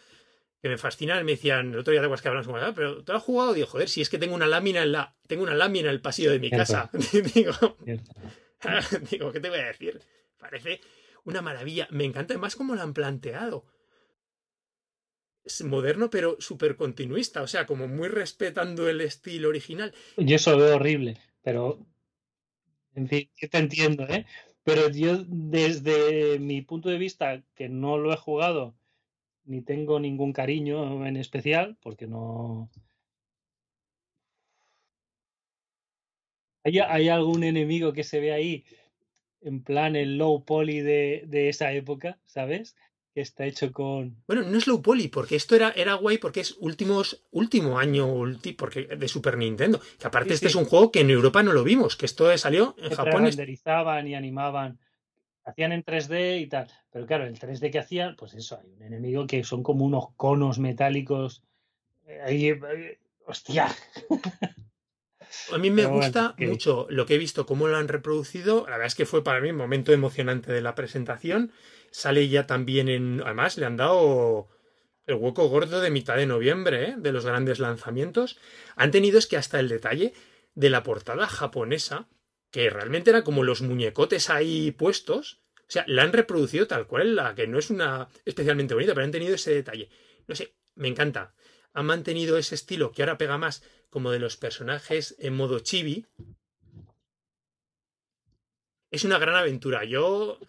que 0.62 0.70
me 0.70 0.78
fascinan. 0.78 1.26
Me 1.26 1.32
decían, 1.32 1.74
el 1.74 1.80
otro 1.80 1.92
día 1.92 2.02
de 2.02 2.08
que 2.08 2.28
hablamos 2.28 2.48
con 2.48 2.62
ah, 2.62 2.74
pero 2.76 3.04
¿tú 3.04 3.12
has 3.12 3.24
jugado? 3.24 3.54
Digo, 3.54 3.68
joder, 3.68 3.90
si 3.90 4.02
es 4.02 4.10
que 4.10 4.20
tengo 4.20 4.36
una 4.36 4.46
lámina 4.46 4.84
en 4.84 4.92
la, 4.92 5.16
tengo 5.28 5.44
una 5.44 5.56
lámina 5.56 5.90
en 5.90 5.96
el 5.96 6.02
pasillo 6.02 6.32
de 6.32 6.40
mi 6.40 6.52
casa. 6.52 6.92
digo, 7.34 7.54
digo, 9.10 9.32
¿qué 9.32 9.40
te 9.40 9.50
voy 9.50 9.60
a 9.60 9.66
decir? 9.66 10.00
Parece 10.38 10.80
una 11.24 11.42
maravilla. 11.42 11.88
Me 11.90 12.06
encanta 12.06 12.34
además 12.34 12.56
cómo 12.56 12.76
lo 12.76 12.84
han 12.84 12.94
planteado. 12.94 13.66
Moderno, 15.64 16.10
pero 16.10 16.38
súper 16.40 16.76
continuista, 16.76 17.42
o 17.42 17.48
sea, 17.48 17.66
como 17.66 17.88
muy 17.88 18.08
respetando 18.08 18.88
el 18.90 19.02
estilo 19.02 19.50
original. 19.50 19.94
Yo 20.18 20.36
eso 20.36 20.58
veo 20.58 20.76
horrible, 20.76 21.18
pero 21.42 21.86
en 22.96 23.08
fin, 23.08 23.30
yo 23.36 23.50
te 23.50 23.58
entiendo, 23.58 24.08
¿eh? 24.08 24.26
Pero 24.64 24.90
yo, 24.90 25.24
desde 25.28 26.38
mi 26.40 26.62
punto 26.62 26.90
de 26.90 26.98
vista, 26.98 27.44
que 27.56 27.70
no 27.70 27.98
lo 27.98 28.14
he 28.14 28.18
jugado, 28.18 28.76
ni 29.46 29.62
tengo 29.62 30.00
ningún 30.00 30.34
cariño 30.34 31.06
en 31.06 31.18
especial, 31.18 31.78
porque 31.82 32.08
no. 32.08 32.70
¿Hay, 36.64 36.80
¿Hay 36.80 37.10
algún 37.10 37.44
enemigo 37.44 37.94
que 37.94 38.04
se 38.04 38.20
ve 38.20 38.32
ahí 38.34 38.66
en 39.42 39.64
plan 39.64 39.96
el 39.96 40.18
low 40.18 40.44
poly 40.44 40.82
de, 40.82 41.24
de 41.28 41.50
esa 41.50 41.72
época, 41.72 42.20
¿sabes? 42.26 42.76
Que 43.20 43.24
está 43.24 43.46
hecho 43.46 43.74
con. 43.74 44.24
Bueno, 44.28 44.44
no 44.44 44.58
es 44.58 44.66
low 44.66 44.82
poly, 44.82 45.10
porque 45.10 45.36
esto 45.36 45.54
era, 45.54 45.72
era 45.72 45.96
guay 45.96 46.20
porque 46.20 46.40
es 46.40 46.56
últimos, 46.60 47.26
último 47.32 47.78
año 47.78 48.06
ulti, 48.08 48.54
porque 48.54 48.84
de 48.84 49.08
Super 49.10 49.38
Nintendo. 49.38 49.82
Que 50.00 50.08
aparte, 50.08 50.34
este 50.34 50.48
es 50.48 50.56
un 50.56 50.64
juego 50.64 50.90
que 50.90 51.02
en 51.02 51.10
Europa 51.10 51.44
no 51.44 51.52
lo 51.52 51.66
vimos, 51.66 51.98
que 51.98 52.06
esto 52.06 52.36
salió 52.38 52.76
en 52.78 52.92
Japón. 52.92 53.26
renderizaban 53.26 54.08
y 54.08 54.16
animaban. 54.16 54.80
Hacían 55.44 55.74
en 55.74 55.84
3D 55.84 56.40
y 56.40 56.48
tal. 56.48 56.72
Pero 56.92 57.06
claro, 57.06 57.26
el 57.26 57.38
3D 57.38 57.70
que 57.72 57.80
hacían, 57.80 58.16
pues 58.16 58.34
eso, 58.36 58.58
hay 58.58 58.72
un 58.72 58.84
enemigo 58.84 59.28
que 59.28 59.44
son 59.44 59.64
como 59.64 59.84
unos 59.84 60.14
conos 60.16 60.58
metálicos. 60.58 61.44
Eh, 62.08 62.22
ahí, 62.24 62.48
eh, 62.48 63.00
hostia. 63.26 63.68
A 65.52 65.58
mí 65.58 65.70
me 65.70 65.86
gusta 65.86 66.36
mucho 66.38 66.88
lo 66.90 67.06
que 67.06 67.16
he 67.16 67.18
visto, 67.18 67.46
cómo 67.46 67.68
lo 67.68 67.78
han 67.78 67.88
reproducido. 67.88 68.66
La 68.66 68.72
verdad 68.72 68.88
es 68.88 68.96
que 68.96 69.06
fue 69.06 69.24
para 69.24 69.42
mí 69.42 69.50
un 69.50 69.58
momento 69.58 69.94
emocionante 69.94 70.52
de 70.52 70.62
la 70.62 70.76
presentación. 70.76 71.52
Sale 71.92 72.28
ya 72.30 72.48
también 72.48 72.90
en. 72.90 73.22
Además, 73.24 73.58
le 73.58 73.66
han 73.66 73.78
dado 73.78 74.50
el 75.06 75.16
hueco 75.16 75.48
gordo 75.50 75.82
de 75.82 75.90
mitad 75.90 76.18
de 76.18 76.26
noviembre, 76.26 76.90
¿eh? 76.90 76.96
de 76.98 77.12
los 77.12 77.26
grandes 77.26 77.60
lanzamientos. 77.60 78.38
Han 78.76 78.92
tenido 78.92 79.18
es 79.18 79.28
que 79.28 79.38
hasta 79.38 79.60
el 79.60 79.68
detalle 79.68 80.14
de 80.54 80.70
la 80.70 80.84
portada 80.84 81.28
japonesa, 81.28 82.08
que 82.52 82.70
realmente 82.70 83.10
era 83.10 83.24
como 83.24 83.44
los 83.44 83.62
muñecotes 83.62 84.30
ahí 84.30 84.72
puestos. 84.72 85.42
O 85.62 85.72
sea, 85.72 85.84
la 85.88 86.04
han 86.04 86.14
reproducido 86.14 86.68
tal 86.68 86.88
cual, 86.88 87.16
la 87.16 87.36
que 87.36 87.48
no 87.48 87.60
es 87.60 87.70
una 87.70 88.10
especialmente 88.26 88.74
bonita, 88.74 88.94
pero 88.94 89.06
han 89.06 89.12
tenido 89.12 89.36
ese 89.36 89.54
detalle. 89.54 89.90
No 90.28 90.36
sé, 90.36 90.54
me 90.76 90.88
encanta. 90.88 91.34
Han 91.74 91.86
mantenido 91.86 92.38
ese 92.38 92.56
estilo 92.56 92.92
que 92.92 93.02
ahora 93.02 93.18
pega 93.18 93.38
más 93.38 93.64
como 93.90 94.12
de 94.12 94.20
los 94.20 94.38
personajes 94.38 95.16
en 95.20 95.36
modo 95.36 95.60
chibi. 95.60 96.06
Es 98.92 99.04
una 99.04 99.20
gran 99.20 99.36
aventura. 99.36 99.84
Yo 99.84 100.40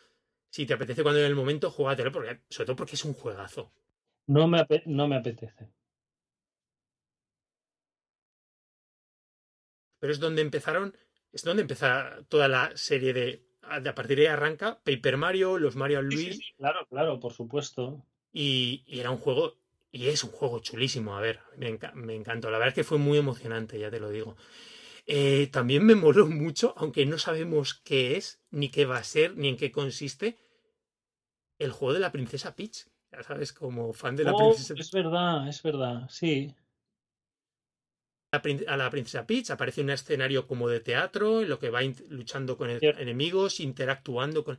si 0.51 0.67
te 0.67 0.75
apetece 0.75 1.03
cuando 1.03 1.21
en 1.21 1.27
el 1.27 1.37
momento, 1.37 1.71
juégatelo, 1.71 2.11
porque, 2.11 2.41
sobre 2.49 2.67
todo 2.67 2.77
porque 2.77 2.97
es 2.97 3.05
un 3.05 3.15
juegazo. 3.15 3.73
No 4.27 4.49
me, 4.49 4.67
no 4.87 5.09
me 5.09 5.17
apetece. 5.17 5.71
Pero 10.01 10.13
es 10.13 10.19
donde 10.19 10.43
empezaron, 10.43 10.97
es 11.33 11.45
donde 11.45 11.63
empieza 11.63 12.25
toda 12.29 12.49
la 12.49 12.77
serie 12.77 13.13
de. 13.13 13.47
A 13.63 13.95
partir 13.95 14.17
de 14.17 14.23
ahí 14.23 14.33
arranca 14.33 14.81
Paper 14.83 15.17
Mario, 15.17 15.59
los 15.59 15.77
Mario 15.77 16.03
Luis. 16.03 16.41
claro, 16.57 16.87
claro, 16.89 17.21
por 17.21 17.33
supuesto. 17.33 18.05
Y, 18.33 18.85
era 18.89 19.11
un 19.11 19.19
juego, 19.19 19.57
y 19.93 20.09
es 20.09 20.25
un 20.25 20.31
juego 20.31 20.61
chulísimo. 20.61 21.17
A 21.17 21.21
ver, 21.21 21.41
me, 21.57 21.79
me 21.95 22.15
encantó. 22.15 22.51
La 22.51 22.59
verdad 22.59 22.69
es 22.69 22.75
que 22.75 22.85
fue 22.85 22.99
muy 22.99 23.19
emocionante, 23.19 23.79
ya 23.79 23.91
te 23.91 24.01
lo 24.01 24.11
digo. 24.11 24.37
Eh, 25.07 25.49
también 25.53 25.85
me 25.87 25.95
moló 25.97 26.27
mucho, 26.27 26.75
aunque 26.77 27.07
no 27.07 27.19
sabemos 27.19 27.75
qué 27.75 28.17
es, 28.17 28.41
ni 28.51 28.71
qué 28.71 28.87
va 28.87 28.99
a 28.99 29.05
ser, 29.05 29.37
ni 29.37 29.49
en 29.49 29.57
qué 29.57 29.73
consiste, 29.73 30.39
el 31.61 31.71
juego 31.71 31.95
de 31.95 32.01
la 32.01 32.11
princesa 32.11 32.57
Peach. 32.57 32.89
Ya 33.13 33.23
sabes, 33.23 33.53
como 33.53 33.93
fan 33.93 34.17
de 34.17 34.25
la 34.25 34.35
Oh, 34.35 34.35
princesa 34.35 34.75
es 34.75 34.91
verdad, 34.93 35.47
es 35.49 35.63
verdad, 35.63 36.07
sí. 36.09 36.55
a 38.33 38.77
la 38.77 38.91
princesa 38.91 39.27
Peach 39.27 39.51
aparece 39.51 39.81
un 39.83 39.91
escenario 39.91 40.47
como 40.47 40.69
de 40.69 40.81
teatro, 40.81 41.43
en 41.43 41.49
lo 41.49 41.59
que 41.59 41.71
va 41.71 41.81
luchando 42.09 42.57
con 42.57 42.71
el- 42.71 42.81
enemigos, 42.99 43.61
interactuando 43.61 44.45
con... 44.45 44.59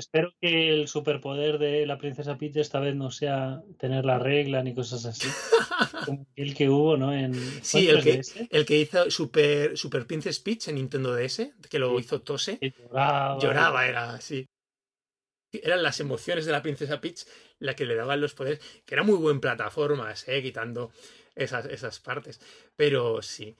Espero 0.00 0.32
que 0.40 0.70
el 0.70 0.88
superpoder 0.88 1.58
de 1.58 1.84
la 1.86 1.98
princesa 1.98 2.38
Peach 2.38 2.56
esta 2.56 2.80
vez 2.80 2.96
no 2.96 3.10
sea 3.10 3.62
tener 3.78 4.04
la 4.06 4.18
regla 4.18 4.62
ni 4.62 4.74
cosas 4.74 5.04
así. 5.04 5.28
Como 6.06 6.26
el 6.36 6.54
que 6.54 6.68
hubo, 6.70 6.96
¿no? 6.96 7.12
En 7.12 7.34
Sí, 7.62 7.86
¿cuánto 7.86 8.08
el 8.08 8.64
que, 8.66 8.76
el 8.78 8.80
hizo 8.82 9.10
Super, 9.10 9.76
Super 9.76 10.06
Princess 10.06 10.40
Peach 10.40 10.68
en 10.68 10.76
Nintendo 10.76 11.14
DS, 11.14 11.52
que 11.68 11.78
lo 11.78 11.90
Sí. 11.90 11.96
hizo 12.04 12.22
Tose, 12.22 12.58
Que 12.58 12.70
lloraba. 12.70 13.38
lloraba, 13.38 13.86
era 13.86 14.10
así. 14.14 14.46
Eran 15.52 15.82
las 15.82 16.00
emociones 16.00 16.46
de 16.46 16.52
la 16.52 16.62
princesa 16.62 17.00
Peach 17.00 17.26
la 17.58 17.74
que 17.74 17.84
le 17.84 17.94
daban 17.96 18.20
los 18.20 18.34
poderes, 18.34 18.60
que 18.86 18.94
era 18.94 19.02
muy 19.02 19.16
buen 19.16 19.40
plataformas, 19.40 20.26
eh, 20.28 20.42
quitando 20.42 20.92
esas, 21.34 21.66
esas 21.66 22.00
partes. 22.00 22.40
Pero 22.76 23.20
sí. 23.20 23.54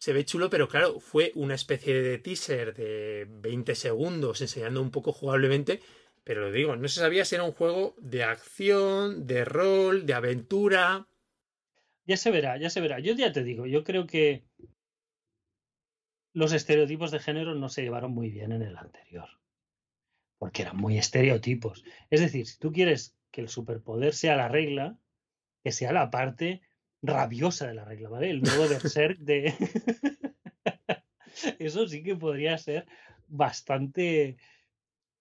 Se 0.00 0.14
ve 0.14 0.24
chulo, 0.24 0.48
pero 0.48 0.66
claro, 0.66 0.98
fue 0.98 1.30
una 1.34 1.54
especie 1.54 1.92
de 1.92 2.16
teaser 2.16 2.72
de 2.74 3.26
20 3.28 3.74
segundos 3.74 4.40
enseñando 4.40 4.80
un 4.80 4.90
poco 4.90 5.12
jugablemente. 5.12 5.80
Pero 6.24 6.40
lo 6.40 6.52
digo, 6.52 6.74
no 6.74 6.88
se 6.88 7.00
sabía 7.00 7.26
si 7.26 7.34
era 7.34 7.44
un 7.44 7.52
juego 7.52 7.94
de 7.98 8.24
acción, 8.24 9.26
de 9.26 9.44
rol, 9.44 10.06
de 10.06 10.14
aventura. 10.14 11.06
Ya 12.06 12.16
se 12.16 12.30
verá, 12.30 12.56
ya 12.56 12.70
se 12.70 12.80
verá. 12.80 12.98
Yo 12.98 13.12
ya 13.12 13.30
te 13.30 13.44
digo, 13.44 13.66
yo 13.66 13.84
creo 13.84 14.06
que 14.06 14.46
los 16.32 16.54
estereotipos 16.54 17.10
de 17.10 17.18
género 17.18 17.54
no 17.54 17.68
se 17.68 17.82
llevaron 17.82 18.12
muy 18.12 18.30
bien 18.30 18.52
en 18.52 18.62
el 18.62 18.78
anterior. 18.78 19.28
Porque 20.38 20.62
eran 20.62 20.78
muy 20.78 20.96
estereotipos. 20.96 21.84
Es 22.08 22.20
decir, 22.20 22.46
si 22.46 22.58
tú 22.58 22.72
quieres 22.72 23.18
que 23.30 23.42
el 23.42 23.50
superpoder 23.50 24.14
sea 24.14 24.34
la 24.34 24.48
regla, 24.48 24.98
que 25.62 25.72
sea 25.72 25.92
la 25.92 26.10
parte 26.10 26.62
rabiosa 27.02 27.66
de 27.66 27.74
la 27.74 27.84
regla, 27.84 28.08
¿vale? 28.08 28.30
El 28.30 28.42
nuevo 28.42 28.68
Berserk 28.68 29.18
de... 29.18 29.54
Eso 31.58 31.88
sí 31.88 32.02
que 32.02 32.16
podría 32.16 32.58
ser 32.58 32.86
bastante 33.28 34.36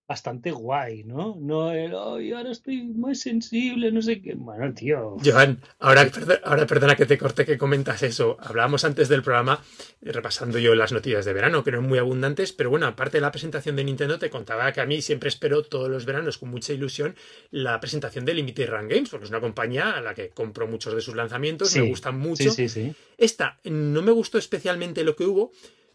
bastante 0.10 0.50
guay, 0.50 1.04
¿no? 1.04 1.38
No 1.40 1.72
el, 1.72 1.94
"Ay, 1.96 2.32
ahora 2.32 2.52
estoy 2.52 2.82
más 2.82 3.20
sensible, 3.20 3.92
no 3.92 4.02
sé 4.02 4.20
qué. 4.24 4.34
Bueno, 4.34 4.74
tío. 4.74 5.18
Joan, 5.24 5.62
ahora, 5.78 6.10
ahora 6.44 6.66
perdona 6.66 6.96
que 6.96 7.06
te 7.06 7.16
corte 7.20 7.46
que 7.46 7.60
comentas 7.60 8.02
eso. 8.02 8.36
Hablábamos 8.40 8.84
antes 8.86 9.08
del 9.08 9.22
programa, 9.22 9.64
eh, 10.02 10.12
repasando 10.12 10.58
yo 10.58 10.74
las 10.74 10.92
noticias 10.92 11.26
de 11.26 11.34
verano, 11.34 11.64
que 11.64 11.70
no 11.70 11.78
eran 11.78 11.90
muy 11.90 12.00
abundantes, 12.00 12.54
pero 12.54 12.72
bueno, 12.72 12.88
aparte 12.88 13.18
de 13.18 13.22
la 13.22 13.32
presentación 13.32 13.76
de 13.76 13.84
Nintendo, 13.84 14.18
te 14.18 14.32
contaba 14.32 14.72
que 14.72 14.82
a 14.82 14.88
mí 14.88 15.00
siempre 15.04 15.30
espero 15.30 15.62
todos 15.62 15.90
los 15.90 16.06
veranos 16.06 16.40
con 16.40 16.50
mucha 16.50 16.74
ilusión 16.74 17.16
la 17.52 17.80
presentación 17.80 18.26
de 18.26 18.34
Limited 18.34 18.68
Run 18.68 18.88
Games, 18.88 19.10
porque 19.10 19.26
es 19.26 19.30
una 19.30 19.42
compañía 19.42 19.92
a 19.92 20.02
la 20.02 20.16
que 20.16 20.30
compro 20.30 20.66
muchos 20.68 20.96
de 20.96 21.02
sus 21.02 21.16
lanzamientos, 21.16 21.70
Sí, 21.70 21.82
me 21.82 21.90
gustan 21.90 22.18
mucho. 22.18 22.50
Sí, 22.50 22.68
sí, 22.68 22.68
sí. 22.68 22.96
Esta 23.16 23.60
no 23.66 24.02
me 24.02 24.12
gustó 24.12 24.40
especialmente 24.40 25.04
lo 25.04 25.16
que 25.16 25.26
hubo, 25.26 25.52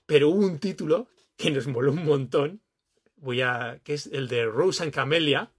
pero 0.07 0.29
hubo 0.29 0.47
un 0.47 0.61
título 0.61 1.09
que 1.37 1.51
nos 1.51 1.67
moló 1.67 1.91
un 1.91 2.05
montón. 2.05 2.61
Voy 3.25 3.41
a. 3.41 3.81
que 3.83 3.95
es 3.95 4.07
el 4.07 4.29
de 4.29 4.45
Rose 4.45 4.83
and 4.83 4.93
Camellia. 4.93 5.51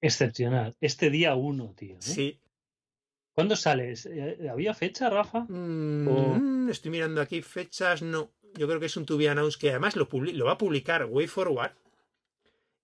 Excepcional. 0.00 0.76
Este 0.80 1.10
día 1.10 1.34
uno, 1.36 1.72
tío. 1.76 1.94
¿eh? 1.94 1.98
Sí. 2.00 2.40
¿Cuándo 3.32 3.54
sales? 3.56 4.06
Eh, 4.06 4.48
¿Había 4.50 4.74
fecha, 4.74 5.08
Rafa? 5.08 5.46
Mm, 5.48 6.68
Estoy 6.68 6.90
mirando 6.90 7.20
aquí 7.20 7.42
fechas. 7.42 8.02
No. 8.02 8.32
Yo 8.54 8.66
creo 8.66 8.80
que 8.80 8.86
es 8.86 8.96
un 8.96 9.06
To 9.06 9.16
Be 9.16 9.28
Announced 9.28 9.58
que 9.60 9.70
además 9.70 9.96
lo, 9.96 10.08
lo 10.12 10.44
va 10.44 10.52
a 10.52 10.58
publicar 10.58 11.04
Way 11.06 11.28
Forward. 11.28 11.72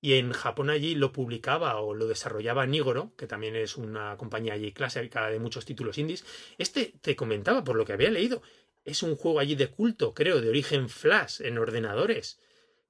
Y 0.00 0.14
en 0.14 0.32
Japón 0.32 0.70
allí 0.70 0.94
lo 0.94 1.10
publicaba 1.10 1.80
o 1.80 1.92
lo 1.92 2.06
desarrollaba 2.06 2.64
Nigoro, 2.66 3.12
que 3.16 3.26
también 3.26 3.56
es 3.56 3.76
una 3.76 4.16
compañía 4.16 4.54
allí 4.54 4.70
clásica 4.72 5.28
de 5.28 5.40
muchos 5.40 5.64
títulos 5.64 5.98
indies. 5.98 6.24
Este 6.56 6.94
te 7.00 7.16
comentaba, 7.16 7.64
por 7.64 7.74
lo 7.74 7.84
que 7.84 7.94
había 7.94 8.08
leído, 8.10 8.40
es 8.84 9.02
un 9.02 9.16
juego 9.16 9.40
allí 9.40 9.56
de 9.56 9.66
culto, 9.66 10.14
creo, 10.14 10.40
de 10.40 10.48
origen 10.48 10.88
flash 10.88 11.40
en 11.42 11.58
ordenadores, 11.58 12.38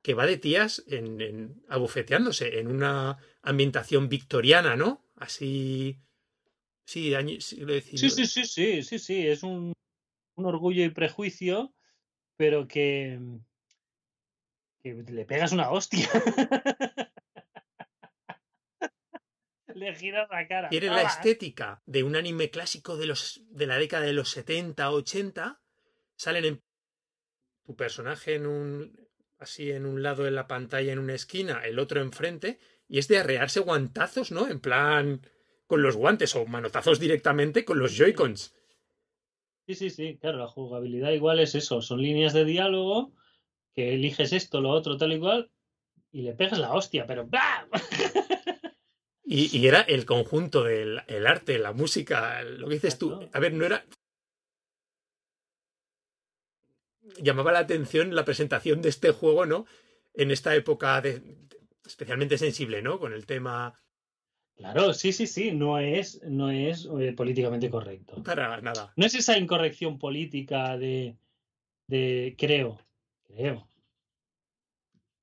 que 0.03 0.15
va 0.15 0.27
de 0.27 0.37
tías 0.39 0.85
en, 0.87 1.21
en- 1.21 1.63
abofeteándose 1.69 2.59
en 2.61 2.69
una 2.69 3.19
ambientación 3.43 4.09
victoriana, 4.09 4.77
¿no? 4.77 5.05
Así. 5.17 5.99
Sí, 6.85 7.15
año, 7.15 7.41
siglo 7.41 7.75
XIX. 7.75 7.99
Sí, 7.99 8.11
sí, 8.11 8.27
sí, 8.27 8.45
sí, 8.47 8.83
sí, 8.83 8.99
sí. 8.99 9.27
Es 9.27 9.43
un, 9.43 9.73
un 10.37 10.47
orgullo 10.47 10.85
y 10.85 10.91
prejuicio, 10.91 11.75
pero 12.37 12.67
que, 12.67 13.21
que 14.83 14.95
le 14.95 15.25
pegas 15.27 15.53
una 15.53 15.71
hostia. 15.71 16.09
le 19.75 19.95
giras 19.95 20.29
la 20.31 20.49
cara. 20.49 20.69
Tiene 20.71 20.89
la 20.89 21.03
estética 21.03 21.83
de 21.87 22.03
un 22.03 22.17
anime 22.17 22.51
clásico 22.51 22.97
de, 22.97 23.07
los, 23.07 23.43
de 23.51 23.67
la 23.67 23.77
década 23.79 24.07
de 24.07 24.13
los 24.13 24.31
70, 24.31 24.91
80. 24.91 25.61
Salen 26.17 26.45
en 26.45 26.63
tu 27.67 27.77
personaje 27.77 28.35
en 28.37 28.47
un 28.47 29.08
así 29.39 29.71
en 29.71 29.87
un 29.87 30.03
lado 30.03 30.25
de 30.25 30.31
la 30.31 30.47
pantalla 30.47 30.93
en 30.93 30.99
una 30.99 31.15
esquina, 31.15 31.63
el 31.65 31.79
otro 31.79 32.01
enfrente, 32.01 32.59
y 32.89 32.99
es 32.99 33.09
de 33.09 33.19
arrearse 33.19 33.61
guantazos, 33.61 34.33
¿no? 34.33 34.49
En 34.49 34.61
plan 34.61 35.21
con 35.67 35.83
los 35.83 35.97
guantes 35.97 36.35
o 36.35 36.47
manotazos 36.47 36.99
directamente 36.99 37.65
con 37.65 37.79
los 37.79 37.97
Joy-Cons. 37.97 38.55
Sí, 39.67 39.75
sí, 39.75 39.91
sí, 39.91 40.19
claro, 40.19 40.39
la 40.39 40.49
jugabilidad 40.49 41.11
igual 41.11 41.41
es 41.41 41.55
eso, 41.55 41.83
son 41.83 42.01
líneas 42.01 42.33
de 42.33 42.47
diálogo 42.47 43.13
que 43.75 43.95
eliges 43.95 44.33
esto, 44.33 44.61
lo 44.61 44.71
otro, 44.71 44.97
tal 44.97 45.13
y 45.13 45.21
cual, 45.21 45.51
y 46.11 46.23
le 46.23 46.33
pegas 46.33 46.59
la 46.59 46.73
hostia, 46.73 47.07
pero 47.07 47.27
¡bla! 47.27 47.69
Y, 49.31 49.55
y 49.55 49.67
era 49.67 49.83
el 49.83 50.07
conjunto 50.07 50.65
del 50.65 51.03
el 51.07 51.27
arte, 51.27 51.59
la 51.59 51.75
música, 51.75 52.43
lo 52.43 52.67
que 52.67 52.77
dices 52.77 52.97
tú. 52.97 53.29
A 53.31 53.39
ver, 53.39 53.53
no 53.53 53.67
era. 53.67 53.85
Llamaba 57.21 57.53
la 57.53 57.61
atención 57.61 58.15
la 58.15 58.25
presentación 58.25 58.83
de 58.83 58.89
este 58.91 59.11
juego, 59.13 59.47
¿no? 59.47 59.67
En 60.15 60.31
esta 60.31 60.55
época 60.55 61.01
de, 61.01 61.23
especialmente 61.87 62.39
sensible, 62.39 62.83
¿no? 62.83 62.99
Con 62.99 63.13
el 63.13 63.27
tema. 63.27 63.81
Claro, 64.57 64.93
sí, 64.93 65.13
sí, 65.13 65.27
sí, 65.27 65.53
no 65.53 65.79
es, 65.79 66.21
no 66.25 66.51
es 66.51 66.89
eh, 67.01 67.13
políticamente 67.13 67.71
correcto. 67.71 68.23
Para 68.23 68.61
nada. 68.61 68.93
No 68.97 69.07
es 69.07 69.15
esa 69.15 69.39
incorrección 69.39 69.99
política 69.99 70.77
de, 70.77 71.17
de 71.87 72.35
creo, 72.37 72.81
creo, 73.23 73.69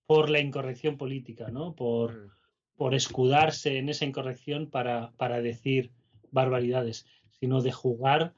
por 0.06 0.30
la 0.30 0.40
incorrección 0.40 0.98
política, 0.98 1.50
¿no? 1.50 1.76
Por, 1.76 2.14
Mm. 2.14 2.32
por 2.78 2.94
escudarse 2.96 3.78
en 3.78 3.90
esa 3.90 4.06
incorrección 4.06 4.70
para, 4.70 5.12
para 5.18 5.42
decir 5.42 5.92
barbaridades, 6.32 7.06
sino 7.40 7.62
de 7.62 7.72
jugar 7.72 8.34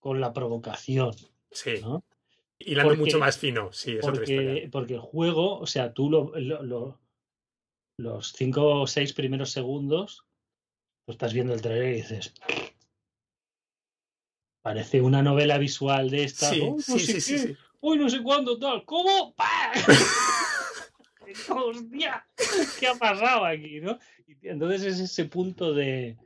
con 0.00 0.20
la 0.20 0.32
provocación, 0.32 1.12
Sí. 1.50 1.80
¿no? 1.82 2.04
Hilando 2.58 2.90
Porque- 2.90 3.00
mucho 3.02 3.18
más 3.18 3.38
fino, 3.38 3.72
sí, 3.72 3.92
es 3.98 4.04
otra 4.06 4.22
historia. 4.22 4.52
Porque, 4.52 4.68
porque 4.70 4.94
el 4.94 5.00
juego, 5.00 5.58
o 5.58 5.66
sea, 5.66 5.92
tú 5.92 6.10
lo, 6.10 6.32
lo- 6.38 6.62
lo- 6.62 7.00
los 7.98 8.32
cinco 8.32 8.80
o 8.82 8.86
seis 8.86 9.12
primeros 9.12 9.50
segundos, 9.50 10.24
tú 11.06 11.12
estás 11.12 11.32
viendo 11.34 11.52
el 11.54 11.62
trailer 11.62 11.92
y 11.92 11.96
dices, 11.96 12.34
parece 14.62 15.00
una 15.00 15.22
novela 15.22 15.58
visual 15.58 16.10
de 16.10 16.24
esta. 16.24 16.50
Sí, 16.50 16.60
"Oh, 16.62 16.76
no 16.76 16.80
sí, 16.80 16.98
sé 17.00 17.20
sí, 17.20 17.32
qué, 17.34 17.38
sí. 17.38 17.56
Uy, 17.80 17.98
no 17.98 18.08
sé 18.10 18.22
cuándo, 18.22 18.58
tal. 18.58 18.84
¿Cómo? 18.84 19.34
¡Hostia! 21.50 22.26
¿Qué 22.80 22.86
ha 22.88 22.94
pasado 22.94 23.44
aquí, 23.44 23.80
no? 23.80 23.98
Y 24.26 24.48
entonces 24.48 24.82
es 24.84 25.00
ese 25.00 25.24
punto 25.26 25.72
de, 25.74 26.16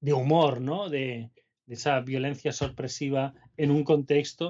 de 0.00 0.12
humor, 0.12 0.60
¿no? 0.60 0.88
De, 0.88 1.30
de 1.66 1.74
esa 1.74 2.00
violencia 2.00 2.52
sorpresiva 2.52 3.34
en 3.62 3.70
un 3.76 3.82
contexto 3.84 4.46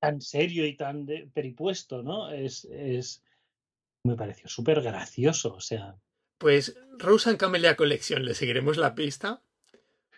tan 0.00 0.20
serio 0.20 0.66
y 0.66 0.76
tan 0.76 1.06
de- 1.06 1.28
peripuesto, 1.32 2.02
¿no? 2.02 2.30
Es, 2.30 2.64
es 2.64 3.22
me 4.04 4.16
pareció 4.16 4.48
súper 4.48 4.82
gracioso, 4.82 5.54
o 5.54 5.60
sea, 5.60 5.98
Pues 6.38 6.76
Rose 6.98 7.30
and 7.30 7.38
Camellia 7.38 7.76
Collection, 7.76 8.24
le 8.24 8.34
seguiremos 8.34 8.76
la 8.76 8.94
pista. 8.94 9.42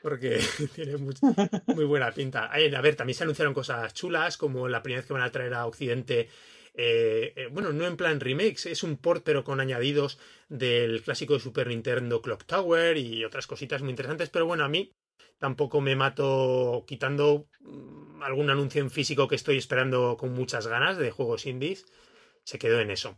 Porque 0.02 0.40
tiene 0.74 0.96
muy, 0.98 1.84
buena 1.86 2.12
pinta. 2.12 2.46
A 2.46 2.58
ver, 2.82 2.96
también 2.96 3.16
se 3.16 3.24
anunciaron 3.24 3.54
cosas 3.54 3.94
chulas, 3.94 4.36
como 4.38 4.68
la 4.68 4.82
primera 4.82 5.00
vez 5.00 5.06
que 5.06 5.14
van 5.14 5.22
a 5.22 5.32
traer 5.32 5.54
a 5.54 5.66
Occidente. 5.66 6.28
eh, 6.74 7.34
eh, 7.36 7.48
bueno, 7.52 7.72
no 7.72 7.86
en 7.86 7.96
plan 7.96 8.20
remakes, 8.20 8.66
es 8.66 8.82
un 8.82 8.96
port, 8.98 9.24
pero 9.24 9.44
con 9.44 9.60
añadidos 9.60 10.18
del 10.48 11.02
clásico 11.02 11.34
de 11.34 11.40
Super 11.40 11.68
Nintendo 11.68 12.22
Clock 12.22 12.44
Tower 12.46 12.96
y 12.96 13.24
otras 13.24 13.46
cositas 13.46 13.82
muy 13.82 13.90
interesantes. 13.90 14.30
Pero 14.30 14.46
bueno, 14.46 14.64
a 14.64 14.68
mí 14.68 14.94
tampoco 15.40 15.80
me 15.80 15.96
mato 15.96 16.84
quitando 16.86 17.48
mm, 17.60 18.22
algún 18.22 18.50
anuncio 18.50 18.80
en 18.80 18.90
físico 18.90 19.26
que 19.26 19.34
estoy 19.34 19.56
esperando 19.56 20.16
con 20.16 20.32
muchas 20.32 20.68
ganas 20.68 20.98
de 20.98 21.10
juegos 21.10 21.46
indies. 21.46 21.86
Se 22.44 22.58
quedó 22.58 22.78
en 22.80 22.90
eso. 22.90 23.16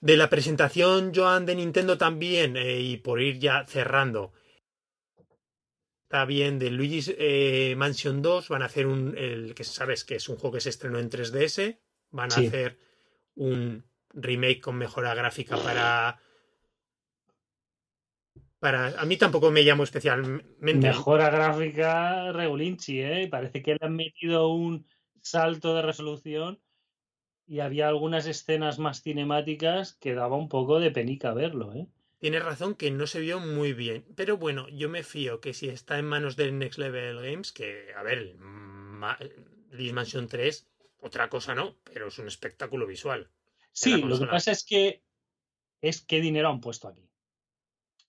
De 0.00 0.16
la 0.16 0.28
presentación, 0.28 1.12
Joan, 1.14 1.46
de 1.46 1.54
Nintendo 1.56 1.96
también, 1.96 2.56
eh, 2.56 2.80
y 2.80 2.96
por 2.98 3.20
ir 3.20 3.38
ya 3.38 3.64
cerrando, 3.66 4.32
está 6.04 6.24
bien. 6.24 6.58
De 6.58 6.70
Luigi's 6.70 7.14
eh, 7.18 7.74
Mansion 7.76 8.20
2 8.20 8.48
van 8.48 8.62
a 8.62 8.66
hacer 8.66 8.86
un. 8.86 9.16
El 9.16 9.54
que 9.54 9.64
sabes 9.64 10.04
que 10.04 10.16
es 10.16 10.28
un 10.28 10.36
juego 10.36 10.54
que 10.54 10.60
se 10.60 10.68
estrenó 10.70 10.98
en 10.98 11.08
3DS. 11.08 11.78
Van 12.10 12.30
a 12.30 12.34
Sí. 12.34 12.46
hacer 12.46 12.78
un 13.34 13.84
remake 14.12 14.60
con 14.60 14.76
mejora 14.76 15.14
gráfica 15.14 15.56
para. 15.56 16.20
Para. 18.62 18.80
A 19.02 19.04
mí 19.06 19.16
tampoco 19.16 19.50
me 19.50 19.64
llamo 19.64 19.82
especialmente. 19.82 20.86
Mejora 20.88 21.30
gráfica 21.30 22.30
regulinchi, 22.30 23.00
¿eh? 23.00 23.28
Parece 23.28 23.60
que 23.60 23.72
le 23.72 23.84
han 23.86 23.96
metido 23.96 24.48
un 24.48 24.86
salto 25.20 25.74
de 25.74 25.82
resolución 25.82 26.60
y 27.44 27.58
había 27.58 27.88
algunas 27.88 28.24
escenas 28.26 28.78
más 28.78 29.02
cinemáticas 29.02 29.94
que 29.94 30.14
daba 30.14 30.36
un 30.36 30.48
poco 30.48 30.78
de 30.78 30.92
penica 30.92 31.34
verlo, 31.34 31.74
¿eh? 31.74 31.88
Tienes 32.20 32.44
razón 32.44 32.76
que 32.76 32.92
no 32.92 33.08
se 33.08 33.18
vio 33.18 33.40
muy 33.40 33.72
bien. 33.72 34.04
Pero 34.14 34.36
bueno, 34.36 34.68
yo 34.68 34.88
me 34.88 35.02
fío 35.02 35.40
que 35.40 35.54
si 35.54 35.68
está 35.68 35.98
en 35.98 36.06
manos 36.06 36.36
del 36.36 36.56
Next 36.56 36.78
Level 36.78 37.16
Games, 37.16 37.50
que, 37.50 37.88
a 37.96 38.04
ver, 38.04 38.36
Ma- 38.38 39.18
Mansion 39.92 40.28
3, 40.28 40.68
otra 41.00 41.28
cosa 41.28 41.56
no, 41.56 41.78
pero 41.82 42.06
es 42.06 42.18
un 42.20 42.28
espectáculo 42.28 42.86
visual. 42.86 43.28
Sí, 43.72 44.02
lo 44.02 44.20
que 44.20 44.26
pasa 44.26 44.52
es 44.52 44.64
que 44.64 45.02
es 45.80 46.00
qué 46.06 46.20
dinero 46.20 46.48
han 46.48 46.60
puesto 46.60 46.86
aquí. 46.86 47.11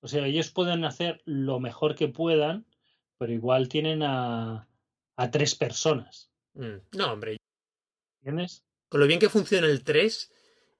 O 0.04 0.10
sea, 0.10 0.28
ellos 0.28 0.52
pueden 0.52 0.84
hacer 0.84 1.22
lo 1.24 1.62
mejor 1.62 1.96
que 1.96 2.10
puedan, 2.10 2.66
pero 3.18 3.32
igual 3.32 3.70
tienen 3.70 4.04
a, 4.04 4.68
a 5.16 5.32
tres 5.32 5.56
personas, 5.56 6.30
Mm, 6.56 6.98
No, 6.98 7.14
hombre, 7.14 7.38
¿entiendes? 8.22 8.64
con 8.90 9.00
lo 9.00 9.08
bien 9.08 9.20
que 9.20 9.30
funciona 9.30 9.66
el 9.66 9.84
3 9.84 10.32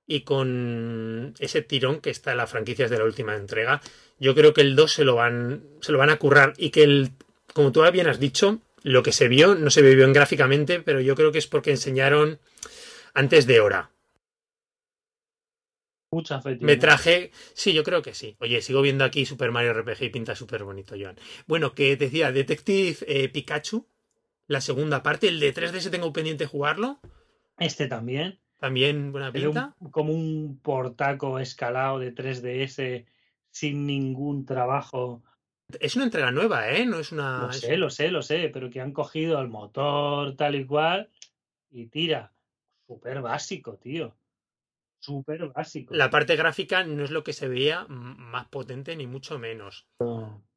y 0.06 0.22
con 0.22 1.34
ese 1.40 1.64
tirón 1.64 2.00
que 2.00 2.12
está 2.12 2.32
en 2.32 2.38
las 2.38 2.52
franquicias 2.52 2.92
de 2.92 3.00
la 3.00 3.06
última 3.06 3.36
entrega, 3.36 3.82
yo 4.20 4.36
creo 4.36 4.54
que 4.54 4.62
el 4.62 4.76
2 4.76 4.92
se 4.92 5.04
lo 5.04 5.16
van, 5.16 5.64
se 5.82 5.94
lo 5.94 5.98
van 5.98 6.12
a 6.12 6.20
currar 6.20 6.54
y 6.58 6.70
que 6.70 6.84
el, 6.84 7.12
como 7.54 7.72
tú 7.72 7.82
bien 7.92 8.08
has 8.08 8.20
dicho, 8.20 8.60
lo 8.84 9.02
que 9.02 9.14
se 9.14 9.30
vio 9.30 9.56
no 9.56 9.72
se 9.72 9.82
vio 9.82 9.96
bien 9.96 10.14
gráficamente, 10.14 10.80
pero 10.82 11.00
yo 11.02 11.16
creo 11.16 11.32
que 11.32 11.40
es 11.40 11.48
porque 11.48 11.72
enseñaron 11.72 12.40
antes 13.16 13.48
de 13.48 13.62
hora. 13.62 13.90
Mucha 16.14 16.40
fe. 16.42 16.58
Me 16.62 16.76
traje. 16.78 17.32
Sí, 17.54 17.74
yo 17.74 17.84
creo 17.84 18.02
que 18.04 18.14
sí. 18.14 18.36
Oye, 18.40 18.62
sigo 18.62 18.82
viendo 18.84 19.04
aquí 19.04 19.26
Super 19.26 19.52
Mario 19.52 19.72
RPG 19.74 20.04
y 20.04 20.10
pinta 20.10 20.36
súper 20.36 20.64
bonito, 20.64 20.96
Joan. 21.00 21.16
Bueno, 21.48 21.74
que 21.74 21.96
decía, 21.98 22.32
Detective 22.32 22.98
eh, 23.08 23.30
Pikachu, 23.30 23.88
la 24.48 24.62
segunda 24.62 25.02
parte, 25.02 25.28
el 25.28 25.40
de 25.40 25.54
3DS 25.54 25.90
tengo 25.90 26.14
pendiente 26.14 26.46
jugarlo. 26.46 27.00
Este 27.58 27.88
también. 27.88 28.40
También 28.60 29.12
buena 29.12 29.28
un- 29.30 29.34
pinta. 29.34 29.76
como 29.92 30.14
un 30.14 30.60
portaco 30.62 31.40
escalado 31.40 31.98
de 32.00 32.12
3DS 32.14 33.06
sin 33.50 33.86
ningún 33.88 34.46
trabajo. 34.46 35.24
Es 35.80 35.96
una 35.96 36.06
entrega 36.06 36.30
nueva, 36.32 36.70
¿eh? 36.70 36.86
No 36.86 37.00
es 37.00 37.12
una. 37.12 37.48
Lo 37.48 37.54
sé, 37.54 37.78
lo 37.78 37.90
sé, 37.90 38.12
lo 38.12 38.22
sé, 38.22 38.50
pero 38.54 38.70
que 38.70 38.80
han 38.82 38.92
cogido 38.92 39.42
el 39.42 39.48
motor 39.48 40.36
tal 40.36 40.56
y 40.56 40.66
cual 40.66 41.10
y 41.72 41.88
tira. 41.88 42.32
Súper 42.86 43.22
básico, 43.22 43.78
tío. 43.78 44.16
Súper 45.04 45.50
básico. 45.50 45.94
La 45.94 46.10
parte 46.10 46.38
gráfica 46.38 46.86
no 46.86 47.04
es 47.04 47.12
lo 47.12 47.26
que 47.26 47.34
se 47.34 47.50
veía 47.50 47.86
más 47.90 48.48
potente, 48.48 48.96
ni 48.96 49.06
mucho 49.06 49.38
menos. 49.38 49.86
No. 50.00 50.48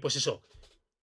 Pues 0.00 0.16
eso, 0.16 0.42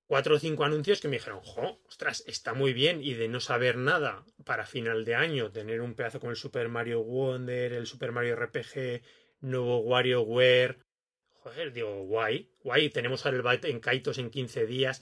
cuatro 0.07 0.35
o 0.35 0.39
cinco 0.39 0.65
anuncios 0.65 0.99
que 0.99 1.07
me 1.07 1.15
dijeron, 1.15 1.39
jo, 1.39 1.79
ostras, 1.87 2.21
está 2.27 2.53
muy 2.53 2.73
bien. 2.73 3.01
Y 3.01 3.13
de 3.13 3.29
no 3.29 3.39
saber 3.39 3.77
nada 3.77 4.25
para 4.43 4.65
final 4.65 5.05
de 5.05 5.15
año, 5.15 5.49
tener 5.49 5.79
un 5.79 5.93
pedazo 5.93 6.19
con 6.19 6.31
el 6.31 6.35
Super 6.35 6.67
Mario 6.67 7.01
Wonder, 7.01 7.71
el 7.71 7.87
Super 7.87 8.11
Mario 8.11 8.35
RPG, 8.35 9.03
nuevo 9.39 9.79
WarioWare. 9.79 10.79
Joder, 11.29 11.71
digo, 11.71 12.03
guay, 12.03 12.51
guay. 12.59 12.89
Tenemos 12.89 13.25
el 13.25 13.41
Byte 13.41 13.69
en 13.69 13.79
Kaitos 13.79 14.17
en 14.17 14.31
15 14.31 14.65
días. 14.65 15.01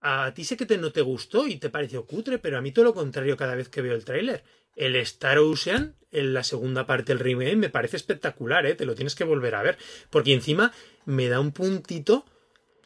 A 0.00 0.32
ti 0.34 0.44
sé 0.44 0.56
que 0.56 0.66
te, 0.66 0.78
no 0.78 0.92
te 0.92 1.02
gustó 1.02 1.46
y 1.46 1.56
te 1.56 1.68
pareció 1.68 2.06
cutre, 2.06 2.38
pero 2.38 2.56
a 2.56 2.60
mí 2.60 2.72
todo 2.72 2.86
lo 2.86 2.94
contrario 2.94 3.36
cada 3.36 3.54
vez 3.54 3.68
que 3.68 3.82
veo 3.82 3.94
el 3.94 4.04
tráiler. 4.04 4.42
El 4.76 4.96
Star 4.96 5.38
Ocean, 5.38 5.94
en 6.10 6.32
la 6.32 6.42
segunda 6.42 6.86
parte 6.86 7.12
del 7.12 7.18
remake, 7.18 7.56
me 7.56 7.68
parece 7.68 7.96
espectacular, 7.96 8.64
¿eh? 8.66 8.74
Te 8.74 8.86
lo 8.86 8.94
tienes 8.94 9.14
que 9.14 9.24
volver 9.24 9.54
a 9.54 9.62
ver. 9.62 9.78
Porque 10.08 10.32
encima 10.32 10.72
me 11.04 11.28
da 11.28 11.40
un 11.40 11.52
puntito 11.52 12.24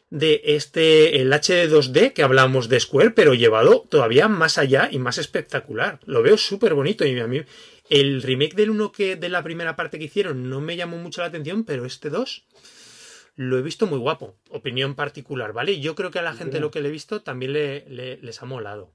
de 0.09 0.41
este, 0.43 1.21
el 1.21 1.31
HD 1.31 1.69
2D 1.69 2.13
que 2.13 2.23
hablamos 2.23 2.69
de 2.69 2.79
Square, 2.79 3.11
pero 3.11 3.33
llevado 3.33 3.85
todavía 3.89 4.27
más 4.27 4.57
allá 4.57 4.89
y 4.91 4.99
más 4.99 5.17
espectacular. 5.17 5.99
Lo 6.05 6.21
veo 6.21 6.37
súper 6.37 6.73
bonito 6.73 7.05
y 7.05 7.19
a 7.19 7.27
mí 7.27 7.41
el 7.89 8.21
remake 8.21 8.55
del 8.55 8.71
uno 8.71 8.91
que 8.91 9.15
de 9.15 9.29
la 9.29 9.43
primera 9.43 9.75
parte 9.75 9.99
que 9.99 10.05
hicieron 10.05 10.49
no 10.49 10.61
me 10.61 10.75
llamó 10.75 10.97
mucho 10.97 11.21
la 11.21 11.27
atención, 11.27 11.63
pero 11.63 11.85
este 11.85 12.09
2 12.09 12.43
lo 13.35 13.57
he 13.57 13.61
visto 13.61 13.87
muy 13.87 13.99
guapo. 13.99 14.37
Opinión 14.49 14.95
particular, 14.95 15.53
¿vale? 15.53 15.79
Yo 15.79 15.95
creo 15.95 16.11
que 16.11 16.19
a 16.19 16.23
la 16.23 16.33
gente 16.33 16.59
lo 16.59 16.71
que 16.71 16.81
le 16.81 16.89
he 16.89 16.91
visto 16.91 17.21
también 17.21 17.53
le, 17.53 17.87
le- 17.89 18.17
les 18.17 18.41
ha 18.41 18.45
molado. 18.45 18.93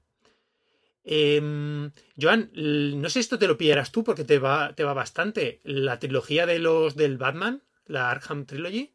Em, 1.03 1.91
Joan, 2.21 2.51
no 2.53 3.09
sé 3.09 3.13
si 3.13 3.19
esto 3.21 3.39
te 3.39 3.47
lo 3.47 3.57
pillarás 3.57 3.91
tú 3.91 4.03
porque 4.03 4.23
te 4.23 4.37
va, 4.39 4.73
te 4.75 4.83
va 4.83 4.93
bastante. 4.93 5.59
La 5.63 5.99
trilogía 5.99 6.45
de 6.45 6.59
los 6.59 6.95
del 6.95 7.17
Batman, 7.17 7.63
la 7.85 8.11
Arkham 8.11 8.45
Trilogy, 8.45 8.93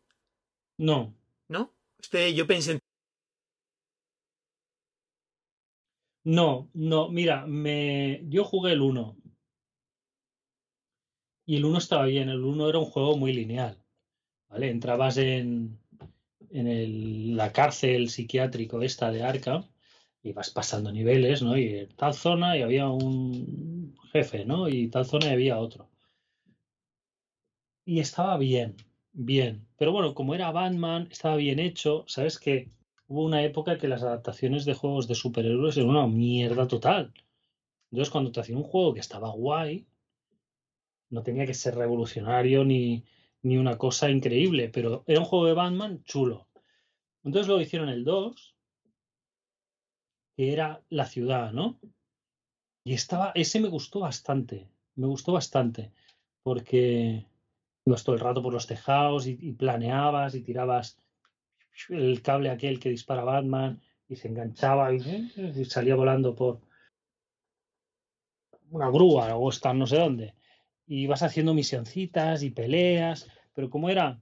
No, 0.78 1.14
¿no? 1.48 1.74
Este, 1.98 2.35
yo 2.35 2.47
pensé 2.47 2.73
en 2.73 2.78
no, 6.24 6.68
no. 6.74 7.09
Mira, 7.09 7.47
me... 7.47 8.23
yo 8.28 8.44
jugué 8.44 8.73
el 8.73 8.82
1. 8.82 9.16
Y 11.47 11.56
el 11.56 11.64
1 11.64 11.78
estaba 11.78 12.05
bien. 12.05 12.28
El 12.28 12.44
1 12.44 12.68
era 12.68 12.78
un 12.78 12.85
juego 12.85 13.16
muy 13.16 13.32
lineal. 13.32 13.82
¿Vale? 14.57 14.70
Entrabas 14.70 15.19
en, 15.19 15.78
en 16.51 16.66
el- 16.69 17.37
la 17.37 17.53
cárcel 17.53 18.09
psiquiátrico 18.11 18.83
esta 18.83 19.11
de 19.12 19.23
Arkham 19.23 19.62
y 20.23 20.33
vas 20.33 20.51
pasando 20.51 20.93
niveles, 20.93 21.43
¿no? 21.43 21.59
Y 21.59 21.66
en 21.81 21.89
tal 21.97 22.15
zona 22.15 22.57
y 22.57 22.62
había 22.62 22.89
un 22.89 23.95
jefe, 24.12 24.47
¿no? 24.47 24.69
Y 24.69 24.89
tal 24.89 25.07
zona 25.07 25.27
y 25.28 25.35
había 25.35 25.59
otro. 25.59 25.91
Y 27.87 28.01
estaba 28.01 28.37
bien, 28.37 28.77
bien. 29.15 29.66
Pero 29.78 29.91
bueno, 29.91 30.12
como 30.15 30.35
era 30.35 30.51
Batman, 30.53 31.09
estaba 31.11 31.37
bien 31.37 31.59
hecho. 31.59 32.05
Sabes 32.07 32.39
que 32.39 32.70
hubo 33.09 33.24
una 33.24 33.43
época 33.45 33.78
que 33.78 33.89
las 33.89 34.03
adaptaciones 34.03 34.66
de 34.66 34.74
juegos 34.74 35.09
de 35.09 35.15
superhéroes 35.15 35.78
eran 35.78 35.89
una 35.89 36.07
mierda 36.07 36.69
total. 36.69 37.15
Entonces, 37.91 38.11
cuando 38.12 38.33
te 38.33 38.41
hacían 38.41 38.59
un 38.59 38.65
juego 38.65 38.95
que 38.95 39.01
estaba 39.01 39.31
guay, 39.31 39.87
no 41.11 41.23
tenía 41.23 41.47
que 41.47 41.55
ser 41.55 41.74
revolucionario 41.74 42.65
ni, 42.65 43.05
ni 43.47 43.59
una 43.59 43.78
cosa 43.78 44.10
increíble, 44.10 44.68
pero 44.68 45.05
era 45.06 45.20
un 45.20 45.24
juego 45.24 45.47
de 45.47 45.55
Batman 45.55 46.02
chulo. 46.02 46.48
Entonces 47.23 47.47
luego 47.47 47.62
hicieron 47.62 47.89
el 47.89 48.02
2, 48.02 48.56
que 50.36 50.52
era 50.52 50.82
la 50.89 51.06
ciudad, 51.06 51.52
¿no? 51.52 51.78
Y 52.85 52.94
estaba, 52.94 53.31
ese 53.36 53.60
me 53.60 53.68
gustó 53.68 54.01
bastante, 54.01 54.68
me 54.97 55.06
gustó 55.06 55.32
bastante, 55.32 55.93
porque 56.43 57.24
ibas 57.85 58.02
todo 58.02 58.16
el 58.16 58.20
rato 58.20 58.43
por 58.43 58.52
los 58.52 58.66
tejados 58.66 59.28
y, 59.28 59.52
planeabas 59.52 60.35
y 60.35 60.43
tirabas 60.43 60.98
el 61.89 62.23
cable 62.23 62.51
aquel 62.51 62.81
que 62.81 62.90
dispara 62.90 63.23
Batman 63.23 63.81
y 64.09 64.16
se 64.16 64.27
enganchaba 64.27 64.93
y, 64.93 64.97
y 65.36 65.64
salía 65.66 65.94
volando 65.94 66.35
por 66.35 66.60
una 68.70 68.90
grúa 68.90 69.36
o 69.36 69.48
estar 69.51 69.74
no 69.77 69.86
sé 69.86 69.98
dónde. 69.98 70.35
Y 70.85 71.06
vas 71.06 71.23
haciendo 71.23 71.55
misioncitas 71.55 72.43
y 72.43 72.51
peleas, 72.51 73.28
pero 73.57 73.70
como 73.70 73.91
era 73.91 74.20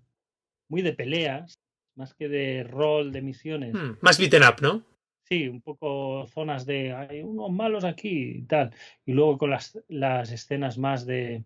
muy 0.68 0.80
de 0.80 0.94
peleas, 0.94 1.60
más 1.96 2.14
que 2.14 2.28
de 2.28 2.64
rol 2.64 3.12
de 3.12 3.20
misiones, 3.20 3.74
Hmm, 3.74 3.98
más 4.00 4.18
beaten 4.18 4.42
up, 4.44 4.62
¿no? 4.62 4.82
Sí, 5.24 5.48
un 5.48 5.60
poco 5.60 6.26
zonas 6.28 6.66
de 6.66 6.92
hay 6.92 7.22
unos 7.22 7.50
malos 7.50 7.84
aquí 7.84 8.38
y 8.38 8.42
tal. 8.42 8.72
Y 9.04 9.12
luego 9.12 9.38
con 9.38 9.50
las, 9.50 9.78
las 9.88 10.30
escenas 10.30 10.78
más 10.78 11.04
de, 11.06 11.44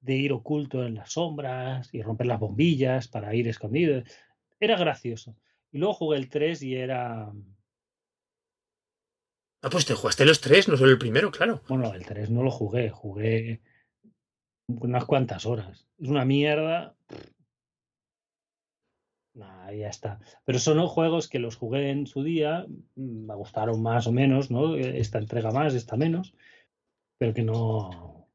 de 0.00 0.14
ir 0.14 0.32
oculto 0.32 0.84
en 0.84 0.94
las 0.94 1.12
sombras 1.12 1.92
y 1.92 2.02
romper 2.02 2.26
las 2.26 2.40
bombillas 2.40 3.08
para 3.08 3.34
ir 3.34 3.46
escondido. 3.48 4.02
Era 4.58 4.76
gracioso. 4.78 5.36
Y 5.70 5.78
luego 5.78 5.94
jugué 5.94 6.18
el 6.18 6.28
3 6.28 6.62
y 6.62 6.76
era. 6.76 7.32
Ah, 9.62 9.70
pues 9.70 9.84
te 9.84 9.94
jugaste 9.94 10.24
los 10.24 10.40
tres, 10.40 10.68
no 10.68 10.76
solo 10.76 10.90
el 10.90 10.98
primero, 10.98 11.30
claro. 11.30 11.62
Bueno, 11.68 11.94
el 11.94 12.04
3 12.04 12.30
no 12.30 12.42
lo 12.42 12.50
jugué, 12.50 12.90
jugué 12.90 13.60
unas 14.68 15.04
cuantas 15.04 15.46
horas. 15.46 15.86
Es 15.98 16.08
una 16.08 16.24
mierda. 16.24 16.94
Nah, 19.34 19.72
ya 19.72 19.88
está. 19.88 20.20
Pero 20.44 20.58
son 20.58 20.86
juegos 20.86 21.28
que 21.28 21.38
los 21.38 21.56
jugué 21.56 21.90
en 21.90 22.06
su 22.06 22.22
día, 22.22 22.66
mm, 22.96 23.26
me 23.26 23.34
gustaron 23.34 23.82
más 23.82 24.06
o 24.06 24.12
menos, 24.12 24.50
¿no? 24.50 24.76
Esta 24.76 25.18
entrega 25.18 25.50
más, 25.50 25.74
esta 25.74 25.96
menos, 25.96 26.34
pero 27.18 27.32
que 27.32 27.42
no. 27.42 28.28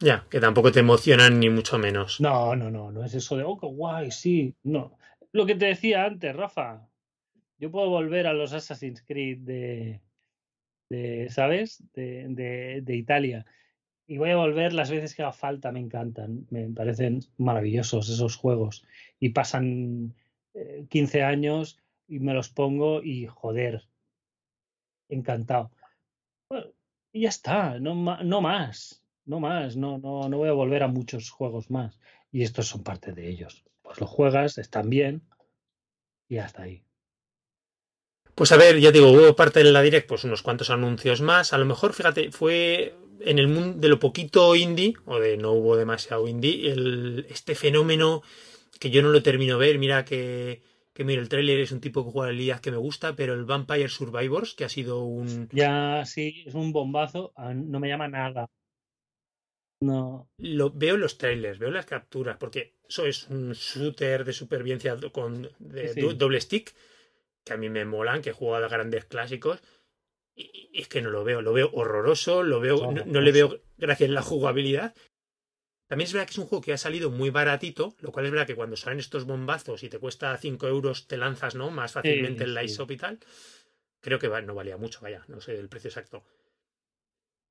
Ya, 0.00 0.26
que 0.30 0.40
tampoco 0.40 0.72
te 0.72 0.80
emocionan 0.80 1.38
ni 1.38 1.48
mucho 1.50 1.78
menos. 1.78 2.20
No, 2.20 2.56
no, 2.56 2.70
no, 2.70 2.90
no 2.90 3.04
es 3.04 3.14
eso 3.14 3.36
de, 3.36 3.44
oh, 3.44 3.58
qué 3.58 3.66
guay, 3.66 4.10
sí. 4.10 4.54
No. 4.62 4.98
Lo 5.32 5.46
que 5.46 5.54
te 5.54 5.66
decía 5.66 6.04
antes, 6.04 6.34
Rafa, 6.34 6.88
yo 7.58 7.70
puedo 7.70 7.90
volver 7.90 8.26
a 8.26 8.32
los 8.32 8.52
Assassin's 8.52 9.04
Creed 9.06 9.40
de, 9.40 10.00
de 10.88 11.28
¿sabes? 11.30 11.84
De, 11.92 12.26
de, 12.30 12.80
de 12.82 12.96
Italia. 12.96 13.46
Y 14.10 14.18
voy 14.18 14.30
a 14.30 14.36
volver 14.36 14.72
las 14.72 14.90
veces 14.90 15.14
que 15.14 15.22
haga 15.22 15.30
falta, 15.30 15.70
me 15.70 15.78
encantan, 15.78 16.44
me 16.50 16.66
parecen 16.70 17.20
maravillosos 17.38 18.08
esos 18.08 18.34
juegos. 18.34 18.84
Y 19.20 19.28
pasan 19.28 20.16
15 20.88 21.18
eh, 21.18 21.22
años 21.22 21.78
y 22.08 22.18
me 22.18 22.34
los 22.34 22.48
pongo 22.48 23.04
y 23.04 23.28
joder, 23.28 23.86
encantado. 25.08 25.70
y 27.12 27.20
ya 27.20 27.28
está, 27.28 27.78
no, 27.78 27.94
no 27.94 28.40
más, 28.40 29.04
no 29.26 29.38
más, 29.38 29.76
no, 29.76 29.98
no, 29.98 30.28
no 30.28 30.38
voy 30.38 30.48
a 30.48 30.54
volver 30.54 30.82
a 30.82 30.88
muchos 30.88 31.30
juegos 31.30 31.70
más. 31.70 32.00
Y 32.32 32.42
estos 32.42 32.66
son 32.66 32.82
parte 32.82 33.12
de 33.12 33.28
ellos. 33.28 33.64
Pues 33.80 34.00
lo 34.00 34.08
juegas, 34.08 34.58
están 34.58 34.90
bien 34.90 35.22
y 36.26 36.38
hasta 36.38 36.64
ahí. 36.64 36.84
Pues 38.40 38.52
a 38.52 38.56
ver, 38.56 38.80
ya 38.80 38.90
digo, 38.90 39.10
hubo 39.10 39.36
parte 39.36 39.62
de 39.62 39.70
la 39.70 39.82
Direct, 39.82 40.08
pues 40.08 40.24
unos 40.24 40.40
cuantos 40.40 40.70
anuncios 40.70 41.20
más. 41.20 41.52
A 41.52 41.58
lo 41.58 41.66
mejor, 41.66 41.92
fíjate, 41.92 42.32
fue 42.32 42.94
en 43.20 43.38
el 43.38 43.48
mundo 43.48 43.78
de 43.78 43.88
lo 43.90 44.00
poquito 44.00 44.56
indie, 44.56 44.94
o 45.04 45.18
de 45.18 45.36
no 45.36 45.52
hubo 45.52 45.76
demasiado 45.76 46.26
indie, 46.26 46.72
el, 46.72 47.26
este 47.28 47.54
fenómeno 47.54 48.22
que 48.78 48.88
yo 48.88 49.02
no 49.02 49.10
lo 49.10 49.22
termino 49.22 49.58
de 49.58 49.66
ver. 49.66 49.78
Mira 49.78 50.06
que, 50.06 50.62
que 50.94 51.04
mira, 51.04 51.20
el 51.20 51.28
tráiler 51.28 51.60
es 51.60 51.70
un 51.70 51.82
tipo 51.82 52.02
de 52.02 52.10
jugabilidad 52.12 52.60
que 52.60 52.70
me 52.70 52.78
gusta, 52.78 53.14
pero 53.14 53.34
el 53.34 53.44
Vampire 53.44 53.90
Survivors, 53.90 54.54
que 54.54 54.64
ha 54.64 54.70
sido 54.70 55.04
un... 55.04 55.50
Ya, 55.52 56.06
sí, 56.06 56.44
es 56.46 56.54
un 56.54 56.72
bombazo, 56.72 57.34
no 57.36 57.78
me 57.78 57.88
llama 57.88 58.08
nada. 58.08 58.48
No. 59.82 60.30
Lo, 60.38 60.70
veo 60.70 60.96
los 60.96 61.18
trailers, 61.18 61.58
veo 61.58 61.70
las 61.70 61.84
capturas, 61.84 62.38
porque 62.38 62.72
eso 62.88 63.04
es 63.04 63.28
un 63.28 63.52
shooter 63.52 64.24
de 64.24 64.32
supervivencia 64.32 64.96
con 65.12 65.46
doble 66.16 66.40
stick, 66.40 66.74
que 67.44 67.52
a 67.52 67.56
mí 67.56 67.68
me 67.68 67.84
molan, 67.84 68.22
que 68.22 68.32
juega 68.32 68.64
a 68.64 68.68
grandes 68.68 69.04
clásicos. 69.04 69.60
Y, 70.34 70.70
es 70.74 70.88
que 70.88 71.02
no 71.02 71.10
lo 71.10 71.24
veo, 71.24 71.42
lo 71.42 71.52
veo 71.52 71.70
horroroso, 71.72 72.42
lo 72.42 72.60
veo, 72.60 72.92
no, 72.92 73.20
le 73.20 73.32
veo 73.32 73.60
gracias 73.76 74.10
a 74.10 74.12
la 74.12 74.22
jugabilidad. 74.22 74.94
También 75.88 76.06
es 76.06 76.12
verdad 76.12 76.26
que 76.26 76.32
es 76.32 76.38
un 76.38 76.46
juego 76.46 76.62
que 76.62 76.72
ha 76.72 76.78
salido 76.78 77.10
muy 77.10 77.30
baratito, 77.30 77.96
lo 77.98 78.12
cual 78.12 78.26
es 78.26 78.30
verdad 78.30 78.46
que 78.46 78.54
cuando 78.54 78.76
salen 78.76 79.00
estos 79.00 79.24
bombazos 79.24 79.82
y 79.82 79.88
te 79.88 79.98
cuesta 79.98 80.36
5 80.36 80.68
euros, 80.68 81.08
te 81.08 81.16
lanzas 81.16 81.56
¿no? 81.56 81.70
más 81.70 81.92
fácilmente 81.92 82.44
en 82.44 82.54
la 82.54 82.62
ISOP 82.62 82.92
y 82.92 82.96
tal. 82.96 83.18
Creo 84.00 84.18
que 84.20 84.28
no 84.28 84.54
valía 84.54 84.76
mucho, 84.76 85.00
vaya, 85.02 85.24
no 85.26 85.40
sé 85.40 85.58
el 85.58 85.68
precio 85.68 85.88
exacto. 85.88 86.22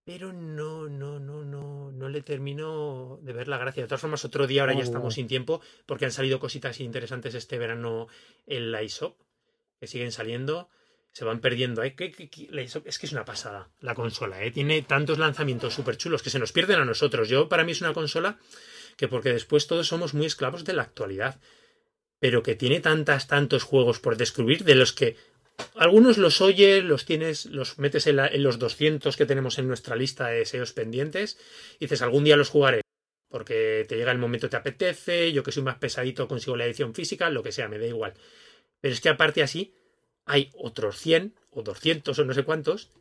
Pero 0.06 0.32
no, 0.32 0.88
no, 0.88 1.20
no, 1.20 1.44
no, 1.44 1.91
no 1.91 2.10
le 2.10 2.22
termino 2.22 3.20
de 3.22 3.34
ver 3.34 3.49
la 3.49 3.57
gracia. 3.57 3.84
De 3.84 3.88
todas 3.88 4.02
formas, 4.02 4.24
otro 4.24 4.48
día 4.48 4.61
ahora 4.61 4.74
ya 4.74 4.84
estamos 4.84 5.16
sin 5.16 5.28
tiempo 5.28 5.61
porque 5.86 6.06
han 6.06 6.11
salido 6.11 6.40
cositas 6.40 6.80
interesantes 6.80 7.36
este 7.36 7.60
verano 7.60 8.07
en 8.48 8.72
la 8.72 8.82
ISOP 8.82 9.20
que 9.80 9.88
siguen 9.88 10.11
saliendo, 10.11 10.69
se 11.11 11.26
van 11.26 11.39
perdiendo. 11.39 11.84
¿eh? 11.84 11.95
Es 12.85 12.99
que 12.99 13.06
es 13.06 13.11
una 13.11 13.26
pasada 13.26 13.69
la 13.80 13.95
consola. 13.95 14.43
¿eh? 14.43 14.51
Tiene 14.51 14.81
tantos 14.81 15.18
lanzamientos 15.18 15.73
súper 15.73 15.97
chulos 15.97 16.22
que 16.22 16.30
se 16.30 16.39
nos 16.39 16.51
pierden 16.51 16.80
a 16.80 16.85
nosotros. 16.85 17.30
Yo, 17.30 17.49
para 17.49 17.64
mí, 17.64 17.72
es 17.72 17.81
una 17.81 17.93
consola 17.93 18.38
que 18.97 19.07
porque 19.07 19.34
después 19.34 19.68
todos 19.68 19.88
somos 19.88 20.14
muy 20.14 20.26
esclavos 20.26 20.65
de 20.65 20.73
la 20.73 20.84
actualidad. 20.84 21.39
Pero 22.19 22.43
que 22.43 22.56
tiene 22.56 22.81
tantas, 22.81 23.27
tantos 23.27 23.64
juegos 23.64 23.99
por 23.99 24.18
descubrir, 24.18 24.65
de 24.65 24.76
los 24.76 24.91
que 24.91 25.15
algunos 25.76 26.18
los 26.18 26.41
oyes, 26.41 26.84
los 26.84 27.06
tienes, 27.06 27.45
los 27.45 27.80
metes 27.80 28.07
en, 28.07 28.19
en, 28.19 28.43
los 28.43 28.60
200 28.60 29.15
que 29.15 29.26
tenemos 29.26 29.57
en 29.57 29.68
nuestra 29.68 29.95
lista 29.95 30.27
de 30.27 30.39
deseos 30.39 30.73
pendientes, 30.73 31.38
y 31.80 31.85
dices, 31.85 32.01
algún 32.01 32.26
día 32.26 32.35
los 32.35 32.49
jugaré, 32.49 32.81
porque 33.30 33.85
te 33.88 33.95
llega 33.95 34.11
el 34.11 34.18
momento, 34.18 34.49
te 34.49 34.57
apetece, 34.57 35.31
yo 35.31 35.43
que 35.43 35.51
soy 35.51 35.64
más 35.64 35.77
pesadito 35.77 36.27
consigo 36.27 36.57
la 36.57 36.65
edición 36.65 36.93
física, 36.93 37.30
lo 37.30 37.43
que 37.43 37.51
sea, 37.51 37.69
me 37.69 37.80
da 37.80 37.88
igual. 37.88 38.14
Pero 38.81 38.93
es 38.93 39.01
que 39.01 39.10
aparte 39.10 39.43
así, 39.43 39.73
hay 40.26 40.51
otros 40.56 40.97
100 40.97 41.35
o 41.51 41.64
200 41.64 42.18
o 42.18 42.26
no 42.26 42.34
sé 42.34 42.43
cuántos 42.43 42.91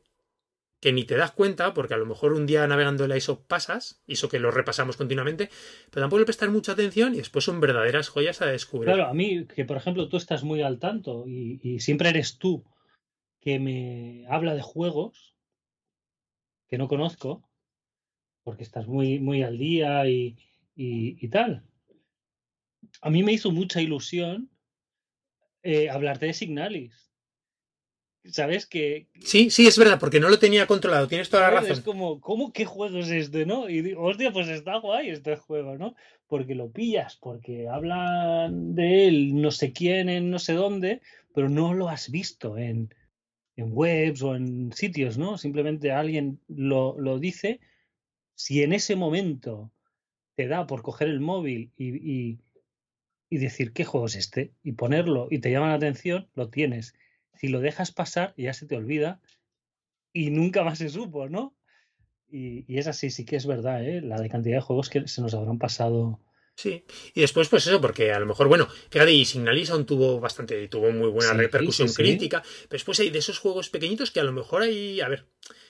que 0.80 0.92
ni 0.92 1.04
te 1.04 1.16
das 1.16 1.32
cuenta, 1.32 1.74
porque 1.74 1.94
a 1.94 1.96
lo 1.96 2.06
mejor 2.06 2.32
un 2.32 2.46
día 2.46 2.66
navegando 2.66 3.04
en 3.04 3.10
la 3.10 3.16
ISO 3.16 3.40
pasas, 3.40 4.00
y 4.06 4.12
eso 4.12 4.28
que 4.28 4.38
lo 4.38 4.50
repasamos 4.50 4.96
continuamente, 4.96 5.50
pero 5.90 6.04
tampoco 6.04 6.20
le 6.20 6.24
prestar 6.24 6.50
mucha 6.50 6.72
atención 6.72 7.14
y 7.14 7.18
después 7.18 7.44
son 7.44 7.60
verdaderas 7.60 8.08
joyas 8.08 8.40
a 8.42 8.46
descubrir. 8.46 8.94
Claro, 8.94 9.08
a 9.08 9.14
mí, 9.14 9.46
que 9.46 9.64
por 9.64 9.76
ejemplo 9.76 10.08
tú 10.08 10.16
estás 10.16 10.44
muy 10.44 10.62
al 10.62 10.78
tanto 10.78 11.24
y, 11.26 11.80
siempre 11.80 12.10
eres 12.10 12.38
tú 12.38 12.64
que 13.40 13.58
me 13.58 14.24
habla 14.28 14.54
de 14.54 14.62
juegos 14.62 15.34
que 16.68 16.78
no 16.78 16.86
conozco, 16.86 17.42
porque 18.44 18.62
estás 18.62 18.86
muy, 18.86 19.18
muy 19.18 19.42
al 19.42 19.58
día 19.58 20.06
y, 20.08 20.36
y 20.76 21.28
tal. 21.28 21.64
A 23.00 23.10
mí 23.10 23.22
me 23.22 23.32
hizo 23.32 23.50
mucha 23.50 23.80
ilusión 23.80 24.50
eh, 25.62 25.88
hablarte 25.90 26.26
de 26.26 26.34
Signalis. 26.34 27.08
¿Sabes 28.24 28.66
que 28.66 29.08
Sí, 29.20 29.50
sí, 29.50 29.66
es 29.66 29.78
verdad, 29.78 29.98
porque 29.98 30.20
no 30.20 30.28
lo 30.28 30.38
tenía 30.38 30.66
controlado, 30.66 31.08
tienes 31.08 31.30
toda 31.30 31.44
la 31.44 31.50
razón. 31.50 31.72
Es 31.72 31.80
como, 31.80 32.20
¿cómo 32.20 32.52
qué 32.52 32.64
juego 32.64 32.98
es 32.98 33.08
este, 33.10 33.46
no? 33.46 33.68
Y 33.68 33.80
digo, 33.80 34.02
hostia, 34.02 34.32
pues 34.32 34.48
está 34.48 34.76
guay 34.78 35.10
este 35.10 35.36
juego, 35.36 35.78
¿no? 35.78 35.94
Porque 36.26 36.54
lo 36.54 36.70
pillas, 36.70 37.16
porque 37.16 37.68
hablan 37.68 38.74
de 38.74 39.08
él 39.08 39.40
no 39.40 39.50
sé 39.50 39.72
quién 39.72 40.08
en 40.08 40.30
no 40.30 40.38
sé 40.38 40.54
dónde, 40.54 41.00
pero 41.34 41.48
no 41.48 41.74
lo 41.74 41.88
has 41.88 42.10
visto 42.10 42.58
en, 42.58 42.94
en 43.56 43.70
webs 43.72 44.22
o 44.22 44.34
en 44.34 44.72
sitios, 44.72 45.16
¿no? 45.16 45.38
Simplemente 45.38 45.92
alguien 45.92 46.40
lo, 46.48 46.98
lo 46.98 47.18
dice. 47.18 47.60
Si 48.34 48.62
en 48.62 48.72
ese 48.72 48.94
momento 48.94 49.72
te 50.34 50.48
da 50.48 50.66
por 50.66 50.82
coger 50.82 51.08
el 51.08 51.20
móvil 51.20 51.72
y, 51.76 51.96
y 51.96 52.38
decir 53.36 53.72
qué 53.72 53.84
juego 53.84 54.06
es 54.06 54.16
este 54.16 54.54
y 54.62 54.72
ponerlo 54.72 55.28
y 55.30 55.40
te 55.40 55.50
llama 55.50 55.68
la 55.68 55.74
atención, 55.74 56.28
lo 56.34 56.48
tienes. 56.48 56.94
Si 57.34 57.48
lo 57.48 57.60
dejas 57.60 57.92
pasar, 57.92 58.34
ya 58.36 58.54
se 58.54 58.66
te 58.66 58.76
olvida 58.76 59.20
y 60.12 60.30
nunca 60.30 60.64
más 60.64 60.78
se 60.78 60.88
supo, 60.88 61.28
¿no? 61.28 61.54
Y, 62.30 62.64
es 62.78 62.86
así, 62.86 63.10
sí 63.10 63.24
que 63.24 63.36
es 63.36 63.46
verdad, 63.46 63.86
¿eh? 63.86 64.00
La 64.02 64.20
de 64.20 64.28
cantidad 64.28 64.56
de 64.56 64.62
juegos 64.62 64.90
que 64.90 65.06
se 65.08 65.20
nos 65.20 65.34
habrán 65.34 65.58
pasado. 65.58 66.20
Sí, 66.54 66.84
y 67.14 67.20
después, 67.20 67.48
pues 67.48 67.66
eso, 67.66 67.80
porque 67.80 68.12
a 68.12 68.18
lo 68.18 68.26
mejor, 68.26 68.48
bueno, 68.48 68.66
fíjate, 68.90 69.12
y 69.12 69.24
Signalis 69.24 69.70
aún 69.70 69.86
tuvo 69.86 70.18
bastante, 70.18 70.66
tuvo 70.68 70.90
muy 70.90 71.08
buena 71.08 71.32
repercusión 71.32 71.88
crítica, 71.92 72.42
pero 72.42 72.70
después 72.70 72.98
hay 72.98 73.10
de 73.10 73.20
esos 73.20 73.38
juegos 73.38 73.70
pequeñitos 73.70 74.10
que 74.10 74.20
a 74.20 74.24
lo 74.24 74.32
mejor 74.32 74.62
hay, 74.62 75.00
a 75.00 75.08
ver, 75.08 75.28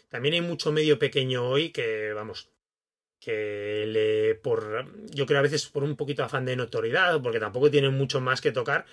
también 0.09 0.35
hay 0.35 0.41
mucho 0.41 0.73
medio 0.73 0.99
pequeño 0.99 1.47
hoy 1.47 1.71
que, 1.71 2.13
vamos, 2.15 2.51
que 3.21 3.85
le 3.87 4.35
por 4.37 4.87
yo 5.11 5.27
creo 5.27 5.41
a 5.41 5.43
veces 5.43 5.67
por 5.67 5.83
un 5.83 5.97
poquito 5.97 6.23
afán 6.23 6.45
de 6.45 6.57
notoriedad 6.57 7.21
porque 7.21 7.41
tampoco 7.41 7.71
tienen 7.71 7.95
mucho 7.95 8.21
más 8.21 8.41
que 8.41 8.53
tocar 8.53 8.87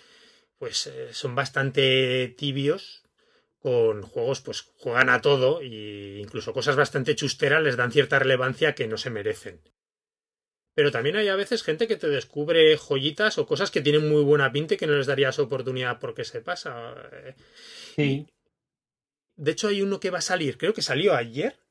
pues 0.57 0.87
eh, 0.87 1.13
son 1.13 1.35
bastante 1.35 2.33
tibios 2.37 3.03
con 3.59 4.01
juegos 4.01 4.41
pues 4.41 4.61
juegan 4.61 5.09
a 5.09 5.21
todo 5.21 5.61
e 5.61 6.19
incluso 6.19 6.53
cosas 6.53 6.75
bastante 6.75 7.15
chusteras 7.15 7.61
les 7.61 7.77
dan 7.77 7.91
cierta 7.91 8.19
relevancia 8.19 8.73
que 8.73 8.87
no 8.87 8.97
se 8.97 9.11
merecen 9.11 9.61
pero 10.73 10.91
también 10.91 11.15
hay 11.15 11.27
a 11.27 11.35
veces 11.35 11.63
gente 11.63 11.87
que 11.87 11.95
te 11.95 12.09
descubre 12.09 12.77
joyitas 12.77 13.37
o 13.37 13.45
cosas 13.45 13.69
que 13.69 13.81
tienen 13.81 14.09
muy 14.09 14.23
buena 14.23 14.51
pinta 14.51 14.73
y 14.73 14.77
que 14.77 14.87
no 14.87 14.93
les 14.93 15.07
darías 15.07 15.37
oportunidad 15.37 15.99
porque 15.99 16.25
se 16.25 16.41
pasa 16.41 16.95
sí. 17.95 18.27
de 19.35 19.51
hecho 19.51 19.67
hay 19.67 19.83
uno 19.83 19.99
que 19.99 20.09
va 20.09 20.17
a 20.17 20.21
salir 20.21 20.57
creo 20.57 20.73
que 20.73 20.81
salió 20.81 21.13
ayer 21.13 21.64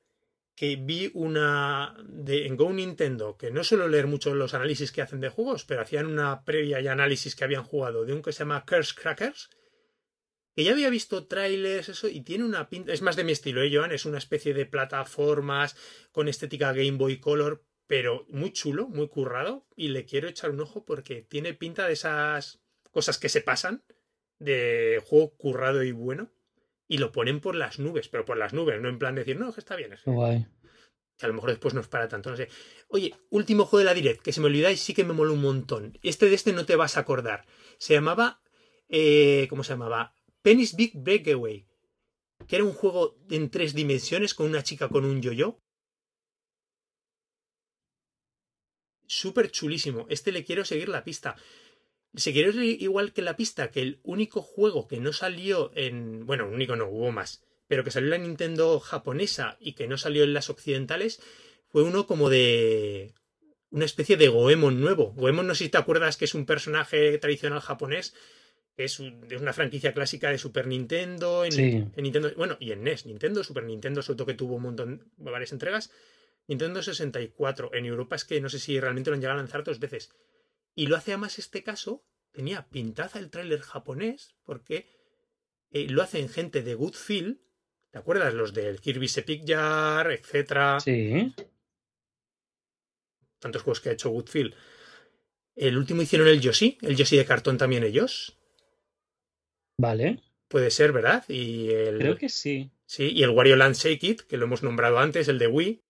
que 0.56 0.76
vi 0.76 1.10
una 1.14 1.96
de 2.04 2.46
en 2.46 2.56
Go 2.56 2.72
Nintendo, 2.72 3.36
que 3.36 3.50
no 3.50 3.64
suelo 3.64 3.88
leer 3.88 4.06
mucho 4.06 4.34
los 4.34 4.54
análisis 4.54 4.92
que 4.92 5.02
hacen 5.02 5.20
de 5.20 5.28
juegos, 5.28 5.64
pero 5.64 5.82
hacían 5.82 6.06
una 6.06 6.44
previa 6.44 6.80
y 6.80 6.86
análisis 6.86 7.34
que 7.34 7.44
habían 7.44 7.64
jugado 7.64 8.04
de 8.04 8.12
un 8.12 8.22
que 8.22 8.32
se 8.32 8.40
llama 8.40 8.64
Curse 8.64 8.94
Crackers, 8.94 9.50
que 10.54 10.62
ya 10.62 10.72
había 10.72 10.90
visto 10.90 11.26
trailers, 11.26 11.88
eso, 11.88 12.06
y 12.06 12.20
tiene 12.20 12.44
una 12.44 12.68
pinta, 12.68 12.92
es 12.92 13.02
más 13.02 13.16
de 13.16 13.24
mi 13.24 13.32
estilo, 13.32 13.62
¿eh, 13.62 13.70
Joan? 13.72 13.90
Es 13.90 14.04
una 14.04 14.18
especie 14.18 14.54
de 14.54 14.66
plataformas 14.66 15.76
con 16.12 16.28
estética 16.28 16.72
Game 16.72 16.92
Boy 16.92 17.18
Color, 17.18 17.64
pero 17.88 18.24
muy 18.28 18.52
chulo, 18.52 18.86
muy 18.88 19.08
currado, 19.08 19.66
y 19.74 19.88
le 19.88 20.04
quiero 20.04 20.28
echar 20.28 20.50
un 20.50 20.60
ojo 20.60 20.84
porque 20.84 21.22
tiene 21.22 21.54
pinta 21.54 21.88
de 21.88 21.94
esas 21.94 22.62
cosas 22.92 23.18
que 23.18 23.28
se 23.28 23.40
pasan, 23.40 23.82
de 24.38 25.02
juego 25.04 25.36
currado 25.36 25.82
y 25.82 25.90
bueno 25.90 26.30
y 26.94 26.98
lo 26.98 27.10
ponen 27.10 27.40
por 27.40 27.56
las 27.56 27.80
nubes, 27.80 28.06
pero 28.06 28.24
por 28.24 28.36
las 28.36 28.52
nubes, 28.52 28.80
no 28.80 28.88
en 28.88 29.00
plan 29.00 29.16
de 29.16 29.22
decir, 29.22 29.36
no, 29.36 29.52
que 29.52 29.58
está 29.58 29.74
bien. 29.74 29.92
eso. 29.92 30.12
Guay. 30.12 30.46
Que 31.18 31.26
a 31.26 31.28
lo 31.28 31.34
mejor 31.34 31.50
después 31.50 31.74
nos 31.74 31.88
para 31.88 32.06
tanto, 32.06 32.30
no 32.30 32.36
sé. 32.36 32.48
Oye, 32.86 33.12
último 33.30 33.64
juego 33.64 33.80
de 33.80 33.86
la 33.86 33.94
Direct, 33.94 34.22
que 34.22 34.32
se 34.32 34.40
me 34.40 34.46
olvidáis, 34.46 34.78
sí 34.80 34.94
que 34.94 35.02
me 35.02 35.12
mola 35.12 35.32
un 35.32 35.40
montón. 35.40 35.98
Este 36.04 36.26
de 36.26 36.36
este 36.36 36.52
no 36.52 36.66
te 36.66 36.76
vas 36.76 36.96
a 36.96 37.00
acordar. 37.00 37.46
Se 37.78 37.94
llamaba, 37.94 38.40
eh, 38.88 39.48
¿cómo 39.50 39.64
se 39.64 39.72
llamaba? 39.72 40.14
Penny's 40.42 40.76
Big 40.76 40.92
Breakaway. 40.94 41.66
Que 42.46 42.56
era 42.56 42.64
un 42.64 42.74
juego 42.74 43.16
en 43.28 43.50
tres 43.50 43.74
dimensiones 43.74 44.32
con 44.32 44.46
una 44.46 44.62
chica 44.62 44.88
con 44.88 45.04
un 45.04 45.20
yo-yo. 45.20 45.58
Súper 49.08 49.50
chulísimo. 49.50 50.06
Este 50.10 50.30
le 50.30 50.44
quiero 50.44 50.64
seguir 50.64 50.88
la 50.88 51.02
pista. 51.02 51.34
Si 52.16 52.32
quieres 52.32 52.54
igual 52.56 53.12
que 53.12 53.22
la 53.22 53.36
pista, 53.36 53.70
que 53.70 53.82
el 53.82 54.00
único 54.02 54.42
juego 54.42 54.86
que 54.86 55.00
no 55.00 55.12
salió 55.12 55.72
en. 55.74 56.26
Bueno, 56.26 56.48
único 56.48 56.76
no, 56.76 56.88
hubo 56.88 57.10
más. 57.12 57.42
Pero 57.66 57.82
que 57.82 57.90
salió 57.90 58.06
en 58.06 58.22
la 58.22 58.26
Nintendo 58.26 58.78
japonesa 58.78 59.56
y 59.60 59.72
que 59.72 59.88
no 59.88 59.98
salió 59.98 60.24
en 60.24 60.34
las 60.34 60.50
occidentales, 60.50 61.20
fue 61.68 61.82
uno 61.82 62.06
como 62.06 62.30
de. 62.30 63.12
Una 63.70 63.86
especie 63.86 64.16
de 64.16 64.28
Goemon 64.28 64.80
nuevo. 64.80 65.12
Goemon, 65.16 65.48
no 65.48 65.54
sé 65.54 65.64
si 65.64 65.70
te 65.70 65.78
acuerdas 65.78 66.16
que 66.16 66.26
es 66.26 66.34
un 66.34 66.46
personaje 66.46 67.18
tradicional 67.18 67.60
japonés 67.60 68.14
que 68.76 68.84
es 68.84 68.98
de 68.98 69.36
una 69.36 69.52
franquicia 69.52 69.94
clásica 69.94 70.30
de 70.30 70.38
Super 70.38 70.66
Nintendo, 70.66 71.44
en, 71.44 71.92
Nintendo, 71.96 72.32
bueno, 72.36 72.56
y 72.58 72.72
en 72.72 72.82
NES, 72.82 73.06
Nintendo, 73.06 73.44
Super 73.44 73.64
Nintendo, 73.64 74.02
sobre 74.02 74.16
todo 74.16 74.26
que 74.26 74.34
tuvo 74.34 74.56
un 74.56 74.62
montón, 74.62 75.12
varias 75.16 75.52
entregas, 75.52 75.90
Nintendo 76.48 76.82
64, 76.82 77.72
en 77.74 77.86
Europa 77.86 78.16
es 78.16 78.24
que 78.24 78.40
no 78.40 78.48
sé 78.48 78.58
si 78.58 78.78
realmente 78.80 79.10
lo 79.10 79.14
han 79.14 79.20
llegado 79.20 79.38
a 79.38 79.42
lanzar 79.42 79.62
dos 79.64 79.78
veces, 79.78 80.10
y 80.74 80.86
lo 80.86 80.96
hace 80.96 81.12
además 81.12 81.38
este 81.38 81.62
caso 81.62 82.04
tenía 82.32 82.68
pintaza 82.68 83.18
el 83.18 83.30
tráiler 83.30 83.60
japonés 83.60 84.34
porque 84.44 84.88
eh, 85.70 85.88
lo 85.88 86.02
hacen 86.02 86.28
gente 86.28 86.62
de 86.62 86.74
Good 86.74 86.94
Feel. 86.94 87.40
¿Te 87.90 87.98
acuerdas? 87.98 88.34
Los 88.34 88.52
del 88.52 88.80
Kirby 88.80 89.10
Epic 89.14 89.44
Jar, 89.46 90.10
etcétera. 90.10 90.80
Sí. 90.80 91.32
Tantos 93.38 93.62
juegos 93.62 93.80
que 93.80 93.90
ha 93.90 93.92
hecho 93.92 94.10
Good 94.10 94.28
Feel. 94.28 94.54
El 95.54 95.78
último 95.78 96.02
hicieron 96.02 96.26
el 96.26 96.40
Yoshi, 96.40 96.78
el 96.82 96.96
Yoshi 96.96 97.16
de 97.16 97.24
cartón 97.24 97.56
también 97.56 97.84
ellos. 97.84 98.36
Vale. 99.78 100.22
Puede 100.48 100.70
ser, 100.70 100.92
¿verdad? 100.92 101.24
Y 101.28 101.70
el, 101.70 101.98
Creo 101.98 102.16
que 102.16 102.28
sí. 102.28 102.70
Sí, 102.86 103.10
y 103.12 103.22
el 103.22 103.30
Wario 103.30 103.56
Land 103.56 103.76
Shake 103.76 104.04
It, 104.04 104.20
que 104.22 104.36
lo 104.36 104.46
hemos 104.46 104.62
nombrado 104.62 104.98
antes, 104.98 105.28
el 105.28 105.38
de 105.38 105.46
Wii. 105.46 105.82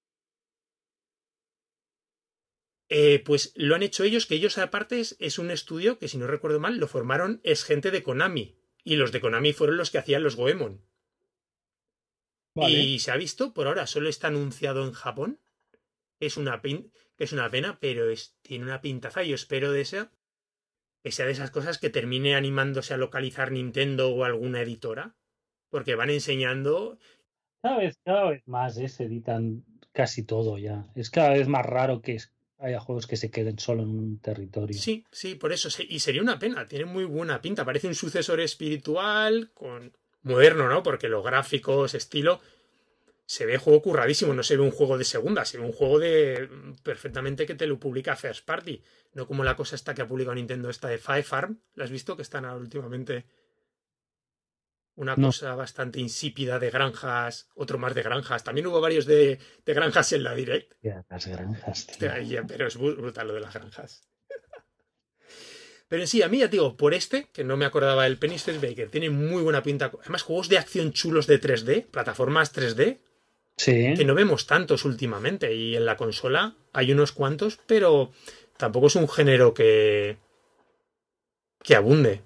Eh, 2.88 3.22
pues 3.24 3.52
lo 3.56 3.74
han 3.74 3.82
hecho 3.82 4.04
ellos, 4.04 4.26
que 4.26 4.34
ellos 4.34 4.58
aparte 4.58 5.00
es, 5.00 5.16
es, 5.18 5.38
un 5.38 5.50
estudio 5.50 5.98
que, 5.98 6.08
si 6.08 6.18
no 6.18 6.26
recuerdo 6.26 6.60
mal, 6.60 6.78
lo 6.78 6.86
formaron, 6.86 7.40
es 7.42 7.64
gente 7.64 7.90
de 7.90 8.02
Konami. 8.02 8.58
Y 8.82 8.96
los 8.96 9.12
de 9.12 9.20
Konami 9.20 9.52
fueron 9.52 9.78
los 9.78 9.90
que 9.90 9.98
hacían 9.98 10.22
los 10.22 10.36
Goemon. 10.36 10.84
Vale. 12.54 12.78
Y 12.78 12.98
se 12.98 13.10
ha 13.10 13.16
visto, 13.16 13.52
por 13.52 13.66
ahora 13.66 13.86
solo 13.86 14.08
está 14.08 14.28
anunciado 14.28 14.84
en 14.84 14.92
Japón. 14.92 15.40
Es 16.20 16.36
una, 16.36 16.62
pin 16.62 16.92
es 17.18 17.32
una 17.32 17.50
pena, 17.50 17.78
pero 17.80 18.08
es, 18.10 18.36
tiene 18.42 18.64
una 18.64 18.80
pintaza. 18.80 19.22
Yo 19.22 19.34
espero 19.34 19.72
de 19.72 19.80
esa 19.80 20.12
que 21.02 21.12
sea 21.12 21.26
de 21.26 21.32
esas 21.32 21.50
cosas 21.50 21.78
que 21.78 21.90
termine 21.90 22.34
animándose 22.34 22.94
a 22.94 22.96
localizar 22.96 23.52
Nintendo 23.52 24.14
o 24.14 24.24
alguna 24.24 24.62
editora. 24.62 25.14
Porque 25.68 25.96
van 25.96 26.10
enseñando. 26.10 26.98
Cada 27.60 27.78
vez, 27.78 27.98
cada 28.04 28.30
vez 28.30 28.46
más 28.46 28.78
¿eh? 28.78 28.88
se 28.88 29.04
editan 29.04 29.64
casi 29.92 30.22
todo 30.22 30.56
ya. 30.56 30.86
Es 30.94 31.10
cada 31.10 31.30
vez 31.30 31.48
más 31.48 31.66
raro 31.66 32.00
que 32.00 32.14
haya 32.64 32.80
juegos 32.80 33.06
que 33.06 33.16
se 33.16 33.30
queden 33.30 33.58
solo 33.58 33.82
en 33.82 33.90
un 33.90 34.18
territorio. 34.18 34.78
Sí, 34.78 35.04
sí, 35.10 35.34
por 35.34 35.52
eso. 35.52 35.68
Y 35.88 36.00
sería 36.00 36.22
una 36.22 36.38
pena. 36.38 36.66
Tiene 36.66 36.86
muy 36.86 37.04
buena 37.04 37.40
pinta. 37.42 37.64
Parece 37.64 37.86
un 37.86 37.94
sucesor 37.94 38.40
espiritual 38.40 39.50
con 39.52 39.92
moderno, 40.22 40.68
¿no? 40.68 40.82
Porque 40.82 41.08
los 41.08 41.22
gráficos, 41.22 41.94
estilo, 41.94 42.40
se 43.26 43.46
ve 43.46 43.58
juego 43.58 43.82
curradísimo, 43.82 44.34
no 44.34 44.42
se 44.42 44.56
ve 44.56 44.62
un 44.62 44.70
juego 44.70 44.98
de 44.98 45.04
segunda, 45.04 45.44
se 45.44 45.58
ve 45.58 45.64
un 45.64 45.72
juego 45.72 45.98
de 45.98 46.48
perfectamente 46.82 47.46
que 47.46 47.54
te 47.54 47.66
lo 47.66 47.78
publica 47.78 48.16
First 48.16 48.44
Party, 48.44 48.82
no 49.12 49.26
como 49.26 49.44
la 49.44 49.56
cosa 49.56 49.76
esta 49.76 49.94
que 49.94 50.02
ha 50.02 50.08
publicado 50.08 50.34
Nintendo 50.34 50.70
esta 50.70 50.88
de 50.88 50.98
Five 50.98 51.22
Farm, 51.22 51.60
¿la 51.74 51.84
has 51.84 51.90
visto? 51.90 52.16
Que 52.16 52.22
están 52.22 52.44
últimamente 52.46 53.24
una 54.96 55.16
no. 55.16 55.28
cosa 55.28 55.54
bastante 55.54 55.98
insípida 56.00 56.58
de 56.58 56.70
granjas, 56.70 57.48
otro 57.54 57.78
más 57.78 57.94
de 57.94 58.02
granjas, 58.02 58.44
también 58.44 58.66
hubo 58.68 58.80
varios 58.80 59.06
de, 59.06 59.38
de 59.64 59.74
granjas 59.74 60.12
en 60.12 60.22
la 60.22 60.34
Direct. 60.34 60.72
Ya, 60.82 61.04
las 61.08 61.26
granjas. 61.26 61.86
Tío. 61.86 62.42
Pero 62.46 62.66
es 62.68 62.76
brutal 62.76 63.28
lo 63.28 63.34
de 63.34 63.40
las 63.40 63.54
granjas. 63.54 64.02
Pero 65.88 66.02
en 66.02 66.08
sí, 66.08 66.22
a 66.22 66.28
mí 66.28 66.38
ya 66.38 66.48
digo, 66.48 66.76
por 66.76 66.94
este, 66.94 67.28
que 67.32 67.44
no 67.44 67.56
me 67.56 67.64
acordaba 67.66 68.04
del 68.04 68.18
Penny 68.18 68.36
Space 68.36 68.58
Baker, 68.66 68.88
tiene 68.90 69.10
muy 69.10 69.42
buena 69.42 69.62
pinta. 69.62 69.92
Además, 70.00 70.22
juegos 70.22 70.48
de 70.48 70.58
acción 70.58 70.92
chulos 70.92 71.26
de 71.26 71.40
3D, 71.40 71.86
plataformas 71.86 72.52
3D, 72.54 73.00
Sí. 73.56 73.94
que 73.96 74.04
no 74.04 74.14
vemos 74.16 74.46
tantos 74.46 74.84
últimamente. 74.84 75.54
Y 75.54 75.76
en 75.76 75.84
la 75.86 75.96
consola 75.96 76.56
hay 76.72 76.90
unos 76.90 77.12
cuantos, 77.12 77.58
pero 77.66 78.10
tampoco 78.56 78.86
es 78.88 78.96
un 78.96 79.08
género 79.08 79.54
que. 79.54 80.16
que 81.62 81.76
abunde. 81.76 82.22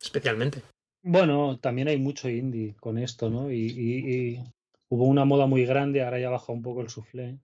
Especialmente. 0.00 0.62
Bueno, 1.08 1.58
también 1.60 1.86
hay 1.86 1.98
mucho 1.98 2.28
indie 2.28 2.74
con 2.80 2.98
esto, 2.98 3.30
¿no? 3.30 3.52
Y, 3.52 3.66
y, 3.66 4.10
y 4.10 4.44
hubo 4.88 5.04
una 5.04 5.24
moda 5.24 5.46
muy 5.46 5.64
grande, 5.64 6.02
ahora 6.02 6.18
ya 6.18 6.30
baja 6.30 6.52
un 6.52 6.62
poco 6.62 6.80
el 6.80 6.90
suflé. 6.90 7.38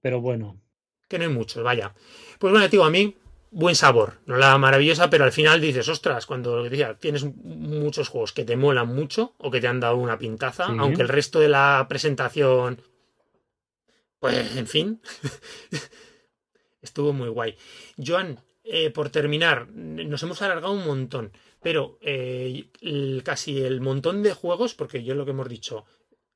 Pero 0.00 0.22
bueno. 0.22 0.58
Que 1.06 1.18
no 1.18 1.24
hay 1.24 1.30
muchos, 1.30 1.62
vaya. 1.62 1.94
Pues 2.38 2.50
bueno, 2.50 2.66
digo, 2.68 2.84
a 2.84 2.90
mí 2.90 3.14
buen 3.50 3.74
sabor, 3.74 4.20
no 4.24 4.36
la 4.36 4.56
maravillosa, 4.56 5.10
pero 5.10 5.24
al 5.24 5.32
final 5.32 5.60
dices, 5.60 5.88
ostras, 5.88 6.24
cuando 6.24 6.62
decía, 6.62 6.94
tienes 6.94 7.24
muchos 7.24 8.08
juegos 8.08 8.32
que 8.32 8.44
te 8.44 8.56
molan 8.56 8.88
mucho 8.88 9.34
o 9.36 9.50
que 9.50 9.60
te 9.60 9.66
han 9.66 9.80
dado 9.80 9.96
una 9.96 10.18
pintaza, 10.18 10.66
sí. 10.66 10.72
aunque 10.78 11.02
el 11.02 11.08
resto 11.08 11.38
de 11.38 11.48
la 11.48 11.84
presentación, 11.86 12.80
pues, 14.20 14.56
en 14.56 14.66
fin, 14.66 15.02
estuvo 16.80 17.12
muy 17.12 17.28
guay. 17.28 17.56
Joan, 17.98 18.40
eh, 18.64 18.90
por 18.90 19.10
terminar, 19.10 19.68
nos 19.68 20.22
hemos 20.22 20.40
alargado 20.42 20.72
un 20.72 20.86
montón, 20.86 21.32
pero 21.62 21.98
eh, 22.00 22.70
el, 22.80 23.22
casi 23.24 23.62
el 23.62 23.80
montón 23.80 24.22
de 24.22 24.32
juegos, 24.32 24.74
porque 24.74 25.04
yo 25.04 25.14
lo 25.14 25.24
que 25.24 25.32
hemos 25.32 25.48
dicho, 25.48 25.84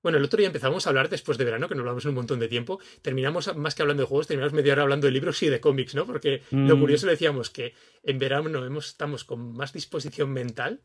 bueno, 0.05 0.19
el 0.19 0.25
otro 0.25 0.37
día 0.37 0.49
empezamos 0.49 0.87
a 0.87 0.91
hablar 0.91 1.09
después 1.09 1.39
de 1.39 1.47
verano, 1.47 1.67
que 1.67 1.75
no 1.75 1.81
hablamos 1.81 2.05
en 2.05 2.11
un 2.11 2.17
montón 2.17 2.39
de 2.39 2.47
tiempo. 2.47 2.79
Terminamos, 3.01 3.57
más 3.57 3.75
que 3.75 3.81
hablando 3.81 4.03
de 4.03 4.07
juegos, 4.07 4.27
terminamos 4.27 4.53
media 4.53 4.75
hora 4.75 4.83
hablando 4.83 5.07
de 5.07 5.13
libros 5.13 5.43
y 5.43 5.49
de 5.49 5.61
cómics, 5.61 5.95
¿no? 5.95 6.05
Porque 6.05 6.43
mm. 6.51 6.69
lo 6.69 6.79
curioso 6.79 7.07
decíamos 7.07 7.49
que 7.49 7.73
en 8.03 8.19
verano 8.19 8.67
hemos, 8.67 8.89
estamos 8.89 9.25
con 9.25 9.55
más 9.55 9.73
disposición 9.73 10.31
mental. 10.31 10.83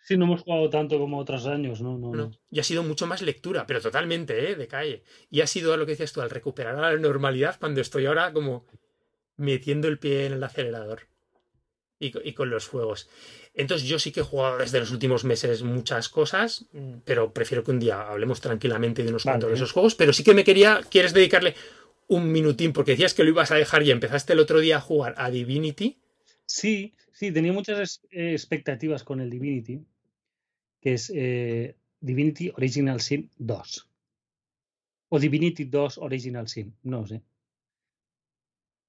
Sí, 0.00 0.16
no 0.16 0.24
hemos 0.24 0.40
jugado 0.40 0.70
tanto 0.70 0.98
como 0.98 1.18
otros 1.18 1.44
años, 1.44 1.82
¿no? 1.82 1.98
No, 1.98 2.14
no. 2.14 2.30
Y 2.50 2.60
ha 2.60 2.64
sido 2.64 2.82
mucho 2.82 3.06
más 3.06 3.20
lectura, 3.20 3.66
pero 3.66 3.82
totalmente, 3.82 4.52
¿eh? 4.52 4.54
De 4.54 4.66
calle. 4.66 5.02
Y 5.28 5.42
ha 5.42 5.46
sido 5.46 5.76
lo 5.76 5.84
que 5.84 5.92
decías 5.92 6.14
tú, 6.14 6.22
al 6.22 6.30
recuperar 6.30 6.78
la 6.78 6.96
normalidad, 6.96 7.58
cuando 7.60 7.82
estoy 7.82 8.06
ahora 8.06 8.32
como 8.32 8.64
metiendo 9.36 9.86
el 9.86 9.98
pie 9.98 10.24
en 10.24 10.32
el 10.32 10.42
acelerador. 10.42 11.08
Y, 12.00 12.12
y, 12.28 12.32
con 12.32 12.48
los 12.48 12.68
juegos. 12.68 13.08
Entonces 13.54 13.88
yo 13.88 13.98
sí 13.98 14.12
que 14.12 14.20
he 14.20 14.22
jugado 14.22 14.58
desde 14.58 14.78
los 14.78 14.92
últimos 14.92 15.24
meses 15.24 15.64
muchas 15.64 16.08
cosas, 16.08 16.66
pero 17.04 17.32
prefiero 17.32 17.64
que 17.64 17.72
un 17.72 17.80
día 17.80 18.02
hablemos 18.02 18.40
tranquilamente 18.40 19.02
de 19.02 19.08
unos 19.08 19.24
vale. 19.24 19.34
cuantos 19.34 19.50
de 19.50 19.56
esos 19.56 19.72
juegos. 19.72 19.96
Pero 19.96 20.12
sí 20.12 20.22
que 20.22 20.32
me 20.32 20.44
quería, 20.44 20.80
quieres 20.88 21.12
dedicarle 21.12 21.56
un 22.08 22.32
minutín, 22.32 22.72
porque 22.72 22.92
decías 22.92 23.14
que 23.14 23.22
lo 23.22 23.30
ibas 23.30 23.50
a 23.50 23.56
dejar 23.56 23.82
y 23.82 23.90
empezaste 23.90 24.32
el 24.32 24.38
otro 24.38 24.60
día 24.60 24.78
a 24.78 24.80
jugar 24.80 25.14
a 25.18 25.30
Divinity. 25.30 25.98
Sí, 26.46 26.94
sí, 27.12 27.30
tenía 27.32 27.52
muchas 27.52 28.00
expectativas 28.10 29.04
con 29.04 29.20
el 29.20 29.28
Divinity, 29.28 29.84
que 30.80 30.94
es 30.94 31.12
eh, 31.14 31.76
Divinity 32.00 32.50
Original 32.56 33.00
Sin 33.00 33.30
2. 33.38 33.88
O 35.10 35.18
Divinity 35.18 35.64
2 35.64 35.98
Original 35.98 36.48
Sin, 36.48 36.74
no 36.82 37.06
sé. 37.06 37.22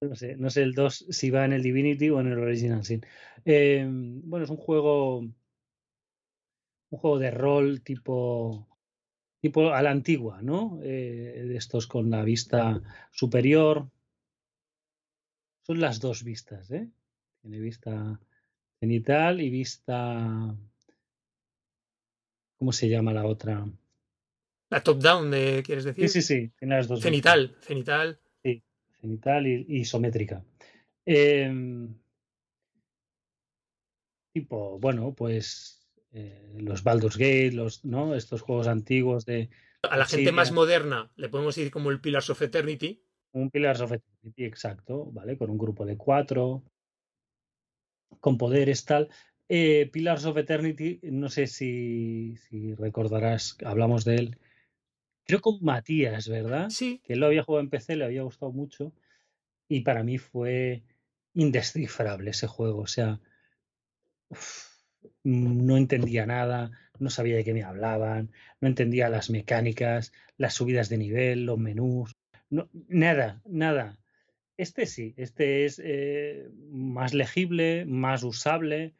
No 0.00 0.16
sé, 0.16 0.36
no 0.36 0.48
sé 0.48 0.62
el 0.62 0.72
2 0.72 1.06
si 1.10 1.30
va 1.30 1.44
en 1.44 1.52
el 1.52 1.62
Divinity 1.62 2.08
o 2.08 2.20
en 2.20 2.28
el 2.28 2.38
Original 2.38 2.84
Sin. 2.84 3.04
Eh, 3.44 3.86
bueno, 3.86 4.44
es 4.44 4.50
un 4.50 4.56
juego. 4.56 5.18
Un 5.18 6.98
juego 6.98 7.18
de 7.18 7.30
rol 7.30 7.82
tipo. 7.82 8.66
tipo 9.42 9.72
a 9.74 9.82
la 9.82 9.90
antigua, 9.90 10.40
¿no? 10.40 10.80
Eh, 10.82 11.44
de 11.46 11.56
estos 11.56 11.86
con 11.86 12.08
la 12.08 12.24
vista 12.24 12.80
superior. 13.10 13.90
Son 15.66 15.80
las 15.80 16.00
dos 16.00 16.24
vistas, 16.24 16.70
¿eh? 16.70 16.88
Tiene 17.42 17.60
vista 17.60 18.18
cenital 18.80 19.42
y 19.42 19.50
vista. 19.50 20.56
¿Cómo 22.56 22.72
se 22.72 22.88
llama 22.88 23.12
la 23.12 23.26
otra? 23.26 23.66
La 24.70 24.82
top-down, 24.82 25.30
¿quieres 25.62 25.84
decir? 25.84 26.08
Sí, 26.08 26.22
sí, 26.22 26.26
sí. 26.26 26.52
Tiene 26.58 26.76
las 26.76 26.88
dos 26.88 27.00
cenital, 27.02 27.48
vistas. 27.48 27.66
cenital 27.66 28.18
cenital 29.00 29.46
y, 29.46 29.66
isométrica. 29.68 30.44
Eh, 31.06 31.88
tipo, 34.32 34.78
bueno, 34.78 35.14
pues 35.14 35.88
eh, 36.12 36.56
los 36.58 36.82
Baldur's 36.82 37.16
Gate, 37.16 37.52
los, 37.52 37.84
¿no? 37.84 38.14
Estos 38.14 38.42
juegos 38.42 38.66
antiguos 38.66 39.24
de. 39.24 39.50
A 39.82 39.96
la 39.96 40.04
gente 40.04 40.32
más 40.32 40.52
moderna 40.52 41.10
le 41.16 41.28
podemos 41.28 41.56
decir 41.56 41.70
como 41.70 41.90
el 41.90 42.00
Pillars 42.00 42.30
of 42.30 42.42
Eternity. 42.42 43.02
Un 43.32 43.50
Pillars 43.50 43.80
of 43.80 43.92
Eternity, 43.92 44.44
exacto, 44.44 45.06
¿vale? 45.12 45.38
Con 45.38 45.50
un 45.50 45.58
grupo 45.58 45.86
de 45.86 45.96
cuatro, 45.96 46.64
con 48.20 48.36
poderes, 48.36 48.84
tal. 48.84 49.08
Eh, 49.48 49.88
Pillars 49.92 50.24
of 50.26 50.36
Eternity, 50.36 51.00
no 51.04 51.28
sé 51.28 51.46
si, 51.46 52.36
si 52.36 52.74
recordarás, 52.74 53.56
hablamos 53.64 54.04
de 54.04 54.14
él 54.16 54.38
creo 55.30 55.40
con 55.40 55.58
Matías, 55.62 56.28
¿verdad? 56.28 56.70
Sí. 56.70 57.00
Que 57.04 57.12
él 57.14 57.20
lo 57.20 57.26
había 57.26 57.42
jugado 57.42 57.62
en 57.62 57.70
PC, 57.70 57.96
le 57.96 58.04
había 58.04 58.22
gustado 58.22 58.52
mucho. 58.52 58.92
Y 59.68 59.80
para 59.80 60.02
mí 60.02 60.18
fue 60.18 60.82
indescifrable 61.34 62.30
ese 62.32 62.48
juego. 62.48 62.80
O 62.80 62.86
sea, 62.86 63.20
uf, 64.28 64.66
no 65.22 65.76
entendía 65.76 66.26
nada, 66.26 66.72
no 66.98 67.10
sabía 67.10 67.36
de 67.36 67.44
qué 67.44 67.54
me 67.54 67.62
hablaban, 67.62 68.32
no 68.60 68.68
entendía 68.68 69.08
las 69.08 69.30
mecánicas, 69.30 70.12
las 70.36 70.54
subidas 70.54 70.88
de 70.88 70.98
nivel, 70.98 71.46
los 71.46 71.58
menús. 71.58 72.16
No, 72.48 72.68
nada, 72.88 73.40
nada. 73.44 73.98
Este 74.56 74.86
sí, 74.86 75.14
este 75.16 75.64
es 75.64 75.80
eh, 75.82 76.48
más 76.70 77.14
legible, 77.14 77.84
más 77.86 78.24
usable. 78.24 78.94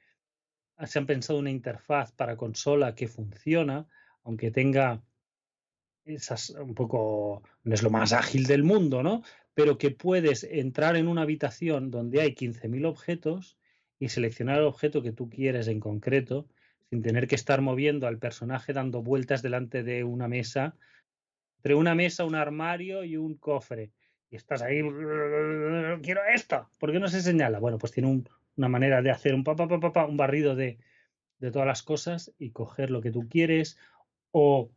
Se 0.86 0.98
han 0.98 1.06
pensado 1.06 1.38
una 1.38 1.50
interfaz 1.50 2.12
para 2.12 2.36
consola 2.36 2.94
que 2.94 3.08
funciona, 3.08 3.86
aunque 4.22 4.50
tenga 4.50 5.02
esas 6.14 6.50
un 6.50 6.74
poco, 6.74 7.42
no 7.64 7.74
es 7.74 7.82
lo 7.82 7.90
más 7.90 8.12
ágil 8.12 8.46
del 8.46 8.62
mundo, 8.64 9.02
¿no? 9.02 9.22
Pero 9.54 9.78
que 9.78 9.90
puedes 9.90 10.44
entrar 10.44 10.96
en 10.96 11.08
una 11.08 11.22
habitación 11.22 11.90
donde 11.90 12.20
hay 12.20 12.34
15.000 12.34 12.86
objetos 12.86 13.58
y 13.98 14.08
seleccionar 14.08 14.58
el 14.58 14.64
objeto 14.64 15.02
que 15.02 15.12
tú 15.12 15.28
quieres 15.28 15.68
en 15.68 15.80
concreto, 15.80 16.46
sin 16.88 17.02
tener 17.02 17.28
que 17.28 17.34
estar 17.34 17.60
moviendo 17.60 18.06
al 18.06 18.18
personaje 18.18 18.72
dando 18.72 19.02
vueltas 19.02 19.42
delante 19.42 19.82
de 19.82 20.04
una 20.04 20.28
mesa, 20.28 20.76
entre 21.58 21.74
una 21.74 21.94
mesa, 21.94 22.24
un 22.24 22.34
armario 22.34 23.04
y 23.04 23.16
un 23.16 23.34
cofre. 23.34 23.92
y 24.30 24.36
estás 24.36 24.62
ahí, 24.62 24.80
quiero 26.02 26.20
esto, 26.34 26.68
¿por 26.78 26.92
qué 26.92 26.98
no 26.98 27.08
se 27.08 27.20
señala? 27.20 27.58
Bueno, 27.58 27.78
pues 27.78 27.92
tiene 27.92 28.24
una 28.56 28.68
manera 28.68 29.02
de 29.02 29.10
hacer 29.10 29.34
un, 29.34 29.44
pa, 29.44 30.06
un 30.06 30.16
barrido 30.16 30.54
de, 30.54 30.78
de 31.40 31.50
todas 31.50 31.66
las 31.66 31.82
cosas 31.82 32.32
y 32.38 32.50
coger 32.50 32.90
lo 32.90 33.00
que 33.00 33.10
tú 33.10 33.28
quieres 33.28 33.76
o 34.30 34.70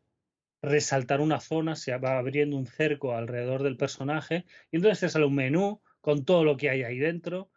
resaltar 0.63 1.21
una 1.21 1.39
zona, 1.39 1.75
se 1.75 1.95
va 1.97 2.17
abriendo 2.17 2.57
un 2.57 2.65
cerco 2.65 3.15
alrededor 3.15 3.61
del 3.61 3.77
personaje 3.77 4.45
y 4.71 4.77
entonces 4.77 5.01
te 5.01 5.09
sale 5.09 5.25
un 5.25 5.35
menú 5.35 5.81
con 6.01 6.25
todo 6.25 6.43
lo 6.43 6.57
que 6.57 6.71
hay 6.71 6.81
ahí 6.81 6.97
dentro. 6.97 7.51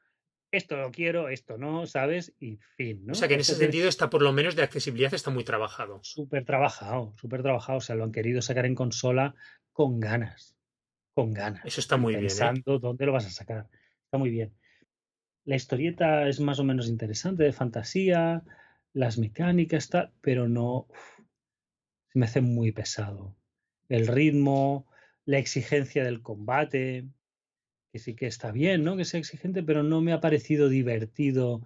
Esto 0.53 0.77
lo 0.77 0.91
quiero, 0.91 1.29
esto 1.31 1.57
no, 1.57 1.87
¿sabes? 1.87 2.35
Y 2.39 2.59
fin, 2.77 3.07
¿no? 3.07 3.13
O 3.13 3.15
sea 3.15 3.29
que 3.29 3.35
en 3.35 3.41
ese 3.41 3.55
sentido 3.55 3.89
está 3.89 4.11
por 4.11 4.23
lo 4.23 4.33
menos 4.33 4.57
de 4.57 4.63
accesibilidad 4.63 5.15
está 5.15 5.31
muy 5.31 5.45
trabajado. 5.45 6.01
Súper 6.03 6.45
trabajado, 6.45 7.15
súper 7.19 7.43
trabajado. 7.43 7.79
O 7.79 7.81
sea, 7.81 7.97
lo 7.97 8.05
han 8.05 8.13
querido 8.13 8.43
sacar 8.43 8.67
en 8.67 8.75
consola 8.75 9.35
con 9.73 10.01
ganas 10.01 10.57
con 11.17 11.33
ganas. 11.33 11.65
Eso 11.65 11.81
está 11.81 11.97
muy 11.97 12.13
bien. 12.13 12.27
¿eh? 12.27 12.29
Pensando 12.29 12.79
dónde 12.79 13.07
lo 13.07 13.13
vas 13.13 13.25
a 13.25 13.31
sacar. 13.31 13.71
Está 14.05 14.19
muy 14.19 14.29
bien. 14.29 14.53
La 15.45 15.57
historieta 15.57 16.29
es 16.29 16.41
más 16.41 16.59
o 16.59 16.65
menos 16.65 16.89
interesante, 16.89 17.43
de 17.43 17.55
fantasía, 17.55 18.43
las 18.93 19.17
mecánicas, 19.17 19.85
está, 19.85 20.13
pero 20.21 20.47
no. 20.47 20.89
Me 22.17 22.27
hace 22.27 22.41
muy 22.41 22.73
pesado. 22.73 23.37
El 23.89 24.07
ritmo, 24.07 24.87
la 25.25 25.39
exigencia 25.39 26.03
del 26.05 26.23
combate, 26.23 27.07
que 27.93 27.99
sí 27.99 28.15
que 28.15 28.27
está 28.27 28.53
bien, 28.53 28.85
¿no? 28.85 28.97
Que 28.97 29.05
sea 29.05 29.21
exigente, 29.21 29.63
pero 29.63 29.83
no 29.83 30.01
me 30.01 30.13
ha 30.13 30.21
parecido 30.21 30.69
divertido 30.69 31.63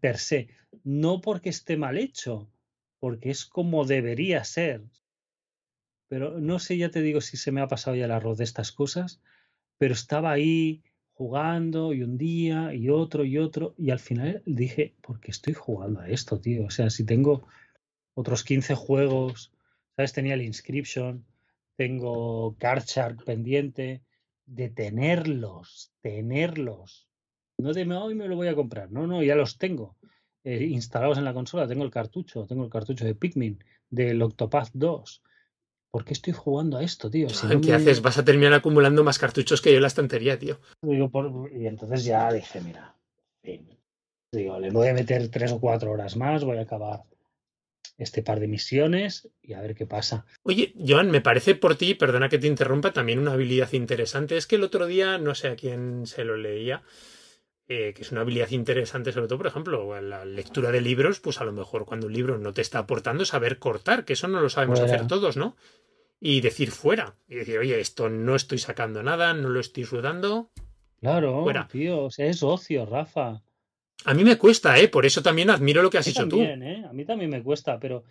per 0.00 0.18
se. 0.18 0.48
No 0.84 1.20
porque 1.20 1.48
esté 1.48 1.76
mal 1.76 1.98
hecho, 1.98 2.50
porque 2.98 3.30
es 3.30 3.46
como 3.46 3.86
debería 3.86 4.44
ser. 4.44 4.84
Pero 6.08 6.38
no 6.38 6.58
sé, 6.58 6.76
ya 6.76 6.90
te 6.90 7.02
digo 7.02 7.20
si 7.20 7.36
se 7.36 7.52
me 7.52 7.60
ha 7.60 7.68
pasado 7.68 7.96
ya 7.96 8.04
el 8.04 8.10
arroz 8.10 8.38
de 8.38 8.44
estas 8.44 8.72
cosas, 8.72 9.20
pero 9.78 9.94
estaba 9.94 10.30
ahí 10.32 10.82
jugando 11.14 11.94
y 11.94 12.02
un 12.02 12.18
día 12.18 12.74
y 12.74 12.88
otro 12.90 13.24
y 13.24 13.38
otro 13.38 13.74
y 13.78 13.90
al 13.90 13.98
final 13.98 14.42
dije, 14.44 14.94
¿por 15.00 15.20
qué 15.20 15.30
estoy 15.30 15.54
jugando 15.54 16.00
a 16.00 16.08
esto, 16.08 16.40
tío? 16.40 16.64
O 16.64 16.70
sea, 16.70 16.90
si 16.90 17.04
tengo 17.04 17.46
otros 18.14 18.42
15 18.44 18.74
juegos, 18.74 19.52
¿sabes? 20.00 20.14
Tenía 20.14 20.32
el 20.32 20.42
Inscription, 20.42 21.26
tengo 21.76 22.56
Card 22.58 22.84
Shark 22.84 23.22
pendiente, 23.24 24.02
de 24.46 24.70
tenerlos, 24.70 25.92
tenerlos. 26.00 27.06
No 27.58 27.74
de 27.74 27.82
hoy 27.94 28.14
me 28.14 28.26
lo 28.26 28.36
voy 28.36 28.48
a 28.48 28.54
comprar, 28.54 28.90
no, 28.90 29.06
no, 29.06 29.22
ya 29.22 29.34
los 29.34 29.58
tengo 29.58 29.98
eh, 30.42 30.64
instalados 30.64 31.18
en 31.18 31.24
la 31.24 31.34
consola, 31.34 31.68
tengo 31.68 31.84
el 31.84 31.90
cartucho, 31.90 32.46
tengo 32.46 32.64
el 32.64 32.70
cartucho 32.70 33.04
de 33.04 33.14
Pikmin, 33.14 33.62
del 33.90 34.22
Octopath 34.22 34.70
2, 34.72 35.22
¿por 35.90 36.06
qué 36.06 36.14
estoy 36.14 36.32
jugando 36.32 36.78
a 36.78 36.82
esto, 36.82 37.10
tío? 37.10 37.26
¿Qué 37.62 37.74
haces? 37.74 38.00
Vas 38.00 38.16
a 38.16 38.24
terminar 38.24 38.54
acumulando 38.54 39.04
más 39.04 39.18
cartuchos 39.18 39.60
que 39.60 39.70
yo 39.70 39.76
en 39.76 39.82
la 39.82 39.88
estantería, 39.88 40.38
tío. 40.38 40.60
y 40.82 41.66
entonces 41.66 42.04
ya 42.06 42.32
dije, 42.32 42.62
mira, 42.62 42.96
digo, 44.32 44.58
le 44.58 44.70
voy 44.70 44.88
a 44.88 44.94
meter 44.94 45.28
tres 45.28 45.52
o 45.52 45.60
cuatro 45.60 45.92
horas 45.92 46.16
más, 46.16 46.42
voy 46.42 46.56
a 46.56 46.62
acabar 46.62 47.02
este 48.00 48.22
par 48.22 48.40
de 48.40 48.48
misiones 48.48 49.28
y 49.42 49.52
a 49.52 49.60
ver 49.60 49.74
qué 49.74 49.86
pasa. 49.86 50.26
Oye, 50.42 50.74
Joan, 50.76 51.10
me 51.10 51.20
parece 51.20 51.54
por 51.54 51.76
ti, 51.76 51.94
perdona 51.94 52.28
que 52.28 52.38
te 52.38 52.46
interrumpa, 52.46 52.92
también 52.92 53.18
una 53.18 53.32
habilidad 53.32 53.72
interesante. 53.72 54.36
Es 54.36 54.46
que 54.46 54.56
el 54.56 54.64
otro 54.64 54.86
día, 54.86 55.18
no 55.18 55.34
sé 55.34 55.48
a 55.48 55.56
quién 55.56 56.06
se 56.06 56.24
lo 56.24 56.36
leía, 56.36 56.82
eh, 57.68 57.92
que 57.94 58.02
es 58.02 58.10
una 58.10 58.22
habilidad 58.22 58.50
interesante, 58.50 59.12
sobre 59.12 59.28
todo, 59.28 59.38
por 59.38 59.46
ejemplo, 59.46 60.00
la 60.00 60.24
lectura 60.24 60.72
de 60.72 60.80
libros, 60.80 61.20
pues 61.20 61.40
a 61.40 61.44
lo 61.44 61.52
mejor 61.52 61.84
cuando 61.84 62.06
un 62.06 62.12
libro 62.12 62.38
no 62.38 62.52
te 62.52 62.62
está 62.62 62.80
aportando, 62.80 63.24
saber 63.24 63.58
cortar, 63.58 64.04
que 64.04 64.14
eso 64.14 64.28
no 64.28 64.40
lo 64.40 64.48
sabemos 64.48 64.80
hacer 64.80 65.06
todos, 65.06 65.36
¿no? 65.36 65.56
y 66.20 66.42
decir 66.42 66.70
fuera. 66.70 67.16
Y 67.28 67.36
decir, 67.36 67.58
oye, 67.58 67.80
esto 67.80 68.08
no 68.08 68.36
estoy 68.36 68.58
sacando 68.58 69.02
nada, 69.02 69.32
no 69.34 69.48
lo 69.48 69.58
estoy 69.58 69.84
sudando. 69.84 70.50
Claro, 71.00 71.46
tío, 71.70 72.04
o 72.04 72.10
sea, 72.10 72.26
es 72.26 72.42
ocio, 72.42 72.84
Rafa. 72.84 73.42
A 74.04 74.14
mí 74.14 74.24
me 74.24 74.38
cuesta, 74.38 74.78
¿eh? 74.78 74.88
Por 74.88 75.04
eso 75.04 75.22
también 75.22 75.50
admiro 75.50 75.82
lo 75.82 75.90
que 75.90 75.98
has 75.98 76.06
hecho 76.06 76.26
tú. 76.26 76.40
¿eh? 76.40 76.84
A 76.88 76.92
mí 76.92 77.04
también 77.04 77.30
me 77.30 77.42
cuesta, 77.42 77.78
pero, 77.78 78.04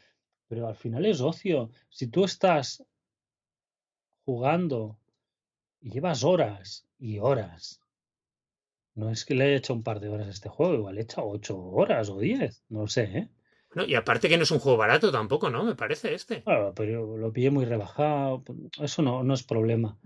pero 0.48 0.68
al 0.68 0.76
final 0.76 1.06
es 1.06 1.22
ocio. 1.22 1.72
Si 1.90 2.07
tú 2.07 2.26
estás 2.26 2.84
jugando 4.26 4.99
y 5.82 5.91
llevas 5.91 6.24
horas 6.24 6.88
y 6.99 7.20
horas, 7.20 7.82
no 8.95 9.10
es 9.10 9.26
que 9.26 9.34
le 9.34 9.45
haya 9.45 9.56
hecho 9.56 9.74
un 9.74 9.84
par 9.84 9.99
de 9.99 10.10
horas 10.10 10.28
a 10.28 10.32
este 10.32 10.49
juego, 10.49 10.76
igual 10.76 10.98
he 10.98 11.02
hecho 11.02 11.26
ocho 11.26 11.57
horas 11.57 12.10
o 12.10 12.20
diez, 12.20 12.64
no 12.70 12.88
sé, 12.88 13.03
¿eh? 13.03 13.30
y 13.88 13.95
aparte 13.95 14.30
que 14.30 14.38
no 14.38 14.44
es 14.44 14.52
un 14.52 14.60
juego 14.60 14.78
barato 14.78 15.11
tampoco, 15.11 15.49
¿no? 15.49 15.64
Me 15.64 15.76
parece 15.76 16.14
este. 16.14 16.41
Claro, 16.41 16.74
pero 16.76 17.18
lo 17.18 17.32
pillé 17.32 17.52
muy 17.52 17.66
rebajado. 17.66 18.44
Eso 18.82 19.02
no, 19.03 19.24
no 19.24 19.34
es 19.34 19.44
problema. 19.44 19.98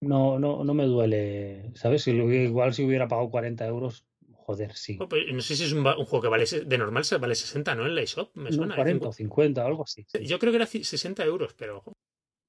No, 0.00 0.38
no, 0.38 0.64
no 0.64 0.74
me 0.74 0.84
duele. 0.84 1.72
¿Sabes? 1.74 2.04
Si 2.04 2.12
igual 2.12 2.72
si 2.72 2.84
hubiera 2.84 3.08
pagado 3.08 3.30
40 3.30 3.66
euros, 3.66 4.06
joder, 4.42 4.74
sí. 4.74 4.98
Pues, 5.08 5.24
no 5.32 5.40
sé 5.40 5.56
si 5.56 5.64
es 5.64 5.72
un, 5.72 5.84
juego 5.84 6.20
que 6.20 6.28
vale 6.28 6.44
de 6.44 6.78
normal 6.78 7.04
vale 7.20 7.34
60, 7.34 7.74
¿no? 7.74 7.86
En 7.86 7.94
la 7.94 8.02
eShop, 8.02 8.34
me 8.36 8.52
suena. 8.52 8.74
40 8.74 9.08
o 9.08 9.12
50, 9.12 9.64
algo 9.64 9.84
así. 9.84 10.06
Yo 10.22 10.38
creo 10.38 10.52
que 10.52 10.56
era 10.56 10.66
60 10.66 11.24
euros, 11.24 11.54
pero. 11.54 11.82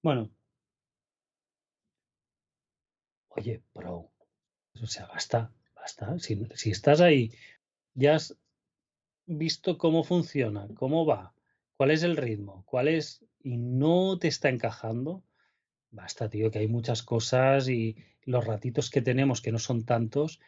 Bueno. 0.01 0.29
Oye, 3.29 3.63
bro. 3.73 4.11
O 4.81 4.87
sea, 4.87 5.07
basta, 5.07 5.51
basta. 5.75 6.17
Si, 6.19 6.39
si 6.55 6.71
estás 6.71 7.01
ahí, 7.01 7.31
ya 7.93 8.15
has 8.15 8.37
visto 9.25 9.77
cómo 9.77 10.03
funciona, 10.03 10.67
cómo 10.75 11.05
va, 11.05 11.33
cuál 11.77 11.91
es 11.91 12.03
el 12.03 12.17
ritmo, 12.17 12.63
cuál 12.65 12.87
es 12.87 13.25
y 13.43 13.57
no 13.57 14.17
te 14.19 14.27
está 14.27 14.49
encajando, 14.49 15.23
basta, 15.91 16.29
tío, 16.29 16.51
que 16.51 16.59
hay 16.59 16.67
muchas 16.67 17.03
cosas 17.03 17.67
y 17.67 17.97
los 18.23 18.45
ratitos 18.45 18.89
que 18.89 19.01
tenemos, 19.01 19.41
que 19.41 19.51
no 19.51 19.59
son 19.59 19.85
tantos, 19.85 20.39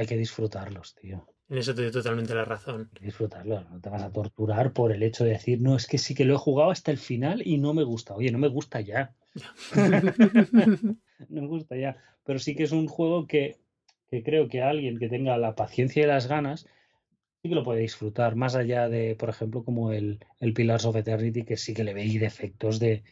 hay 0.00 0.06
que 0.06 0.16
disfrutarlos, 0.16 0.94
tío. 0.94 1.26
En 1.50 1.58
eso 1.58 1.74
te 1.74 1.82
doy 1.82 1.90
totalmente 1.90 2.34
la 2.34 2.46
razón. 2.46 2.90
Disfrutarlo, 3.02 3.60
no 3.68 3.80
te 3.80 3.90
vas 3.90 4.02
a 4.02 4.10
torturar 4.10 4.72
por 4.72 4.92
el 4.92 5.02
hecho 5.02 5.24
de 5.24 5.32
decir, 5.32 5.60
no, 5.60 5.76
es 5.76 5.86
que 5.86 5.98
sí 5.98 6.14
que 6.14 6.24
lo 6.24 6.34
he 6.34 6.38
jugado 6.38 6.70
hasta 6.70 6.90
el 6.90 6.96
final 6.96 7.42
y 7.44 7.58
no 7.58 7.74
me 7.74 7.84
gusta. 7.84 8.14
Oye, 8.14 8.30
no 8.32 8.38
me 8.38 8.48
gusta 8.48 8.80
ya. 8.80 9.14
no 9.74 10.96
me 11.28 11.46
gusta 11.46 11.76
ya. 11.76 11.98
Pero 12.24 12.38
sí 12.38 12.56
que 12.56 12.62
es 12.62 12.72
un 12.72 12.88
juego 12.88 13.26
que, 13.26 13.58
que 14.08 14.22
creo 14.22 14.48
que 14.48 14.62
alguien 14.62 14.98
que 14.98 15.10
tenga 15.10 15.36
la 15.36 15.54
paciencia 15.54 16.02
y 16.02 16.06
las 16.06 16.28
ganas 16.28 16.66
sí 17.42 17.50
que 17.50 17.54
lo 17.54 17.64
puede 17.64 17.80
disfrutar, 17.80 18.36
más 18.36 18.54
allá 18.54 18.88
de, 18.88 19.16
por 19.16 19.28
ejemplo, 19.28 19.62
como 19.62 19.92
el, 19.92 20.24
el 20.38 20.54
Pillars 20.54 20.86
of 20.86 20.96
Eternity, 20.96 21.44
que 21.44 21.58
sí 21.58 21.74
que 21.74 21.84
le 21.84 21.92
veis 21.92 22.18
defectos 22.18 22.78
de, 22.78 23.02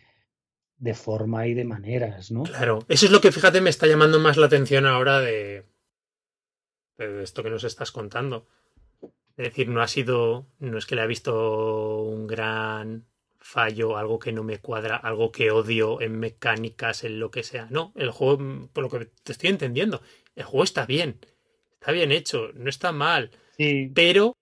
de 0.79 0.95
forma 0.95 1.47
y 1.47 1.53
de 1.53 1.65
maneras, 1.65 2.31
¿no? 2.31 2.45
Claro, 2.45 2.79
eso 2.89 3.05
es 3.05 3.13
lo 3.13 3.21
que 3.21 3.33
fíjate 3.33 3.61
me 3.61 3.71
está 3.71 3.87
llamando 3.87 4.21
más 4.21 4.39
la 4.39 4.47
atención 4.47 4.87
ahora 4.87 5.21
de, 5.21 5.65
de 7.07 7.23
esto 7.23 7.43
que 7.43 7.51
nos 7.51 7.65
estás 7.65 7.93
contando. 7.93 8.47
Es 9.37 9.45
decir, 9.45 9.69
no 9.69 9.81
ha 9.81 9.89
sido, 9.89 10.47
no 10.59 10.79
es 10.79 10.87
que 10.87 10.97
le 10.97 11.03
ha 11.03 11.07
visto 11.07 12.03
un 12.03 12.27
gran 12.27 13.07
fallo, 13.39 13.97
algo 13.97 14.19
que 14.19 14.33
no 14.33 14.43
me 14.43 14.59
cuadra, 14.59 14.97
algo 14.97 15.31
que 15.31 15.53
odio 15.53 16.01
en 16.01 16.19
mecánicas, 16.19 17.05
en 17.05 17.21
lo 17.21 17.31
que 17.31 17.45
sea. 17.45 17.69
No, 17.71 17.93
el 17.95 18.11
juego, 18.11 18.69
por 18.73 18.83
lo 18.83 18.91
que 18.91 19.07
te 19.23 19.33
estoy 19.33 19.51
entendiendo, 19.51 20.03
el 20.35 20.45
juego 20.45 20.65
está 20.65 20.87
bien, 20.87 21.21
está 21.75 21.93
bien 21.93 22.11
hecho, 22.11 22.51
no 22.55 22.69
está 22.69 22.91
mal. 22.93 23.31
Pero. 23.95 24.37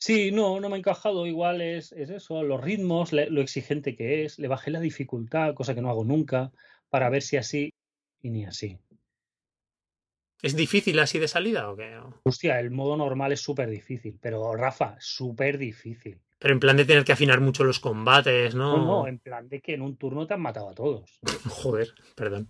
Sí, 0.00 0.30
no, 0.30 0.60
no 0.60 0.68
me 0.68 0.76
ha 0.76 0.78
encajado. 0.78 1.26
Igual 1.26 1.60
es, 1.60 1.92
eso, 1.92 2.42
los 2.42 2.60
ritmos, 2.60 3.12
lo 3.12 3.40
exigente 3.40 3.96
que 3.96 4.24
es. 4.24 4.38
Le 4.38 4.48
bajé 4.48 4.70
la 4.70 4.80
dificultad, 4.80 5.54
cosa 5.54 5.74
que 5.74 5.80
no 5.80 5.90
hago 5.90 6.04
nunca, 6.04 6.52
para 6.88 7.10
ver 7.10 7.22
si 7.22 7.36
así 7.36 7.72
y 8.22 8.30
ni 8.30 8.44
así. 8.44 8.78
¿Es 10.42 10.54
difícil 10.54 10.98
así 11.00 11.18
de 11.18 11.28
salida 11.28 11.70
o 11.70 11.76
qué? 11.76 11.98
Hostia, 12.22 12.60
el 12.60 12.70
modo 12.70 12.96
normal 12.96 13.32
es 13.32 13.40
súper 13.40 13.68
difícil, 13.68 14.18
pero 14.20 14.54
Rafa, 14.54 14.96
súper 15.00 15.58
difícil. 15.58 16.20
Pero 16.38 16.54
en 16.54 16.60
plan 16.60 16.76
de 16.76 16.84
tener 16.84 17.04
que 17.04 17.12
afinar 17.12 17.40
mucho 17.40 17.64
los 17.64 17.80
combates, 17.80 18.54
¿no? 18.54 18.76
No, 18.76 18.84
no, 18.84 19.08
en 19.08 19.18
plan 19.18 19.48
de 19.48 19.60
que 19.60 19.74
en 19.74 19.82
un 19.82 19.96
turno 19.96 20.26
te 20.26 20.34
han 20.34 20.40
matado 20.40 20.70
a 20.70 20.74
todos. 20.74 21.18
Joder, 21.48 21.92
perdón. 22.14 22.48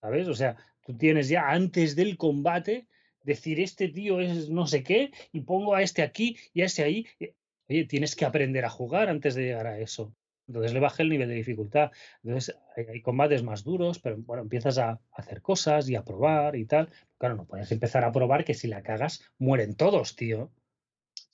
¿Sabes? 0.00 0.26
O 0.28 0.34
sea, 0.34 0.56
Tú 0.88 0.96
tienes 0.96 1.28
ya 1.28 1.50
antes 1.50 1.96
del 1.96 2.16
combate 2.16 2.86
decir 3.22 3.60
este 3.60 3.88
tío 3.88 4.22
es 4.22 4.48
no 4.48 4.66
sé 4.66 4.82
qué 4.82 5.10
y 5.32 5.42
pongo 5.42 5.74
a 5.74 5.82
este 5.82 6.00
aquí 6.00 6.38
y 6.54 6.62
a 6.62 6.64
ese 6.64 6.82
ahí. 6.82 7.06
Oye, 7.68 7.84
tienes 7.84 8.16
que 8.16 8.24
aprender 8.24 8.64
a 8.64 8.70
jugar 8.70 9.10
antes 9.10 9.34
de 9.34 9.42
llegar 9.42 9.66
a 9.66 9.78
eso. 9.78 10.16
Entonces 10.48 10.72
le 10.72 10.80
bajé 10.80 11.02
el 11.02 11.10
nivel 11.10 11.28
de 11.28 11.34
dificultad. 11.34 11.92
Entonces 12.24 12.56
hay, 12.74 13.02
combates 13.02 13.42
más 13.42 13.62
duros, 13.62 13.98
pero 13.98 14.16
bueno, 14.18 14.42
empiezas 14.42 14.78
a 14.78 14.98
hacer 15.12 15.42
cosas 15.42 15.88
y 15.88 15.94
a 15.94 16.04
probar 16.04 16.56
y 16.56 16.64
tal. 16.64 16.88
Claro, 17.18 17.36
no 17.36 17.44
puedes 17.44 17.70
empezar 17.70 18.04
a 18.04 18.12
probar 18.12 18.44
que 18.44 18.54
si 18.54 18.66
la 18.66 18.82
cagas, 18.82 19.22
mueren 19.38 19.74
todos, 19.76 20.16
tío. 20.16 20.50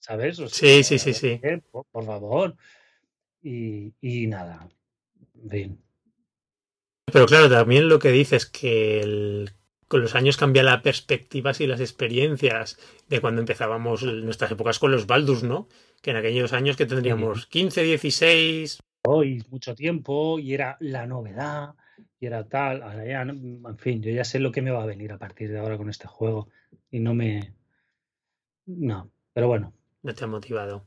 ¿Sabes? 0.00 0.36
sí, 0.48 0.82
sí, 0.82 0.98
sí, 0.98 1.14
sí. 1.14 1.40
Por, 1.70 2.04
favor. 2.04 2.56
Y, 3.42 3.94
y 4.00 4.26
nada. 4.26 4.68
Bien. 5.32 5.78
Pero 7.10 7.26
claro, 7.26 7.48
también 7.48 7.88
lo 7.88 7.98
que 7.98 8.10
dices 8.10 8.46
que 8.46 9.46
con 9.88 10.00
los 10.00 10.14
años 10.14 10.36
cambia 10.36 10.62
la 10.62 10.82
perspectiva 10.82 11.52
y 11.58 11.66
las 11.66 11.80
experiencias 11.80 12.78
de 13.08 13.20
cuando 13.20 13.40
empezábamos 13.40 14.02
nuestras 14.02 14.50
épocas 14.50 14.78
con 14.78 14.90
los 14.90 15.06
Baldus, 15.06 15.42
¿no? 15.42 15.68
Que 16.02 16.10
en 16.10 16.16
aquellos 16.16 16.52
años 16.52 16.76
que 16.76 16.86
tendríamos 16.86 17.46
15, 17.46 17.82
16, 17.82 18.78
hoy 19.06 19.42
mucho 19.50 19.74
tiempo 19.74 20.38
y 20.38 20.54
era 20.54 20.76
la 20.80 21.06
novedad 21.06 21.74
y 22.20 22.26
era 22.26 22.48
tal. 22.48 22.82
Ahora 22.82 23.06
ya, 23.06 23.22
en 23.22 23.78
fin, 23.78 24.02
yo 24.02 24.10
ya 24.10 24.24
sé 24.24 24.38
lo 24.40 24.52
que 24.52 24.62
me 24.62 24.70
va 24.70 24.82
a 24.82 24.86
venir 24.86 25.12
a 25.12 25.18
partir 25.18 25.50
de 25.50 25.58
ahora 25.58 25.76
con 25.76 25.90
este 25.90 26.08
juego 26.08 26.48
y 26.90 27.00
no 27.00 27.14
me. 27.14 27.52
No, 28.66 29.10
pero 29.32 29.48
bueno. 29.48 29.72
No 30.02 30.14
te 30.14 30.24
ha 30.24 30.26
motivado. 30.26 30.86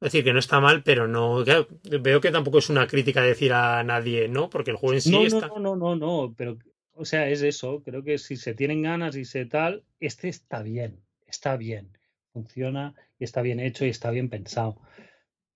Es 0.00 0.12
decir, 0.12 0.24
que 0.24 0.32
no 0.32 0.40
está 0.40 0.60
mal, 0.60 0.82
pero 0.82 1.06
no. 1.06 1.44
Veo 1.44 2.20
que 2.20 2.30
tampoco 2.30 2.58
es 2.58 2.70
una 2.70 2.86
crítica 2.86 3.22
decir 3.22 3.52
a 3.52 3.84
nadie, 3.84 4.28
¿no? 4.28 4.50
Porque 4.50 4.72
el 4.72 4.76
juego 4.76 4.94
en 4.94 5.00
sí 5.00 5.12
no, 5.12 5.22
está. 5.22 5.46
No, 5.48 5.58
no, 5.58 5.76
no, 5.76 5.96
no, 5.96 6.34
pero. 6.36 6.58
O 6.94 7.04
sea, 7.04 7.28
es 7.28 7.42
eso. 7.42 7.82
Creo 7.82 8.02
que 8.02 8.18
si 8.18 8.36
se 8.36 8.54
tienen 8.54 8.82
ganas 8.82 9.16
y 9.16 9.24
se 9.24 9.46
tal, 9.46 9.84
este 10.00 10.28
está 10.28 10.62
bien. 10.62 11.00
Está 11.26 11.56
bien. 11.56 11.96
Funciona 12.32 12.94
y 13.18 13.24
está 13.24 13.42
bien 13.42 13.60
hecho 13.60 13.86
y 13.86 13.90
está 13.90 14.10
bien 14.10 14.28
pensado. 14.28 14.76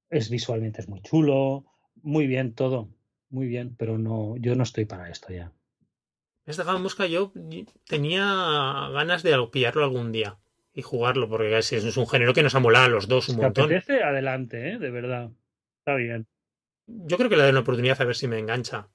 Es 0.09 0.31
visualmente 0.31 0.81
es 0.81 0.89
muy 0.89 1.01
chulo. 1.03 1.65
Muy 2.03 2.27
bien 2.27 2.53
todo. 2.55 2.89
Muy 3.29 3.47
bien, 3.47 3.75
pero 3.77 3.99
no, 3.99 4.37
yo 4.39 4.55
no 4.55 4.63
estoy 4.63 4.85
para 4.85 5.11
esto 5.11 5.33
ya. 5.33 5.53
Esta 6.47 6.79
Mosca 6.79 7.07
yo 7.07 7.33
tenía 7.89 8.23
ganas 8.93 9.25
de 9.25 9.37
pillarlo 9.53 9.83
algún 9.83 10.13
día 10.13 10.39
y 10.73 10.83
jugarlo, 10.83 11.29
porque 11.29 11.59
es, 11.59 11.73
es 11.73 11.97
un 11.97 12.07
género 12.07 12.35
que 12.35 12.43
nos 12.43 12.55
ha 12.55 12.61
molado 12.61 12.87
a 12.87 12.89
los 12.89 13.09
dos 13.09 13.29
un 13.31 13.39
montón. 13.39 13.65
apetece? 13.65 14.03
Adelante, 14.03 14.73
¿eh? 14.73 14.79
de 14.79 14.91
verdad. 14.91 15.31
Está 15.79 15.97
bien. 15.97 16.27
Yo 16.87 17.17
creo 17.17 17.29
que 17.29 17.37
le 17.37 17.43
doy 17.43 17.51
una 17.51 17.61
oportunidad 17.61 18.01
a 18.01 18.05
ver 18.05 18.15
si 18.15 18.29
me 18.29 18.39
engancha. 18.39 18.89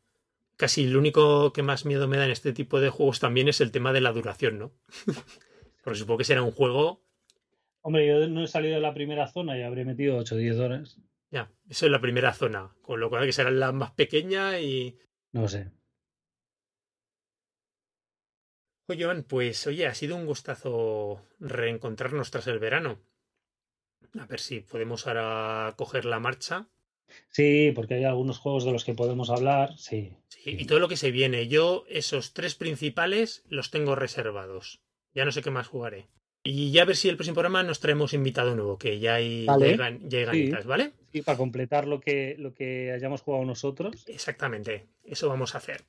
Casi 0.56 0.88
lo 0.88 1.00
único 1.00 1.52
que 1.52 1.64
más 1.64 1.86
miedo 1.86 2.08
me 2.08 2.18
da 2.18 2.26
en 2.26 2.32
este 2.32 2.54
tipo 2.54 2.80
de 2.80 2.90
juegos 2.90 3.20
también 3.20 3.50
es 3.50 3.60
el 3.60 3.72
tema 3.72 3.92
de 3.92 4.02
la 4.02 4.14
duración, 4.14 4.60
¿no? 4.60 4.72
porque 5.84 6.00
supongo 6.00 6.20
que 6.20 6.24
será 6.24 6.44
un 6.44 6.52
juego. 6.52 7.04
Hombre, 7.82 8.08
yo 8.08 8.28
no 8.28 8.44
he 8.44 8.48
salido 8.48 8.76
de 8.76 8.82
la 8.82 8.94
primera 8.94 9.28
zona 9.28 9.58
y 9.58 9.64
habré 9.64 9.84
metido 9.84 10.18
8 10.18 10.36
o 10.36 10.38
10 10.38 10.60
horas. 10.60 11.00
Ya, 11.32 11.50
eso 11.70 11.86
es 11.86 11.92
la 11.92 12.02
primera 12.02 12.34
zona, 12.34 12.76
con 12.82 13.00
lo 13.00 13.10
cual 13.10 13.26
que 13.26 13.32
será 13.32 13.50
la 13.52 13.72
más 13.72 13.92
pequeña 13.92 14.60
y. 14.60 15.00
No 15.32 15.48
sé. 15.48 15.72
Oye, 18.88 19.06
Joan, 19.06 19.24
pues 19.24 19.66
oye, 19.68 19.88
ha 19.88 19.96
sido 19.96 20.18
un 20.18 20.26
gustazo 20.26 21.26
reencontrarnos 21.40 22.30
tras 22.30 22.48
el 22.48 22.60
verano. 22.60 23.02
A 24.20 24.26
ver 24.26 24.42
si 24.42 24.60
podemos 24.60 25.08
ahora 25.08 25.74
coger 25.78 26.04
la 26.04 26.20
marcha. 26.20 26.68
Sí, 27.30 27.72
porque 27.74 27.94
hay 27.94 28.04
algunos 28.04 28.38
juegos 28.38 28.66
de 28.66 28.74
los 28.74 28.84
que 28.84 28.94
podemos 28.94 29.30
hablar, 29.30 29.78
sí. 29.78 30.18
Sí, 30.28 30.58
y 30.60 30.66
todo 30.66 30.80
lo 30.80 30.90
que 30.90 30.98
se 30.98 31.12
viene. 31.12 31.48
Yo 31.48 31.86
esos 31.88 32.34
tres 32.34 32.56
principales 32.56 33.46
los 33.48 33.72
tengo 33.72 33.96
reservados. 33.96 34.82
Ya 35.14 35.24
no 35.24 35.32
sé 35.32 35.42
qué 35.42 35.52
más 35.52 35.68
jugaré. 35.68 36.10
Y 36.44 36.72
ya 36.72 36.82
a 36.82 36.86
ver 36.86 36.96
si 36.96 37.08
el 37.08 37.18
próximo 37.18 37.36
programa 37.36 37.62
nos 37.62 37.80
traemos 37.80 38.14
invitado 38.14 38.56
nuevo, 38.56 38.78
que 38.78 39.00
ya 39.00 39.16
hay, 39.16 39.46
llegan, 40.10 40.40
¿vale? 40.66 40.92
Sí, 41.12 41.22
para 41.22 41.38
completar 41.38 41.88
lo 41.88 42.00
que, 42.00 42.36
lo 42.40 42.56
que 42.56 42.92
hayamos 42.92 43.22
jugado 43.22 43.46
nosotros. 43.46 44.06
Exactamente, 44.08 44.88
eso 45.04 45.30
vamos 45.30 45.54
a 45.54 45.60
hacer. 45.60 45.84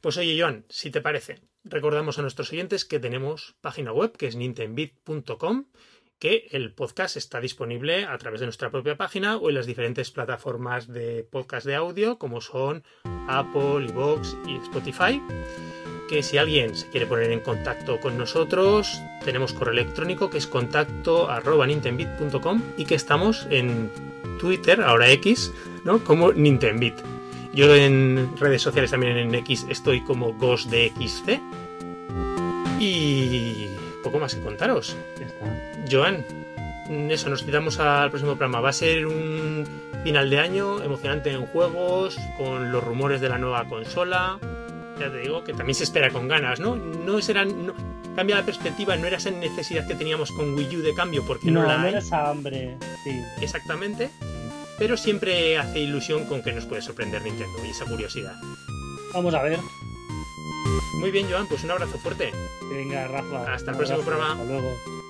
Pues 0.00 0.16
oye, 0.16 0.40
Joan, 0.40 0.64
si 0.68 0.90
te 0.90 1.00
parece, 1.00 1.38
recordamos 1.62 2.18
a 2.18 2.22
nuestros 2.22 2.52
oyentes 2.52 2.84
que 2.84 2.98
tenemos 2.98 3.54
página 3.60 3.92
web 3.92 4.16
que 4.16 4.26
es 4.26 4.34
nintendbit.com 4.34 5.66
que 6.22 6.46
el 6.52 6.70
podcast 6.70 7.16
está 7.16 7.40
disponible 7.40 8.04
a 8.04 8.16
través 8.16 8.38
de 8.38 8.46
nuestra 8.46 8.70
propia 8.70 8.96
página 8.96 9.38
o 9.38 9.48
en 9.48 9.56
las 9.56 9.66
diferentes 9.66 10.12
plataformas 10.12 10.86
de 10.86 11.26
podcast 11.28 11.66
de 11.66 11.74
audio 11.74 12.16
como 12.16 12.40
son 12.40 12.84
Apple, 13.26 13.88
Evox 13.88 14.36
y 14.46 14.54
Spotify 14.58 15.20
que 16.08 16.22
si 16.22 16.38
alguien 16.38 16.76
se 16.76 16.88
quiere 16.90 17.06
poner 17.06 17.32
en 17.32 17.40
contacto 17.40 17.98
con 17.98 18.16
nosotros, 18.16 19.00
tenemos 19.24 19.52
correo 19.52 19.72
electrónico 19.72 20.30
que 20.30 20.38
es 20.38 20.46
contacto 20.46 21.28
arroba 21.28 21.66
y 21.68 22.84
que 22.84 22.94
estamos 22.94 23.48
en 23.50 23.90
Twitter, 24.38 24.80
ahora 24.80 25.10
X, 25.10 25.52
¿no? 25.84 26.04
Como 26.04 26.32
Nintendbit. 26.32 26.94
Yo 27.52 27.74
en 27.74 28.30
redes 28.38 28.62
sociales 28.62 28.92
también 28.92 29.16
en 29.16 29.34
X 29.34 29.66
estoy 29.68 30.02
como 30.02 30.34
GhostDXC. 30.34 31.40
Y 32.78 33.66
poco 34.04 34.20
más 34.20 34.36
que 34.36 34.42
contaros. 34.42 34.96
Joan, 35.90 36.24
eso, 37.10 37.30
nos 37.30 37.44
citamos 37.44 37.78
al 37.78 38.10
próximo 38.10 38.32
programa. 38.36 38.60
Va 38.60 38.70
a 38.70 38.72
ser 38.72 39.06
un 39.06 39.64
final 40.04 40.30
de 40.30 40.38
año 40.38 40.82
emocionante 40.82 41.30
en 41.30 41.46
juegos, 41.46 42.16
con 42.36 42.72
los 42.72 42.82
rumores 42.82 43.20
de 43.20 43.28
la 43.28 43.38
nueva 43.38 43.64
consola 43.68 44.38
ya 44.98 45.10
te 45.10 45.18
digo, 45.18 45.44
que 45.44 45.52
también 45.52 45.74
se 45.74 45.84
espera 45.84 46.10
con 46.10 46.28
ganas, 46.28 46.60
¿no? 46.60 46.76
No 46.76 47.20
será, 47.20 47.44
no, 47.44 47.74
cambia 48.14 48.36
la 48.36 48.44
perspectiva, 48.44 48.96
no 48.96 49.06
era 49.06 49.16
esa 49.16 49.30
necesidad 49.30 49.86
que 49.86 49.94
teníamos 49.94 50.30
con 50.32 50.54
Wii 50.54 50.76
U 50.76 50.82
de 50.82 50.94
cambio, 50.94 51.24
porque 51.26 51.50
no, 51.50 51.62
la 51.66 51.78
no 51.78 51.86
era 51.88 51.98
esa 51.98 52.30
hambre, 52.30 52.76
sí. 53.04 53.22
Exactamente. 53.40 54.10
Pero 54.78 54.96
siempre 54.96 55.58
hace 55.58 55.80
ilusión 55.80 56.24
con 56.26 56.42
que 56.42 56.52
nos 56.52 56.66
puede 56.66 56.82
sorprender 56.82 57.22
Nintendo 57.22 57.64
y 57.64 57.70
esa 57.70 57.84
curiosidad. 57.84 58.34
Vamos 59.12 59.34
a 59.34 59.42
ver. 59.42 59.58
Muy 60.98 61.10
bien, 61.10 61.28
Joan, 61.30 61.46
pues 61.46 61.62
un 61.64 61.70
abrazo 61.70 61.98
fuerte. 61.98 62.32
Venga, 62.70 63.06
Rafa. 63.06 63.52
Hasta 63.52 63.72
el 63.72 63.76
próximo 63.76 64.00
programa. 64.00 64.32
Hasta 64.32 64.44
luego. 64.44 65.01